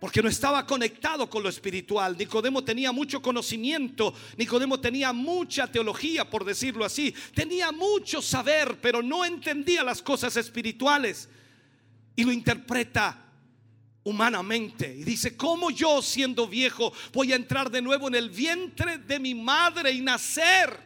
porque 0.03 0.21
no 0.21 0.29
estaba 0.29 0.67
conectado 0.67 1.31
con 1.31 1.45
lo 1.45 1.49
espiritual. 1.49 2.19
Nicodemo 2.19 2.65
tenía 2.65 2.91
mucho 2.91 3.23
conocimiento, 3.23 4.13
Nicodemo 4.37 4.81
tenía 4.81 5.13
mucha 5.13 5.69
teología, 5.69 6.29
por 6.29 6.45
decirlo 6.45 6.85
así, 6.85 7.15
tenía 7.33 7.71
mucho 7.71 8.21
saber, 8.21 8.81
pero 8.81 9.01
no 9.01 9.25
entendía 9.25 9.85
las 9.85 10.03
cosas 10.03 10.37
espirituales 10.37 11.29
y 12.17 12.25
lo 12.25 12.33
interpreta 12.33 13.17
humanamente. 14.03 14.93
Y 14.93 15.05
dice, 15.05 15.37
¿cómo 15.37 15.71
yo 15.71 16.03
siendo 16.03 16.49
viejo 16.49 16.93
voy 17.13 17.33
a 17.33 17.37
entrar 17.37 17.71
de 17.71 17.81
nuevo 17.81 18.09
en 18.09 18.17
el 18.17 18.29
vientre 18.29 18.99
de 18.99 19.21
mi 19.21 19.37
madre 19.37 19.93
y 19.93 20.01
nacer? 20.01 20.81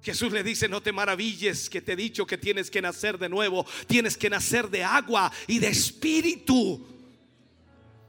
Jesús 0.00 0.32
le 0.32 0.42
dice, 0.42 0.66
no 0.66 0.80
te 0.80 0.92
maravilles 0.92 1.68
que 1.68 1.82
te 1.82 1.92
he 1.92 1.96
dicho 1.96 2.26
que 2.26 2.38
tienes 2.38 2.70
que 2.70 2.80
nacer 2.80 3.18
de 3.18 3.28
nuevo, 3.28 3.66
tienes 3.86 4.16
que 4.16 4.30
nacer 4.30 4.70
de 4.70 4.82
agua 4.82 5.30
y 5.46 5.58
de 5.58 5.68
espíritu. 5.68 6.93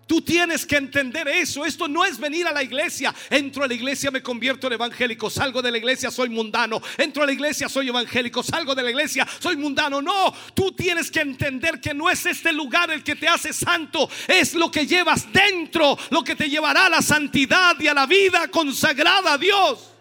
Tú 0.07 0.21
tienes 0.21 0.65
que 0.65 0.77
entender 0.77 1.27
eso. 1.27 1.65
Esto 1.65 1.87
no 1.87 2.05
es 2.05 2.19
venir 2.19 2.45
a 2.45 2.51
la 2.51 2.61
iglesia. 2.61 3.13
Entro 3.29 3.63
a 3.63 3.67
la 3.67 3.73
iglesia, 3.73 4.11
me 4.11 4.21
convierto 4.21 4.67
en 4.67 4.73
evangélico. 4.73 5.29
Salgo 5.29 5.61
de 5.61 5.71
la 5.71 5.77
iglesia, 5.77 6.11
soy 6.11 6.29
mundano. 6.29 6.81
Entro 6.97 7.23
a 7.23 7.25
la 7.25 7.31
iglesia, 7.31 7.67
soy 7.67 7.89
evangélico. 7.89 8.43
Salgo 8.43 8.75
de 8.75 8.83
la 8.83 8.91
iglesia, 8.91 9.27
soy 9.39 9.57
mundano. 9.57 10.01
No, 10.01 10.33
tú 10.53 10.71
tienes 10.73 11.09
que 11.09 11.21
entender 11.21 11.81
que 11.81 11.93
no 11.93 12.09
es 12.09 12.25
este 12.25 12.53
lugar 12.53 12.91
el 12.91 13.03
que 13.03 13.15
te 13.15 13.27
hace 13.27 13.51
santo. 13.51 14.07
Es 14.27 14.53
lo 14.53 14.69
que 14.69 14.85
llevas 14.85 15.31
dentro, 15.33 15.97
lo 16.11 16.23
que 16.23 16.35
te 16.35 16.49
llevará 16.49 16.85
a 16.85 16.89
la 16.89 17.01
santidad 17.01 17.79
y 17.79 17.87
a 17.87 17.93
la 17.93 18.05
vida 18.05 18.47
consagrada 18.49 19.33
a 19.33 19.37
Dios. 19.37 19.94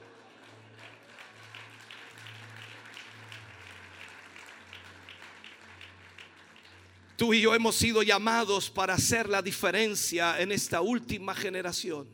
Tú 7.17 7.33
y 7.33 7.41
yo 7.41 7.55
hemos 7.55 7.77
sido 7.77 8.03
llamados 8.03 8.71
para 8.71 8.95
hacer 8.95 9.29
la 9.29 9.41
diferencia 9.41 10.41
en 10.41 10.51
esta 10.51 10.81
última 10.81 11.35
generación. 11.35 12.09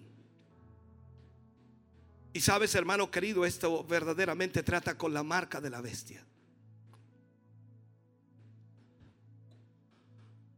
Y 2.33 2.41
sabes, 2.41 2.75
hermano 2.75 3.11
querido, 3.11 3.45
esto 3.45 3.83
verdaderamente 3.85 4.63
trata 4.63 4.97
con 4.97 5.15
la 5.15 5.23
marca 5.23 5.61
de 5.61 5.71
la 5.71 5.81
bestia. 5.81 6.25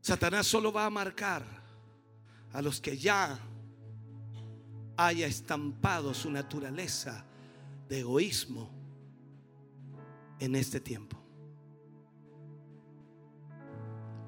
Satanás 0.01 0.49
solo 0.49 0.73
va 0.73 0.87
a 0.87 0.91
marcar 0.91 1.45
a 2.53 2.61
los 2.61 2.81
que 2.81 2.99
ya 2.99 3.39
haya 4.97 5.27
estampado 5.27 6.13
su 6.13 6.31
naturaleza 6.31 7.25
de 7.89 8.01
egoísmo 8.01 8.69
en 10.41 10.57
este 10.57 10.81
tiempo. 10.81 11.22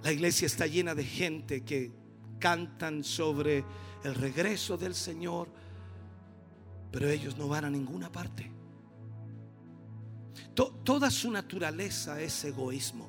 La 0.05 0.13
iglesia 0.13 0.45
está 0.45 0.67
llena 0.67 0.95
de 0.95 1.03
gente 1.03 1.65
que 1.65 1.91
cantan 2.39 3.03
sobre 3.03 3.65
el 4.05 4.15
regreso 4.15 4.77
del 4.77 4.95
Señor, 4.95 5.49
pero 6.93 7.09
ellos 7.09 7.39
no 7.39 7.49
van 7.49 7.65
a 7.65 7.71
ninguna 7.71 8.13
parte. 8.13 8.53
toda 10.85 11.11
su 11.11 11.31
naturaleza 11.31 12.21
es 12.21 12.45
egoísmo. 12.45 13.09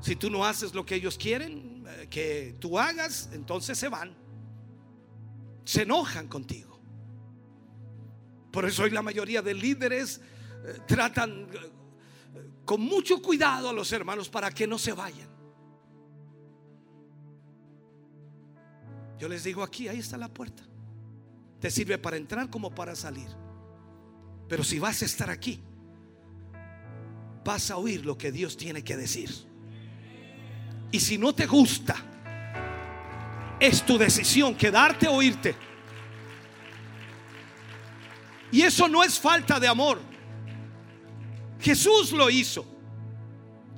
Si 0.00 0.16
tú 0.16 0.28
no 0.28 0.44
haces 0.44 0.74
lo 0.74 0.84
que 0.84 0.96
ellos 0.96 1.16
quieren 1.16 1.84
eh, 1.86 2.08
que 2.10 2.56
tú 2.58 2.76
hagas, 2.76 3.30
entonces 3.32 3.78
se 3.78 3.88
van. 3.88 4.12
Se 5.64 5.82
enojan 5.82 6.26
contigo. 6.26 6.80
Por 8.50 8.64
eso 8.64 8.82
hoy 8.82 8.90
la 8.90 9.00
mayoría 9.00 9.42
de 9.42 9.54
líderes 9.54 10.20
eh, 10.64 10.78
tratan 10.88 11.46
con 12.72 12.80
mucho 12.80 13.20
cuidado 13.20 13.68
a 13.68 13.72
los 13.74 13.92
hermanos 13.92 14.30
para 14.30 14.50
que 14.50 14.66
no 14.66 14.78
se 14.78 14.94
vayan. 14.94 15.28
Yo 19.18 19.28
les 19.28 19.44
digo 19.44 19.62
aquí, 19.62 19.88
ahí 19.88 19.98
está 19.98 20.16
la 20.16 20.28
puerta. 20.28 20.62
Te 21.60 21.70
sirve 21.70 21.98
para 21.98 22.16
entrar 22.16 22.48
como 22.48 22.74
para 22.74 22.96
salir. 22.96 23.28
Pero 24.48 24.64
si 24.64 24.78
vas 24.78 25.02
a 25.02 25.04
estar 25.04 25.28
aquí, 25.28 25.60
vas 27.44 27.70
a 27.70 27.76
oír 27.76 28.06
lo 28.06 28.16
que 28.16 28.32
Dios 28.32 28.56
tiene 28.56 28.82
que 28.82 28.96
decir. 28.96 29.28
Y 30.90 30.98
si 30.98 31.18
no 31.18 31.34
te 31.34 31.44
gusta, 31.44 31.96
es 33.60 33.84
tu 33.84 33.98
decisión 33.98 34.54
quedarte 34.54 35.08
o 35.08 35.20
irte. 35.20 35.54
Y 38.50 38.62
eso 38.62 38.88
no 38.88 39.04
es 39.04 39.20
falta 39.20 39.60
de 39.60 39.68
amor. 39.68 40.11
Jesús 41.62 42.10
lo 42.12 42.28
hizo. 42.28 42.66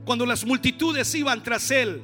Cuando 0.05 0.27
las 0.27 0.44
multitudes 0.44 1.15
iban 1.15 1.43
tras 1.43 1.70
él, 1.70 2.02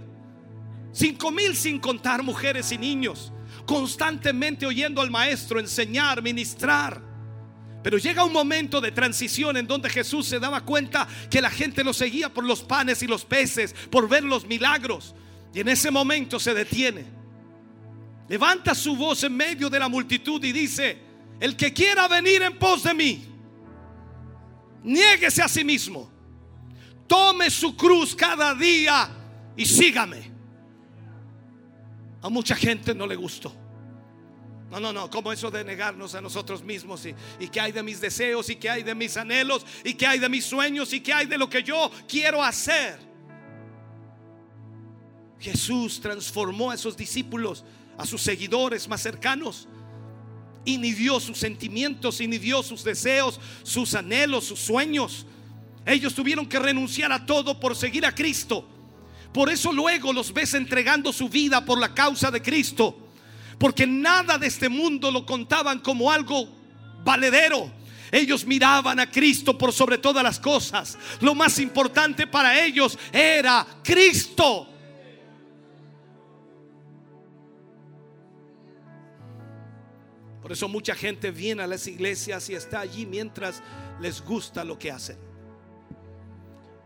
cinco 0.93 1.31
mil 1.31 1.57
sin 1.57 1.79
contar 1.79 2.23
mujeres 2.23 2.71
y 2.73 2.79
niños, 2.79 3.33
constantemente 3.67 4.67
oyendo 4.67 5.01
al 5.01 5.11
maestro 5.11 5.59
enseñar, 5.59 6.23
ministrar. 6.23 7.03
Pero 7.83 7.97
llega 7.97 8.25
un 8.25 8.33
momento 8.33 8.81
de 8.81 8.93
transición 8.93 9.57
en 9.57 9.67
donde 9.67 9.89
Jesús 9.89 10.27
se 10.27 10.39
daba 10.39 10.61
cuenta 10.63 11.09
que 11.31 11.41
la 11.41 11.51
gente 11.51 11.83
lo 11.83 11.95
seguía 11.95 12.29
por 12.29 12.45
los 12.45 12.63
panes 12.63 13.03
y 13.03 13.07
los 13.07 13.25
peces, 13.25 13.75
por 13.91 14.07
ver 14.07 14.23
los 14.23 14.47
milagros. 14.47 15.15
Y 15.55 15.61
en 15.61 15.69
ese 15.69 15.91
momento 15.91 16.39
se 16.39 16.53
detiene. 16.53 17.07
Levanta 18.29 18.75
su 18.75 18.97
voz 18.97 19.25
en 19.25 19.35
medio 19.35 19.71
de 19.71 19.79
la 19.79 19.89
multitud 19.89 20.45
y 20.45 20.53
dice, 20.53 20.99
el 21.41 21.57
que 21.57 21.73
quiera 21.73 22.07
venir 22.07 22.43
en 22.43 22.59
pos 22.59 22.83
de 22.83 22.95
mí, 22.95 23.30
Niéguese 24.83 25.43
a 25.43 25.49
sí 25.49 25.65
mismo. 25.65 26.11
Tome 27.07 27.51
su 27.51 27.77
cruz 27.77 28.15
cada 28.15 28.55
día 28.55 29.11
y 29.57 29.67
sígame. 29.67 30.31
A 32.23 32.29
mucha 32.29 32.55
gente 32.55 32.95
no 32.95 33.07
le 33.07 33.17
gustó. 33.17 33.53
No, 34.71 34.79
no, 34.79 34.93
no, 34.93 35.11
como 35.11 35.33
eso 35.33 35.51
de 35.51 35.65
negarnos 35.65 36.15
a 36.15 36.21
nosotros 36.21 36.63
mismos 36.63 37.05
y, 37.05 37.15
y 37.41 37.49
que 37.49 37.61
hay 37.61 37.73
de 37.73 37.83
mis 37.83 38.01
deseos 38.01 38.49
y 38.51 38.57
que 38.57 38.71
hay 38.71 38.85
de 38.85 38.95
mis 38.95 39.17
anhelos 39.17 39.67
y 39.83 39.95
que 39.95 40.07
hay 40.07 40.21
de 40.21 40.29
mis 40.29 40.45
sueños 40.45 40.93
y 40.93 41.01
que 41.01 41.13
hay 41.13 41.27
de 41.27 41.37
lo 41.37 41.51
que 41.51 41.63
yo 41.65 41.91
quiero 42.07 42.43
hacer. 42.43 43.01
Jesús 45.41 46.01
transformó 46.01 46.71
a 46.71 46.75
esos 46.75 46.97
discípulos, 46.97 47.65
a 47.99 48.07
sus 48.07 48.23
seguidores 48.23 48.87
más 48.87 49.03
cercanos 49.03 49.67
inhibió 50.65 51.21
sus 51.21 51.39
sentimientos, 51.39 52.21
inhibió 52.21 52.63
sus 52.63 52.85
deseos, 52.85 53.41
sus 53.63 53.95
anhelos, 53.95 54.45
sus 54.45 54.61
sueños. 54.61 55.27
Ellos 55.87 56.15
tuvieron 56.15 56.47
que 56.47 56.59
renunciar 56.59 57.13
a 57.13 57.25
todo 57.25 57.59
por 57.59 57.75
seguir 57.75 58.05
a 58.05 58.15
Cristo. 58.15 58.67
Por 59.33 59.49
eso 59.49 59.73
luego 59.73 60.13
los 60.13 60.33
ves 60.33 60.55
entregando 60.55 61.13
su 61.13 61.29
vida 61.29 61.65
por 61.65 61.79
la 61.79 61.95
causa 61.95 62.31
de 62.31 62.43
Cristo. 62.43 62.97
Porque 63.59 63.87
nada 63.87 64.39
de 64.39 64.47
este 64.47 64.69
mundo 64.69 65.11
lo 65.11 65.25
contaban 65.25 65.81
como 65.81 66.11
algo 66.11 66.49
valedero. 67.05 67.71
Ellos 68.13 68.45
miraban 68.45 68.99
a 68.99 69.11
Cristo 69.11 69.57
por 69.57 69.73
sobre 69.73 69.99
todas 69.99 70.25
las 70.25 70.41
cosas. 70.41 70.99
Lo 71.21 71.35
más 71.35 71.59
importante 71.59 72.27
para 72.27 72.65
ellos 72.65 72.99
era 73.13 73.67
Cristo. 73.85 74.69
Por 80.51 80.57
eso 80.57 80.69
mucha 80.69 80.97
gente 80.97 81.31
viene 81.31 81.63
a 81.63 81.67
las 81.69 81.87
iglesias 81.87 82.51
y 82.51 82.57
está 82.57 82.81
allí 82.81 83.07
mientras 83.07 83.63
les 84.01 84.21
gusta 84.21 84.65
lo 84.65 84.77
que 84.77 84.91
hacen. 84.91 85.17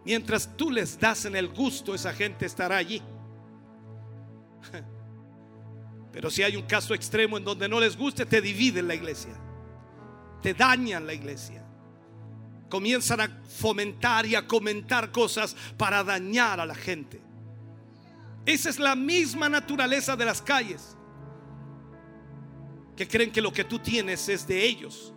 Mientras 0.05 0.55
tú 0.55 0.71
les 0.71 1.01
das 1.01 1.25
en 1.25 1.35
el 1.35 1.49
gusto, 1.49 1.95
esa 1.95 2.13
gente 2.13 2.45
estará 2.45 2.77
allí. 2.77 3.01
Pero 6.13 6.29
si 6.31 6.43
hay 6.43 6.57
un 6.57 6.67
caso 6.67 6.93
extremo 6.93 7.39
en 7.39 7.45
donde 7.45 7.67
no 7.67 7.81
les 7.81 7.97
guste, 7.97 8.27
te 8.27 8.43
dividen 8.43 8.87
la 8.87 8.97
iglesia. 8.97 9.33
Te 10.43 10.53
dañan 10.53 11.07
la 11.07 11.15
iglesia. 11.15 11.65
Comienzan 12.69 13.23
a 13.23 13.43
fomentar 13.49 14.27
y 14.27 14.35
a 14.35 14.47
comentar 14.47 15.11
cosas 15.11 15.57
para 15.79 16.05
dañar 16.05 16.61
a 16.61 16.67
la 16.67 16.75
gente. 16.75 17.19
Esa 18.45 18.69
es 18.69 18.79
la 18.79 18.95
misma 18.95 19.49
naturaleza 19.49 20.17
de 20.17 20.27
las 20.27 20.43
calles. 20.43 20.94
Que 22.97 23.09
creen 23.09 23.31
que 23.33 23.41
lo 23.41 23.53
que 23.53 23.65
tú 23.65 23.79
tienes 23.79 24.29
es 24.29 24.47
de 24.47 24.65
ellos. 24.65 25.13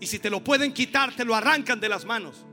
Y 0.00 0.06
si 0.06 0.18
te 0.18 0.30
lo 0.30 0.42
pueden 0.42 0.72
quitar, 0.72 1.14
te 1.14 1.24
lo 1.24 1.34
arrancan 1.34 1.80
de 1.80 1.88
las 1.88 2.04
manos. 2.04 2.44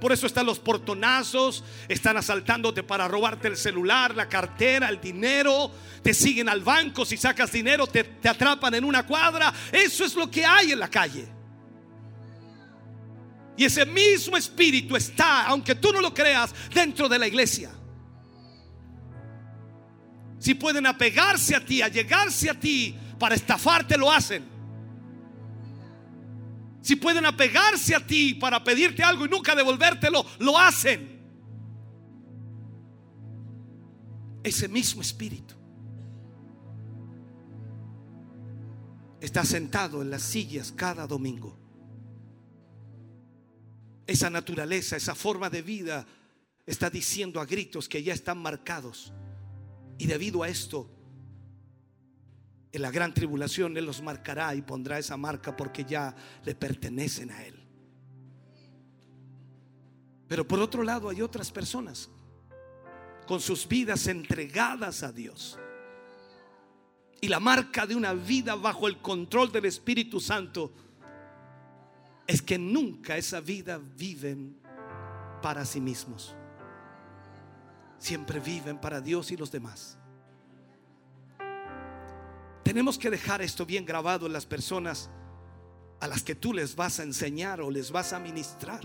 Por 0.00 0.10
eso 0.10 0.26
están 0.26 0.46
los 0.46 0.58
portonazos, 0.58 1.62
están 1.86 2.16
asaltándote 2.16 2.82
para 2.82 3.06
robarte 3.06 3.46
el 3.46 3.56
celular, 3.56 4.16
la 4.16 4.28
cartera, 4.28 4.88
el 4.88 5.00
dinero. 5.00 5.70
Te 6.02 6.12
siguen 6.12 6.48
al 6.48 6.62
banco, 6.62 7.04
si 7.04 7.16
sacas 7.16 7.52
dinero 7.52 7.86
te, 7.86 8.02
te 8.02 8.28
atrapan 8.28 8.74
en 8.74 8.84
una 8.84 9.06
cuadra. 9.06 9.52
Eso 9.70 10.04
es 10.04 10.16
lo 10.16 10.28
que 10.28 10.44
hay 10.44 10.72
en 10.72 10.80
la 10.80 10.90
calle. 10.90 11.28
Y 13.56 13.64
ese 13.64 13.86
mismo 13.86 14.36
espíritu 14.36 14.96
está, 14.96 15.46
aunque 15.46 15.76
tú 15.76 15.92
no 15.92 16.00
lo 16.00 16.12
creas, 16.12 16.52
dentro 16.74 17.08
de 17.08 17.18
la 17.20 17.28
iglesia. 17.28 17.70
Si 20.40 20.54
pueden 20.54 20.84
apegarse 20.86 21.54
a 21.54 21.64
ti, 21.64 21.80
allegarse 21.80 22.50
a 22.50 22.58
ti 22.58 22.96
para 23.22 23.36
estafarte, 23.36 23.96
lo 23.96 24.10
hacen. 24.10 24.42
Si 26.80 26.96
pueden 26.96 27.24
apegarse 27.24 27.94
a 27.94 28.04
ti 28.04 28.34
para 28.34 28.64
pedirte 28.64 29.00
algo 29.04 29.26
y 29.26 29.28
nunca 29.28 29.54
devolvértelo, 29.54 30.26
lo 30.40 30.58
hacen. 30.58 31.22
Ese 34.42 34.66
mismo 34.66 35.02
espíritu 35.02 35.54
está 39.20 39.44
sentado 39.44 40.02
en 40.02 40.10
las 40.10 40.22
sillas 40.22 40.72
cada 40.72 41.06
domingo. 41.06 41.56
Esa 44.04 44.30
naturaleza, 44.30 44.96
esa 44.96 45.14
forma 45.14 45.48
de 45.48 45.62
vida 45.62 46.04
está 46.66 46.90
diciendo 46.90 47.40
a 47.40 47.46
gritos 47.46 47.88
que 47.88 48.02
ya 48.02 48.14
están 48.14 48.38
marcados. 48.38 49.12
Y 49.96 50.06
debido 50.06 50.42
a 50.42 50.48
esto, 50.48 50.90
en 52.72 52.82
la 52.82 52.90
gran 52.90 53.12
tribulación 53.12 53.76
Él 53.76 53.84
los 53.84 54.02
marcará 54.02 54.54
y 54.54 54.62
pondrá 54.62 54.98
esa 54.98 55.16
marca 55.16 55.54
porque 55.54 55.84
ya 55.84 56.14
le 56.44 56.54
pertenecen 56.54 57.30
a 57.30 57.44
Él. 57.44 57.62
Pero 60.26 60.48
por 60.48 60.58
otro 60.60 60.82
lado 60.82 61.10
hay 61.10 61.20
otras 61.20 61.52
personas 61.52 62.08
con 63.26 63.40
sus 63.40 63.68
vidas 63.68 64.06
entregadas 64.06 65.02
a 65.02 65.12
Dios. 65.12 65.58
Y 67.20 67.28
la 67.28 67.38
marca 67.38 67.86
de 67.86 67.94
una 67.94 68.14
vida 68.14 68.54
bajo 68.54 68.88
el 68.88 68.98
control 68.98 69.52
del 69.52 69.66
Espíritu 69.66 70.18
Santo 70.18 70.72
es 72.26 72.40
que 72.40 72.58
nunca 72.58 73.16
esa 73.16 73.40
vida 73.40 73.78
viven 73.78 74.56
para 75.42 75.64
sí 75.64 75.80
mismos. 75.80 76.34
Siempre 77.98 78.40
viven 78.40 78.80
para 78.80 79.00
Dios 79.00 79.30
y 79.30 79.36
los 79.36 79.52
demás. 79.52 79.98
Tenemos 82.72 82.96
que 82.96 83.10
dejar 83.10 83.42
esto 83.42 83.66
bien 83.66 83.84
grabado 83.84 84.24
en 84.24 84.32
las 84.32 84.46
personas 84.46 85.10
a 86.00 86.08
las 86.08 86.22
que 86.22 86.34
tú 86.34 86.54
les 86.54 86.74
vas 86.74 87.00
a 87.00 87.02
enseñar 87.02 87.60
o 87.60 87.70
les 87.70 87.90
vas 87.90 88.14
a 88.14 88.18
ministrar. 88.18 88.80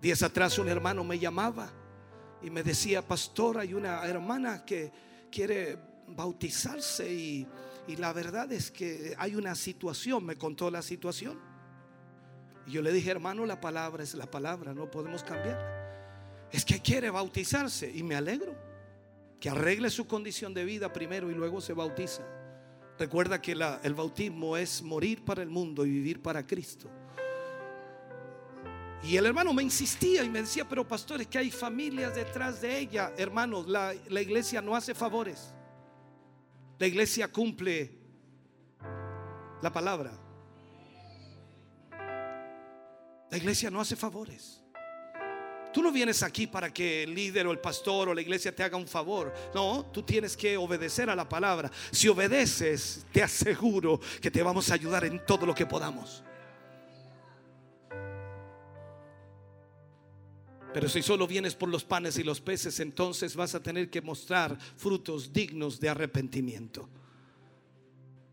Días 0.00 0.22
atrás 0.22 0.60
un 0.60 0.68
hermano 0.68 1.02
me 1.02 1.18
llamaba 1.18 1.72
y 2.40 2.50
me 2.50 2.62
decía, 2.62 3.02
pastor, 3.02 3.58
hay 3.58 3.74
una 3.74 4.06
hermana 4.06 4.64
que 4.64 4.92
quiere 5.32 5.76
bautizarse 6.06 7.12
y, 7.12 7.48
la 7.96 8.12
verdad 8.12 8.52
es 8.52 8.70
que 8.70 9.16
hay 9.18 9.34
una 9.34 9.56
situación, 9.56 10.24
me 10.24 10.36
contó 10.36 10.70
la 10.70 10.82
situación. 10.82 11.36
Y 12.64 12.70
yo 12.70 12.80
le 12.80 12.92
dije, 12.92 13.10
hermano, 13.10 13.44
la 13.44 13.60
palabra 13.60 14.04
es 14.04 14.14
la 14.14 14.30
palabra, 14.30 14.72
no 14.72 14.88
podemos 14.88 15.24
cambiar. 15.24 16.46
Es 16.52 16.64
que 16.64 16.80
quiere 16.80 17.10
bautizarse 17.10 17.90
y 17.92 18.04
me 18.04 18.14
alegro 18.14 18.67
que 19.40 19.48
arregle 19.48 19.90
su 19.90 20.06
condición 20.06 20.52
de 20.54 20.64
vida 20.64 20.92
primero 20.92 21.30
y 21.30 21.34
luego 21.34 21.60
se 21.60 21.72
bautiza. 21.72 22.22
Recuerda 22.98 23.40
que 23.40 23.52
el 23.52 23.94
bautismo 23.94 24.56
es 24.56 24.82
morir 24.82 25.24
para 25.24 25.42
el 25.42 25.48
mundo 25.48 25.86
y 25.86 25.90
vivir 25.90 26.20
para 26.20 26.46
Cristo. 26.46 26.90
Y 29.02 29.16
el 29.16 29.26
hermano 29.26 29.52
me 29.54 29.62
insistía 29.62 30.24
y 30.24 30.28
me 30.28 30.40
decía, 30.40 30.68
pero 30.68 30.86
pastor, 30.86 31.20
es 31.20 31.28
que 31.28 31.38
hay 31.38 31.52
familias 31.52 32.16
detrás 32.16 32.60
de 32.60 32.78
ella. 32.78 33.12
Hermanos, 33.16 33.68
la, 33.68 33.94
la 34.08 34.20
iglesia 34.20 34.60
no 34.60 34.74
hace 34.74 34.92
favores. 34.94 35.54
La 36.78 36.86
iglesia 36.88 37.28
cumple 37.28 37.96
la 39.62 39.72
palabra. 39.72 40.12
La 43.30 43.36
iglesia 43.36 43.70
no 43.70 43.80
hace 43.80 43.94
favores. 43.94 44.64
Tú 45.78 45.84
no 45.84 45.92
vienes 45.92 46.24
aquí 46.24 46.48
para 46.48 46.74
que 46.74 47.04
el 47.04 47.14
líder 47.14 47.46
o 47.46 47.52
el 47.52 47.60
pastor 47.60 48.08
o 48.08 48.12
la 48.12 48.20
iglesia 48.20 48.52
te 48.52 48.64
haga 48.64 48.76
un 48.76 48.88
favor. 48.88 49.32
No, 49.54 49.86
tú 49.92 50.02
tienes 50.02 50.36
que 50.36 50.56
obedecer 50.56 51.08
a 51.08 51.14
la 51.14 51.28
palabra. 51.28 51.70
Si 51.92 52.08
obedeces, 52.08 53.06
te 53.12 53.22
aseguro 53.22 54.00
que 54.20 54.28
te 54.28 54.42
vamos 54.42 54.72
a 54.72 54.74
ayudar 54.74 55.04
en 55.04 55.24
todo 55.24 55.46
lo 55.46 55.54
que 55.54 55.66
podamos. 55.66 56.24
Pero 60.74 60.88
si 60.88 61.00
solo 61.00 61.28
vienes 61.28 61.54
por 61.54 61.68
los 61.68 61.84
panes 61.84 62.18
y 62.18 62.24
los 62.24 62.40
peces, 62.40 62.80
entonces 62.80 63.36
vas 63.36 63.54
a 63.54 63.62
tener 63.62 63.88
que 63.88 64.02
mostrar 64.02 64.58
frutos 64.76 65.32
dignos 65.32 65.78
de 65.78 65.90
arrepentimiento. 65.90 66.88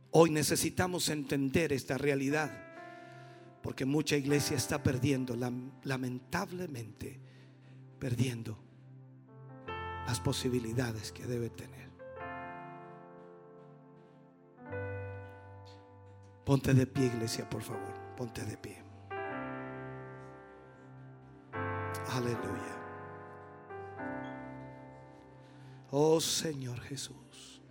Hoy 0.10 0.32
necesitamos 0.32 1.10
entender 1.10 1.74
esta 1.74 1.96
realidad, 2.00 2.50
porque 3.62 3.86
mucha 3.86 4.18
iglesia 4.18 4.58
está 4.58 4.82
perdiendo, 4.82 5.38
lamentablemente, 5.84 7.24
perdiendo 8.00 8.58
las 10.08 10.20
posibilidades 10.20 11.12
que 11.12 11.26
debe 11.26 11.50
tener. 11.50 11.90
Ponte 16.46 16.74
de 16.74 16.86
pie, 16.86 17.08
iglesia, 17.08 17.50
por 17.50 17.62
favor. 17.64 17.94
Ponte 18.16 18.46
de 18.46 18.58
pie. 18.58 18.84
Aleluya. 22.12 22.76
Oh 25.92 26.20
Señor 26.20 26.80
Jesús. 26.82 27.62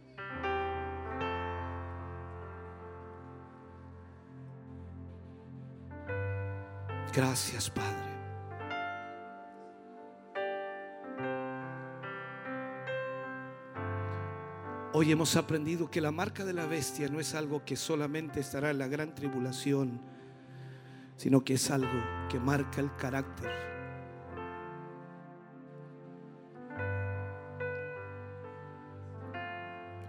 Gracias, 7.14 7.70
Padre. 7.70 8.13
Hoy 14.96 15.10
hemos 15.10 15.34
aprendido 15.34 15.90
que 15.90 16.00
la 16.00 16.12
marca 16.12 16.44
de 16.44 16.52
la 16.52 16.66
bestia 16.66 17.08
no 17.08 17.18
es 17.18 17.34
algo 17.34 17.64
que 17.64 17.74
solamente 17.74 18.38
estará 18.38 18.70
en 18.70 18.78
la 18.78 18.86
gran 18.86 19.12
tribulación, 19.12 20.00
sino 21.16 21.42
que 21.42 21.54
es 21.54 21.68
algo 21.72 22.00
que 22.28 22.38
marca 22.38 22.80
el 22.80 22.94
carácter. 22.94 23.50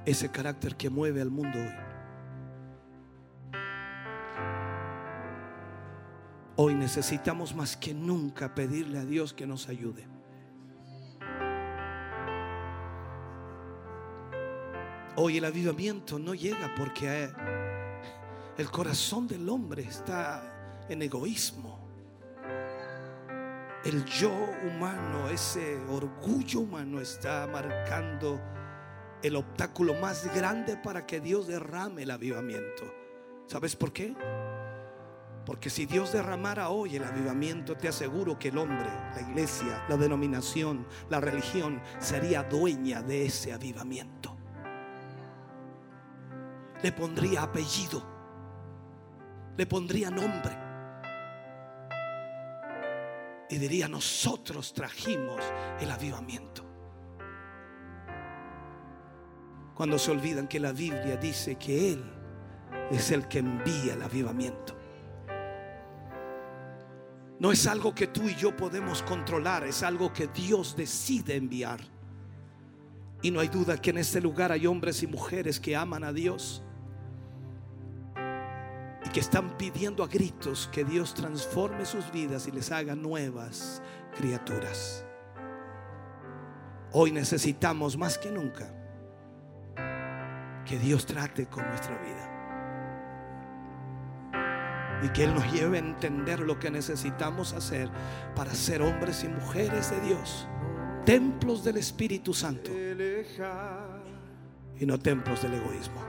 Ese 0.06 0.30
carácter 0.30 0.76
que 0.76 0.92
mueve 0.92 1.20
al 1.20 1.32
mundo 1.32 1.58
hoy. 1.58 1.74
Hoy 6.58 6.76
necesitamos 6.76 7.56
más 7.56 7.76
que 7.76 7.96
nunca 7.96 8.54
pedirle 8.54 9.00
a 9.00 9.06
Dios 9.06 9.34
que 9.34 9.48
nos 9.48 9.68
ayude. 9.68 10.15
Hoy 15.18 15.38
el 15.38 15.46
avivamiento 15.46 16.20
no 16.20 16.34
llega 16.34 16.76
porque 16.76 17.24
eh, 17.24 17.34
el 18.58 18.70
corazón 18.70 19.30
del 19.30 19.48
hombre 19.48 19.84
está 19.84 20.86
en 20.90 21.02
egoísmo. 21.02 21.80
El 23.86 24.04
yo 24.04 24.34
humano, 24.68 25.30
ese 25.30 25.78
orgullo 25.88 26.60
humano 26.60 27.00
está 27.00 27.48
marcando 27.48 28.42
el 29.24 29.38
obstáculo 29.38 29.94
más 29.94 30.36
grande 30.36 30.76
para 30.76 31.06
que 31.06 31.22
Dios 31.22 31.48
derrame 31.48 32.04
el 32.04 32.12
avivamiento. 32.12 32.84
¿Sabes 33.48 33.74
por 33.78 33.94
qué? 33.94 34.14
Porque 35.46 35.70
si 35.70 35.86
Dios 35.86 36.12
derramara 36.12 36.68
hoy 36.68 36.98
el 36.98 37.06
avivamiento, 37.06 37.78
te 37.78 37.88
aseguro 37.88 38.38
que 38.38 38.50
el 38.50 38.58
hombre, 38.58 38.90
la 39.16 39.22
iglesia, 39.22 39.86
la 39.88 39.96
denominación, 39.96 40.86
la 41.10 41.22
religión 41.22 41.82
sería 42.00 42.44
dueña 42.44 43.02
de 43.02 43.28
ese 43.28 43.54
avivamiento. 43.54 44.35
Le 46.86 46.92
pondría 46.92 47.42
apellido, 47.42 48.04
le 49.58 49.66
pondría 49.66 50.12
nombre. 50.12 50.56
Y 53.50 53.58
diría, 53.58 53.88
nosotros 53.88 54.72
trajimos 54.72 55.42
el 55.80 55.90
avivamiento. 55.90 56.64
Cuando 59.74 59.98
se 59.98 60.12
olvidan 60.12 60.48
que 60.48 60.60
la 60.60 60.74
Biblia 60.74 61.18
dice 61.18 61.56
que 61.56 61.94
Él 61.94 62.04
es 62.92 63.10
el 63.10 63.28
que 63.28 63.40
envía 63.40 63.96
el 63.96 64.04
avivamiento. 64.04 64.78
No 67.40 67.52
es 67.52 67.66
algo 67.66 67.96
que 67.96 68.06
tú 68.06 68.30
y 68.30 68.36
yo 68.36 68.56
podemos 68.56 69.02
controlar, 69.02 69.64
es 69.64 69.82
algo 69.82 70.14
que 70.14 70.28
Dios 70.28 70.76
decide 70.76 71.36
enviar. 71.36 71.80
Y 73.24 73.32
no 73.32 73.40
hay 73.40 73.48
duda 73.48 73.82
que 73.82 73.90
en 73.90 73.98
este 73.98 74.22
lugar 74.22 74.52
hay 74.52 74.68
hombres 74.68 75.02
y 75.02 75.08
mujeres 75.08 75.60
que 75.60 75.76
aman 75.76 76.04
a 76.04 76.14
Dios 76.14 76.62
que 79.16 79.22
están 79.22 79.56
pidiendo 79.58 80.04
a 80.04 80.08
gritos 80.08 80.70
que 80.74 80.84
Dios 80.84 81.14
transforme 81.14 81.86
sus 81.86 82.12
vidas 82.12 82.50
y 82.50 82.52
les 82.52 82.70
haga 82.70 82.96
nuevas 82.96 83.82
criaturas. 84.14 85.06
Hoy 86.92 87.14
necesitamos 87.14 87.96
más 87.96 88.18
que 88.18 88.30
nunca 88.30 88.70
que 90.66 90.78
Dios 90.80 91.06
trate 91.06 91.46
con 91.46 91.66
nuestra 91.66 91.98
vida 92.00 92.30
y 95.02 95.08
que 95.14 95.24
Él 95.24 95.34
nos 95.34 95.50
lleve 95.50 95.78
a 95.78 95.80
entender 95.80 96.42
lo 96.42 96.60
que 96.60 96.70
necesitamos 96.70 97.54
hacer 97.54 97.90
para 98.36 98.54
ser 98.54 98.82
hombres 98.82 99.24
y 99.24 99.30
mujeres 99.30 99.92
de 99.92 100.02
Dios, 100.02 100.46
templos 101.06 101.64
del 101.64 101.78
Espíritu 101.78 102.34
Santo 102.34 102.70
y 104.78 104.86
no 104.86 105.00
templos 105.00 105.42
del 105.42 105.54
egoísmo. 105.54 106.02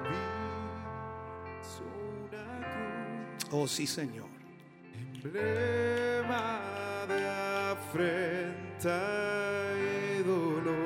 Oh 3.52 3.68
sí, 3.68 3.86
Señor. 3.86 4.26
Emblema 5.22 6.60
de 7.06 7.28
afrenta 7.70 9.00
y 10.18 10.22
dolor. 10.24 10.76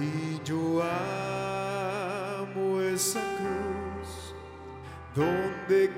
Y 0.00 0.40
yo 0.44 0.82
amo 0.82 2.80
esa 2.80 3.20
cruz 3.36 4.34
donde 5.14 5.90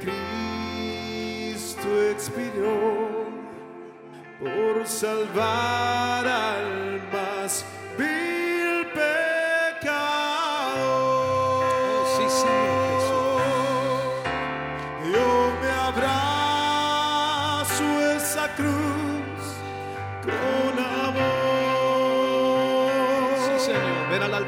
Cristo 1.51 1.89
expiró 2.11 3.29
por 4.41 4.87
salvar 4.87 6.27
al 6.27 7.01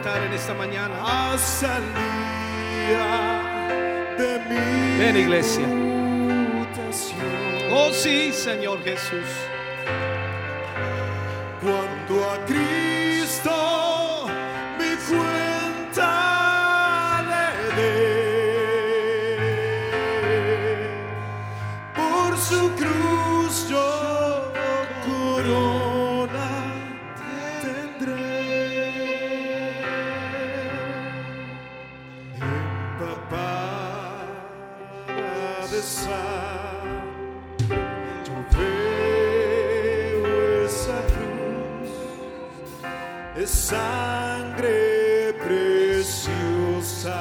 altar 0.02 0.22
en 0.24 0.32
esta 0.32 0.54
mañana. 0.54 0.94
Día 2.88 4.14
de 4.18 4.38
mi 4.48 4.98
Ven, 4.98 5.16
iglesia. 5.16 5.66
Oh 7.70 7.90
sí, 7.92 8.32
Señor 8.32 8.82
Jesús. 8.82 9.28
Cuando 11.60 12.30
a 12.30 12.44
Cristo 12.46 12.71
es 43.42 43.50
sangre 43.50 45.34
preciosa 45.44 47.18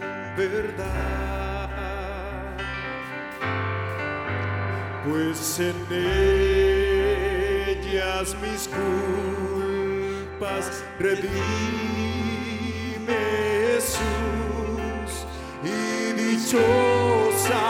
en 0.00 0.36
verdad, 0.36 1.70
pues 5.04 5.60
en 5.60 5.76
ellas 7.70 8.36
mis 8.42 8.68
culpas 10.28 10.64
redime 10.98 11.36
Jesús 13.76 15.10
y 15.62 16.12
dichosa 16.20 17.66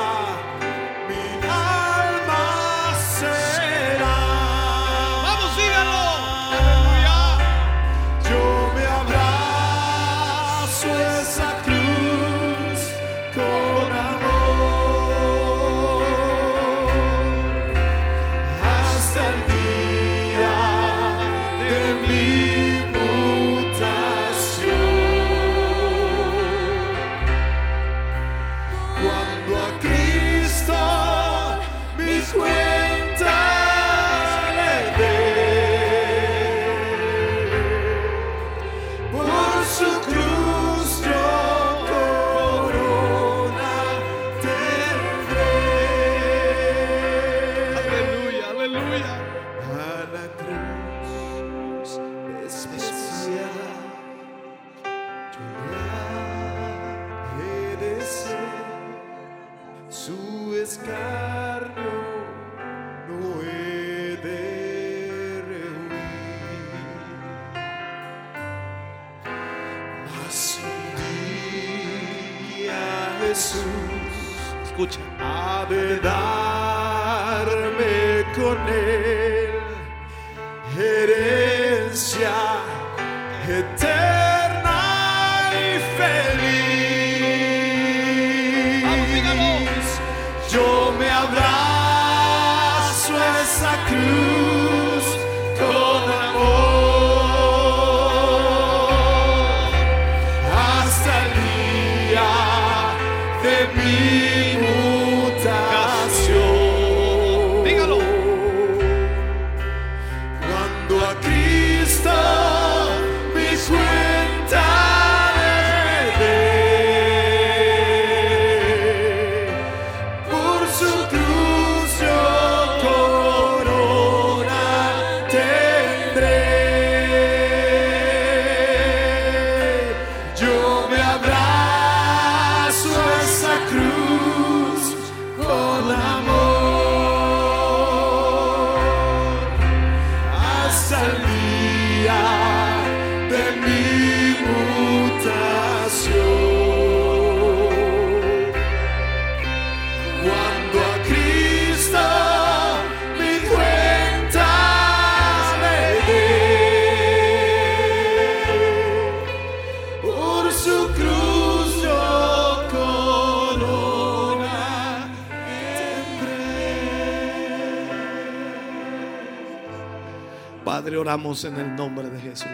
oramos 171.16 171.44
en 171.44 171.56
el 171.56 171.74
nombre 171.74 172.10
de 172.10 172.20
Jesús. 172.20 172.46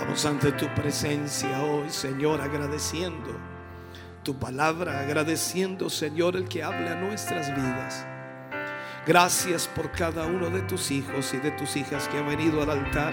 Vamos 0.00 0.24
ante 0.24 0.50
tu 0.52 0.66
presencia 0.74 1.62
hoy, 1.62 1.90
Señor, 1.90 2.40
agradeciendo 2.40 3.38
tu 4.22 4.38
palabra, 4.38 5.00
agradeciendo, 5.00 5.90
Señor, 5.90 6.36
el 6.36 6.48
que 6.48 6.62
hable 6.62 6.88
a 6.88 6.94
nuestras 6.94 7.54
vidas. 7.54 8.06
Gracias 9.06 9.68
por 9.68 9.92
cada 9.92 10.24
uno 10.24 10.48
de 10.48 10.62
tus 10.62 10.90
hijos 10.90 11.34
y 11.34 11.36
de 11.36 11.50
tus 11.50 11.76
hijas 11.76 12.08
que 12.08 12.16
han 12.16 12.26
venido 12.26 12.62
al 12.62 12.70
altar, 12.70 13.12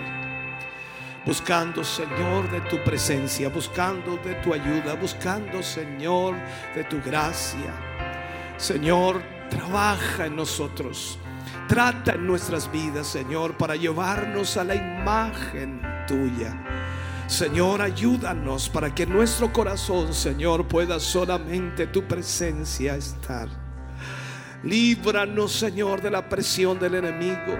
buscando, 1.26 1.84
Señor, 1.84 2.50
de 2.50 2.62
tu 2.70 2.82
presencia, 2.86 3.50
buscando 3.50 4.16
de 4.16 4.36
tu 4.36 4.54
ayuda, 4.54 4.94
buscando, 4.94 5.62
Señor, 5.62 6.36
de 6.74 6.86
tu 6.86 7.02
gracia. 7.02 7.74
Señor, 8.56 9.22
trabaja 9.50 10.28
en 10.28 10.38
nosotros. 10.38 11.20
Trata 11.68 12.14
en 12.14 12.26
nuestras 12.26 12.72
vidas, 12.72 13.08
Señor, 13.08 13.58
para 13.58 13.76
llevarnos 13.76 14.56
a 14.56 14.64
la 14.64 14.76
imagen 14.76 15.82
tuya. 16.08 16.56
Señor, 17.28 17.82
ayúdanos 17.82 18.70
para 18.70 18.96
que 18.96 19.06
nuestro 19.06 19.52
corazón, 19.52 20.14
Señor, 20.14 20.66
pueda 20.66 20.98
solamente 20.98 21.88
tu 21.88 22.04
presencia 22.04 22.96
estar. 22.96 23.50
Líbranos, 24.64 25.52
Señor, 25.52 26.02
de 26.02 26.10
la 26.10 26.30
presión 26.30 26.80
del 26.80 26.96
enemigo. 26.96 27.58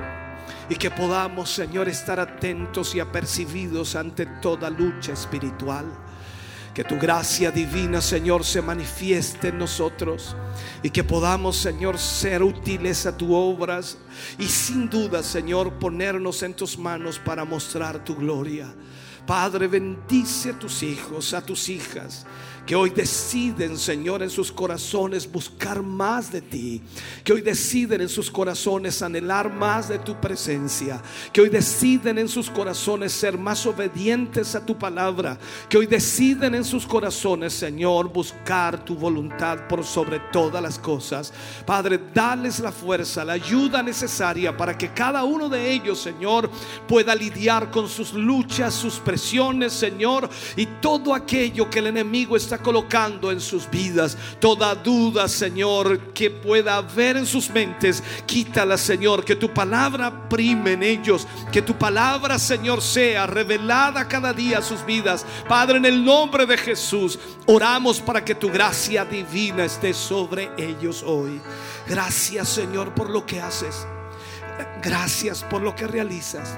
Y 0.70 0.76
que 0.76 0.90
podamos, 0.90 1.50
Señor, 1.50 1.90
estar 1.90 2.18
atentos 2.18 2.96
y 2.96 3.02
apercibidos 3.02 3.98
ante 3.98 4.26
toda 4.26 4.70
lucha 4.70 5.12
espiritual. 5.12 5.86
Que 6.78 6.84
tu 6.84 7.00
gracia 7.00 7.50
divina, 7.50 8.02
Señor, 8.02 8.46
se 8.46 8.62
manifieste 8.62 9.48
en 9.48 9.58
nosotros. 9.58 10.36
Y 10.84 10.92
que 10.92 11.04
podamos, 11.04 11.58
Señor, 11.58 11.98
ser 11.98 12.44
útiles 12.44 13.08
a 13.08 13.18
tu 13.18 13.34
obras. 13.34 13.98
Y 14.38 14.46
sin 14.46 14.88
duda, 14.88 15.24
Señor, 15.24 15.80
ponernos 15.80 16.44
en 16.44 16.54
tus 16.54 16.78
manos 16.78 17.18
para 17.18 17.46
mostrar 17.46 18.06
tu 18.06 18.16
gloria. 18.16 18.72
Padre, 19.26 19.66
bendice 19.66 20.52
a 20.52 20.60
tus 20.60 20.84
hijos, 20.84 21.34
a 21.34 21.42
tus 21.42 21.68
hijas 21.68 22.28
que 22.68 22.76
hoy 22.76 22.90
deciden, 22.90 23.78
Señor, 23.78 24.22
en 24.22 24.30
sus 24.30 24.52
corazones 24.52 25.32
buscar 25.32 25.82
más 25.82 26.34
de 26.34 26.42
ti. 26.42 26.82
Que 27.24 27.32
hoy 27.32 27.42
deciden 27.42 28.02
en 28.02 28.10
sus 28.10 28.30
corazones 28.30 29.02
anhelar 29.02 29.52
más 29.54 29.88
de 29.88 30.00
tu 30.00 30.20
presencia. 30.20 31.02
Que 31.32 31.40
hoy 31.40 31.50
deciden 31.50 32.18
en 32.18 32.28
sus 32.28 32.50
corazones 32.50 33.14
ser 33.14 33.38
más 33.38 33.66
obedientes 33.66 34.54
a 34.54 34.66
tu 34.66 34.78
palabra. 34.78 35.40
Que 35.70 35.78
hoy 35.78 35.86
deciden 35.86 36.56
en 36.56 36.66
sus 36.66 36.86
corazones, 36.86 37.54
Señor, 37.54 38.12
buscar 38.12 38.84
tu 38.84 38.96
voluntad 38.96 39.66
por 39.70 39.86
sobre 39.86 40.20
todas 40.34 40.62
las 40.62 40.78
cosas. 40.78 41.32
Padre, 41.66 41.98
dales 42.14 42.60
la 42.60 42.74
fuerza, 42.74 43.24
la 43.24 43.34
ayuda 43.34 43.82
necesaria 43.82 44.58
para 44.58 44.78
que 44.78 44.92
cada 44.92 45.24
uno 45.24 45.48
de 45.48 45.72
ellos, 45.72 46.02
Señor, 46.02 46.50
pueda 46.86 47.16
lidiar 47.16 47.72
con 47.72 47.88
sus 47.88 48.12
luchas, 48.12 48.74
sus 48.74 48.96
presiones, 48.96 49.72
Señor, 49.72 50.30
y 50.58 50.66
todo 50.82 51.14
aquello 51.14 51.70
que 51.70 51.80
el 51.80 51.88
enemigo 51.88 52.36
está 52.36 52.57
colocando 52.58 53.32
en 53.32 53.40
sus 53.40 53.70
vidas. 53.70 54.18
Toda 54.40 54.76
duda, 54.76 55.28
Señor, 55.28 56.14
que 56.14 56.30
pueda 56.30 56.78
haber 56.78 57.18
en 57.18 57.26
sus 57.26 57.50
mentes, 57.50 58.04
quítala, 58.26 58.78
Señor. 58.78 59.24
Que 59.24 59.36
tu 59.36 59.54
palabra 59.54 60.30
prime 60.30 60.74
en 60.74 60.84
ellos. 60.84 61.28
Que 61.52 61.62
tu 61.62 61.74
palabra, 61.78 62.40
Señor, 62.40 62.82
sea 62.82 63.28
revelada 63.28 64.08
cada 64.08 64.34
día 64.34 64.60
a 64.60 64.62
sus 64.62 64.86
vidas. 64.86 65.26
Padre, 65.48 65.78
en 65.78 65.86
el 65.86 66.04
nombre 66.04 66.46
de 66.46 66.58
Jesús, 66.58 67.20
oramos 67.46 68.00
para 68.00 68.24
que 68.24 68.36
tu 68.36 68.50
gracia 68.50 69.06
divina 69.06 69.66
esté 69.66 69.94
sobre 69.94 70.52
ellos 70.58 71.04
hoy. 71.06 71.42
Gracias, 71.88 72.50
Señor, 72.50 72.94
por 72.94 73.10
lo 73.10 73.26
que 73.26 73.42
haces. 73.42 73.88
Gracias 74.82 75.44
por 75.44 75.62
lo 75.62 75.76
que 75.76 75.88
realizas. 75.88 76.58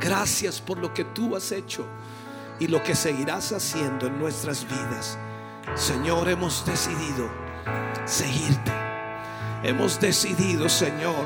Gracias 0.00 0.60
por 0.60 0.78
lo 0.78 0.92
que 0.92 1.04
tú 1.04 1.36
has 1.36 1.52
hecho 1.52 1.86
y 2.58 2.68
lo 2.68 2.82
que 2.82 2.94
seguirás 2.94 3.52
haciendo 3.52 4.06
en 4.06 4.18
nuestras 4.18 4.64
vidas. 4.66 5.18
Señor, 5.74 6.28
hemos 6.28 6.64
decidido 6.64 7.28
seguirte. 8.04 8.72
Hemos 9.62 9.98
decidido, 10.00 10.68
Señor, 10.68 11.24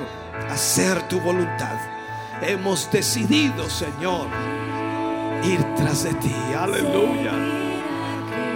hacer 0.50 1.07
tu 1.09 1.20
voluntad. 1.20 1.76
Hemos 2.42 2.91
decidido, 2.91 3.68
Señor, 3.68 4.26
ir 5.44 5.62
tras 5.76 6.05
de 6.05 6.15
ti. 6.15 6.34
Aleluya. 6.59 7.33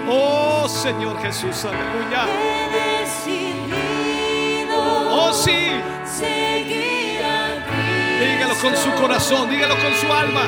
Oh, 0.08 0.66
Señor 0.68 1.20
Jesús, 1.22 1.64
aleluya. 1.64 2.26
He 2.28 3.02
decidido 3.04 4.74
Oh, 5.16 5.32
sí. 5.32 5.50
seguir 6.06 7.22
a 7.22 7.64
Cristo. 7.66 8.24
Dígalo 8.24 8.54
con 8.60 8.76
su 8.76 8.90
corazón, 9.00 9.50
dígalo 9.50 9.74
con 9.76 9.94
su 9.94 10.12
alma. 10.12 10.42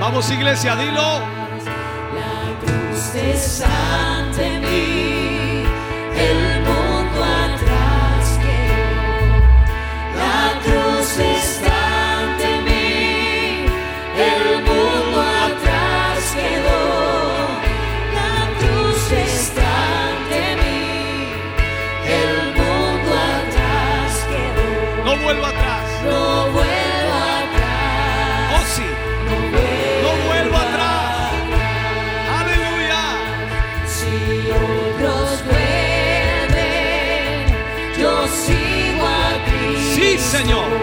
Vamos, 0.00 0.30
iglesia, 0.30 0.76
dilo. 0.76 1.20
La 2.18 2.58
cruz 2.60 3.14
está 3.14 4.18
ante 4.18 4.58
mí, 4.58 5.64
el 6.16 6.51
Señor. 40.32 40.81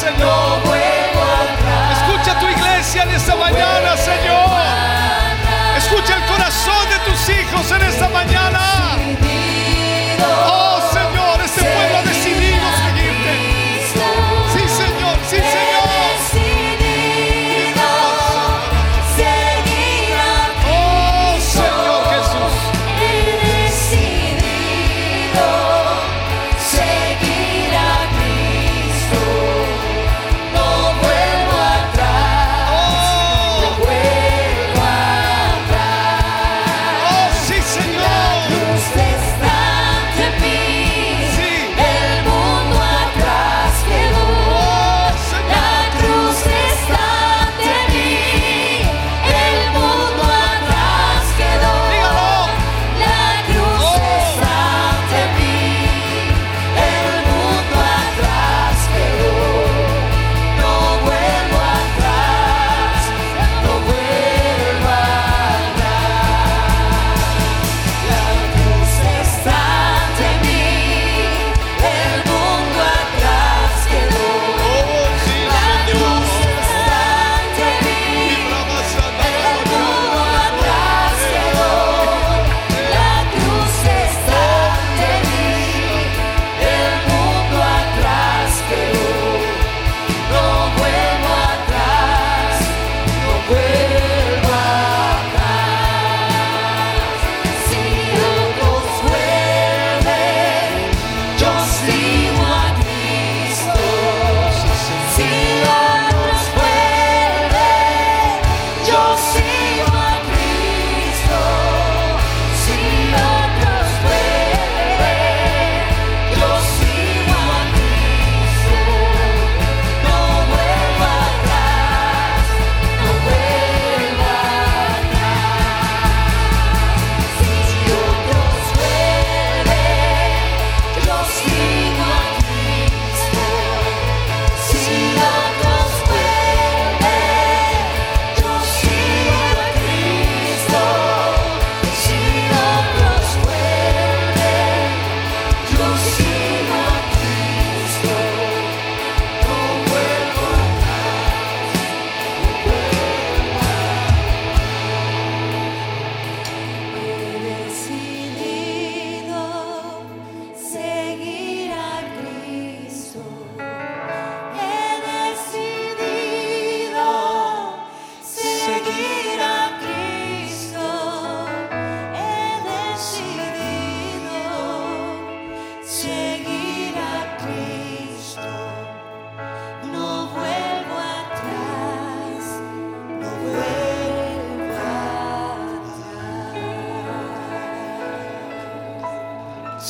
Señor. 0.00 0.62
Escucha 1.92 2.38
tu 2.40 2.48
iglesia 2.48 3.02
en 3.02 3.10
esta 3.10 3.36
mañana, 3.36 3.98
Señor. 3.98 4.49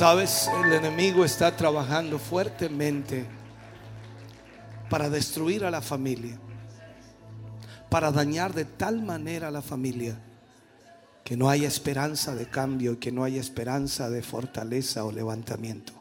Sabes, 0.01 0.49
el 0.65 0.73
enemigo 0.73 1.27
está 1.27 1.55
trabajando 1.55 2.19
fuertemente 2.19 3.27
para 4.89 5.11
destruir 5.11 5.62
a 5.62 5.70
la 5.70 5.83
familia, 5.83 6.39
para 7.91 8.11
dañar 8.11 8.55
de 8.55 8.65
tal 8.65 9.03
manera 9.03 9.49
a 9.49 9.51
la 9.51 9.61
familia 9.61 10.19
que 11.23 11.37
no 11.37 11.51
hay 11.51 11.67
esperanza 11.67 12.35
de 12.35 12.49
cambio, 12.49 12.99
que 12.99 13.12
no 13.12 13.25
hay 13.25 13.37
esperanza 13.37 14.09
de 14.09 14.23
fortaleza 14.23 15.05
o 15.05 15.12
levantamiento. 15.12 15.93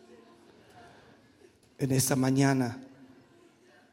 En 1.78 1.92
esta 1.92 2.16
mañana 2.16 2.78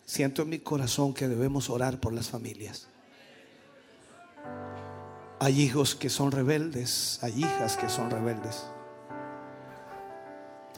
siento 0.05 0.43
en 0.43 0.51
mi 0.51 0.61
corazón 0.61 1.15
que 1.15 1.27
debemos 1.27 1.69
orar 1.69 1.99
por 1.99 2.13
las 2.13 2.29
familias. 2.29 2.87
Hay 5.41 5.61
hijos 5.61 5.97
que 5.97 6.11
son 6.11 6.31
rebeldes, 6.31 7.19
hay 7.23 7.41
hijas 7.41 7.77
que 7.77 7.89
son 7.89 8.09
rebeldes. 8.09 8.67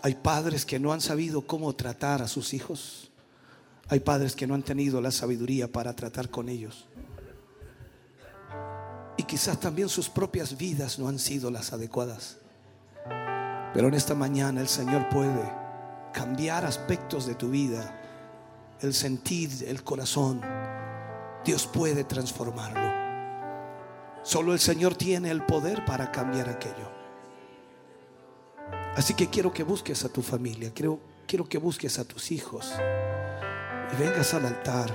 Hay 0.02 0.14
padres 0.14 0.64
que 0.64 0.78
no 0.78 0.92
han 0.92 1.00
sabido 1.00 1.42
cómo 1.42 1.74
tratar 1.74 2.22
a 2.22 2.28
sus 2.28 2.54
hijos. 2.54 3.10
Hay 3.88 4.00
padres 4.00 4.36
que 4.36 4.46
no 4.46 4.54
han 4.54 4.62
tenido 4.62 5.00
la 5.00 5.10
sabiduría 5.10 5.70
para 5.70 5.94
tratar 5.94 6.28
con 6.30 6.48
ellos. 6.48 6.86
Y 9.16 9.24
quizás 9.24 9.58
también 9.58 9.88
sus 9.88 10.08
propias 10.08 10.56
vidas 10.56 10.98
no 10.98 11.08
han 11.08 11.18
sido 11.18 11.50
las 11.50 11.72
adecuadas. 11.72 12.36
Pero 13.74 13.88
en 13.88 13.94
esta 13.94 14.14
mañana 14.14 14.60
el 14.60 14.68
Señor 14.68 15.08
puede 15.08 15.52
cambiar 16.12 16.64
aspectos 16.64 17.26
de 17.26 17.34
tu 17.34 17.50
vida, 17.50 18.00
el 18.80 18.94
sentir, 18.94 19.50
el 19.66 19.82
corazón. 19.82 20.40
Dios 21.44 21.66
puede 21.66 22.04
transformarlo. 22.04 22.88
Solo 24.22 24.52
el 24.52 24.58
Señor 24.60 24.94
tiene 24.94 25.30
el 25.30 25.44
poder 25.44 25.84
para 25.84 26.12
cambiar 26.12 26.48
aquello. 26.48 26.97
Así 28.98 29.14
que 29.14 29.30
quiero 29.30 29.52
que 29.52 29.62
busques 29.62 30.04
a 30.04 30.08
tu 30.08 30.22
familia, 30.22 30.72
quiero, 30.74 30.98
quiero 31.24 31.48
que 31.48 31.56
busques 31.56 32.00
a 32.00 32.04
tus 32.04 32.32
hijos 32.32 32.74
y 33.92 33.96
vengas 33.96 34.34
al 34.34 34.44
altar 34.44 34.90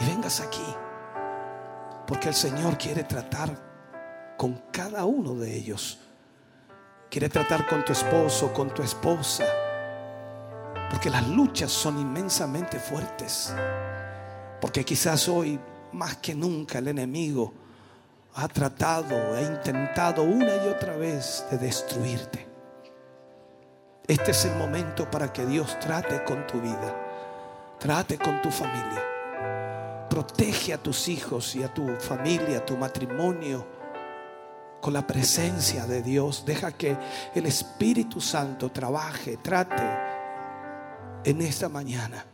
y 0.00 0.06
vengas 0.06 0.40
aquí. 0.40 0.64
Porque 2.06 2.28
el 2.28 2.34
Señor 2.34 2.78
quiere 2.78 3.04
tratar 3.04 4.34
con 4.38 4.62
cada 4.72 5.04
uno 5.04 5.34
de 5.34 5.54
ellos. 5.54 5.98
Quiere 7.10 7.28
tratar 7.28 7.66
con 7.66 7.84
tu 7.84 7.92
esposo, 7.92 8.50
con 8.50 8.72
tu 8.72 8.82
esposa. 8.82 9.44
Porque 10.90 11.10
las 11.10 11.28
luchas 11.28 11.70
son 11.70 12.00
inmensamente 12.00 12.78
fuertes. 12.78 13.52
Porque 14.58 14.86
quizás 14.86 15.28
hoy, 15.28 15.60
más 15.92 16.16
que 16.16 16.34
nunca, 16.34 16.78
el 16.78 16.88
enemigo 16.88 17.52
ha 18.36 18.48
tratado, 18.48 19.34
ha 19.34 19.42
intentado 19.42 20.22
una 20.22 20.64
y 20.64 20.68
otra 20.68 20.96
vez 20.96 21.44
de 21.50 21.58
destruirte. 21.58 22.47
Este 24.08 24.30
es 24.30 24.46
el 24.46 24.56
momento 24.56 25.10
para 25.10 25.30
que 25.30 25.44
Dios 25.44 25.78
trate 25.80 26.24
con 26.24 26.46
tu 26.46 26.58
vida, 26.62 26.96
trate 27.78 28.16
con 28.16 28.40
tu 28.40 28.50
familia. 28.50 29.04
Protege 30.08 30.72
a 30.72 30.78
tus 30.78 31.08
hijos 31.08 31.54
y 31.54 31.62
a 31.62 31.74
tu 31.74 31.86
familia, 31.96 32.56
a 32.56 32.64
tu 32.64 32.78
matrimonio, 32.78 33.66
con 34.80 34.94
la 34.94 35.06
presencia 35.06 35.84
de 35.84 36.00
Dios. 36.00 36.44
Deja 36.46 36.72
que 36.72 36.96
el 37.34 37.44
Espíritu 37.44 38.18
Santo 38.18 38.70
trabaje, 38.70 39.36
trate 39.36 39.84
en 41.24 41.42
esta 41.42 41.68
mañana. 41.68 42.24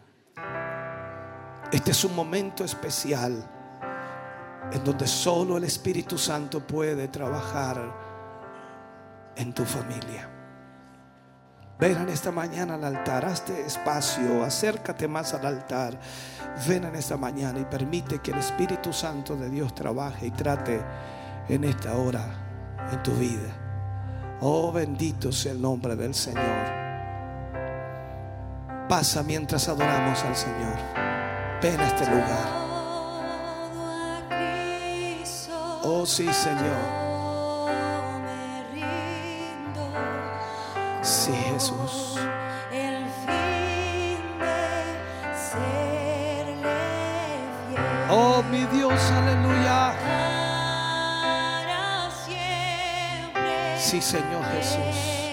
Este 1.73 1.91
es 1.91 2.05
un 2.05 2.15
momento 2.15 2.63
especial 2.63 3.51
en 4.71 4.85
donde 4.85 5.09
solo 5.09 5.57
el 5.57 5.65
Espíritu 5.65 6.17
Santo 6.19 6.65
puede 6.65 7.09
trabajar 7.09 7.83
en 9.35 9.53
tu 9.53 9.65
familia. 9.65 10.34
Ven 11.79 11.97
en 11.97 12.09
esta 12.09 12.31
mañana 12.31 12.75
al 12.75 12.85
altar, 12.85 13.25
hazte 13.25 13.67
espacio, 13.67 14.45
acércate 14.45 15.09
más 15.09 15.35
al 15.35 15.45
altar. 15.45 15.99
Ven 16.69 16.85
en 16.85 16.95
esta 16.95 17.17
mañana 17.17 17.59
y 17.59 17.65
permite 17.65 18.21
que 18.21 18.31
el 18.31 18.39
Espíritu 18.39 18.93
Santo 18.93 19.35
de 19.37 19.51
Dios 19.51 19.75
trabaje 19.75 20.29
y 20.29 20.31
trate 20.31 20.81
en 21.49 21.65
esta 21.65 21.97
hora 21.97 22.27
en 22.93 23.03
tu 23.03 23.13
vida. 23.13 23.53
Oh, 24.41 24.71
bendito 24.71 25.33
sea 25.33 25.53
el 25.53 25.61
nombre 25.61 25.97
del 25.97 26.15
Señor. 26.15 26.85
Pasa 28.89 29.23
mientras 29.23 29.69
adoramos 29.69 30.23
al 30.23 30.37
Señor. 30.37 30.77
Ven 31.61 31.81
a 31.81 31.87
este 31.89 32.07
lugar. 32.07 32.65
Oh, 35.83 36.07
sí, 36.07 36.33
Señor. 36.33 37.04
Sí, 41.05 41.33
Jesús. 41.33 42.19
El 42.73 43.05
fin 43.27 44.23
de 44.41 45.37
serle 45.37 46.79
fiel. 47.69 48.09
Oh, 48.09 48.43
mi 48.51 48.65
Dios, 48.75 49.11
aleluya. 49.11 49.93
Para 51.61 52.11
siempre. 52.25 53.79
Sí, 53.79 54.01
Señor 54.01 54.43
Jesús. 54.57 55.24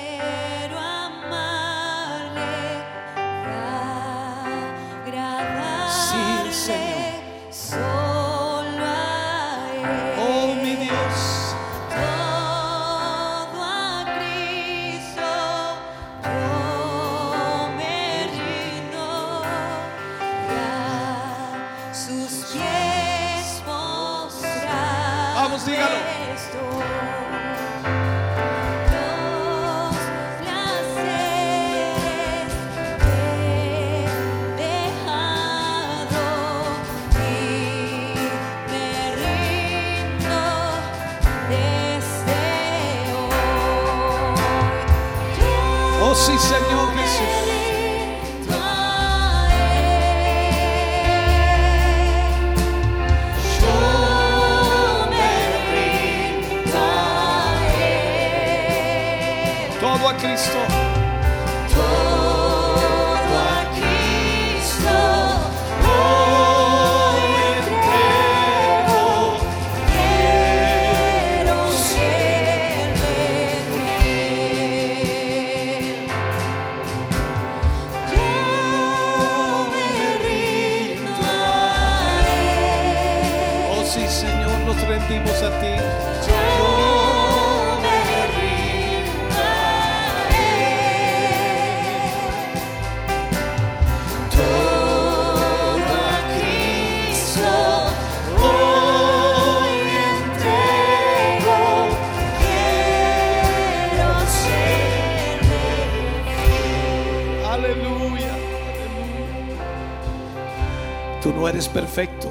Eres 111.51 111.67
perfecto. 111.67 112.29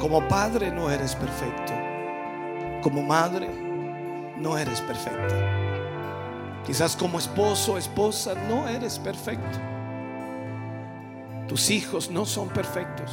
Como 0.00 0.26
padre 0.26 0.72
no 0.72 0.90
eres 0.90 1.14
perfecto. 1.14 1.72
Como 2.82 3.00
madre 3.00 3.48
no 4.36 4.58
eres 4.58 4.80
perfecta. 4.80 5.36
Quizás 6.66 6.96
como 6.96 7.20
esposo 7.20 7.74
o 7.74 7.78
esposa 7.78 8.34
no 8.48 8.68
eres 8.68 8.98
perfecto. 8.98 9.58
Tus 11.46 11.70
hijos 11.70 12.10
no 12.10 12.26
son 12.26 12.48
perfectos. 12.48 13.12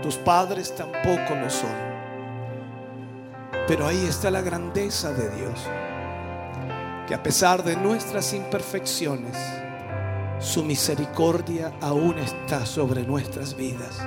Tus 0.00 0.14
padres 0.14 0.76
tampoco 0.76 1.34
lo 1.34 1.50
son. 1.50 1.74
Pero 3.66 3.88
ahí 3.88 4.06
está 4.06 4.30
la 4.30 4.42
grandeza 4.42 5.12
de 5.12 5.28
Dios. 5.30 5.58
Que 7.08 7.16
a 7.16 7.22
pesar 7.22 7.64
de 7.64 7.76
nuestras 7.76 8.32
imperfecciones, 8.32 9.36
su 10.42 10.64
misericordia 10.64 11.72
aún 11.80 12.18
está 12.18 12.66
sobre 12.66 13.04
nuestras 13.04 13.56
vidas. 13.56 14.00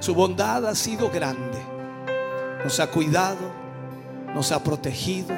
Su 0.00 0.14
bondad 0.14 0.66
ha 0.66 0.74
sido 0.74 1.08
grande. 1.10 1.58
Nos 2.64 2.80
ha 2.80 2.88
cuidado, 2.88 3.52
nos 4.34 4.50
ha 4.50 4.62
protegido, 4.62 5.34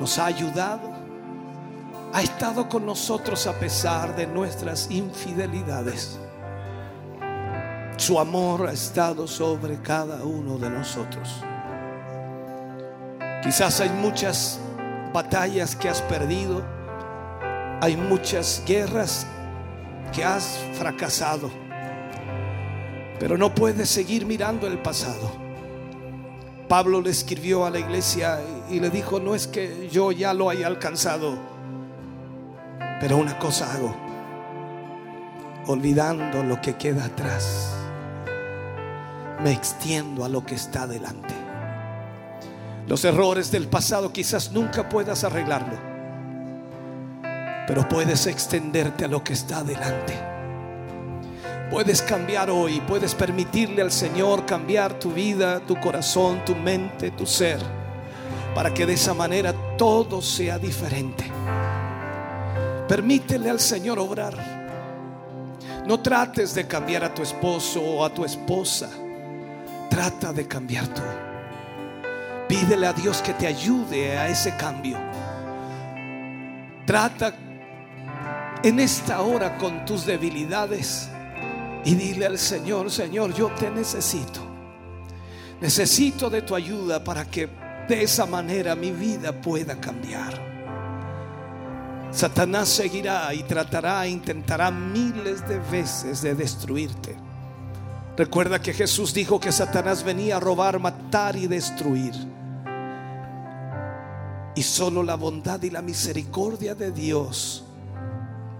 nos 0.00 0.18
ha 0.18 0.26
ayudado. 0.26 0.90
Ha 2.14 2.22
estado 2.22 2.68
con 2.68 2.84
nosotros 2.84 3.46
a 3.46 3.58
pesar 3.58 4.16
de 4.16 4.26
nuestras 4.26 4.90
infidelidades. 4.90 6.18
Su 7.96 8.18
amor 8.18 8.66
ha 8.68 8.72
estado 8.72 9.28
sobre 9.28 9.80
cada 9.80 10.24
uno 10.24 10.58
de 10.58 10.70
nosotros. 10.70 11.42
Quizás 13.42 13.80
hay 13.80 13.90
muchas 13.90 14.58
batallas 15.12 15.76
que 15.76 15.88
has 15.88 16.02
perdido. 16.02 16.81
Hay 17.82 17.96
muchas 17.96 18.62
guerras 18.64 19.26
que 20.12 20.22
has 20.22 20.60
fracasado. 20.74 21.50
Pero 23.18 23.36
no 23.36 23.52
puedes 23.52 23.88
seguir 23.88 24.24
mirando 24.24 24.68
el 24.68 24.78
pasado. 24.78 25.32
Pablo 26.68 27.00
le 27.00 27.10
escribió 27.10 27.66
a 27.66 27.70
la 27.70 27.80
iglesia 27.80 28.38
y 28.70 28.78
le 28.78 28.88
dijo, 28.88 29.18
no 29.18 29.34
es 29.34 29.48
que 29.48 29.88
yo 29.90 30.12
ya 30.12 30.32
lo 30.32 30.48
haya 30.48 30.68
alcanzado, 30.68 31.36
pero 33.00 33.16
una 33.16 33.36
cosa 33.40 33.72
hago, 33.72 33.96
olvidando 35.66 36.44
lo 36.44 36.60
que 36.60 36.76
queda 36.76 37.06
atrás, 37.06 37.74
me 39.42 39.50
extiendo 39.50 40.24
a 40.24 40.28
lo 40.28 40.46
que 40.46 40.54
está 40.54 40.86
delante. 40.86 41.34
Los 42.86 43.04
errores 43.04 43.50
del 43.50 43.66
pasado 43.66 44.12
quizás 44.12 44.52
nunca 44.52 44.88
puedas 44.88 45.24
arreglarlo, 45.24 45.91
pero 47.72 47.88
puedes 47.88 48.26
extenderte 48.26 49.06
a 49.06 49.08
lo 49.08 49.24
que 49.24 49.32
está 49.32 49.64
delante. 49.64 50.12
Puedes 51.70 52.02
cambiar 52.02 52.50
hoy, 52.50 52.82
puedes 52.82 53.14
permitirle 53.14 53.80
al 53.80 53.90
Señor 53.90 54.44
cambiar 54.44 54.98
tu 54.98 55.10
vida, 55.10 55.58
tu 55.60 55.80
corazón, 55.80 56.44
tu 56.44 56.54
mente, 56.54 57.12
tu 57.12 57.24
ser, 57.24 57.58
para 58.54 58.74
que 58.74 58.84
de 58.84 58.92
esa 58.92 59.14
manera 59.14 59.54
todo 59.78 60.20
sea 60.20 60.58
diferente. 60.58 61.24
Permítele 62.86 63.48
al 63.48 63.58
Señor 63.58 63.98
obrar. 63.98 64.36
No 65.86 65.98
trates 66.00 66.54
de 66.54 66.66
cambiar 66.66 67.04
a 67.04 67.14
tu 67.14 67.22
esposo 67.22 67.80
o 67.80 68.04
a 68.04 68.12
tu 68.12 68.26
esposa. 68.26 68.90
Trata 69.88 70.30
de 70.34 70.46
cambiar 70.46 70.88
tú. 70.88 71.00
Pídele 72.48 72.86
a 72.86 72.92
Dios 72.92 73.22
que 73.22 73.32
te 73.32 73.46
ayude 73.46 74.18
a 74.18 74.28
ese 74.28 74.54
cambio. 74.58 74.98
Trata 76.84 77.32
en 78.62 78.78
esta 78.78 79.22
hora 79.22 79.58
con 79.58 79.84
tus 79.84 80.06
debilidades 80.06 81.08
y 81.84 81.94
dile 81.94 82.26
al 82.26 82.38
Señor, 82.38 82.90
Señor, 82.90 83.34
yo 83.34 83.50
te 83.58 83.70
necesito. 83.70 84.40
Necesito 85.60 86.30
de 86.30 86.42
tu 86.42 86.54
ayuda 86.54 87.02
para 87.02 87.24
que 87.24 87.48
de 87.88 88.02
esa 88.02 88.24
manera 88.24 88.76
mi 88.76 88.92
vida 88.92 89.32
pueda 89.32 89.80
cambiar. 89.80 90.52
Satanás 92.12 92.68
seguirá 92.68 93.32
y 93.34 93.42
tratará, 93.42 94.06
intentará 94.06 94.70
miles 94.70 95.46
de 95.48 95.58
veces 95.58 96.22
de 96.22 96.34
destruirte. 96.34 97.16
Recuerda 98.16 98.60
que 98.60 98.74
Jesús 98.74 99.14
dijo 99.14 99.40
que 99.40 99.50
Satanás 99.50 100.04
venía 100.04 100.36
a 100.36 100.40
robar, 100.40 100.78
matar 100.78 101.34
y 101.34 101.46
destruir. 101.46 102.12
Y 104.54 104.62
solo 104.62 105.02
la 105.02 105.16
bondad 105.16 105.62
y 105.62 105.70
la 105.70 105.80
misericordia 105.80 106.74
de 106.74 106.92
Dios 106.92 107.64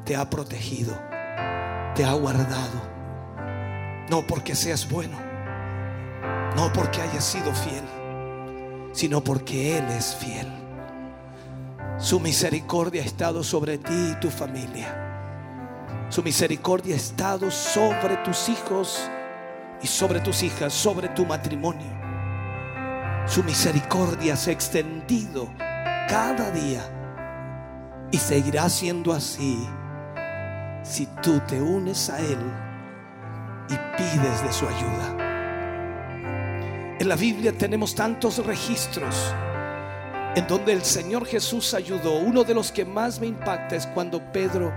te 0.04 0.16
ha 0.16 0.28
protegido, 0.28 0.94
te 1.94 2.04
ha 2.04 2.12
guardado. 2.12 2.92
No 4.10 4.26
porque 4.26 4.54
seas 4.54 4.88
bueno, 4.88 5.16
no 6.56 6.72
porque 6.72 7.00
hayas 7.00 7.24
sido 7.24 7.54
fiel, 7.54 7.84
sino 8.92 9.22
porque 9.22 9.78
Él 9.78 9.84
es 9.90 10.14
fiel. 10.16 10.46
Su 11.98 12.18
misericordia 12.18 13.02
ha 13.02 13.06
estado 13.06 13.44
sobre 13.44 13.78
ti 13.78 14.10
y 14.12 14.20
tu 14.20 14.28
familia. 14.28 14.98
Su 16.08 16.22
misericordia 16.22 16.94
ha 16.94 16.98
estado 16.98 17.50
sobre 17.50 18.16
tus 18.18 18.48
hijos 18.48 19.08
y 19.82 19.86
sobre 19.86 20.20
tus 20.20 20.42
hijas, 20.42 20.72
sobre 20.72 21.08
tu 21.10 21.24
matrimonio. 21.24 21.90
Su 23.26 23.44
misericordia 23.44 24.36
se 24.36 24.50
ha 24.50 24.52
extendido 24.52 25.48
cada 26.08 26.50
día 26.50 26.82
y 28.10 28.18
seguirá 28.18 28.68
siendo 28.68 29.12
así 29.12 29.66
si 30.82 31.06
tú 31.22 31.40
te 31.46 31.60
unes 31.60 32.10
a 32.10 32.18
Él 32.18 32.38
y 33.68 33.74
pides 33.96 34.42
de 34.42 34.52
su 34.52 34.66
ayuda. 34.66 35.16
En 36.98 37.08
la 37.08 37.16
Biblia 37.16 37.52
tenemos 37.56 37.94
tantos 37.94 38.44
registros 38.44 39.34
en 40.34 40.46
donde 40.46 40.72
el 40.72 40.82
Señor 40.82 41.26
Jesús 41.26 41.74
ayudó. 41.74 42.18
Uno 42.18 42.44
de 42.44 42.54
los 42.54 42.72
que 42.72 42.84
más 42.84 43.20
me 43.20 43.26
impacta 43.26 43.76
es 43.76 43.86
cuando 43.88 44.20
Pedro 44.32 44.72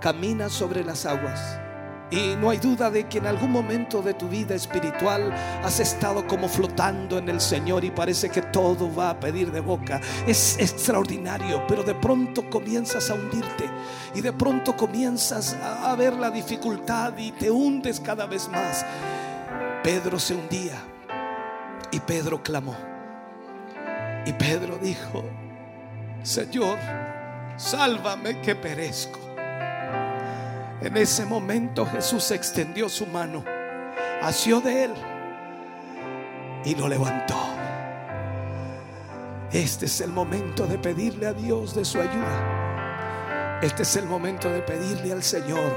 camina 0.00 0.48
sobre 0.48 0.84
las 0.84 1.04
aguas. 1.04 1.60
Y 2.10 2.36
no 2.36 2.48
hay 2.48 2.56
duda 2.56 2.90
de 2.90 3.06
que 3.06 3.18
en 3.18 3.26
algún 3.26 3.52
momento 3.52 4.00
de 4.00 4.14
tu 4.14 4.28
vida 4.28 4.54
espiritual 4.54 5.30
has 5.62 5.78
estado 5.78 6.26
como 6.26 6.48
flotando 6.48 7.18
en 7.18 7.28
el 7.28 7.40
Señor 7.40 7.84
y 7.84 7.90
parece 7.90 8.30
que 8.30 8.40
todo 8.40 8.94
va 8.94 9.10
a 9.10 9.20
pedir 9.20 9.52
de 9.52 9.60
boca. 9.60 10.00
Es 10.26 10.58
extraordinario, 10.58 11.66
pero 11.66 11.82
de 11.82 11.94
pronto 11.94 12.48
comienzas 12.48 13.10
a 13.10 13.14
hundirte 13.14 13.64
y 14.14 14.22
de 14.22 14.32
pronto 14.32 14.74
comienzas 14.74 15.54
a 15.62 15.94
ver 15.96 16.14
la 16.14 16.30
dificultad 16.30 17.16
y 17.18 17.32
te 17.32 17.50
hundes 17.50 18.00
cada 18.00 18.24
vez 18.24 18.48
más. 18.48 18.86
Pedro 19.82 20.18
se 20.18 20.34
hundía 20.34 20.82
y 21.90 22.00
Pedro 22.00 22.42
clamó. 22.42 22.76
Y 24.24 24.32
Pedro 24.32 24.78
dijo, 24.78 25.24
Señor, 26.22 26.78
sálvame 27.56 28.40
que 28.40 28.54
perezco. 28.54 29.27
En 30.80 30.96
ese 30.96 31.26
momento 31.26 31.84
Jesús 31.86 32.30
extendió 32.30 32.88
su 32.88 33.04
mano, 33.06 33.44
asió 34.22 34.60
de 34.60 34.84
él 34.84 34.92
y 36.64 36.76
lo 36.76 36.86
levantó. 36.86 37.36
Este 39.50 39.86
es 39.86 40.00
el 40.00 40.10
momento 40.12 40.66
de 40.66 40.78
pedirle 40.78 41.26
a 41.26 41.32
Dios 41.32 41.74
de 41.74 41.84
su 41.84 42.00
ayuda. 42.00 43.58
Este 43.60 43.82
es 43.82 43.96
el 43.96 44.06
momento 44.06 44.48
de 44.50 44.60
pedirle 44.60 45.12
al 45.12 45.24
Señor 45.24 45.76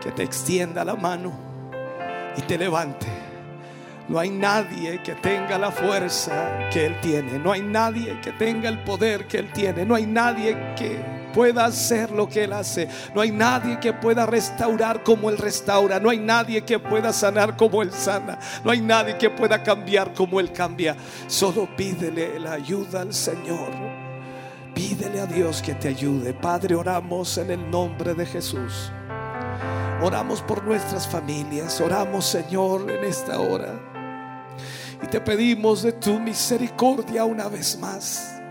que 0.00 0.10
te 0.10 0.22
extienda 0.22 0.86
la 0.86 0.94
mano 0.94 1.32
y 2.36 2.42
te 2.42 2.56
levante. 2.56 3.06
No 4.08 4.18
hay 4.18 4.30
nadie 4.30 5.02
que 5.02 5.14
tenga 5.16 5.58
la 5.58 5.70
fuerza 5.70 6.70
que 6.72 6.86
Él 6.86 6.98
tiene. 7.02 7.38
No 7.38 7.52
hay 7.52 7.60
nadie 7.60 8.18
que 8.22 8.32
tenga 8.32 8.70
el 8.70 8.82
poder 8.84 9.28
que 9.28 9.38
Él 9.38 9.52
tiene. 9.52 9.84
No 9.84 9.94
hay 9.94 10.06
nadie 10.06 10.74
que 10.76 11.21
pueda 11.32 11.64
hacer 11.64 12.10
lo 12.10 12.28
que 12.28 12.44
Él 12.44 12.52
hace. 12.52 12.88
No 13.14 13.20
hay 13.20 13.30
nadie 13.30 13.78
que 13.80 13.92
pueda 13.92 14.26
restaurar 14.26 15.02
como 15.02 15.30
Él 15.30 15.38
restaura. 15.38 15.98
No 15.98 16.10
hay 16.10 16.18
nadie 16.18 16.62
que 16.62 16.78
pueda 16.78 17.12
sanar 17.12 17.56
como 17.56 17.82
Él 17.82 17.92
sana. 17.92 18.38
No 18.64 18.70
hay 18.70 18.80
nadie 18.80 19.18
que 19.18 19.30
pueda 19.30 19.62
cambiar 19.62 20.12
como 20.14 20.40
Él 20.40 20.52
cambia. 20.52 20.96
Solo 21.26 21.68
pídele 21.76 22.38
la 22.38 22.52
ayuda 22.52 23.02
al 23.02 23.14
Señor. 23.14 23.70
Pídele 24.74 25.20
a 25.20 25.26
Dios 25.26 25.62
que 25.62 25.74
te 25.74 25.88
ayude. 25.88 26.32
Padre, 26.32 26.74
oramos 26.74 27.36
en 27.38 27.50
el 27.50 27.70
nombre 27.70 28.14
de 28.14 28.24
Jesús. 28.24 28.90
Oramos 30.02 30.42
por 30.42 30.64
nuestras 30.64 31.06
familias. 31.06 31.80
Oramos, 31.80 32.26
Señor, 32.26 32.90
en 32.90 33.04
esta 33.04 33.38
hora. 33.38 33.78
Y 35.02 35.06
te 35.06 35.20
pedimos 35.20 35.82
de 35.82 35.92
tu 35.92 36.18
misericordia 36.18 37.24
una 37.24 37.48
vez 37.48 37.78
más. 37.78 38.41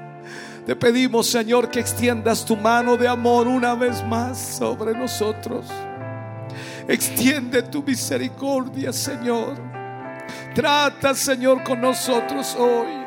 Te 0.65 0.75
pedimos, 0.75 1.27
Señor, 1.27 1.69
que 1.69 1.79
extiendas 1.79 2.45
tu 2.45 2.55
mano 2.55 2.95
de 2.95 3.07
amor 3.07 3.47
una 3.47 3.73
vez 3.73 4.05
más 4.05 4.57
sobre 4.57 4.93
nosotros. 4.93 5.65
Extiende 6.87 7.63
tu 7.63 7.81
misericordia, 7.81 8.93
Señor. 8.93 9.55
Trata, 10.53 11.15
Señor, 11.15 11.63
con 11.63 11.81
nosotros 11.81 12.55
hoy. 12.59 13.01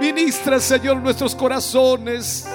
Ministra, 0.00 0.60
Señor, 0.60 0.98
nuestros 0.98 1.34
corazones. 1.34 2.46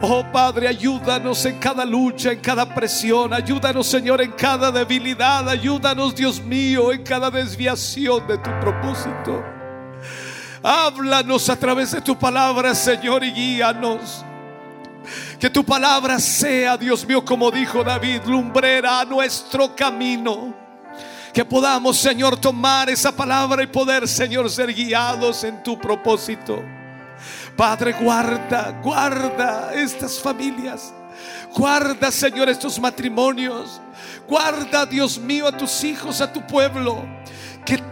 Oh 0.00 0.24
Padre, 0.32 0.68
ayúdanos 0.68 1.44
en 1.44 1.58
cada 1.58 1.84
lucha, 1.84 2.32
en 2.32 2.40
cada 2.40 2.72
presión. 2.72 3.34
Ayúdanos, 3.34 3.86
Señor, 3.86 4.22
en 4.22 4.32
cada 4.32 4.70
debilidad. 4.70 5.46
Ayúdanos, 5.48 6.14
Dios 6.14 6.40
mío, 6.40 6.92
en 6.92 7.02
cada 7.02 7.30
desviación 7.30 8.26
de 8.26 8.38
tu 8.38 8.50
propósito. 8.60 9.57
Háblanos 10.62 11.48
a 11.48 11.56
través 11.56 11.92
de 11.92 12.00
tu 12.00 12.18
palabra, 12.18 12.74
Señor, 12.74 13.24
y 13.24 13.32
guíanos. 13.32 14.24
Que 15.38 15.48
tu 15.48 15.64
palabra 15.64 16.18
sea, 16.18 16.76
Dios 16.76 17.06
mío, 17.06 17.24
como 17.24 17.50
dijo 17.50 17.84
David, 17.84 18.22
lumbrera 18.26 19.00
a 19.00 19.04
nuestro 19.04 19.74
camino. 19.74 20.54
Que 21.32 21.44
podamos, 21.44 21.96
Señor, 21.96 22.36
tomar 22.40 22.90
esa 22.90 23.12
palabra 23.12 23.62
y 23.62 23.66
poder, 23.68 24.08
Señor, 24.08 24.50
ser 24.50 24.74
guiados 24.74 25.44
en 25.44 25.62
tu 25.62 25.78
propósito. 25.78 26.62
Padre, 27.56 27.92
guarda, 27.92 28.80
guarda 28.82 29.72
estas 29.74 30.18
familias. 30.18 30.92
Guarda, 31.54 32.10
Señor, 32.10 32.48
estos 32.48 32.78
matrimonios. 32.78 33.80
Guarda, 34.26 34.86
Dios 34.86 35.18
mío, 35.18 35.46
a 35.46 35.56
tus 35.56 35.82
hijos, 35.84 36.20
a 36.20 36.32
tu 36.32 36.46
pueblo. 36.46 37.04
Que 37.64 37.82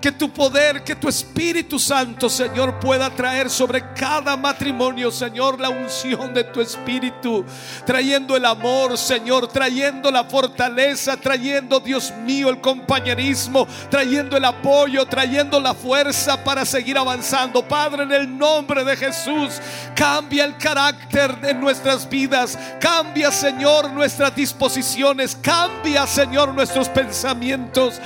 que 0.00 0.12
tu 0.12 0.30
poder, 0.30 0.84
que 0.84 0.94
tu 0.94 1.08
Espíritu 1.08 1.78
Santo, 1.78 2.28
Señor, 2.28 2.78
pueda 2.78 3.10
traer 3.10 3.50
sobre 3.50 3.92
cada 3.94 4.36
matrimonio, 4.36 5.10
Señor, 5.10 5.60
la 5.60 5.68
unción 5.68 6.32
de 6.34 6.44
tu 6.44 6.60
Espíritu, 6.60 7.44
trayendo 7.84 8.36
el 8.36 8.44
amor, 8.44 8.96
Señor, 8.98 9.48
trayendo 9.48 10.10
la 10.10 10.24
fortaleza, 10.24 11.16
trayendo, 11.16 11.80
Dios 11.80 12.12
mío, 12.24 12.50
el 12.50 12.60
compañerismo, 12.60 13.66
trayendo 13.90 14.36
el 14.36 14.44
apoyo, 14.44 15.06
trayendo 15.06 15.60
la 15.60 15.74
fuerza 15.74 16.42
para 16.42 16.64
seguir 16.64 16.98
avanzando. 16.98 17.66
Padre, 17.66 18.04
en 18.04 18.12
el 18.12 18.38
nombre 18.38 18.84
de 18.84 18.96
Jesús, 18.96 19.60
cambia 19.94 20.44
el 20.44 20.56
carácter 20.56 21.40
de 21.40 21.54
nuestras 21.54 22.08
vidas, 22.08 22.58
cambia, 22.80 23.30
Señor, 23.30 23.90
nuestras 23.90 24.34
disposiciones, 24.34 25.36
cambia, 25.36 26.06
Señor, 26.06 26.54
nuestros 26.54 26.88
pensamientos. 26.88 28.00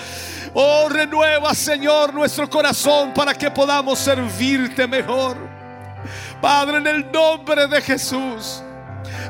Oh, 0.55 0.89
renueva, 0.89 1.55
Señor, 1.55 2.13
nuestro 2.13 2.49
corazón 2.49 3.13
para 3.15 3.35
que 3.35 3.51
podamos 3.51 3.99
servirte 3.99 4.87
mejor. 4.87 5.37
Padre, 6.41 6.79
en 6.79 6.87
el 6.87 7.13
nombre 7.13 7.67
de 7.67 7.81
Jesús. 7.81 8.63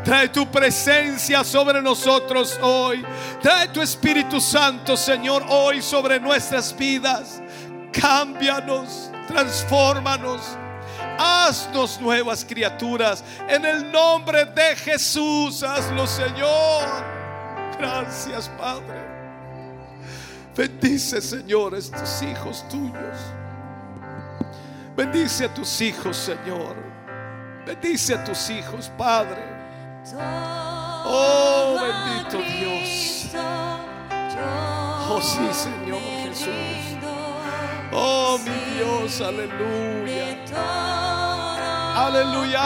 Trae 0.05 0.28
tu 0.28 0.50
presencia 0.50 1.44
sobre 1.44 1.82
nosotros 1.82 2.58
hoy. 2.62 3.05
Trae 3.42 3.68
tu 3.68 3.82
Espíritu 3.82 4.40
Santo, 4.40 4.97
Señor, 4.97 5.44
hoy 5.49 5.82
sobre 5.82 6.18
nuestras 6.18 6.74
vidas. 6.76 7.42
Cámbianos, 7.92 9.10
transfórmanos. 9.26 10.40
Haznos 11.18 12.00
nuevas 12.00 12.44
criaturas. 12.44 13.23
En 13.47 13.65
el 13.66 13.92
nombre 13.92 14.47
de 14.47 14.74
Jesús, 14.76 15.62
hazlo, 15.62 16.07
Señor. 16.07 16.84
Gracias, 17.78 18.49
Padre. 18.58 19.10
Bendice, 20.57 21.20
Señor, 21.20 21.75
a 21.75 21.79
estos 21.79 22.23
hijos 22.23 22.65
tuyos. 22.69 23.19
Bendice 24.97 25.45
a 25.47 25.55
tus 25.55 25.81
hijos, 25.81 26.17
Señor. 26.17 26.77
Bendice 27.65 28.15
a 28.15 28.25
tus 28.25 28.51
hijos, 28.51 28.91
Padre. 28.99 29.43
Oh, 31.05 31.79
bendito 31.81 32.39
Dios. 32.39 33.31
Oh, 35.12 35.20
sí, 35.23 35.49
Señor 35.53 36.01
Jesús. 36.01 36.99
Oh, 37.93 38.39
mi 38.45 38.75
Dios, 38.75 39.20
aleluya. 39.20 40.37
Aleluya. 41.97 42.61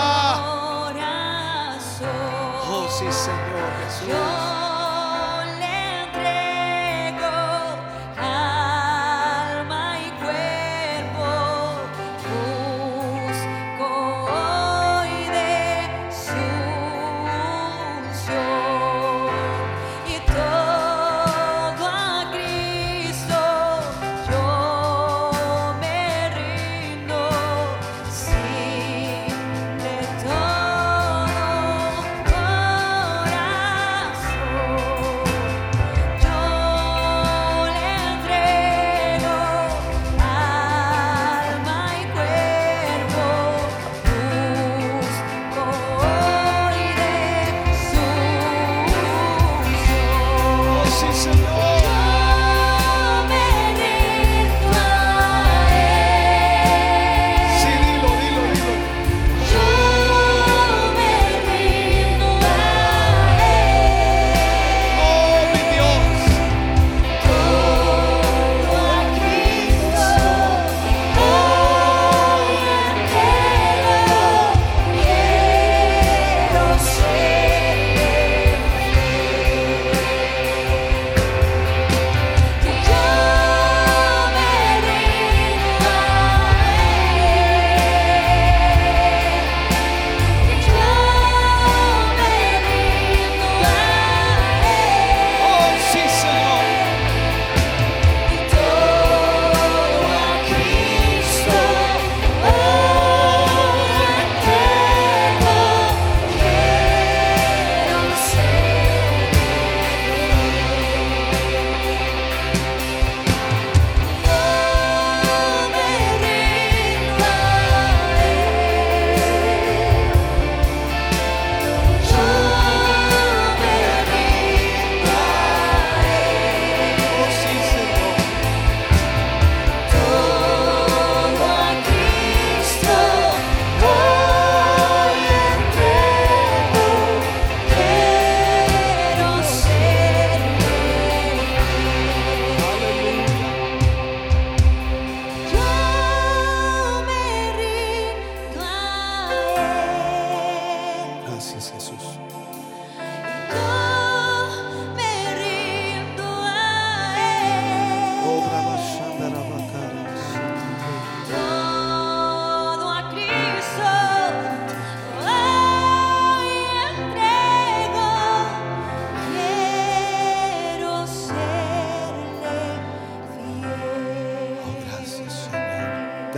Oh, 2.67 2.89
sí, 2.91 3.07
Señor 3.11 3.71
Jesús. 3.85 4.64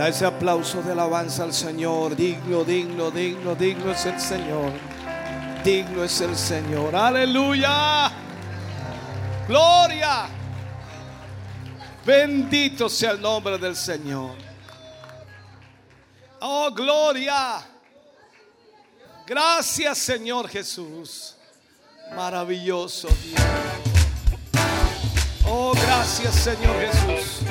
Ese 0.07 0.25
aplauso 0.25 0.81
de 0.81 0.93
alabanza 0.93 1.43
al 1.43 1.53
Señor. 1.53 2.15
Digno, 2.15 2.63
digno, 2.63 3.11
digno, 3.11 3.55
digno 3.55 3.91
es 3.91 4.05
el 4.05 4.17
Señor. 4.21 4.71
Digno 5.65 6.01
es 6.01 6.21
el 6.21 6.37
Señor. 6.37 6.95
Aleluya. 6.95 8.09
Gloria. 9.49 10.29
Bendito 12.05 12.87
sea 12.87 13.11
el 13.11 13.21
nombre 13.21 13.57
del 13.57 13.75
Señor. 13.75 14.31
Oh, 16.39 16.71
gloria. 16.71 17.67
Gracias, 19.25 19.97
Señor 19.97 20.47
Jesús. 20.47 21.35
Maravilloso 22.15 23.09
Dios. 23.09 23.41
Oh, 25.45 25.73
gracias, 25.73 26.33
Señor 26.33 26.79
Jesús. 26.79 27.41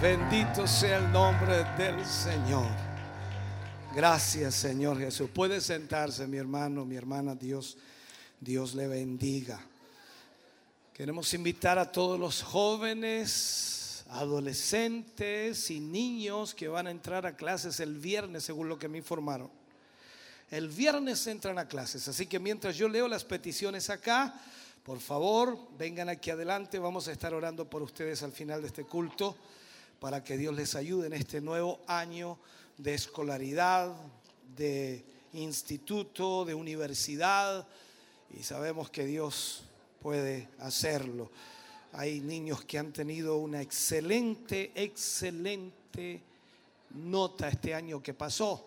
Bendito 0.00 0.64
sea 0.68 0.98
el 0.98 1.10
nombre 1.10 1.64
del 1.76 2.06
Señor. 2.06 2.68
Gracias, 3.92 4.54
Señor 4.54 4.96
Jesús. 4.96 5.28
Puede 5.28 5.60
sentarse, 5.60 6.24
mi 6.28 6.36
hermano, 6.36 6.84
mi 6.84 6.94
hermana. 6.94 7.34
Dios, 7.34 7.76
Dios 8.40 8.76
le 8.76 8.86
bendiga. 8.86 9.60
Queremos 10.94 11.34
invitar 11.34 11.80
a 11.80 11.90
todos 11.90 12.16
los 12.20 12.44
jóvenes, 12.44 14.04
adolescentes 14.10 15.68
y 15.72 15.80
niños 15.80 16.54
que 16.54 16.68
van 16.68 16.86
a 16.86 16.92
entrar 16.92 17.26
a 17.26 17.34
clases 17.34 17.80
el 17.80 17.98
viernes, 17.98 18.44
según 18.44 18.68
lo 18.68 18.78
que 18.78 18.86
me 18.86 18.98
informaron. 18.98 19.50
El 20.52 20.68
viernes 20.68 21.26
entran 21.26 21.58
a 21.58 21.66
clases, 21.66 22.06
así 22.06 22.26
que 22.26 22.38
mientras 22.38 22.76
yo 22.76 22.88
leo 22.88 23.08
las 23.08 23.24
peticiones 23.24 23.90
acá, 23.90 24.32
por 24.84 25.00
favor, 25.00 25.58
vengan 25.76 26.08
aquí 26.08 26.30
adelante, 26.30 26.78
vamos 26.78 27.08
a 27.08 27.12
estar 27.12 27.34
orando 27.34 27.68
por 27.68 27.82
ustedes 27.82 28.22
al 28.22 28.30
final 28.30 28.60
de 28.60 28.68
este 28.68 28.84
culto 28.84 29.36
para 30.00 30.22
que 30.22 30.36
Dios 30.36 30.54
les 30.54 30.74
ayude 30.74 31.08
en 31.08 31.12
este 31.12 31.40
nuevo 31.40 31.80
año 31.86 32.38
de 32.76 32.94
escolaridad, 32.94 33.94
de 34.56 35.04
instituto, 35.32 36.44
de 36.44 36.54
universidad, 36.54 37.66
y 38.38 38.42
sabemos 38.42 38.90
que 38.90 39.04
Dios 39.04 39.64
puede 40.00 40.48
hacerlo. 40.60 41.30
Hay 41.92 42.20
niños 42.20 42.64
que 42.64 42.78
han 42.78 42.92
tenido 42.92 43.38
una 43.38 43.62
excelente, 43.62 44.70
excelente 44.74 46.22
nota 46.90 47.48
este 47.48 47.74
año 47.74 48.02
que 48.02 48.14
pasó. 48.14 48.64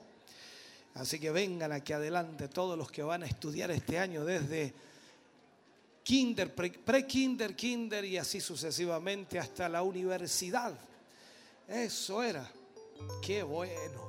Así 0.96 1.20
que 1.20 1.32
vengan 1.32 1.72
aquí 1.72 1.94
adelante 1.94 2.50
todos 2.50 2.78
los 2.78 2.92
que 2.92 3.04
van 3.04 3.24
a 3.24 3.26
estudiar 3.26 3.72
este 3.72 3.98
año 3.98 4.26
desde 4.26 4.74
kinder, 6.04 6.54
pre- 6.54 6.72
pre-kinder, 6.72 7.56
kinder 7.56 8.04
y 8.04 8.18
así 8.18 8.42
sucesivamente 8.42 9.40
hasta 9.40 9.70
la 9.70 9.84
universidad. 9.84 10.78
Eso 11.72 12.22
era. 12.22 12.52
Qué 13.22 13.44
bueno. 13.44 14.02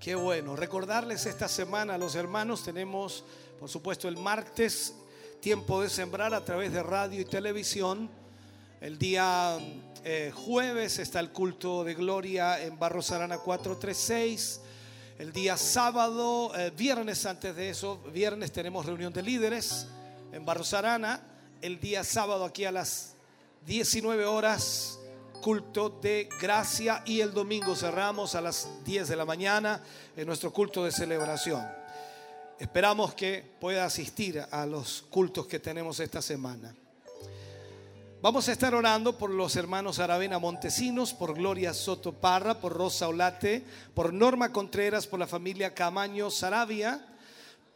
Qué 0.00 0.14
bueno. 0.14 0.56
Recordarles 0.56 1.26
esta 1.26 1.48
semana 1.48 1.96
a 1.96 1.98
los 1.98 2.14
hermanos, 2.14 2.64
tenemos, 2.64 3.24
por 3.60 3.68
supuesto, 3.68 4.08
el 4.08 4.16
martes 4.16 4.94
tiempo 5.40 5.82
de 5.82 5.90
sembrar 5.90 6.32
a 6.32 6.42
través 6.42 6.72
de 6.72 6.82
radio 6.82 7.20
y 7.20 7.26
televisión. 7.26 8.08
El 8.80 8.98
día 8.98 9.58
eh, 10.02 10.32
jueves 10.34 10.98
está 10.98 11.20
el 11.20 11.30
culto 11.30 11.84
de 11.84 11.92
gloria 11.92 12.62
en 12.62 12.78
Barros 12.78 13.10
Arana 13.10 13.36
436. 13.36 14.62
El 15.18 15.30
día 15.34 15.58
sábado, 15.58 16.52
eh, 16.56 16.72
viernes 16.74 17.26
antes 17.26 17.54
de 17.54 17.68
eso, 17.68 17.98
viernes 18.14 18.50
tenemos 18.50 18.86
reunión 18.86 19.12
de 19.12 19.22
líderes 19.22 19.88
en 20.32 20.42
Barros 20.46 20.72
Arana. 20.72 21.20
El 21.60 21.78
día 21.80 22.02
sábado 22.02 22.46
aquí 22.46 22.64
a 22.64 22.72
las 22.72 23.14
19 23.66 24.24
horas, 24.24 25.00
culto 25.40 25.88
de 25.90 26.28
gracia 26.40 27.02
y 27.06 27.20
el 27.20 27.32
domingo 27.32 27.74
cerramos 27.74 28.34
a 28.34 28.40
las 28.40 28.68
10 28.84 29.08
de 29.08 29.16
la 29.16 29.24
mañana 29.24 29.82
en 30.16 30.26
nuestro 30.26 30.52
culto 30.52 30.84
de 30.84 30.92
celebración. 30.92 31.66
Esperamos 32.58 33.14
que 33.14 33.44
pueda 33.60 33.84
asistir 33.84 34.42
a 34.50 34.66
los 34.66 35.02
cultos 35.10 35.46
que 35.46 35.58
tenemos 35.58 36.00
esta 36.00 36.22
semana. 36.22 36.74
Vamos 38.22 38.48
a 38.48 38.52
estar 38.52 38.74
orando 38.74 39.18
por 39.18 39.30
los 39.30 39.56
hermanos 39.56 39.98
Aravena 39.98 40.38
Montesinos, 40.38 41.12
por 41.12 41.34
Gloria 41.34 41.74
Soto 41.74 42.12
Parra, 42.12 42.58
por 42.58 42.72
Rosa 42.72 43.08
Olate, 43.08 43.62
por 43.94 44.12
Norma 44.12 44.52
Contreras, 44.52 45.06
por 45.06 45.20
la 45.20 45.26
familia 45.26 45.74
Camaño 45.74 46.30
Sarabia, 46.30 47.06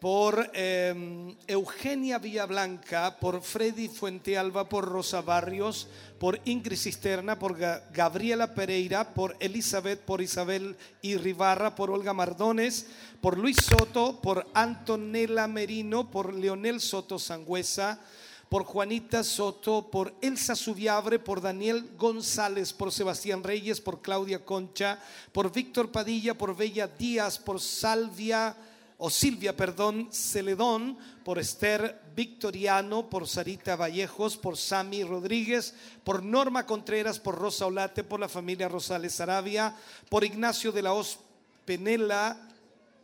por 0.01 0.51
eh, 0.55 1.37
Eugenia 1.47 2.19
Villablanca, 2.19 3.19
por 3.20 3.43
Freddy 3.43 3.89
Fuentealba, 3.89 4.67
por 4.69 4.87
Rosa 4.89 5.20
Barrios, 5.20 5.89
por 6.19 6.41
Ingrid 6.47 6.79
Cisterna, 6.79 7.39
por 7.39 7.59
Ga- 7.59 7.83
Gabriela 7.93 8.55
Pereira, 8.55 9.12
por 9.12 9.37
Elizabeth, 9.41 10.01
por 10.01 10.23
Isabel 10.23 10.77
Irribarra, 11.03 11.75
por 11.75 11.91
Olga 11.91 12.15
Mardones, 12.15 12.87
por 13.20 13.37
Luis 13.37 13.59
Soto, 13.59 14.20
por 14.23 14.47
Antonella 14.55 15.47
Merino, 15.47 16.11
por 16.11 16.33
Leonel 16.33 16.81
Soto 16.81 17.19
Sangüesa, 17.19 18.01
por 18.49 18.65
Juanita 18.65 19.23
Soto, 19.23 19.91
por 19.91 20.15
Elsa 20.23 20.57
Subiabre, 20.57 21.19
por 21.19 21.43
Daniel 21.43 21.91
González, 21.99 22.73
por 22.73 22.91
Sebastián 22.91 23.45
Reyes, 23.45 23.83
por 23.83 24.01
Claudia 24.01 24.45
Concha, 24.47 24.99
por 25.33 25.53
Víctor 25.53 25.93
Padilla, 25.93 26.37
por 26.39 26.57
Bella 26.57 26.89
Díaz, 26.89 27.39
por 27.39 27.61
Salvia 27.61 28.57
o 29.03 29.09
Silvia, 29.09 29.57
perdón, 29.57 30.09
Celedón, 30.12 30.99
por 31.25 31.39
Esther 31.39 32.03
Victoriano, 32.15 33.09
por 33.09 33.27
Sarita 33.27 33.75
Vallejos, 33.75 34.37
por 34.37 34.59
Sami 34.59 35.05
Rodríguez, 35.05 35.75
por 36.05 36.23
Norma 36.23 36.67
Contreras, 36.67 37.19
por 37.19 37.39
Rosa 37.39 37.65
Olate, 37.65 38.05
por 38.05 38.20
la 38.20 38.29
familia 38.29 38.69
Rosales 38.69 39.19
Arabia, 39.23 39.75
por 40.11 40.23
Ignacio 40.23 40.70
de 40.70 40.83
la 40.83 40.93
Hoz 40.93 41.19
Penela, 41.65 42.47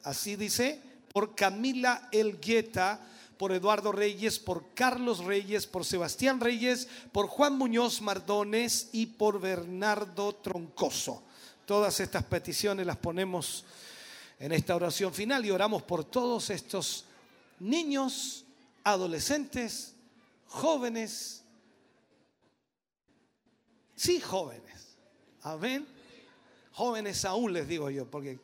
así 0.02 0.36
dice, 0.36 0.82
por 1.14 1.34
Camila 1.34 2.10
Elgueta, 2.12 3.00
por 3.38 3.52
Eduardo 3.52 3.90
Reyes, 3.90 4.38
por 4.38 4.74
Carlos 4.74 5.24
Reyes, 5.24 5.66
por 5.66 5.86
Sebastián 5.86 6.40
Reyes, 6.40 6.88
por 7.10 7.26
Juan 7.26 7.56
Muñoz 7.56 8.02
Mardones 8.02 8.90
y 8.92 9.06
por 9.06 9.40
Bernardo 9.40 10.34
Troncoso. 10.34 11.22
Todas 11.64 12.00
estas 12.00 12.24
peticiones 12.24 12.86
las 12.86 12.98
ponemos 12.98 13.64
en 14.38 14.52
esta 14.52 14.76
oración 14.76 15.12
final 15.12 15.44
y 15.44 15.50
oramos 15.50 15.82
por 15.82 16.04
todos 16.04 16.50
estos 16.50 17.04
niños, 17.58 18.44
adolescentes, 18.84 19.94
jóvenes, 20.46 21.42
sí 23.94 24.20
jóvenes, 24.20 24.96
amén, 25.42 25.86
jóvenes 26.72 27.24
aún 27.24 27.52
les 27.52 27.66
digo 27.66 27.88
yo, 27.90 28.04
porque 28.10 28.38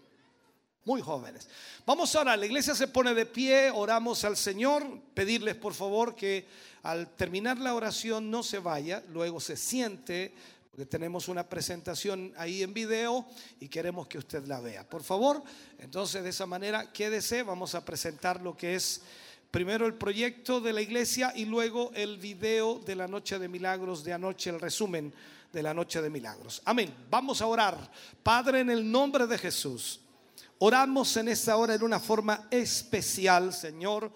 muy 0.84 1.00
jóvenes. 1.00 1.48
Vamos 1.86 2.14
ahora, 2.16 2.36
la 2.36 2.46
iglesia 2.46 2.74
se 2.74 2.88
pone 2.88 3.14
de 3.14 3.26
pie, 3.26 3.70
oramos 3.70 4.24
al 4.24 4.36
Señor, 4.36 4.84
pedirles 5.14 5.54
por 5.54 5.74
favor 5.74 6.16
que 6.16 6.46
al 6.82 7.08
terminar 7.14 7.58
la 7.58 7.74
oración 7.74 8.30
no 8.30 8.42
se 8.42 8.58
vaya, 8.58 9.02
luego 9.10 9.40
se 9.40 9.56
siente, 9.56 10.34
porque 10.72 10.86
tenemos 10.86 11.28
una 11.28 11.46
presentación 11.46 12.32
ahí 12.34 12.62
en 12.62 12.72
video 12.72 13.26
y 13.60 13.68
queremos 13.68 14.06
que 14.08 14.16
usted 14.16 14.46
la 14.46 14.58
vea. 14.58 14.88
Por 14.88 15.02
favor, 15.02 15.42
entonces 15.78 16.22
de 16.22 16.30
esa 16.30 16.46
manera 16.46 16.90
quédese, 16.90 17.42
vamos 17.42 17.74
a 17.74 17.84
presentar 17.84 18.40
lo 18.40 18.56
que 18.56 18.74
es 18.74 19.02
primero 19.50 19.84
el 19.84 19.92
proyecto 19.92 20.62
de 20.62 20.72
la 20.72 20.80
iglesia 20.80 21.30
y 21.36 21.44
luego 21.44 21.90
el 21.92 22.16
video 22.16 22.78
de 22.78 22.96
la 22.96 23.06
noche 23.06 23.38
de 23.38 23.48
milagros 23.48 24.02
de 24.02 24.14
anoche, 24.14 24.48
el 24.48 24.60
resumen 24.60 25.12
de 25.52 25.62
la 25.62 25.74
noche 25.74 26.00
de 26.00 26.08
milagros. 26.08 26.62
Amén. 26.64 26.94
Vamos 27.10 27.42
a 27.42 27.46
orar. 27.48 27.76
Padre, 28.22 28.60
en 28.60 28.70
el 28.70 28.90
nombre 28.90 29.26
de 29.26 29.36
Jesús. 29.36 30.00
Oramos 30.56 31.14
en 31.18 31.28
esta 31.28 31.54
hora 31.58 31.74
en 31.74 31.82
una 31.82 32.00
forma 32.00 32.48
especial, 32.50 33.52
Señor, 33.52 34.10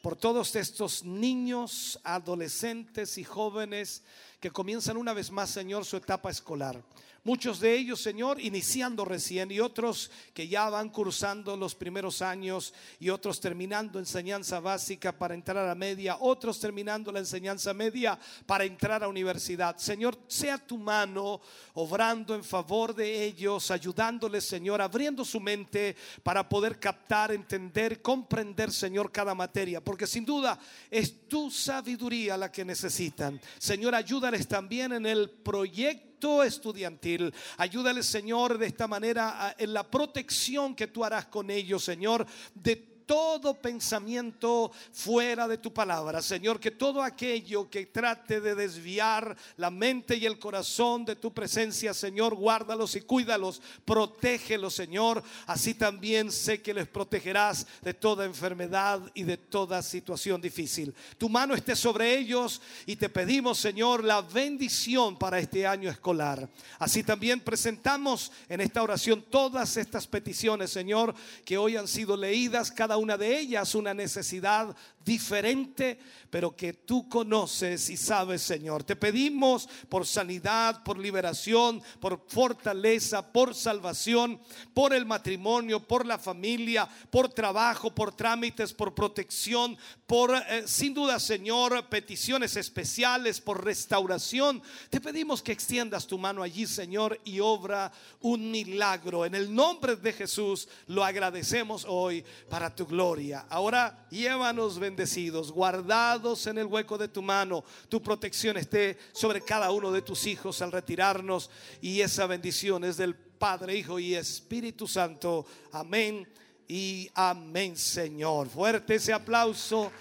por 0.00 0.16
todos 0.16 0.56
estos 0.56 1.04
niños, 1.04 2.00
adolescentes 2.04 3.18
y 3.18 3.24
jóvenes 3.24 4.02
que 4.40 4.50
comienzan 4.50 4.96
una 4.96 5.12
vez 5.12 5.30
más, 5.30 5.50
Señor, 5.50 5.84
su 5.84 5.96
etapa 5.96 6.30
escolar. 6.30 6.82
Muchos 7.22 7.60
de 7.60 7.76
ellos, 7.76 8.00
Señor, 8.00 8.40
iniciando 8.40 9.04
recién 9.04 9.50
y 9.50 9.60
otros 9.60 10.10
que 10.32 10.48
ya 10.48 10.70
van 10.70 10.88
cursando 10.88 11.54
los 11.54 11.74
primeros 11.74 12.22
años 12.22 12.72
y 12.98 13.10
otros 13.10 13.40
terminando 13.40 13.98
enseñanza 13.98 14.58
básica 14.58 15.12
para 15.12 15.34
entrar 15.34 15.68
a 15.68 15.74
media, 15.74 16.16
otros 16.18 16.58
terminando 16.58 17.12
la 17.12 17.18
enseñanza 17.18 17.74
media 17.74 18.18
para 18.46 18.64
entrar 18.64 19.04
a 19.04 19.08
universidad. 19.08 19.76
Señor, 19.76 20.18
sea 20.28 20.56
tu 20.56 20.78
mano 20.78 21.42
obrando 21.74 22.34
en 22.34 22.42
favor 22.42 22.94
de 22.94 23.22
ellos, 23.24 23.70
ayudándoles, 23.70 24.44
Señor, 24.44 24.80
abriendo 24.80 25.22
su 25.22 25.40
mente 25.40 25.96
para 26.22 26.48
poder 26.48 26.80
captar, 26.80 27.32
entender, 27.32 28.00
comprender, 28.00 28.72
Señor, 28.72 29.12
cada 29.12 29.34
materia, 29.34 29.84
porque 29.84 30.06
sin 30.06 30.24
duda 30.24 30.58
es 30.90 31.28
tu 31.28 31.50
sabiduría 31.50 32.38
la 32.38 32.50
que 32.50 32.64
necesitan. 32.64 33.38
Señor, 33.58 33.94
ayúdales 33.94 34.48
también 34.48 34.94
en 34.94 35.04
el 35.04 35.28
proyecto 35.28 36.09
estudiantil. 36.42 37.32
Ayúdales, 37.56 38.06
Señor, 38.06 38.58
de 38.58 38.66
esta 38.66 38.86
manera 38.86 39.54
en 39.58 39.72
la 39.72 39.90
protección 39.90 40.74
que 40.74 40.86
tú 40.86 41.04
harás 41.04 41.26
con 41.26 41.50
ellos, 41.50 41.84
Señor, 41.84 42.26
de 42.54 42.89
todo 43.10 43.54
pensamiento 43.54 44.70
fuera 44.92 45.48
de 45.48 45.58
tu 45.58 45.72
palabra. 45.72 46.22
Señor, 46.22 46.60
que 46.60 46.70
todo 46.70 47.02
aquello 47.02 47.68
que 47.68 47.86
trate 47.86 48.40
de 48.40 48.54
desviar 48.54 49.36
la 49.56 49.68
mente 49.68 50.14
y 50.14 50.26
el 50.26 50.38
corazón 50.38 51.04
de 51.04 51.16
tu 51.16 51.34
presencia, 51.34 51.92
Señor, 51.92 52.36
guárdalos 52.36 52.94
y 52.94 53.00
cuídalos, 53.00 53.60
protégelos, 53.84 54.74
Señor. 54.74 55.24
Así 55.48 55.74
también 55.74 56.30
sé 56.30 56.62
que 56.62 56.72
les 56.72 56.86
protegerás 56.86 57.66
de 57.82 57.94
toda 57.94 58.24
enfermedad 58.24 59.00
y 59.12 59.24
de 59.24 59.38
toda 59.38 59.82
situación 59.82 60.40
difícil. 60.40 60.94
Tu 61.18 61.28
mano 61.28 61.56
esté 61.56 61.74
sobre 61.74 62.16
ellos 62.16 62.62
y 62.86 62.94
te 62.94 63.08
pedimos, 63.08 63.58
Señor, 63.58 64.04
la 64.04 64.22
bendición 64.22 65.18
para 65.18 65.40
este 65.40 65.66
año 65.66 65.90
escolar. 65.90 66.48
Así 66.78 67.02
también 67.02 67.40
presentamos 67.40 68.30
en 68.48 68.60
esta 68.60 68.84
oración 68.84 69.24
todas 69.28 69.76
estas 69.76 70.06
peticiones, 70.06 70.70
Señor, 70.70 71.12
que 71.44 71.58
hoy 71.58 71.74
han 71.74 71.88
sido 71.88 72.16
leídas, 72.16 72.70
cada 72.70 72.99
una 73.00 73.16
de 73.16 73.38
ellas 73.38 73.74
una 73.74 73.94
necesidad 73.94 74.76
diferente, 75.04 75.98
pero 76.30 76.54
que 76.54 76.72
tú 76.72 77.08
conoces 77.08 77.90
y 77.90 77.96
sabes, 77.96 78.42
Señor. 78.42 78.84
Te 78.84 78.96
pedimos 78.96 79.68
por 79.88 80.06
sanidad, 80.06 80.82
por 80.84 80.98
liberación, 80.98 81.82
por 82.00 82.24
fortaleza, 82.28 83.32
por 83.32 83.54
salvación, 83.54 84.40
por 84.74 84.92
el 84.92 85.06
matrimonio, 85.06 85.80
por 85.80 86.06
la 86.06 86.18
familia, 86.18 86.88
por 87.10 87.28
trabajo, 87.28 87.94
por 87.94 88.14
trámites, 88.14 88.72
por 88.72 88.94
protección, 88.94 89.76
por, 90.06 90.34
eh, 90.34 90.64
sin 90.66 90.94
duda, 90.94 91.18
Señor, 91.18 91.88
peticiones 91.88 92.56
especiales, 92.56 93.40
por 93.40 93.64
restauración. 93.64 94.62
Te 94.90 95.00
pedimos 95.00 95.42
que 95.42 95.52
extiendas 95.52 96.06
tu 96.06 96.18
mano 96.18 96.42
allí, 96.42 96.66
Señor, 96.66 97.20
y 97.24 97.40
obra 97.40 97.92
un 98.20 98.50
milagro. 98.50 99.24
En 99.24 99.34
el 99.34 99.54
nombre 99.54 99.96
de 99.96 100.12
Jesús 100.12 100.68
lo 100.86 101.04
agradecemos 101.04 101.84
hoy 101.88 102.24
para 102.48 102.74
tu 102.74 102.86
gloria. 102.86 103.46
Ahora 103.48 104.06
llévanos 104.10 104.78
bendecidos, 104.90 105.52
guardados 105.52 106.46
en 106.48 106.58
el 106.58 106.66
hueco 106.66 106.98
de 106.98 107.06
tu 107.06 107.22
mano. 107.22 107.64
Tu 107.88 108.02
protección 108.02 108.56
esté 108.56 108.98
sobre 109.12 109.40
cada 109.40 109.70
uno 109.70 109.92
de 109.92 110.02
tus 110.02 110.26
hijos 110.26 110.60
al 110.62 110.72
retirarnos 110.72 111.48
y 111.80 112.00
esa 112.00 112.26
bendición 112.26 112.82
es 112.84 112.96
del 112.96 113.14
Padre, 113.14 113.76
Hijo 113.76 113.98
y 113.98 114.16
Espíritu 114.16 114.88
Santo. 114.88 115.46
Amén 115.72 116.28
y 116.66 117.08
amén, 117.14 117.76
Señor. 117.76 118.48
Fuerte 118.48 118.96
ese 118.96 119.12
aplauso 119.12 119.92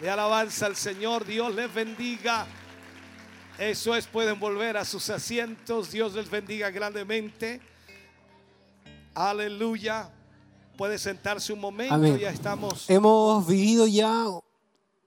de 0.00 0.08
alabanza 0.08 0.66
al 0.66 0.76
Señor. 0.76 1.26
Dios 1.26 1.54
les 1.54 1.72
bendiga. 1.72 2.46
Eso 3.58 3.94
es, 3.94 4.06
pueden 4.06 4.40
volver 4.40 4.78
a 4.78 4.84
sus 4.84 5.10
asientos. 5.10 5.92
Dios 5.92 6.14
les 6.14 6.30
bendiga 6.30 6.70
grandemente. 6.70 7.60
Aleluya. 9.14 10.10
Puede 10.76 10.98
sentarse 10.98 11.52
un 11.52 11.60
momento, 11.60 11.94
Amén. 11.94 12.18
ya 12.18 12.30
estamos. 12.30 12.88
Hemos 12.88 13.46
vivido 13.46 13.86
ya 13.86 14.26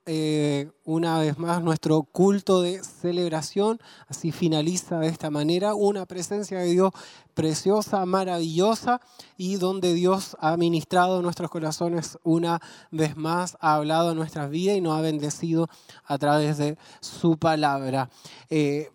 eh, 0.08 0.70
una 0.84 1.18
vez 1.18 1.40
más 1.40 1.64
nuestro 1.64 2.04
culto 2.04 2.62
de 2.62 2.84
celebración. 2.84 3.80
Así 4.08 4.32
finaliza 4.32 5.00
de 5.00 5.08
esta 5.08 5.32
manera 5.32 5.74
una 5.74 6.06
presencia 6.06 6.60
de 6.60 6.68
Dios 6.68 6.94
preciosa, 7.34 8.06
maravillosa 8.06 9.02
y 9.36 9.56
donde 9.56 9.96
Dios 9.96 10.38
ha 10.40 10.58
ministrado 10.58 11.24
nuestros 11.24 11.50
corazones 11.50 12.20
una 12.24 12.62
vez 12.92 13.18
más, 13.18 13.58
ha 13.60 13.76
hablado 13.76 14.12
en 14.12 14.18
nuestras 14.18 14.52
vidas 14.52 14.78
y 14.78 14.82
nos 14.82 14.96
ha 14.96 15.02
bendecido 15.02 15.68
a 16.06 16.20
través 16.20 16.60
de 16.60 16.78
su 17.00 17.40
palabra. 17.40 18.12
Eh, 18.52 18.92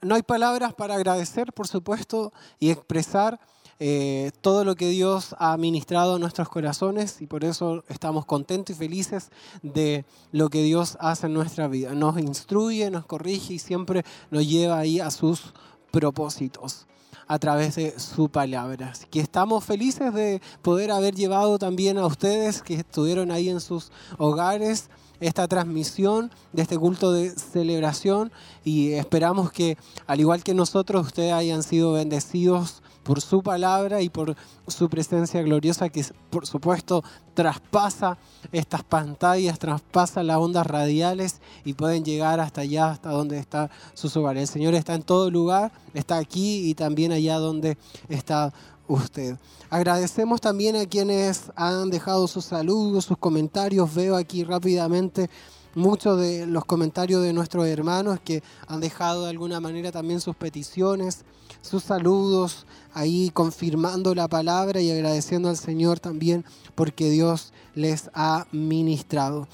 no 0.00 0.14
hay 0.14 0.22
palabras 0.22 0.72
para 0.72 0.94
agradecer, 0.94 1.52
por 1.52 1.68
supuesto, 1.68 2.32
y 2.58 2.70
expresar 2.70 3.38
eh, 3.82 4.30
todo 4.42 4.62
lo 4.64 4.76
que 4.76 4.90
Dios 4.90 5.34
ha 5.38 5.56
ministrado 5.56 6.16
a 6.16 6.18
nuestros 6.18 6.50
corazones 6.50 7.22
y 7.22 7.26
por 7.26 7.44
eso 7.44 7.82
estamos 7.88 8.26
contentos 8.26 8.76
y 8.76 8.78
felices 8.78 9.30
de 9.62 10.04
lo 10.32 10.50
que 10.50 10.62
Dios 10.62 10.98
hace 11.00 11.26
en 11.26 11.32
nuestra 11.32 11.66
vida. 11.66 11.94
Nos 11.94 12.18
instruye, 12.18 12.90
nos 12.90 13.06
corrige 13.06 13.54
y 13.54 13.58
siempre 13.58 14.04
nos 14.30 14.46
lleva 14.46 14.78
ahí 14.78 15.00
a 15.00 15.10
sus 15.10 15.54
propósitos 15.90 16.86
a 17.26 17.38
través 17.38 17.76
de 17.76 17.98
su 17.98 18.28
palabra. 18.28 18.90
Así 18.90 19.06
que 19.10 19.20
estamos 19.20 19.64
felices 19.64 20.12
de 20.12 20.42
poder 20.60 20.90
haber 20.90 21.14
llevado 21.14 21.58
también 21.58 21.96
a 21.96 22.04
ustedes 22.04 22.60
que 22.60 22.74
estuvieron 22.74 23.30
ahí 23.30 23.48
en 23.48 23.60
sus 23.60 23.92
hogares 24.18 24.90
esta 25.20 25.48
transmisión 25.48 26.30
de 26.52 26.62
este 26.62 26.76
culto 26.76 27.12
de 27.12 27.30
celebración 27.30 28.32
y 28.64 28.92
esperamos 28.92 29.52
que 29.52 29.78
al 30.06 30.20
igual 30.20 30.42
que 30.42 30.54
nosotros 30.54 31.06
ustedes 31.06 31.32
hayan 31.32 31.62
sido 31.62 31.92
bendecidos 31.92 32.82
por 33.10 33.20
su 33.20 33.42
palabra 33.42 34.02
y 34.02 34.08
por 34.08 34.36
su 34.68 34.88
presencia 34.88 35.42
gloriosa 35.42 35.88
que 35.88 36.06
por 36.30 36.46
supuesto 36.46 37.02
traspasa 37.34 38.18
estas 38.52 38.84
pantallas, 38.84 39.58
traspasa 39.58 40.22
las 40.22 40.36
ondas 40.36 40.64
radiales 40.64 41.40
y 41.64 41.72
pueden 41.72 42.04
llegar 42.04 42.38
hasta 42.38 42.60
allá, 42.60 42.92
hasta 42.92 43.10
donde 43.10 43.40
está 43.40 43.68
sus 43.94 44.16
hogares. 44.16 44.42
El 44.42 44.48
Señor 44.48 44.74
está 44.76 44.94
en 44.94 45.02
todo 45.02 45.28
lugar, 45.28 45.72
está 45.92 46.18
aquí 46.18 46.70
y 46.70 46.74
también 46.74 47.10
allá 47.10 47.38
donde 47.38 47.76
está 48.08 48.54
usted. 48.86 49.36
Agradecemos 49.70 50.40
también 50.40 50.76
a 50.76 50.86
quienes 50.86 51.50
han 51.56 51.90
dejado 51.90 52.28
sus 52.28 52.44
saludos, 52.44 53.06
sus 53.06 53.18
comentarios. 53.18 53.92
Veo 53.92 54.14
aquí 54.14 54.44
rápidamente 54.44 55.28
muchos 55.74 56.20
de 56.20 56.46
los 56.46 56.64
comentarios 56.64 57.24
de 57.24 57.32
nuestros 57.32 57.66
hermanos 57.66 58.20
que 58.24 58.44
han 58.68 58.80
dejado 58.80 59.24
de 59.24 59.30
alguna 59.30 59.58
manera 59.58 59.90
también 59.90 60.20
sus 60.20 60.36
peticiones, 60.36 61.24
sus 61.62 61.84
saludos, 61.84 62.66
ahí 62.92 63.30
confirmando 63.30 64.14
la 64.14 64.28
palabra 64.28 64.80
y 64.80 64.90
agradeciendo 64.90 65.48
al 65.48 65.56
Señor 65.56 66.00
también 66.00 66.44
porque 66.74 67.10
Dios 67.10 67.52
les 67.74 68.10
ha 68.14 68.46
ministrado. 68.52 69.46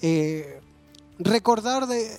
Eh, 0.00 0.60
recordar 1.18 1.86
de 1.86 2.18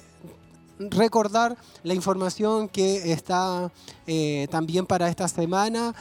recordar 0.80 1.58
la 1.84 1.94
información 1.94 2.70
que 2.70 3.12
está 3.12 3.72
eh, 4.08 4.48
también 4.50 4.86
para 4.86 5.10
esta 5.10 5.28
semana, 5.28 5.94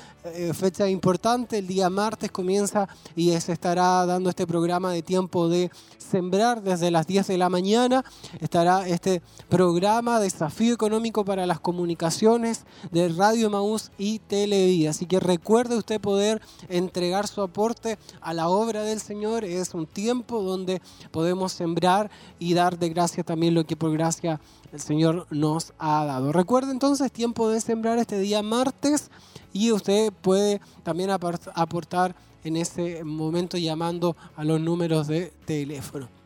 fecha 0.54 0.88
importante, 0.88 1.58
el 1.58 1.66
día 1.66 1.90
martes 1.90 2.30
comienza 2.30 2.88
y 3.14 3.38
se 3.40 3.52
estará 3.52 4.04
dando 4.06 4.30
este 4.30 4.46
programa 4.46 4.92
de 4.92 5.02
tiempo 5.02 5.48
de 5.48 5.70
sembrar 5.98 6.62
desde 6.62 6.90
las 6.90 7.06
10 7.06 7.26
de 7.26 7.38
la 7.38 7.48
mañana, 7.48 8.04
estará 8.40 8.88
este 8.88 9.20
programa 9.48 10.20
Desafío 10.20 10.74
Económico 10.74 11.24
para 11.24 11.46
las 11.46 11.60
Comunicaciones 11.60 12.64
de 12.90 13.08
Radio 13.10 13.50
Maús 13.50 13.90
y 13.98 14.18
Televida. 14.20 14.90
Así 14.90 15.06
que 15.06 15.20
recuerde 15.20 15.76
usted 15.76 16.00
poder 16.00 16.40
entregar 16.68 17.28
su 17.28 17.42
aporte 17.42 17.98
a 18.20 18.32
la 18.32 18.48
obra 18.48 18.82
del 18.82 19.00
Señor, 19.00 19.44
es 19.44 19.74
un 19.74 19.86
tiempo 19.86 20.42
donde 20.42 20.80
podemos 21.10 21.52
sembrar 21.52 22.10
y 22.38 22.54
dar 22.54 22.78
de 22.78 22.88
gracia 22.88 23.22
también 23.22 23.54
lo 23.54 23.64
que 23.64 23.76
por 23.76 23.92
gracia 23.92 24.40
el 24.72 24.80
Señor 24.80 25.26
nos 25.30 25.72
ha 25.78 26.04
dado. 26.04 26.32
Recuerde 26.32 26.72
entonces 26.72 27.12
tiempo 27.12 27.48
de 27.48 27.60
sembrar 27.60 27.98
este 27.98 28.18
día 28.18 28.42
martes 28.42 29.10
y 29.52 29.72
usted 29.72 30.12
puede 30.12 30.60
también 30.82 31.10
aportar 31.10 32.14
en 32.44 32.56
ese 32.56 33.04
momento 33.04 33.56
llamando 33.58 34.16
a 34.36 34.44
los 34.44 34.60
números 34.60 35.06
de 35.06 35.32
teléfono. 35.44 36.17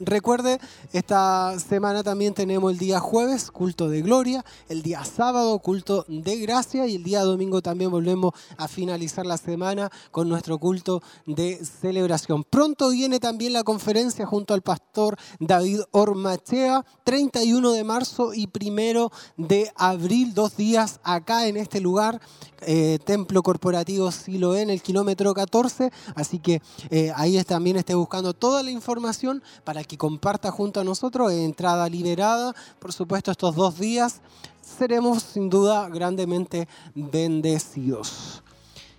Recuerde, 0.00 0.60
esta 0.92 1.58
semana 1.58 2.04
también 2.04 2.32
tenemos 2.32 2.70
el 2.70 2.78
día 2.78 3.00
jueves, 3.00 3.50
culto 3.50 3.88
de 3.88 4.00
gloria, 4.00 4.44
el 4.68 4.82
día 4.82 5.04
sábado, 5.04 5.58
culto 5.58 6.04
de 6.06 6.36
gracia 6.36 6.86
y 6.86 6.94
el 6.94 7.02
día 7.02 7.22
domingo 7.22 7.62
también 7.62 7.90
volvemos 7.90 8.32
a 8.56 8.68
finalizar 8.68 9.26
la 9.26 9.38
semana 9.38 9.90
con 10.12 10.28
nuestro 10.28 10.58
culto 10.58 11.02
de 11.26 11.56
celebración. 11.64 12.44
Pronto 12.44 12.90
viene 12.90 13.18
también 13.18 13.52
la 13.52 13.64
conferencia 13.64 14.24
junto 14.24 14.54
al 14.54 14.62
pastor 14.62 15.16
David 15.40 15.80
Ormachea, 15.90 16.86
31 17.02 17.72
de 17.72 17.82
marzo 17.82 18.34
y 18.34 18.46
primero 18.46 19.10
de 19.36 19.72
abril, 19.74 20.32
dos 20.32 20.56
días 20.56 21.00
acá 21.02 21.48
en 21.48 21.56
este 21.56 21.80
lugar, 21.80 22.20
eh, 22.62 22.98
Templo 23.04 23.42
Corporativo 23.42 24.10
Siloé 24.10 24.62
en 24.62 24.70
el 24.70 24.82
kilómetro 24.82 25.34
14, 25.34 25.92
así 26.14 26.38
que 26.38 26.60
eh, 26.90 27.12
ahí 27.14 27.42
también 27.44 27.76
esté 27.76 27.94
buscando 27.94 28.34
toda 28.34 28.62
la 28.62 28.70
información 28.70 29.42
para 29.64 29.84
que 29.84 29.96
comparta 29.96 30.50
junto 30.50 30.80
a 30.80 30.84
nosotros, 30.84 31.32
entrada 31.32 31.88
liberada, 31.88 32.54
por 32.78 32.92
supuesto 32.92 33.30
estos 33.30 33.54
dos 33.54 33.78
días, 33.78 34.20
seremos 34.78 35.22
sin 35.22 35.48
duda 35.48 35.88
grandemente 35.88 36.68
bendecidos. 36.94 38.42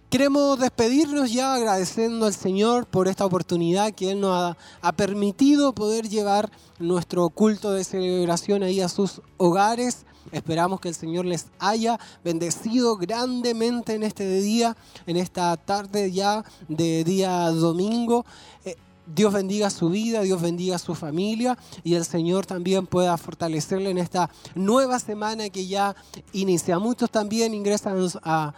Queremos 0.10 0.58
despedirnos 0.58 1.32
ya 1.32 1.54
agradeciendo 1.54 2.26
al 2.26 2.34
Señor 2.34 2.88
por 2.88 3.08
esta 3.08 3.26
oportunidad 3.26 3.94
que 3.94 4.10
Él 4.10 4.22
nos 4.22 4.56
ha 4.82 4.92
permitido 4.94 5.74
poder 5.74 6.10
llevar 6.10 6.50
nuestro 6.80 7.30
culto 7.30 7.72
de 7.74 7.84
celebración 7.84 8.64
ahí 8.64 8.82
a 8.82 8.90
sus 8.90 9.22
hogares. 9.38 10.08
Esperamos 10.32 10.80
que 10.80 10.90
el 10.90 10.96
Señor 10.96 11.26
les 11.26 11.48
haya 11.60 12.00
bendecido 12.24 12.98
grandemente 12.98 13.94
en 13.94 14.04
este 14.04 14.42
día, 14.42 14.76
en 15.06 15.18
esta 15.18 15.56
tarde 15.58 16.12
ya 16.12 16.44
de 16.68 17.04
día 17.04 17.50
domingo. 17.52 18.26
Eh, 18.66 18.76
Dios 19.14 19.34
bendiga 19.34 19.70
su 19.72 19.90
vida, 19.90 20.22
Dios 20.22 20.40
bendiga 20.42 20.78
su 20.78 20.94
familia 20.94 21.58
y 21.84 21.96
el 21.96 22.06
Señor 22.06 22.46
también 22.46 22.86
pueda 22.86 23.18
fortalecerle 23.18 23.90
en 23.90 23.98
esta 23.98 24.30
nueva 24.54 25.00
semana 25.00 25.50
que 25.50 25.66
ya 25.66 25.96
inicia. 26.32 26.78
Muchos 26.78 27.10
también 27.10 27.54
ingresan 27.54 27.98
a, 28.24 28.54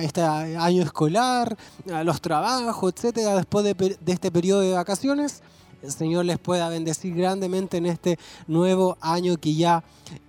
este 0.00 0.22
año 0.22 0.82
escolar, 0.82 1.56
a 1.92 2.04
los 2.04 2.20
trabajos, 2.20 2.92
etcétera, 2.94 3.34
después 3.34 3.64
de, 3.64 3.74
de 4.00 4.12
este 4.12 4.30
periodo 4.30 4.60
de 4.60 4.74
vacaciones. 4.74 5.42
El 5.82 5.92
Señor 5.92 6.24
les 6.24 6.38
pueda 6.38 6.68
bendecir 6.68 7.14
grandemente 7.14 7.78
en 7.78 7.86
este 7.86 8.18
nuevo 8.46 8.98
año 9.00 9.36
que 9.38 9.54
ya 9.54 9.82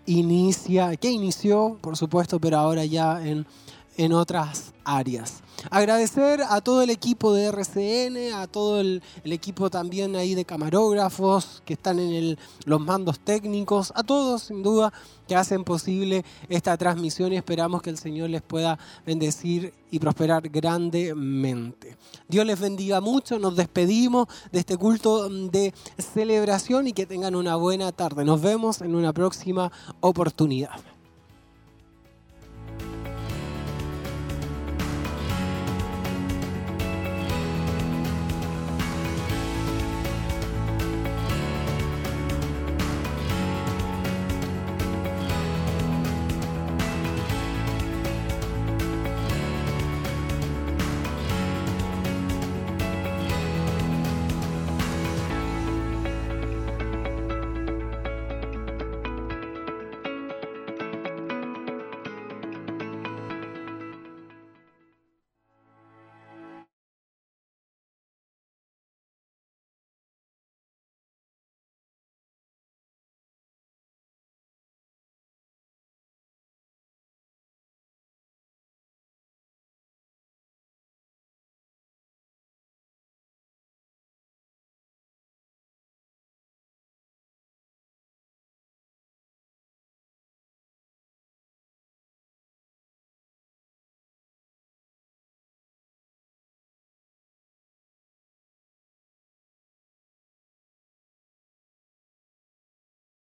inicia, 0.06 0.96
que 0.96 1.10
inició, 1.10 1.78
por 1.82 1.98
supuesto, 1.98 2.40
pero 2.40 2.58
ahora 2.58 2.86
ya 2.86 3.26
en, 3.26 3.46
en 3.98 4.14
otras 4.14 4.72
áreas. 4.84 5.42
Agradecer 5.70 6.42
a 6.50 6.62
todo 6.62 6.82
el 6.82 6.90
equipo 6.90 7.34
de 7.34 7.46
RCN, 7.46 8.34
a 8.34 8.48
todo 8.48 8.80
el, 8.82 9.02
equipo 9.26 9.70
también 9.70 10.16
ahí 10.16 10.36
de 10.36 10.46
camarógrafos 10.46 11.62
que 11.66 11.74
están 11.74 12.00
en 12.00 12.14
el- 12.14 12.40
los 12.66 12.80
mandos 12.82 13.20
técnicos, 13.20 13.94
a 13.96 14.04
todos 14.04 14.44
sin 14.44 14.64
duda 14.64 14.92
que 15.28 15.36
hacen 15.36 15.64
posible 15.64 16.26
esta 16.50 16.76
transmisión 16.78 17.32
y 17.32 17.38
esperamos 17.38 17.82
que 17.82 17.90
el 17.90 17.98
Señor 17.98 18.30
les 18.30 18.42
pueda 18.42 18.78
bendecir 19.06 19.74
y 19.90 20.00
prosperar 20.00 20.50
grandemente. 20.50 21.98
Dios 22.28 22.46
les 22.46 22.60
bendiga 22.60 23.00
mucho, 23.02 23.40
nos 23.40 23.56
despedimos 23.56 24.28
de 24.52 24.60
este 24.60 24.78
culto 24.78 25.30
de 25.30 25.74
celebración 25.98 26.88
y 26.88 26.94
que 26.94 27.06
tengan 27.06 27.36
una 27.36 27.56
buena 27.56 27.92
tarde. 27.92 28.26
Nos 28.26 28.42
vemos 28.42 28.82
en 28.82 28.96
una 28.96 29.14
próxima 29.14 29.72
oportunidad. 30.02 30.91